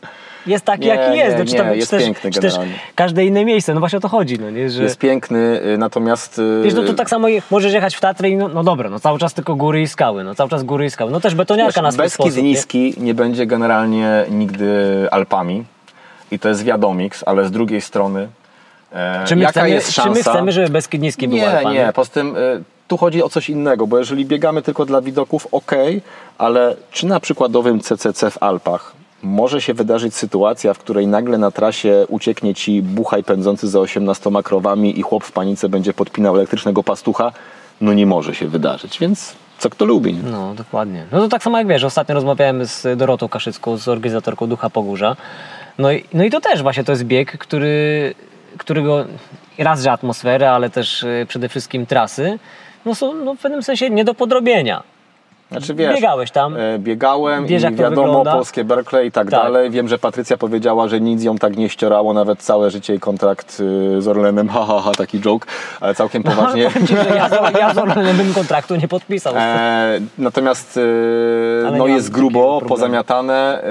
jest 0.49 0.65
taki, 0.65 0.81
Nie, 0.83 0.89
jaki 0.89 1.19
jest. 1.19 1.33
nie, 1.33 1.39
no, 1.39 1.45
czy 1.45 1.53
nie, 1.53 1.59
tam, 1.59 1.75
jest 1.75 1.91
czy 1.91 1.97
też, 1.97 2.05
piękny 2.05 2.31
czy 2.31 2.41
też 2.41 2.53
generalnie. 2.53 2.79
każde 2.95 3.25
inne 3.25 3.45
miejsce, 3.45 3.75
no 3.75 3.81
właśnie 3.81 3.97
o 3.99 4.01
to 4.01 4.09
chodzi, 4.09 4.39
no 4.39 4.51
nie, 4.51 4.71
że... 4.71 4.83
Jest 4.83 4.99
piękny, 4.99 5.61
y, 5.75 5.79
natomiast... 5.79 6.39
y, 6.39 6.63
Wiesz, 6.65 6.75
no 6.75 6.83
to 6.83 6.95
tak 6.95 7.11
samo 7.11 7.29
możesz 7.51 7.73
jechać 7.73 7.95
w 7.97 8.01
Tatry 8.01 8.29
i 8.31 8.37
no, 8.37 8.49
no 8.49 8.65
dobra, 8.65 8.91
no 8.91 9.01
cały 9.01 9.19
czas 9.19 9.35
tylko 9.35 9.55
góry 9.55 9.83
i 9.83 9.89
skały, 9.89 10.25
no 10.25 10.35
cały 10.35 10.51
czas 10.51 10.63
góry 10.63 10.85
i 10.87 10.91
skały. 10.91 11.11
No 11.11 11.21
też 11.21 11.35
betoniarka 11.35 11.83
na 11.83 11.93
swój 11.93 12.05
Beskid 12.05 12.15
sposób, 12.27 12.37
nie? 12.37 12.43
Niski 12.43 12.95
nie 12.99 13.15
będzie 13.15 13.47
generalnie 13.47 14.25
nigdy 14.31 15.07
Alpami. 15.11 15.65
i 16.31 16.39
to 16.39 16.49
jest 16.49 16.65
wiadomix, 16.65 17.23
ale 17.27 17.45
z 17.45 17.51
drugiej 17.51 17.81
strony 17.81 18.29
e, 18.93 19.25
Czy 19.27 19.37
my, 19.37 19.43
jaka 19.43 19.53
chcemy, 19.53 19.71
jest 19.71 19.93
szansa? 19.93 20.11
czy 20.11 20.15
my 20.19 20.23
chcemy, 20.23 20.53
żeby 20.53 20.69
Beskid 20.69 21.03
Niski 21.03 21.29
był 21.29 21.37
Nie, 21.39 21.45
łapany? 21.45 21.75
nie, 21.75 21.93
poza 21.95 22.11
tym 22.11 22.37
y, 22.37 22.63
tu 22.89 22.97
chodzi 22.97 23.23
o 23.23 23.29
coś 23.29 23.51
innego, 23.51 23.87
bo 23.87 23.99
jeżeli 23.99 24.25
biegamy 24.25 24.63
tylko 24.63 24.85
dla 24.85 25.01
widoków, 25.01 25.49
ok, 25.53 25.73
ale 26.39 26.77
czy 26.91 27.07
na 27.07 27.21
przykładowym 27.21 27.81
CCC 27.81 28.31
w 28.31 28.43
Alpach 28.43 28.93
może 29.23 29.61
się 29.61 29.75
wydarzyć 29.75 30.15
sytuacja, 30.15 30.75
w 30.75 30.79
której 30.79 31.07
nagle 31.07 31.39
na 31.39 31.51
trasie 31.51 32.07
ucieknie 32.09 32.55
ci 32.55 32.83
buchaj 32.83 33.25
pędzący 33.25 33.69
za 33.69 33.81
18 33.81 34.31
krowami 34.45 34.99
i 34.99 35.03
chłop 35.03 35.25
w 35.25 35.33
panice 35.33 35.69
będzie 35.69 35.93
podpinał 35.93 36.37
elektrycznego 36.37 36.83
pastucha? 36.83 37.33
No 37.81 37.93
nie 37.93 38.07
może 38.07 38.35
się 38.35 38.47
wydarzyć, 38.47 38.99
więc 38.99 39.37
co 39.59 39.71
kto 39.71 39.85
lubi. 39.85 40.15
Nie? 40.15 40.23
No, 40.31 40.55
dokładnie. 40.55 41.07
No 41.13 41.21
to 41.21 41.29
tak 41.29 41.43
samo 41.43 41.59
jak 41.59 41.67
wiesz, 41.67 41.85
ostatnio 41.85 42.15
rozmawiałem 42.15 42.67
z 42.67 42.99
Dorotą 42.99 43.29
Kaszycką, 43.29 43.77
z 43.77 43.89
organizatorką 43.89 44.47
Ducha 44.47 44.71
Pogórza. 44.71 45.17
No 45.79 45.93
i, 45.93 46.05
no 46.13 46.25
i 46.25 46.31
to 46.31 46.41
też 46.41 46.63
właśnie 46.63 46.85
to 46.85 46.93
jest 46.93 47.05
bieg, 47.05 47.39
który, 47.39 48.15
którego 48.59 49.05
raz, 49.59 49.83
że 49.83 49.93
atmosferę, 49.93 50.51
ale 50.51 50.71
też 50.71 51.03
y, 51.03 51.27
przede 51.29 51.49
wszystkim 51.49 51.87
trasy, 51.87 52.39
no 52.85 52.95
są 52.95 53.15
no, 53.15 53.35
w 53.35 53.39
pewnym 53.39 53.63
sensie 53.63 53.91
nie 53.91 54.05
do 54.05 54.15
podrobienia. 54.15 54.83
Znaczy 55.51 55.75
wiesz, 55.75 55.95
Biegałeś 55.95 56.31
tam. 56.31 56.57
e, 56.57 56.79
Biegałem 56.79 57.47
Wiesz, 57.47 57.63
i 57.63 57.71
wiadomo, 57.75 58.07
wygląda? 58.07 58.33
polskie 58.33 58.65
Berkeley 58.65 59.09
i 59.09 59.13
tak, 59.13 59.31
Tak. 59.31 59.43
dalej. 59.43 59.71
Wiem, 59.71 59.89
że 59.89 59.99
Patrycja 59.99 60.37
powiedziała, 60.37 60.89
że 60.89 61.01
nic 61.01 61.23
ją 61.25 61.39
tak 61.39 61.57
nie 61.57 61.69
ścierało, 61.69 62.13
nawet 62.15 62.39
całe 62.43 62.71
życie 62.71 62.95
i 62.95 63.01
kontrakt 63.01 63.61
y, 63.61 64.03
z 64.03 64.09
Orlenem, 64.09 64.49
ha, 64.55 64.65
ha, 64.69 64.81
ha, 64.85 64.91
taki 64.99 65.21
joke, 65.21 65.47
ale 65.81 65.95
całkiem 65.95 66.23
poważnie. 66.23 66.65
Powiem 66.71 66.87
ci, 66.87 66.97
że 66.97 67.17
ja, 67.17 67.29
z- 67.29 67.59
ja 67.59 67.75
z 67.75 67.79
Orlenem 67.89 68.17
bym 68.17 68.35
kontraktu 68.35 68.77
nie 68.77 68.89
podpisał. 68.89 69.33
E, 69.37 69.99
natomiast 70.19 70.77
e, 71.63 71.69
Ale 71.69 71.79
no 71.79 71.87
jest 71.87 72.11
grubo, 72.11 72.61
pozamiatane 72.69 73.63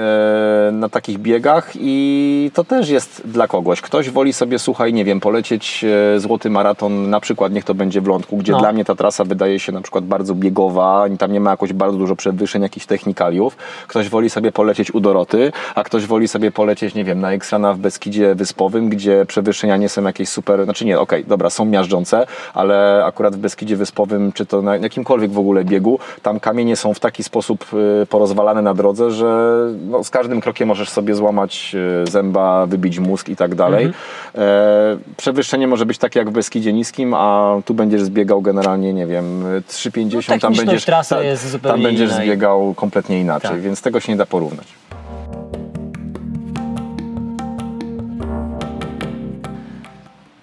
e, 0.68 0.72
na 0.72 0.88
takich 0.88 1.18
biegach 1.18 1.70
i 1.74 2.50
to 2.54 2.64
też 2.64 2.88
jest 2.88 3.22
dla 3.24 3.48
kogoś. 3.48 3.80
Ktoś 3.80 4.10
woli 4.10 4.32
sobie, 4.32 4.58
słuchaj, 4.58 4.92
nie 4.92 5.04
wiem, 5.04 5.20
polecieć 5.20 5.84
e, 6.16 6.20
złoty 6.20 6.50
maraton, 6.50 7.10
na 7.10 7.20
przykład 7.20 7.52
niech 7.52 7.64
to 7.64 7.74
będzie 7.74 8.00
w 8.00 8.06
Lądku, 8.06 8.36
gdzie 8.36 8.52
No. 8.52 8.58
dla 8.58 8.72
mnie 8.72 8.84
ta 8.84 8.94
trasa 8.94 9.24
wydaje 9.24 9.60
się 9.60 9.72
na 9.72 9.80
przykład 9.80 10.04
bardzo 10.04 10.34
biegowa, 10.34 11.04
tam 11.18 11.32
nie 11.32 11.40
ma 11.40 11.50
jakoś 11.50 11.67
bardzo 11.72 11.98
dużo 11.98 12.16
przewyższeń, 12.16 12.62
jakichś 12.62 12.86
technikaliów. 12.86 13.56
Ktoś 13.86 14.08
woli 14.08 14.30
sobie 14.30 14.52
polecieć 14.52 14.94
u 14.94 15.00
Doroty, 15.00 15.52
a 15.74 15.84
ktoś 15.84 16.06
woli 16.06 16.28
sobie 16.28 16.50
polecieć, 16.50 16.94
nie 16.94 17.04
wiem, 17.04 17.20
na 17.20 17.32
X-Rana 17.32 17.72
w 17.72 17.78
Beskidzie 17.78 18.34
Wyspowym, 18.34 18.88
gdzie 18.88 19.26
przewyższenia 19.26 19.76
nie 19.76 19.88
są 19.88 20.02
jakieś 20.02 20.28
super, 20.28 20.64
znaczy 20.64 20.84
nie, 20.84 21.00
okej, 21.00 21.24
dobra, 21.24 21.50
są 21.50 21.64
miażdżące, 21.64 22.26
ale 22.54 23.04
akurat 23.04 23.36
w 23.36 23.38
Beskidzie 23.38 23.76
Wyspowym, 23.76 24.32
czy 24.32 24.46
to 24.46 24.62
na 24.62 24.76
jakimkolwiek 24.76 25.30
w 25.30 25.38
ogóle 25.38 25.64
biegu, 25.64 25.98
tam 26.22 26.40
kamienie 26.40 26.76
są 26.76 26.94
w 26.94 27.00
taki 27.00 27.24
sposób 27.24 27.66
y, 28.02 28.06
porozwalane 28.06 28.62
na 28.62 28.74
drodze, 28.74 29.10
że 29.10 29.58
no, 29.90 30.04
z 30.04 30.10
każdym 30.10 30.40
krokiem 30.40 30.68
możesz 30.68 30.88
sobie 30.88 31.14
złamać 31.14 31.76
y, 32.04 32.10
zęba, 32.10 32.66
wybić 32.66 32.98
mózg 32.98 33.28
i 33.28 33.36
tak 33.36 33.54
dalej. 33.54 33.92
E, 34.34 34.98
przewyższenie 35.16 35.66
może 35.66 35.86
być 35.86 35.98
takie 35.98 36.18
jak 36.18 36.30
w 36.30 36.32
Beskidzie 36.32 36.72
Niskim, 36.72 37.14
a 37.14 37.56
tu 37.64 37.74
będziesz 37.74 38.02
zbiegał 38.02 38.42
generalnie, 38.42 38.92
nie 38.92 39.06
wiem, 39.06 39.44
3,50, 39.68 40.30
No, 40.30 40.38
tam 40.38 40.54
będziesz, 40.54 40.84
trasy 40.84 41.14
ta- 41.14 41.22
jest 41.22 41.57
zupełnie 41.58 41.82
tam 41.82 41.82
będziesz 41.82 42.12
zbiegał 42.12 42.74
kompletnie 42.74 43.20
inaczej, 43.20 43.50
Tak. 43.50 43.60
więc 43.60 43.82
tego 43.82 44.00
się 44.00 44.12
nie 44.12 44.18
da 44.18 44.26
porównać. 44.26 44.66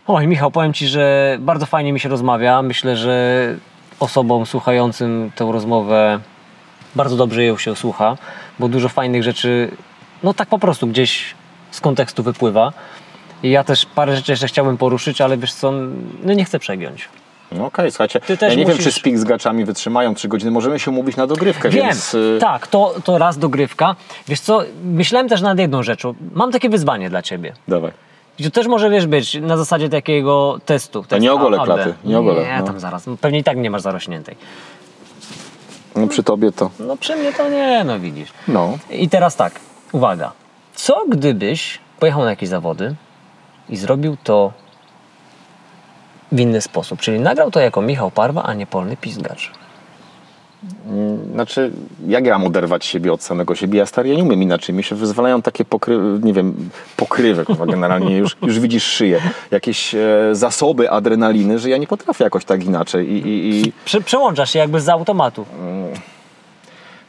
Oj, 0.07 0.27
Michał, 0.27 0.51
powiem 0.51 0.73
Ci, 0.73 0.87
że 0.87 1.37
bardzo 1.39 1.65
fajnie 1.65 1.93
mi 1.93 1.99
się 1.99 2.09
rozmawia. 2.09 2.61
Myślę, 2.61 2.97
że 2.97 3.55
osobom 3.99 4.45
słuchającym 4.45 5.31
tę 5.35 5.51
rozmowę 5.51 6.19
bardzo 6.95 7.17
dobrze 7.17 7.43
ją 7.43 7.57
się 7.57 7.75
słucha, 7.75 8.17
bo 8.59 8.67
dużo 8.67 8.89
fajnych 8.89 9.23
rzeczy, 9.23 9.71
no 10.23 10.33
tak 10.33 10.49
po 10.49 10.59
prostu 10.59 10.87
gdzieś 10.87 11.35
z 11.71 11.81
kontekstu 11.81 12.23
wypływa. 12.23 12.73
I 13.43 13.49
ja 13.49 13.63
też 13.63 13.85
parę 13.85 14.15
rzeczy 14.15 14.31
jeszcze 14.31 14.47
chciałbym 14.47 14.77
poruszyć, 14.77 15.21
ale 15.21 15.37
wiesz 15.37 15.53
co, 15.53 15.71
no 16.23 16.33
nie 16.33 16.45
chcę 16.45 16.59
przegiąć. 16.59 17.09
No 17.51 17.65
okej, 17.65 17.91
słuchajcie, 17.91 18.19
Ty 18.19 18.37
też 18.37 18.53
ja 18.53 18.59
nie 18.59 18.65
wiem, 18.65 18.75
musisz- 18.77 18.83
czy 18.83 18.91
spik 18.91 19.17
z 19.17 19.23
gaczami 19.23 19.65
wytrzymają 19.65 20.15
3 20.15 20.27
godziny, 20.27 20.51
możemy 20.51 20.79
się 20.79 20.91
umówić 20.91 21.15
na 21.15 21.27
dogrywkę, 21.27 21.69
Wiem, 21.69 21.85
więc... 21.85 22.13
y, 22.13 22.37
tak, 22.41 22.67
to, 22.67 22.93
to 23.03 23.17
raz 23.17 23.37
dogrywka. 23.37 23.95
Wiesz 24.27 24.39
co, 24.39 24.61
myślałem 24.83 25.29
też 25.29 25.41
nad 25.41 25.59
jedną 25.59 25.83
rzeczą. 25.83 26.13
Mam 26.33 26.51
takie 26.51 26.69
wyzwanie 26.69 27.09
dla 27.09 27.21
Ciebie. 27.21 27.53
Dawaj. 27.67 27.91
I 28.39 28.43
to 28.43 28.49
też 28.51 28.67
może, 28.67 28.89
wiesz, 28.89 29.07
być 29.07 29.33
na 29.41 29.57
zasadzie 29.57 29.89
takiego 29.89 30.59
testu. 30.65 31.03
Test 31.03 31.21
nie 31.21 31.33
ogolę 31.33 31.57
A, 31.61 31.65
klaty, 31.65 31.93
nie 32.05 32.19
ogolę, 32.19 32.41
Nie, 32.41 32.57
no. 32.59 32.65
tam 32.65 32.79
zaraz. 32.79 33.05
Pewnie 33.21 33.39
i 33.39 33.43
tak 33.43 33.57
nie 33.57 33.69
masz 33.69 33.81
zarośniętej. 33.81 34.35
No 35.95 36.07
przy 36.07 36.23
tobie 36.23 36.51
to... 36.51 36.69
No 36.79 36.97
przy 36.97 37.15
mnie 37.15 37.33
to 37.33 37.49
nie, 37.49 37.83
no 37.83 37.99
widzisz. 37.99 38.29
No. 38.47 38.77
I 38.91 39.09
teraz 39.09 39.35
tak, 39.35 39.59
uwaga. 39.91 40.31
Co 40.75 41.05
gdybyś 41.09 41.79
pojechał 41.99 42.23
na 42.23 42.29
jakieś 42.29 42.49
zawody 42.49 42.95
i 43.69 43.77
zrobił 43.77 44.17
to 44.23 44.51
w 46.31 46.39
inny 46.39 46.61
sposób? 46.61 46.99
Czyli 46.99 47.19
nagrał 47.19 47.51
to 47.51 47.59
jako 47.59 47.81
Michał 47.81 48.11
Parwa, 48.11 48.43
a 48.43 48.53
nie 48.53 48.67
polny 48.67 48.97
pizgacz. 48.97 49.51
Znaczy, 51.33 51.71
jak 52.07 52.25
ja 52.25 52.37
mam 52.37 52.47
oderwać 52.47 52.85
siebie 52.85 53.13
od 53.13 53.23
samego 53.23 53.55
siebie? 53.55 53.79
Ja 53.79 53.85
stary, 53.85 54.09
ja 54.09 54.15
nie 54.15 54.23
umiem 54.23 54.43
inaczej. 54.43 54.75
Mi 54.75 54.83
się 54.83 54.95
wyzwalają 54.95 55.41
takie 55.41 55.65
pokry... 55.65 55.97
nie 56.23 56.33
wiem, 56.33 56.69
pokrywy, 56.97 57.45
kurwa, 57.45 57.65
generalnie 57.75 58.17
już, 58.17 58.37
już 58.41 58.59
widzisz 58.59 58.83
szyję. 58.83 59.21
Jakieś 59.51 59.95
e, 59.95 59.99
zasoby 60.31 60.91
adrenaliny, 60.91 61.59
że 61.59 61.69
ja 61.69 61.77
nie 61.77 61.87
potrafię 61.87 62.23
jakoś 62.23 62.45
tak 62.45 62.63
inaczej. 62.63 63.11
I, 63.11 63.27
i, 63.27 63.65
i 63.67 63.73
Prze- 63.85 64.01
przełączasz 64.01 64.49
się 64.51 64.59
jakby 64.59 64.81
z 64.81 64.89
automatu. 64.89 65.45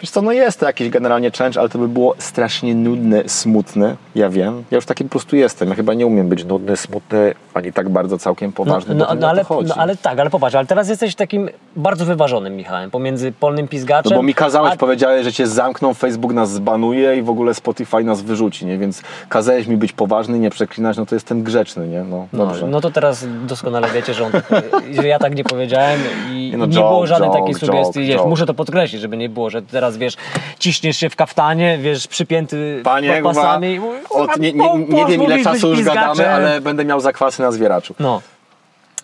Wiesz 0.01 0.11
co, 0.11 0.23
no 0.23 0.33
jest 0.33 0.61
to 0.61 0.67
jakiś 0.67 0.89
generalnie 0.91 1.31
challenge, 1.31 1.61
ale 1.61 1.69
to 1.69 1.79
by 1.79 1.89
było 1.89 2.15
strasznie 2.19 2.75
nudne, 2.75 3.23
smutne. 3.27 3.97
Ja 4.15 4.29
wiem. 4.31 4.65
Ja 4.71 4.77
już 4.77 4.87
taki 4.87 5.05
po 5.05 5.11
prostu 5.11 5.37
jestem. 5.37 5.69
Ja 5.69 5.75
chyba 5.75 5.95
nie 5.95 6.07
umiem 6.07 6.29
być 6.29 6.45
nudny, 6.45 6.77
smutny, 6.77 7.35
ani 7.55 7.73
tak 7.73 7.89
bardzo 7.89 8.19
całkiem 8.19 8.53
poważny. 8.53 8.95
no, 8.95 9.05
bo 9.05 9.07
to 9.09 9.15
nie 9.15 9.19
o 9.19 9.23
to 9.23 9.29
ale, 9.29 9.45
no, 9.69 9.75
ale 9.75 9.97
tak, 9.97 10.19
ale 10.19 10.31
popatrz, 10.31 10.55
ale 10.55 10.67
teraz 10.67 10.89
jesteś 10.89 11.15
takim 11.15 11.49
bardzo 11.77 12.05
wyważonym 12.05 12.57
Michałem, 12.57 12.91
pomiędzy 12.91 13.33
polnym 13.33 13.69
pizgaczem... 13.69 14.11
No 14.11 14.17
bo 14.17 14.23
mi 14.23 14.35
kazałeś, 14.35 14.73
a- 14.73 14.77
powiedziałeś, 14.77 15.25
że 15.25 15.33
cię 15.33 15.47
zamkną, 15.47 15.95
Facebook 15.95 16.33
nas 16.33 16.51
zbanuje 16.51 17.17
i 17.17 17.23
w 17.23 17.31
ogóle 17.31 17.55
Spotify 17.55 18.05
nas 18.05 18.23
wyrzuci, 18.23 18.67
nie? 18.67 18.79
Więc 18.79 19.03
kazałeś 19.29 19.67
mi 19.67 19.77
być 19.77 19.93
poważny, 19.93 20.39
nie 20.39 20.51
przeklinać, 20.51 20.97
no 20.97 21.07
to 21.07 21.15
jestem 21.15 21.43
grzeczny, 21.43 21.89
nie? 21.89 22.03
No, 22.05 22.27
No, 22.33 22.47
dobrze. 22.47 22.67
no 22.67 22.81
to 22.81 22.91
teraz 22.91 23.27
doskonale 23.47 23.89
wiecie, 23.95 24.15
że, 24.15 24.25
on 24.25 24.33
tak, 24.33 24.45
że 24.93 25.07
ja 25.09 25.19
tak 25.19 25.35
nie 25.35 25.45
powiedziałem 25.45 26.01
i 26.33 26.51
Nie 26.51 26.57
no, 26.59 26.67
nie 26.67 26.73
joke, 26.75 26.89
było 26.89 27.07
żadnej 27.07 27.29
joke, 27.31 27.41
takiej 27.41 27.55
sugestii. 27.55 28.01
joke, 28.01 28.07
wiesz, 28.07 28.17
joke. 28.17 28.29
muszę 28.29 28.47
to 28.47 28.55
podkreślić, 28.55 29.01
żeby 29.03 29.17
nie 29.17 29.29
było, 29.29 29.51
że 29.51 29.63
teraz 29.63 29.86
wiesz, 29.99 30.17
ciśniesz 30.59 30.97
się 30.97 31.11
w 31.11 31.17
kaftanie, 31.17 31.79
wiesz, 31.83 32.07
przypięty 32.07 32.81
Panie, 32.85 33.21
pasami. 33.23 33.79
kurwa, 33.79 34.33
od, 34.33 34.41
nie, 34.41 34.53
nie, 34.53 34.75
nie 34.79 35.07
wiem 35.07 35.23
ile 35.23 35.45
czasu 35.45 35.71
już 35.71 35.83
gadamy, 35.83 36.31
ale 36.31 36.61
będę 36.61 36.85
miał 36.85 37.01
zakwasy 37.01 37.43
na 37.43 37.53
zwieraczu. 37.53 37.95
No, 37.99 38.23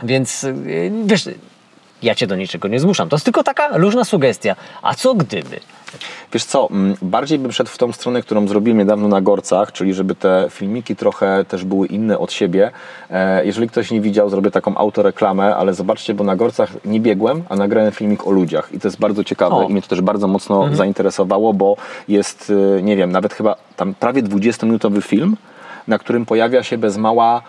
więc 0.03 0.45
y, 0.45 0.55
wiesz, 1.05 1.29
ja 2.03 2.15
cię 2.15 2.27
do 2.27 2.37
niczego 2.37 2.69
nie 2.69 2.81
zmuszam. 2.81 3.09
To 3.09 3.17
jest 3.17 3.25
tylko 3.25 3.43
taka 3.43 3.77
luźna 3.77 4.05
sugestia. 4.05 4.57
A 4.83 4.95
co 4.95 5.15
gdyby? 5.15 5.61
Wiesz 6.33 6.45
co, 6.45 6.69
mm, 6.71 6.97
bardziej 7.03 7.39
bym 7.39 7.53
szedł 7.53 7.71
w 7.71 7.79
tą 7.79 7.93
stronę, 7.93 8.23
którą 8.23 8.49
zrobiłem 8.49 8.79
niedawno 8.79 9.09
na 9.09 9.21
Gorcach, 9.21 9.73
czyli 9.73 9.95
żeby 9.95 10.15
te 10.15 10.47
filmiki 10.51 10.97
trochę 10.97 11.45
też 11.45 11.65
były 11.65 11.87
inne 11.87 12.19
od 12.19 12.33
siebie. 12.33 12.71
E, 13.11 13.47
jeżeli 13.47 13.69
ktoś 13.69 13.91
nie 13.91 14.01
widział, 14.01 14.31
zrobię 14.31 14.51
taką 14.51 14.77
autoreklamę, 14.77 15.57
ale 15.57 15.75
zobaczcie, 15.75 16.15
bo 16.15 16.25
na 16.25 16.37
Gorcach 16.37 16.71
nie 16.85 17.01
biegłem, 17.01 17.43
a 17.49 17.57
nagrałem 17.57 17.93
filmik 17.93 18.27
o 18.27 18.31
ludziach 18.31 18.69
i 18.73 18.81
to 18.81 18.89
jest 18.89 19.01
bardzo 19.01 19.25
ciekawe 19.25 19.57
O. 19.57 19.63
i 19.69 19.73
mnie 19.73 19.83
to 19.83 19.89
też 19.89 20.01
bardzo 20.01 20.29
mocno 20.29 20.75
zainteresowało, 20.75 21.55
bo 21.55 21.77
jest, 22.09 22.51
y, 22.51 22.83
nie 22.83 22.97
wiem, 22.97 23.13
nawet 23.13 23.35
chyba 23.35 23.57
tam 23.77 23.95
prawie 23.95 24.23
20-minutowy 24.23 25.03
film, 25.03 25.37
na 25.89 25.99
którym 25.99 26.27
pojawia 26.27 26.63
się 26.63 26.79
bez 26.79 26.97
mała 26.97 27.43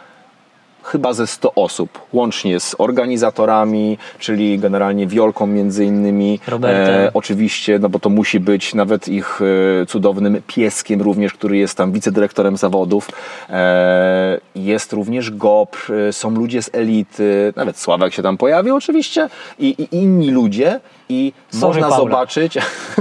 chyba 0.84 1.14
ze 1.14 1.28
100 1.28 1.54
osób, 1.54 2.00
łącznie 2.14 2.60
z 2.60 2.76
organizatorami, 2.78 3.98
czyli 4.20 4.60
generalnie 4.60 5.08
Wiolką 5.08 5.48
między 5.48 5.86
innymi, 5.86 6.40
Robertem. 6.48 7.12
oczywiście, 7.14 7.80
no 7.80 7.90
bo 7.90 8.00
to 8.00 8.10
musi 8.10 8.40
być 8.40 8.74
nawet 8.74 9.08
ich 9.08 9.40
e, 9.82 9.86
cudownym 9.86 10.42
pieskiem 10.48 11.02
również, 11.02 11.34
który 11.34 11.58
jest 11.58 11.78
tam 11.78 11.92
wicedyrektorem 11.92 12.58
zawodów. 12.58 13.10
E, 13.50 14.40
jest 14.56 14.94
również 14.94 15.32
GOP, 15.32 15.78
e, 16.10 16.14
są 16.14 16.30
ludzie 16.30 16.62
z 16.62 16.70
elity, 16.74 17.54
nawet 17.56 17.78
Sławek 17.80 18.14
się 18.14 18.22
tam 18.22 18.38
pojawił 18.38 18.76
oczywiście 18.76 19.30
i, 19.60 19.68
i 19.68 19.96
inni 19.98 20.32
ludzie 20.32 20.80
i 21.10 21.34
Sorry, 21.50 21.68
można 21.68 21.90
Paula. 21.90 21.98
zobaczyć 21.98 22.58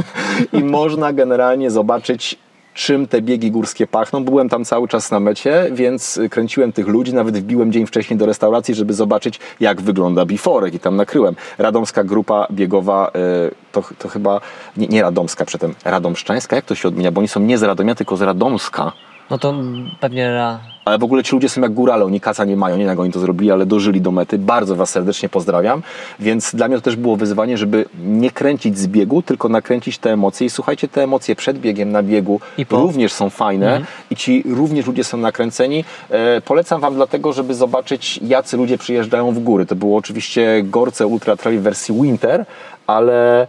i 0.59 0.65
można 0.65 1.13
generalnie 1.13 1.71
zobaczyć 1.71 2.39
czym 2.75 3.07
te 3.07 3.23
biegi 3.23 3.51
górskie 3.51 3.87
pachną. 3.87 4.25
Byłem 4.25 4.49
tam 4.49 4.65
cały 4.65 4.89
czas 4.89 5.11
na 5.11 5.21
mecie, 5.21 5.67
więc 5.73 6.21
kręciłem 6.31 6.73
tych 6.73 6.89
ludzi, 6.89 7.15
nawet 7.15 7.39
wbiłem 7.39 7.73
dzień 7.73 7.87
wcześniej 7.87 8.19
do 8.19 8.27
restauracji, 8.27 8.75
żeby 8.75 8.95
zobaczyć, 8.95 9.41
jak 9.61 9.81
wygląda 9.81 10.27
biforek 10.27 10.75
i 10.75 10.81
tam 10.81 10.97
nakryłem. 10.97 11.37
Radomska 11.59 12.05
grupa 12.05 12.47
biegowa, 12.51 13.11
y, 13.49 13.55
to, 13.73 13.83
to 13.99 14.09
chyba, 14.09 14.41
nie, 14.77 14.87
nie 14.87 15.03
Radomska, 15.03 15.45
przedtem 15.45 15.75
Radomszczańska, 15.85 16.57
jak 16.57 16.65
to 16.65 16.75
się 16.75 16.89
odmienia, 16.89 17.13
bo 17.13 17.19
oni 17.19 17.29
są 17.29 17.41
nie 17.41 17.59
z 17.59 17.63
Radomia, 17.63 17.95
tylko 17.95 18.17
z 18.17 18.23
Radomska. 18.23 18.93
No 19.31 19.39
to 19.39 19.55
pewnie 20.01 20.31
ra- 20.35 20.61
Ale 20.85 20.99
w 20.99 21.05
ogóle 21.05 21.23
ci 21.23 21.35
ludzie 21.35 21.49
są 21.49 21.61
jak 21.61 21.73
górale, 21.75 22.05
oni 22.05 22.21
kaca 22.21 22.45
nie 22.45 22.57
mają, 22.57 22.77
nie 22.77 22.81
wiem 22.81 22.89
jak 22.89 22.99
oni 22.99 23.13
to 23.13 23.21
zrobili, 23.21 23.51
ale 23.51 23.67
dożyli 23.67 24.01
do 24.01 24.11
mety. 24.11 24.39
Bardzo 24.39 24.77
Was 24.77 24.91
serdecznie 24.91 25.29
pozdrawiam. 25.29 25.83
Więc 26.21 26.55
dla 26.55 26.69
mnie 26.69 26.77
to 26.77 26.83
też 26.83 26.97
było 26.97 27.17
wyzwanie, 27.17 27.59
żeby 27.59 27.85
nie 28.05 28.31
kręcić 28.31 28.79
z 28.79 28.87
biegu, 28.87 29.23
tylko 29.23 29.49
nakręcić 29.49 29.99
te 29.99 30.13
emocje. 30.13 30.47
I 30.47 30.51
słuchajcie, 30.51 30.89
te 30.89 31.03
emocje 31.03 31.37
przed 31.37 31.59
biegiem, 31.59 31.93
na 31.93 32.03
biegu 32.03 32.41
I 32.59 32.67
po. 32.67 32.77
również 32.81 33.13
są 33.13 33.31
fajne 33.31 33.81
i 34.11 34.17
ci 34.17 34.43
również 34.47 34.87
ludzie 34.87 35.05
są 35.05 35.17
nakręceni. 35.19 35.85
E, 36.11 36.41
polecam 36.41 36.81
Wam 36.81 36.95
dlatego, 36.95 37.33
żeby 37.33 37.55
zobaczyć, 37.55 38.21
jacy 38.23 38.57
ludzie 38.57 38.79
przyjeżdżają 38.79 39.33
w 39.33 39.39
góry. 39.39 39.67
To 39.67 39.75
było 39.75 39.97
oczywiście 39.97 40.63
Gorce 40.65 41.07
Ultra 41.07 41.37
Trail 41.37 41.59
w 41.59 41.63
wersji 41.63 41.95
Winter, 42.03 42.45
ale 42.87 43.47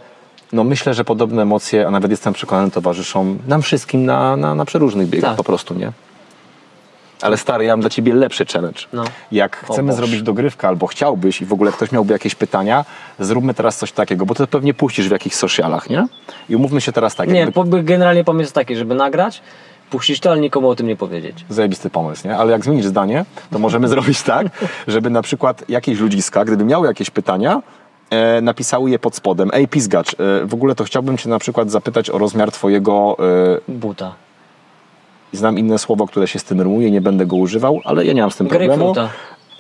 no 0.54 0.64
myślę, 0.64 0.94
że 0.94 1.04
podobne 1.04 1.42
emocje, 1.42 1.88
a 1.88 1.92
nawet 1.92 2.12
jestem 2.12 2.34
przekonany, 2.34 2.72
towarzyszą 2.72 3.38
nam 3.48 3.62
wszystkim 3.62 4.06
na, 4.06 4.38
na, 4.38 4.56
na 4.56 4.66
przeróżnych 4.66 5.08
biegach 5.08 5.30
Tak. 5.30 5.38
po 5.38 5.44
prostu, 5.44 5.74
nie? 5.74 5.92
Ale 7.22 7.38
stary, 7.38 7.66
ja 7.66 7.74
mam 7.74 7.82
dla 7.82 7.90
ciebie 7.90 8.14
lepszy 8.14 8.46
challenge. 8.46 8.80
No. 8.94 9.04
Jak 9.32 9.58
chcemy 9.58 9.94
zrobić 9.94 10.22
dogrywkę 10.22 10.68
albo 10.68 10.88
chciałbyś 10.88 11.42
i 11.42 11.46
w 11.46 11.54
ogóle 11.54 11.72
ktoś 11.72 11.92
miałby 11.92 12.14
jakieś 12.14 12.36
pytania, 12.36 12.86
zróbmy 13.20 13.54
teraz 13.54 13.78
coś 13.78 13.92
takiego, 13.92 14.26
bo 14.26 14.36
to 14.36 14.48
pewnie 14.48 14.74
puścisz 14.74 15.08
w 15.08 15.12
jakichś 15.12 15.36
socialach, 15.36 15.90
nie? 15.90 16.08
I 16.50 16.56
umówmy 16.56 16.82
się 16.82 16.92
teraz 16.92 17.16
tak, 17.16 17.30
Nie, 17.30 17.40
jakby 17.40 17.54
po, 17.54 17.64
generalnie 17.64 18.24
pomysł 18.24 18.42
jest 18.42 18.56
taki, 18.56 18.76
żeby 18.76 18.96
nagrać, 18.96 19.42
puścić 19.90 20.20
to, 20.20 20.32
ale 20.32 20.40
nikomu 20.42 20.70
o 20.70 20.76
tym 20.76 20.88
nie 20.88 20.96
powiedzieć. 20.96 21.46
zajebisty 21.50 21.90
pomysł, 21.90 22.28
nie? 22.28 22.38
Ale 22.38 22.52
jak 22.52 22.64
zmienisz 22.64 22.86
zdanie, 22.86 23.26
to 23.52 23.60
możemy 23.60 23.88
zrobić 23.94 24.22
tak, 24.22 24.48
żeby 24.88 25.10
na 25.10 25.22
przykład 25.22 25.70
jakieś 25.70 26.00
ludziska, 26.00 26.46
gdyby 26.46 26.66
miały 26.66 26.88
jakieś 26.88 27.10
pytania, 27.10 27.62
e, 28.14 28.42
napisały 28.42 28.90
je 28.92 29.00
pod 29.00 29.16
spodem. 29.16 29.50
Ej, 29.54 29.68
pizgacz, 29.68 30.14
e, 30.14 30.46
w 30.46 30.54
ogóle 30.54 30.76
to 30.76 30.84
chciałbym 30.84 31.18
cię 31.18 31.30
na 31.30 31.40
przykład 31.40 31.72
zapytać 31.72 32.10
o 32.10 32.18
rozmiar 32.18 32.52
twojego... 32.52 33.18
E, 33.68 33.72
Buta. 33.72 34.14
znam 35.34 35.60
inne 35.60 35.80
słowo, 35.80 36.08
które 36.08 36.28
się 36.28 36.40
z 36.40 36.44
tym 36.44 36.62
rymuje, 36.62 36.92
nie 36.92 37.02
będę 37.02 37.26
go 37.26 37.36
używał, 37.36 37.80
ale 37.84 38.06
ja 38.06 38.14
nie 38.14 38.22
mam 38.22 38.32
z 38.32 38.36
tym 38.36 38.48
problemu. 38.48 38.94
Grapefruita. 38.94 39.10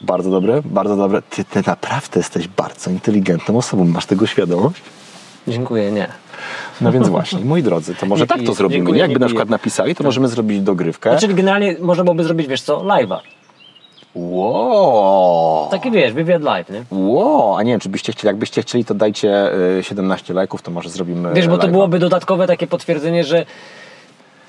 Bardzo 0.01 0.29
dobre, 0.31 0.61
bardzo 0.65 0.95
dobre. 0.97 1.21
Ty, 1.21 1.43
ty 1.45 1.61
naprawdę 1.67 2.19
jesteś 2.19 2.47
bardzo 2.47 2.91
inteligentną 2.91 3.57
osobą, 3.57 3.85
masz 3.85 4.05
tego 4.05 4.25
świadomość? 4.27 4.81
Dziękuję, 5.47 5.91
nie. 5.91 6.07
No 6.81 6.91
więc 6.91 7.09
właśnie, 7.09 7.39
moi 7.45 7.63
drodzy, 7.63 7.95
to 7.95 8.05
może 8.05 8.23
Nie 8.23 8.27
tak 8.27 8.37
to 8.37 8.43
piję, 8.43 8.55
zrobimy. 8.55 8.77
dziękuję? 8.77 8.99
Jakby 8.99 9.13
nie 9.13 9.19
na 9.19 9.25
piję. 9.25 9.27
przykład 9.27 9.49
napisali, 9.49 9.95
to 9.95 10.03
możemy 10.03 10.27
zrobić 10.27 10.61
dogrywkę. 10.61 11.09
Znaczy 11.09 11.33
generalnie 11.33 11.75
można 11.81 12.03
byłoby 12.03 12.23
zrobić, 12.23 12.47
wiesz 12.47 12.61
co, 12.61 12.77
live'a. 12.77 13.17
Wow. 14.15 15.67
Taki 15.71 15.91
wiesz, 15.91 16.13
wywiad 16.13 16.41
live, 16.41 16.69
nie? 16.69 16.83
Wow, 16.91 17.55
a 17.57 17.63
nie 17.63 17.71
wiem, 17.71 17.79
czy 17.79 17.89
byście 17.89 18.11
chcieli, 18.11 18.27
jakbyście 18.27 18.61
chcieli, 18.61 18.85
to 18.85 18.93
dajcie 18.93 19.53
y, 19.79 19.83
17 19.83 20.33
lajków, 20.33 20.61
to 20.61 20.71
może 20.71 20.89
zrobimy 20.89 21.33
Wiesz, 21.33 21.47
bo 21.47 21.57
to 21.57 21.67
live'a. 21.67 21.71
byłoby 21.71 21.99
dodatkowe 21.99 22.47
takie 22.47 22.67
potwierdzenie, 22.67 23.23
że 23.23 23.45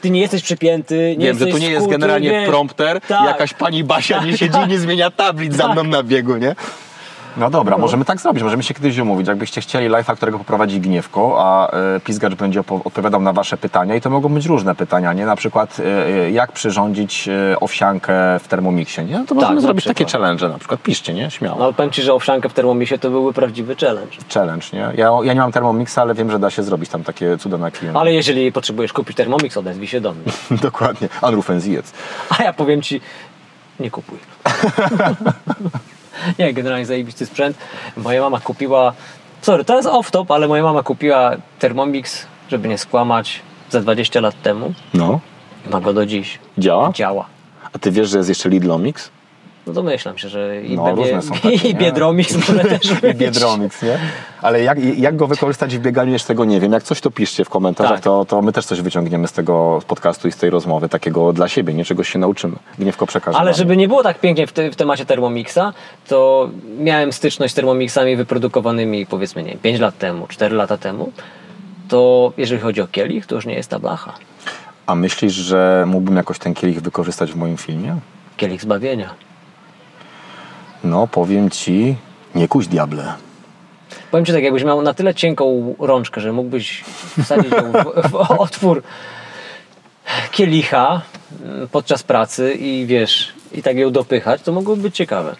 ty 0.00 0.10
nie 0.10 0.20
jesteś 0.20 0.42
przypięty, 0.42 1.14
nie 1.18 1.26
Wiem, 1.26 1.38
że 1.38 1.44
jesteś 1.44 1.62
tu 1.62 1.68
nie 1.68 1.74
jest 1.74 1.86
generalnie 1.88 2.30
wiesz. 2.30 2.48
prompter, 2.48 3.00
Tak. 3.00 3.24
jakaś 3.26 3.54
pani 3.54 3.84
Basia 3.84 4.24
nie 4.24 4.38
siedzi 4.38 4.58
i 4.66 4.68
nie 4.72 4.78
zmienia 4.78 5.10
tablic 5.10 5.54
za 5.56 5.68
mną 5.68 5.84
na 5.84 6.02
biegu, 6.02 6.36
nie? 6.36 6.54
No 7.36 7.50
dobra, 7.50 7.78
możemy 7.78 8.04
tak 8.04 8.20
zrobić, 8.20 8.42
możemy 8.42 8.62
się 8.62 8.74
kiedyś 8.74 8.98
umówić. 8.98 9.28
Jakbyście 9.28 9.60
chcieli 9.60 9.88
live'a, 9.90 10.16
którego 10.16 10.38
poprowadzi 10.38 10.80
Gniewko, 10.80 11.36
a 11.38 11.70
e, 11.70 12.00
Pizgacz 12.00 12.34
będzie 12.34 12.60
odpowiadał 12.84 13.22
na 13.22 13.32
wasze 13.32 13.56
pytania 13.56 13.94
i 13.94 14.00
to 14.00 14.10
mogą 14.10 14.28
być 14.28 14.46
różne 14.46 14.74
pytania, 14.74 15.12
nie? 15.12 15.26
Na 15.26 15.36
przykład 15.36 15.80
e, 15.80 16.06
e, 16.06 16.30
jak 16.30 16.52
przyrządzić 16.52 17.28
e, 17.28 17.60
owsiankę 17.60 18.12
w 18.42 18.48
Thermomixie, 18.48 19.04
nie? 19.04 19.18
No 19.18 19.24
to 19.24 19.34
możemy 19.34 19.54
na 19.54 19.60
zrobić 19.60 19.84
przykład. 19.84 19.98
takie 19.98 20.12
challenge 20.18 20.48
na 20.48 20.58
przykład. 20.58 20.82
Piszcie, 20.82 21.14
nie? 21.14 21.30
Śmiało. 21.30 21.58
No 21.58 21.72
powiem 21.72 21.90
Ci, 21.92 22.02
że 22.02 22.14
owsiankę 22.14 22.48
w 22.48 22.52
Thermomisie 22.54 22.98
to 22.98 23.10
byłby 23.10 23.32
prawdziwy 23.32 23.76
challenge. 23.76 24.16
Challenge, 24.34 24.66
nie? 24.72 24.88
Ja, 24.96 25.10
ja 25.22 25.32
nie 25.32 25.40
mam 25.40 25.52
Thermomixa, 25.52 25.98
ale 26.02 26.14
wiem, 26.14 26.30
że 26.30 26.38
da 26.38 26.50
się 26.50 26.62
zrobić 26.62 26.90
tam 26.90 27.04
takie 27.04 27.38
cuda 27.38 27.58
na 27.58 27.70
klienta. 27.70 28.00
Ale 28.00 28.12
jeżeli 28.12 28.52
potrzebujesz 28.52 28.92
kupić 28.92 29.16
Thermomix, 29.16 29.56
odezwij 29.56 29.88
się 29.88 30.00
do 30.00 30.12
mnie. 30.12 30.24
Dokładnie. 30.62 31.08
Anrufen 31.22 31.60
zjedz. 31.60 31.92
A 32.38 32.42
ja 32.42 32.52
powiem 32.52 32.82
Ci, 32.82 33.00
nie 33.80 33.90
kupuj. 33.90 34.18
nie, 36.38 36.52
generalnie 36.54 36.86
zajebisty 36.86 37.26
sprzęt. 37.26 37.56
Moja 37.96 38.20
mama 38.20 38.40
kupiła, 38.40 38.92
sorry, 39.42 39.64
to 39.64 39.76
jest 39.76 39.88
off-top, 39.88 40.34
ale 40.34 40.48
moja 40.48 40.62
mama 40.62 40.82
kupiła 40.82 41.36
Thermomix, 41.58 42.26
żeby 42.48 42.68
nie 42.68 42.78
skłamać, 42.78 43.40
za 43.70 43.80
20 43.80 44.20
lat 44.20 44.42
temu. 44.42 44.72
No. 44.94 45.20
Ma 45.70 45.80
go 45.80 45.92
do 45.92 46.06
dziś. 46.06 46.38
Działa? 46.58 46.92
Działa. 46.92 47.26
A 47.72 47.78
ty 47.78 47.90
wiesz, 47.90 48.10
że 48.10 48.18
jest 48.18 48.28
jeszcze 48.28 48.48
Lidlomix? 48.48 49.10
No 49.66 49.72
domyślam 49.72 50.18
się, 50.18 50.28
że 50.28 50.62
i, 50.62 50.76
No, 50.76 50.94
różne 50.94 51.22
są 51.22 51.34
takie, 51.42 51.68
i? 51.68 51.74
Biedromix 51.74 52.36
może 52.48 52.64
też 52.78 52.90
I. 52.90 53.14
Biedromix, 53.14 53.82
nie? 53.82 53.98
Ale 54.42 54.62
jak, 54.62 54.98
jak 54.98 55.16
go 55.16 55.26
wykorzystać 55.26 55.76
w 55.76 55.80
bieganiu, 55.80 56.12
jeszcze 56.12 56.28
tego 56.28 56.44
nie 56.44 56.60
wiem. 56.60 56.72
Jak 56.72 56.82
coś, 56.82 57.00
to 57.00 57.10
piszcie 57.10 57.44
w 57.44 57.50
komentarzach, 57.50 57.94
Tak. 57.94 58.04
to, 58.04 58.24
to 58.24 58.42
my 58.42 58.52
też 58.52 58.66
coś 58.66 58.80
wyciągniemy 58.80 59.28
z 59.28 59.32
tego 59.32 59.82
podcastu 59.86 60.28
i 60.28 60.32
z 60.32 60.36
tej 60.36 60.50
rozmowy, 60.50 60.88
takiego 60.88 61.32
dla 61.32 61.48
siebie, 61.48 61.74
nie? 61.74 61.84
Czegoś 61.84 62.08
się 62.08 62.18
nauczymy. 62.18 62.56
Gniewko 62.78 63.06
przekaże. 63.06 63.38
Ale 63.38 63.54
żeby 63.54 63.76
nie 63.76 63.88
było 63.88 64.02
tak 64.02 64.18
pięknie 64.20 64.46
w, 64.46 64.52
te, 64.52 64.70
w 64.70 64.76
temacie 64.76 65.06
Thermomixa, 65.06 65.72
to 66.08 66.48
miałem 66.78 67.12
styczność 67.12 67.52
z 67.52 67.56
Thermomixami 67.56 68.16
wyprodukowanymi 68.16 69.06
powiedzmy, 69.06 69.42
nie 69.42 69.50
wiem, 69.50 69.58
5 69.58 69.80
lat 69.80 69.98
temu, 69.98 70.26
4 70.28 70.56
lata 70.56 70.76
temu. 70.78 71.12
To 71.88 72.32
jeżeli 72.36 72.60
chodzi 72.62 72.80
o 72.80 72.86
kielich, 72.86 73.26
to 73.26 73.34
już 73.34 73.46
nie 73.46 73.54
jest 73.54 73.70
ta 73.70 73.78
blacha. 73.78 74.12
A 74.86 74.94
myślisz, 74.94 75.32
że 75.32 75.84
mógłbym 75.86 76.16
jakoś 76.16 76.38
ten 76.38 76.54
kielich 76.54 76.80
wykorzystać 76.80 77.32
w 77.32 77.36
moim 77.36 77.56
filmie? 77.56 77.96
Kielich 78.36 78.62
zbawienia. 78.62 79.14
No, 80.84 81.06
powiem 81.06 81.50
ci, 81.50 81.96
nie 82.34 82.48
kuś 82.48 82.66
diable. 82.66 83.14
Powiem 84.10 84.24
Ci 84.26 84.32
tak, 84.32 84.42
jakbyś 84.42 84.64
miał 84.64 84.82
na 84.82 84.94
tyle 84.94 85.14
cienką 85.14 85.74
rączkę, 85.78 86.20
że 86.20 86.32
mógłbyś 86.32 86.84
wsadzić 87.22 87.52
ją 87.52 87.72
w, 87.72 88.10
w 88.10 88.14
otwór 88.14 88.82
kielicha 90.30 91.00
mm, 91.44 91.68
podczas 91.68 92.02
pracy 92.02 92.54
i 92.54 92.86
wiesz, 92.86 93.32
i 93.52 93.62
tak 93.62 93.76
ją 93.76 93.90
dopychać, 93.90 94.42
to 94.42 94.52
mogłoby 94.52 94.82
być 94.82 94.96
ciekawe. 94.96 95.36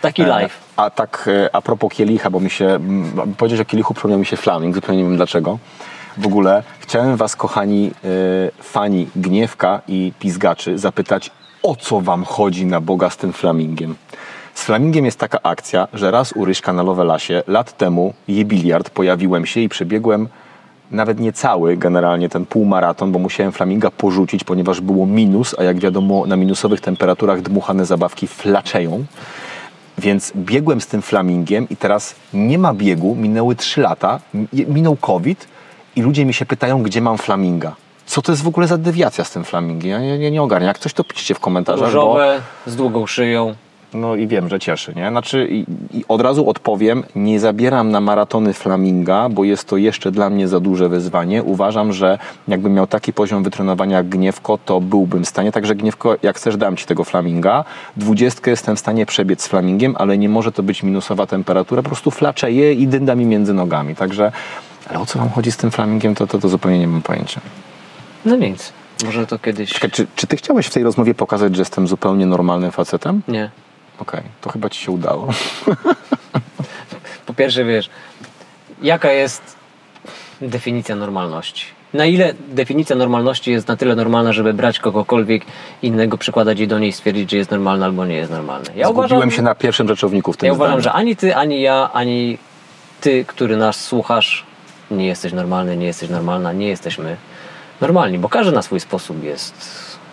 Taki 0.00 0.22
E, 0.22 0.26
live. 0.26 0.58
A 0.76 0.90
tak 0.90 1.28
e, 1.32 1.54
a 1.54 1.62
propos 1.62 1.92
kielicha, 1.92 2.30
bo 2.30 2.40
mi 2.40 2.50
się, 2.50 2.78
powiedzieć 3.38 3.60
o 3.60 3.64
kielichu 3.64 3.94
przypomniał 3.94 4.18
mi 4.18 4.26
się 4.26 4.36
flaming, 4.36 4.74
zupełnie 4.74 5.02
nie 5.02 5.08
wiem 5.08 5.16
dlaczego. 5.16 5.58
W 6.18 6.26
ogóle 6.26 6.62
chciałem 6.80 7.16
was, 7.16 7.36
kochani 7.36 7.90
e, 8.04 8.62
fani 8.62 9.08
Gniewka 9.16 9.80
i 9.88 10.12
Pizgaczy, 10.18 10.78
zapytać, 10.78 11.30
o 11.62 11.76
co 11.76 12.00
wam 12.00 12.24
chodzi 12.24 12.66
na 12.66 12.80
Boga 12.80 13.10
z 13.10 13.16
tym 13.16 13.32
flamingiem? 13.32 13.96
Z 14.56 14.62
flamingiem 14.64 15.04
jest 15.04 15.18
taka 15.18 15.38
akcja, 15.42 15.88
że 15.92 16.10
raz 16.10 16.32
u 16.32 16.44
Ryśka 16.44 16.72
na 16.72 16.82
Lowelasie 16.82 17.42
lat 17.46 17.76
temu 17.76 18.14
je 18.28 18.44
biliard, 18.44 18.90
pojawiłem 18.90 19.46
się 19.46 19.60
i 19.60 19.68
przebiegłem 19.68 20.28
nawet 20.90 21.20
nie 21.20 21.32
cały 21.32 21.76
generalnie 21.76 22.28
ten 22.28 22.46
półmaraton, 22.46 23.12
bo 23.12 23.18
musiałem 23.18 23.52
flaminga 23.52 23.90
porzucić, 23.90 24.44
ponieważ 24.44 24.80
było 24.80 25.06
minus, 25.06 25.54
a 25.58 25.62
jak 25.62 25.78
wiadomo 25.78 26.26
na 26.26 26.36
minusowych 26.36 26.80
temperaturach 26.80 27.42
dmuchane 27.42 27.86
zabawki 27.86 28.26
flaczeją. 28.26 29.04
Więc 29.98 30.32
biegłem 30.36 30.80
z 30.80 30.86
tym 30.86 31.02
flamingiem 31.02 31.68
i 31.68 31.76
teraz 31.76 32.14
nie 32.34 32.58
ma 32.58 32.74
biegu, 32.74 33.14
minęły 33.14 33.56
3 33.56 33.80
lata, 33.80 34.20
mi- 34.34 34.66
minął 34.68 34.96
COVID 34.96 35.48
i 35.96 36.02
ludzie 36.02 36.24
mi 36.24 36.34
się 36.34 36.46
pytają, 36.46 36.82
gdzie 36.82 37.00
mam 37.00 37.18
flaminga. 37.18 37.74
Co 38.06 38.22
to 38.22 38.32
jest 38.32 38.42
w 38.42 38.48
ogóle 38.48 38.66
za 38.66 38.78
dewiacja 38.78 39.24
z 39.24 39.30
tym 39.30 39.44
flamingiem? 39.44 39.90
Ja, 40.02 40.08
ja, 40.08 40.16
ja 40.16 40.30
nie 40.30 40.42
ogarniam. 40.42 40.68
Jak 40.68 40.78
coś 40.78 40.92
to 40.92 41.04
piszcie 41.04 41.34
w 41.34 41.40
komentarzach, 41.40 41.80
bo... 41.80 41.86
Różowe, 41.86 42.40
z 42.66 42.76
długą 42.76 43.06
szyją. 43.06 43.54
No 43.96 44.14
i 44.16 44.26
wiem, 44.26 44.48
że 44.48 44.60
cieszy, 44.60 44.92
nie? 44.96 45.08
Znaczy, 45.08 45.48
i, 45.50 45.64
i 45.98 46.04
od 46.08 46.20
razu 46.20 46.48
odpowiem, 46.48 47.04
nie 47.14 47.40
zabieram 47.40 47.90
na 47.90 48.00
maratony 48.00 48.52
flaminga, 48.52 49.28
bo 49.28 49.44
jest 49.44 49.68
to 49.68 49.76
jeszcze 49.76 50.10
dla 50.10 50.30
mnie 50.30 50.48
za 50.48 50.60
duże 50.60 50.88
wyzwanie. 50.88 51.42
Uważam, 51.42 51.92
że 51.92 52.18
jakbym 52.48 52.74
miał 52.74 52.86
taki 52.86 53.12
poziom 53.12 53.42
wytrenowania 53.42 53.96
jak 53.96 54.08
Gniewko, 54.08 54.58
to 54.64 54.80
byłbym 54.80 55.24
w 55.24 55.28
stanie. 55.28 55.52
Także 55.52 55.74
Gniewko, 55.74 56.16
jak 56.22 56.36
chcesz, 56.36 56.56
dam 56.56 56.76
ci 56.76 56.86
tego 56.86 57.04
flaminga. 57.04 57.64
Dwudziestkę 57.96 58.50
jestem 58.50 58.76
w 58.76 58.78
stanie 58.78 59.06
przebiec 59.06 59.42
z 59.42 59.46
flamingiem, 59.46 59.94
ale 59.98 60.18
nie 60.18 60.28
może 60.28 60.52
to 60.52 60.62
być 60.62 60.82
minusowa 60.82 61.26
temperatura. 61.26 61.82
Po 61.82 61.88
prostu 61.88 62.10
flaczeje 62.10 62.72
i 62.72 62.86
dynda 62.86 63.14
mi 63.14 63.26
między 63.26 63.54
nogami. 63.54 63.94
Także, 63.94 64.32
ale 64.88 64.98
o 65.00 65.06
co 65.06 65.18
wam 65.18 65.30
chodzi 65.30 65.52
z 65.52 65.56
tym 65.56 65.70
flamingiem, 65.70 66.14
to, 66.14 66.26
to, 66.26 66.38
to 66.38 66.48
zupełnie 66.48 66.78
nie 66.78 66.88
mam 66.88 67.02
pojęcia. 67.02 67.40
No 68.24 68.36
nic. 68.36 68.72
Może 69.04 69.26
to 69.26 69.38
kiedyś. 69.38 69.72
Czekaj, 69.72 69.90
czy, 69.90 70.06
czy 70.16 70.26
ty 70.26 70.36
chciałeś 70.36 70.66
w 70.66 70.72
tej 70.72 70.82
rozmowie 70.82 71.14
pokazać, 71.14 71.56
że 71.56 71.60
jestem 71.60 71.86
zupełnie 71.86 72.26
normalnym 72.26 72.70
facetem? 72.70 73.22
Nie. 73.28 73.50
Okej, 73.98 74.22
to 74.40 74.50
chyba 74.50 74.68
ci 74.68 74.80
się 74.80 74.92
udało. 74.92 75.28
Po 77.26 77.34
pierwsze, 77.34 77.64
wiesz, 77.64 77.90
jaka 78.82 79.12
jest 79.12 79.56
definicja 80.40 80.96
normalności? 80.96 81.66
Na 81.94 82.06
ile 82.06 82.34
definicja 82.48 82.96
normalności 82.96 83.52
jest 83.52 83.68
na 83.68 83.76
tyle 83.76 83.94
normalna, 83.94 84.32
żeby 84.32 84.54
brać 84.54 84.78
kogokolwiek 84.78 85.44
innego, 85.82 86.18
przykładać 86.18 86.58
jej 86.58 86.68
do 86.68 86.78
niej 86.78 86.90
i 86.90 86.92
stwierdzić, 86.92 87.30
że 87.30 87.36
jest 87.36 87.50
normalna 87.50 87.86
albo 87.86 88.06
nie 88.06 88.16
jest 88.16 88.30
normalny? 88.30 88.66
Ja 88.76 88.86
Zgubiłem 88.86 89.10
uważam, 89.12 89.30
się 89.30 89.42
na 89.42 89.54
pierwszym 89.54 89.88
rzeczowniku 89.88 90.32
w 90.32 90.36
tym 90.36 90.46
ja 90.46 90.52
uważam, 90.52 90.80
zdaniu. 90.80 90.82
że 90.82 90.92
ani 90.92 91.16
ty, 91.16 91.36
ani 91.36 91.60
ja, 91.62 91.90
ani 91.92 92.38
ty, 93.00 93.24
który 93.24 93.56
nas 93.56 93.84
słuchasz, 93.84 94.44
nie 94.90 95.06
jesteś 95.06 95.32
normalny, 95.32 95.76
nie 95.76 95.86
jesteś 95.86 96.10
normalna, 96.10 96.52
nie 96.52 96.68
jesteśmy 96.68 97.16
normalni, 97.80 98.18
bo 98.18 98.28
każdy 98.28 98.52
na 98.52 98.62
swój 98.62 98.80
sposób 98.80 99.24
jest 99.24 99.54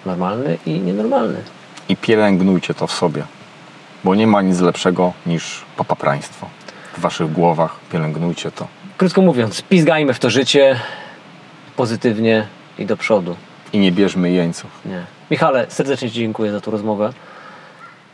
normalny 0.06 0.58
i 0.66 0.72
nienormalny. 0.80 1.38
I 1.90 1.98
pielęgnujcie 1.98 2.74
to 2.74 2.88
w 2.88 2.92
sobie, 2.92 3.24
bo 4.04 4.16
nie 4.16 4.28
ma 4.28 4.41
nic 4.41 4.60
lepszego 4.60 5.14
niż 5.26 5.62
papapraństwo. 5.78 6.47
W 6.97 7.01
waszych 7.01 7.32
głowach 7.32 7.76
pielęgnujcie 7.91 8.51
to. 8.51 8.68
Krótko 8.97 9.22
mówiąc, 9.22 9.62
pizgajmy 9.62 10.14
w 10.14 10.20
to 10.20 10.30
życie 10.30 10.80
pozytywnie 11.76 12.47
i 12.80 12.86
do 12.86 12.97
przodu. 12.97 13.36
I 13.74 13.80
nie 13.80 13.91
bierzmy 13.91 14.32
jeńców. 14.32 14.72
Nie. 14.86 15.04
Michale, 15.32 15.66
serdecznie 15.70 16.10
Ci 16.12 16.16
dziękuję 16.20 16.51
za 16.51 16.62
tą 16.62 16.72
rozmowę. 16.72 17.14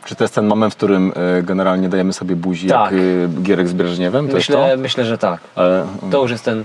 Czy 0.04 0.14
to 0.14 0.24
jest 0.24 0.34
ten 0.34 0.46
moment, 0.46 0.74
w 0.74 0.76
którym 0.76 1.12
e, 1.38 1.42
generalnie 1.42 1.88
dajemy 1.88 2.12
sobie 2.12 2.36
buzi 2.36 2.68
Tak. 2.68 2.92
jak 2.92 3.00
e, 3.00 3.42
Gierek 3.42 3.68
z 3.68 3.72
Breżniewem? 3.72 4.28
To 4.28 4.34
Myślę, 4.34 4.68
jest 4.68 4.82
myślę, 4.82 5.04
że 5.04 5.18
tak. 5.18 5.40
to? 5.40 5.60
Ale, 5.62 5.86
To 6.10 6.22
już 6.22 6.30
jest 6.30 6.44
ten. 6.44 6.64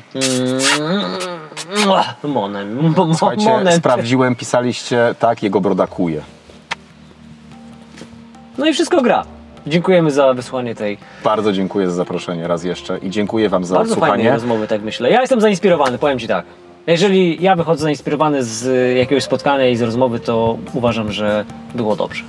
Moment. 2.23 3.17
Słuchajcie, 3.17 3.49
moment. 3.49 3.75
sprawdziłem, 3.75 4.35
pisaliście, 4.35 5.15
tak, 5.19 5.43
jego 5.43 5.61
broda 5.61 5.87
kuje. 5.87 6.21
No 8.57 8.65
i 8.67 8.73
wszystko 8.73 9.01
gra. 9.01 9.23
Dziękujemy 9.67 10.11
za 10.11 10.33
wysłanie 10.33 10.75
tej 10.75 10.97
Bardzo 11.23 11.53
dziękuję 11.53 11.87
za 11.89 11.93
zaproszenie 11.95 12.47
raz 12.47 12.63
jeszcze 12.63 12.97
i 12.97 13.09
dziękuję 13.09 13.49
Wam 13.49 13.65
za 13.65 13.75
bardzo 13.75 13.95
fajnej 13.95 14.09
odsłuchanie. 14.11 14.31
rozmowy, 14.33 14.67
tak 14.67 14.81
myślę. 14.81 15.09
Ja 15.11 15.21
jestem 15.21 15.41
zainspirowany, 15.41 15.97
powiem 15.97 16.19
Ci 16.19 16.27
tak. 16.27 16.45
Jeżeli 16.87 17.43
ja 17.43 17.55
wychodzę 17.55 17.81
zainspirowany 17.83 18.43
z 18.43 18.97
jakiegoś 18.97 19.23
spotkania 19.23 19.67
i 19.69 19.75
z 19.75 19.81
rozmowy, 19.81 20.19
to 20.19 20.57
uważam, 20.73 21.11
że 21.11 21.45
było 21.75 21.95
dobrze. 21.95 22.23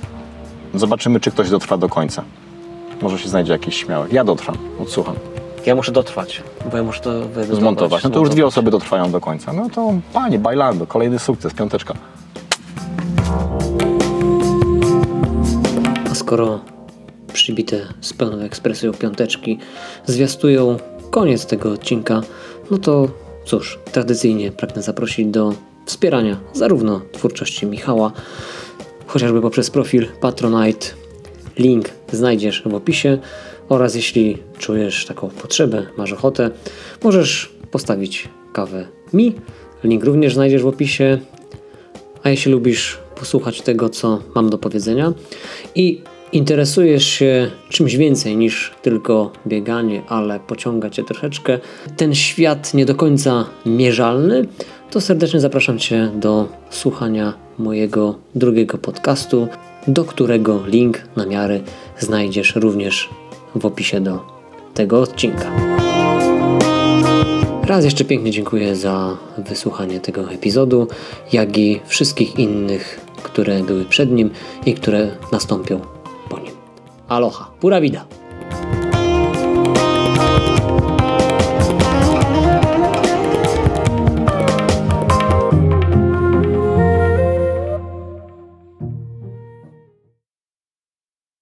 Zobaczymy, 0.73 1.19
czy 1.19 1.31
ktoś 1.31 1.49
dotrwa 1.49 1.77
do 1.77 1.89
końca. 1.89 2.23
Może 3.01 3.19
się 3.19 3.29
znajdzie 3.29 3.51
jakiś 3.53 3.75
śmiałek. 3.77 4.13
Ja 4.13 4.23
dotrwam, 4.23 4.57
odsłucham. 4.81 5.15
Ja 5.65 5.75
muszę 5.75 5.91
dotrwać, 5.91 6.43
bo 6.71 6.77
ja 6.77 6.83
muszę 6.83 7.01
to 7.01 7.11
wyedytować, 7.11 7.59
Zmontować. 7.59 8.03
No 8.03 8.09
to 8.09 8.19
już 8.19 8.29
dwie 8.29 8.33
zmontować. 8.35 8.53
osoby 8.53 8.71
dotrwają 8.71 9.11
do 9.11 9.21
końca. 9.21 9.53
No 9.53 9.69
to 9.69 9.93
panie, 10.13 10.39
bailando, 10.39 10.87
kolejny 10.87 11.19
sukces, 11.19 11.53
piąteczka. 11.53 11.93
Skoro 16.27 16.59
przybite 17.33 17.87
z 18.01 18.13
pełną 18.13 18.39
ekspresją 18.39 18.93
piąteczki 18.93 19.59
zwiastują 20.05 20.77
koniec 21.11 21.45
tego 21.45 21.71
odcinka, 21.71 22.21
no 22.71 22.77
to 22.77 23.09
cóż, 23.45 23.79
tradycyjnie 23.91 24.51
pragnę 24.51 24.81
zaprosić 24.81 25.27
do 25.27 25.53
wspierania 25.85 26.37
zarówno 26.53 27.01
twórczości 27.11 27.65
Michała, 27.65 28.11
chociażby 29.05 29.41
poprzez 29.41 29.69
profil 29.69 30.05
Patronite. 30.21 30.87
Link 31.57 31.89
znajdziesz 32.11 32.63
w 32.65 32.75
opisie 32.75 33.17
oraz 33.69 33.95
jeśli 33.95 34.37
czujesz 34.57 35.05
taką 35.05 35.29
potrzebę, 35.29 35.85
masz 35.97 36.13
ochotę, 36.13 36.51
możesz 37.03 37.51
postawić 37.71 38.29
kawę 38.53 38.87
mi. 39.13 39.35
Link 39.83 40.03
również 40.03 40.33
znajdziesz 40.33 40.63
w 40.63 40.67
opisie. 40.67 41.19
A 42.23 42.29
jeśli 42.29 42.51
lubisz 42.51 42.97
posłuchać 43.19 43.61
tego, 43.61 43.89
co 43.89 44.19
mam 44.35 44.49
do 44.49 44.57
powiedzenia 44.57 45.13
i 45.75 46.01
interesujesz 46.31 47.05
się 47.05 47.51
czymś 47.69 47.95
więcej 47.95 48.37
niż 48.37 48.71
tylko 48.81 49.31
bieganie, 49.47 50.01
ale 50.07 50.39
pociąga 50.39 50.89
cię 50.89 51.03
troszeczkę 51.03 51.59
ten 51.97 52.15
świat 52.15 52.73
nie 52.73 52.85
do 52.85 52.95
końca 52.95 53.45
mierzalny, 53.65 54.47
to 54.91 55.01
serdecznie 55.01 55.39
zapraszam 55.39 55.79
cię 55.79 56.11
do 56.15 56.47
słuchania 56.69 57.33
mojego 57.57 58.15
drugiego 58.35 58.77
podcastu, 58.77 59.47
do 59.87 60.05
którego 60.05 60.63
link 60.67 61.01
na 61.15 61.25
miary 61.25 61.61
znajdziesz 61.99 62.55
również 62.55 63.09
w 63.55 63.65
opisie 63.65 64.01
do 64.01 64.19
tego 64.73 65.01
odcinka. 65.01 65.51
Raz 67.67 67.85
jeszcze 67.85 68.05
pięknie 68.05 68.31
dziękuję 68.31 68.75
za 68.75 69.17
wysłuchanie 69.37 69.99
tego 69.99 70.31
epizodu, 70.31 70.87
jak 71.33 71.57
i 71.57 71.79
wszystkich 71.85 72.39
innych, 72.39 73.01
które 73.23 73.63
były 73.63 73.85
przed 73.85 74.11
nim 74.11 74.29
i 74.65 74.73
które 74.73 75.11
nastąpią. 75.31 75.96
Aloha, 77.09 77.51
pura 77.59 77.79
vida! 77.79 78.05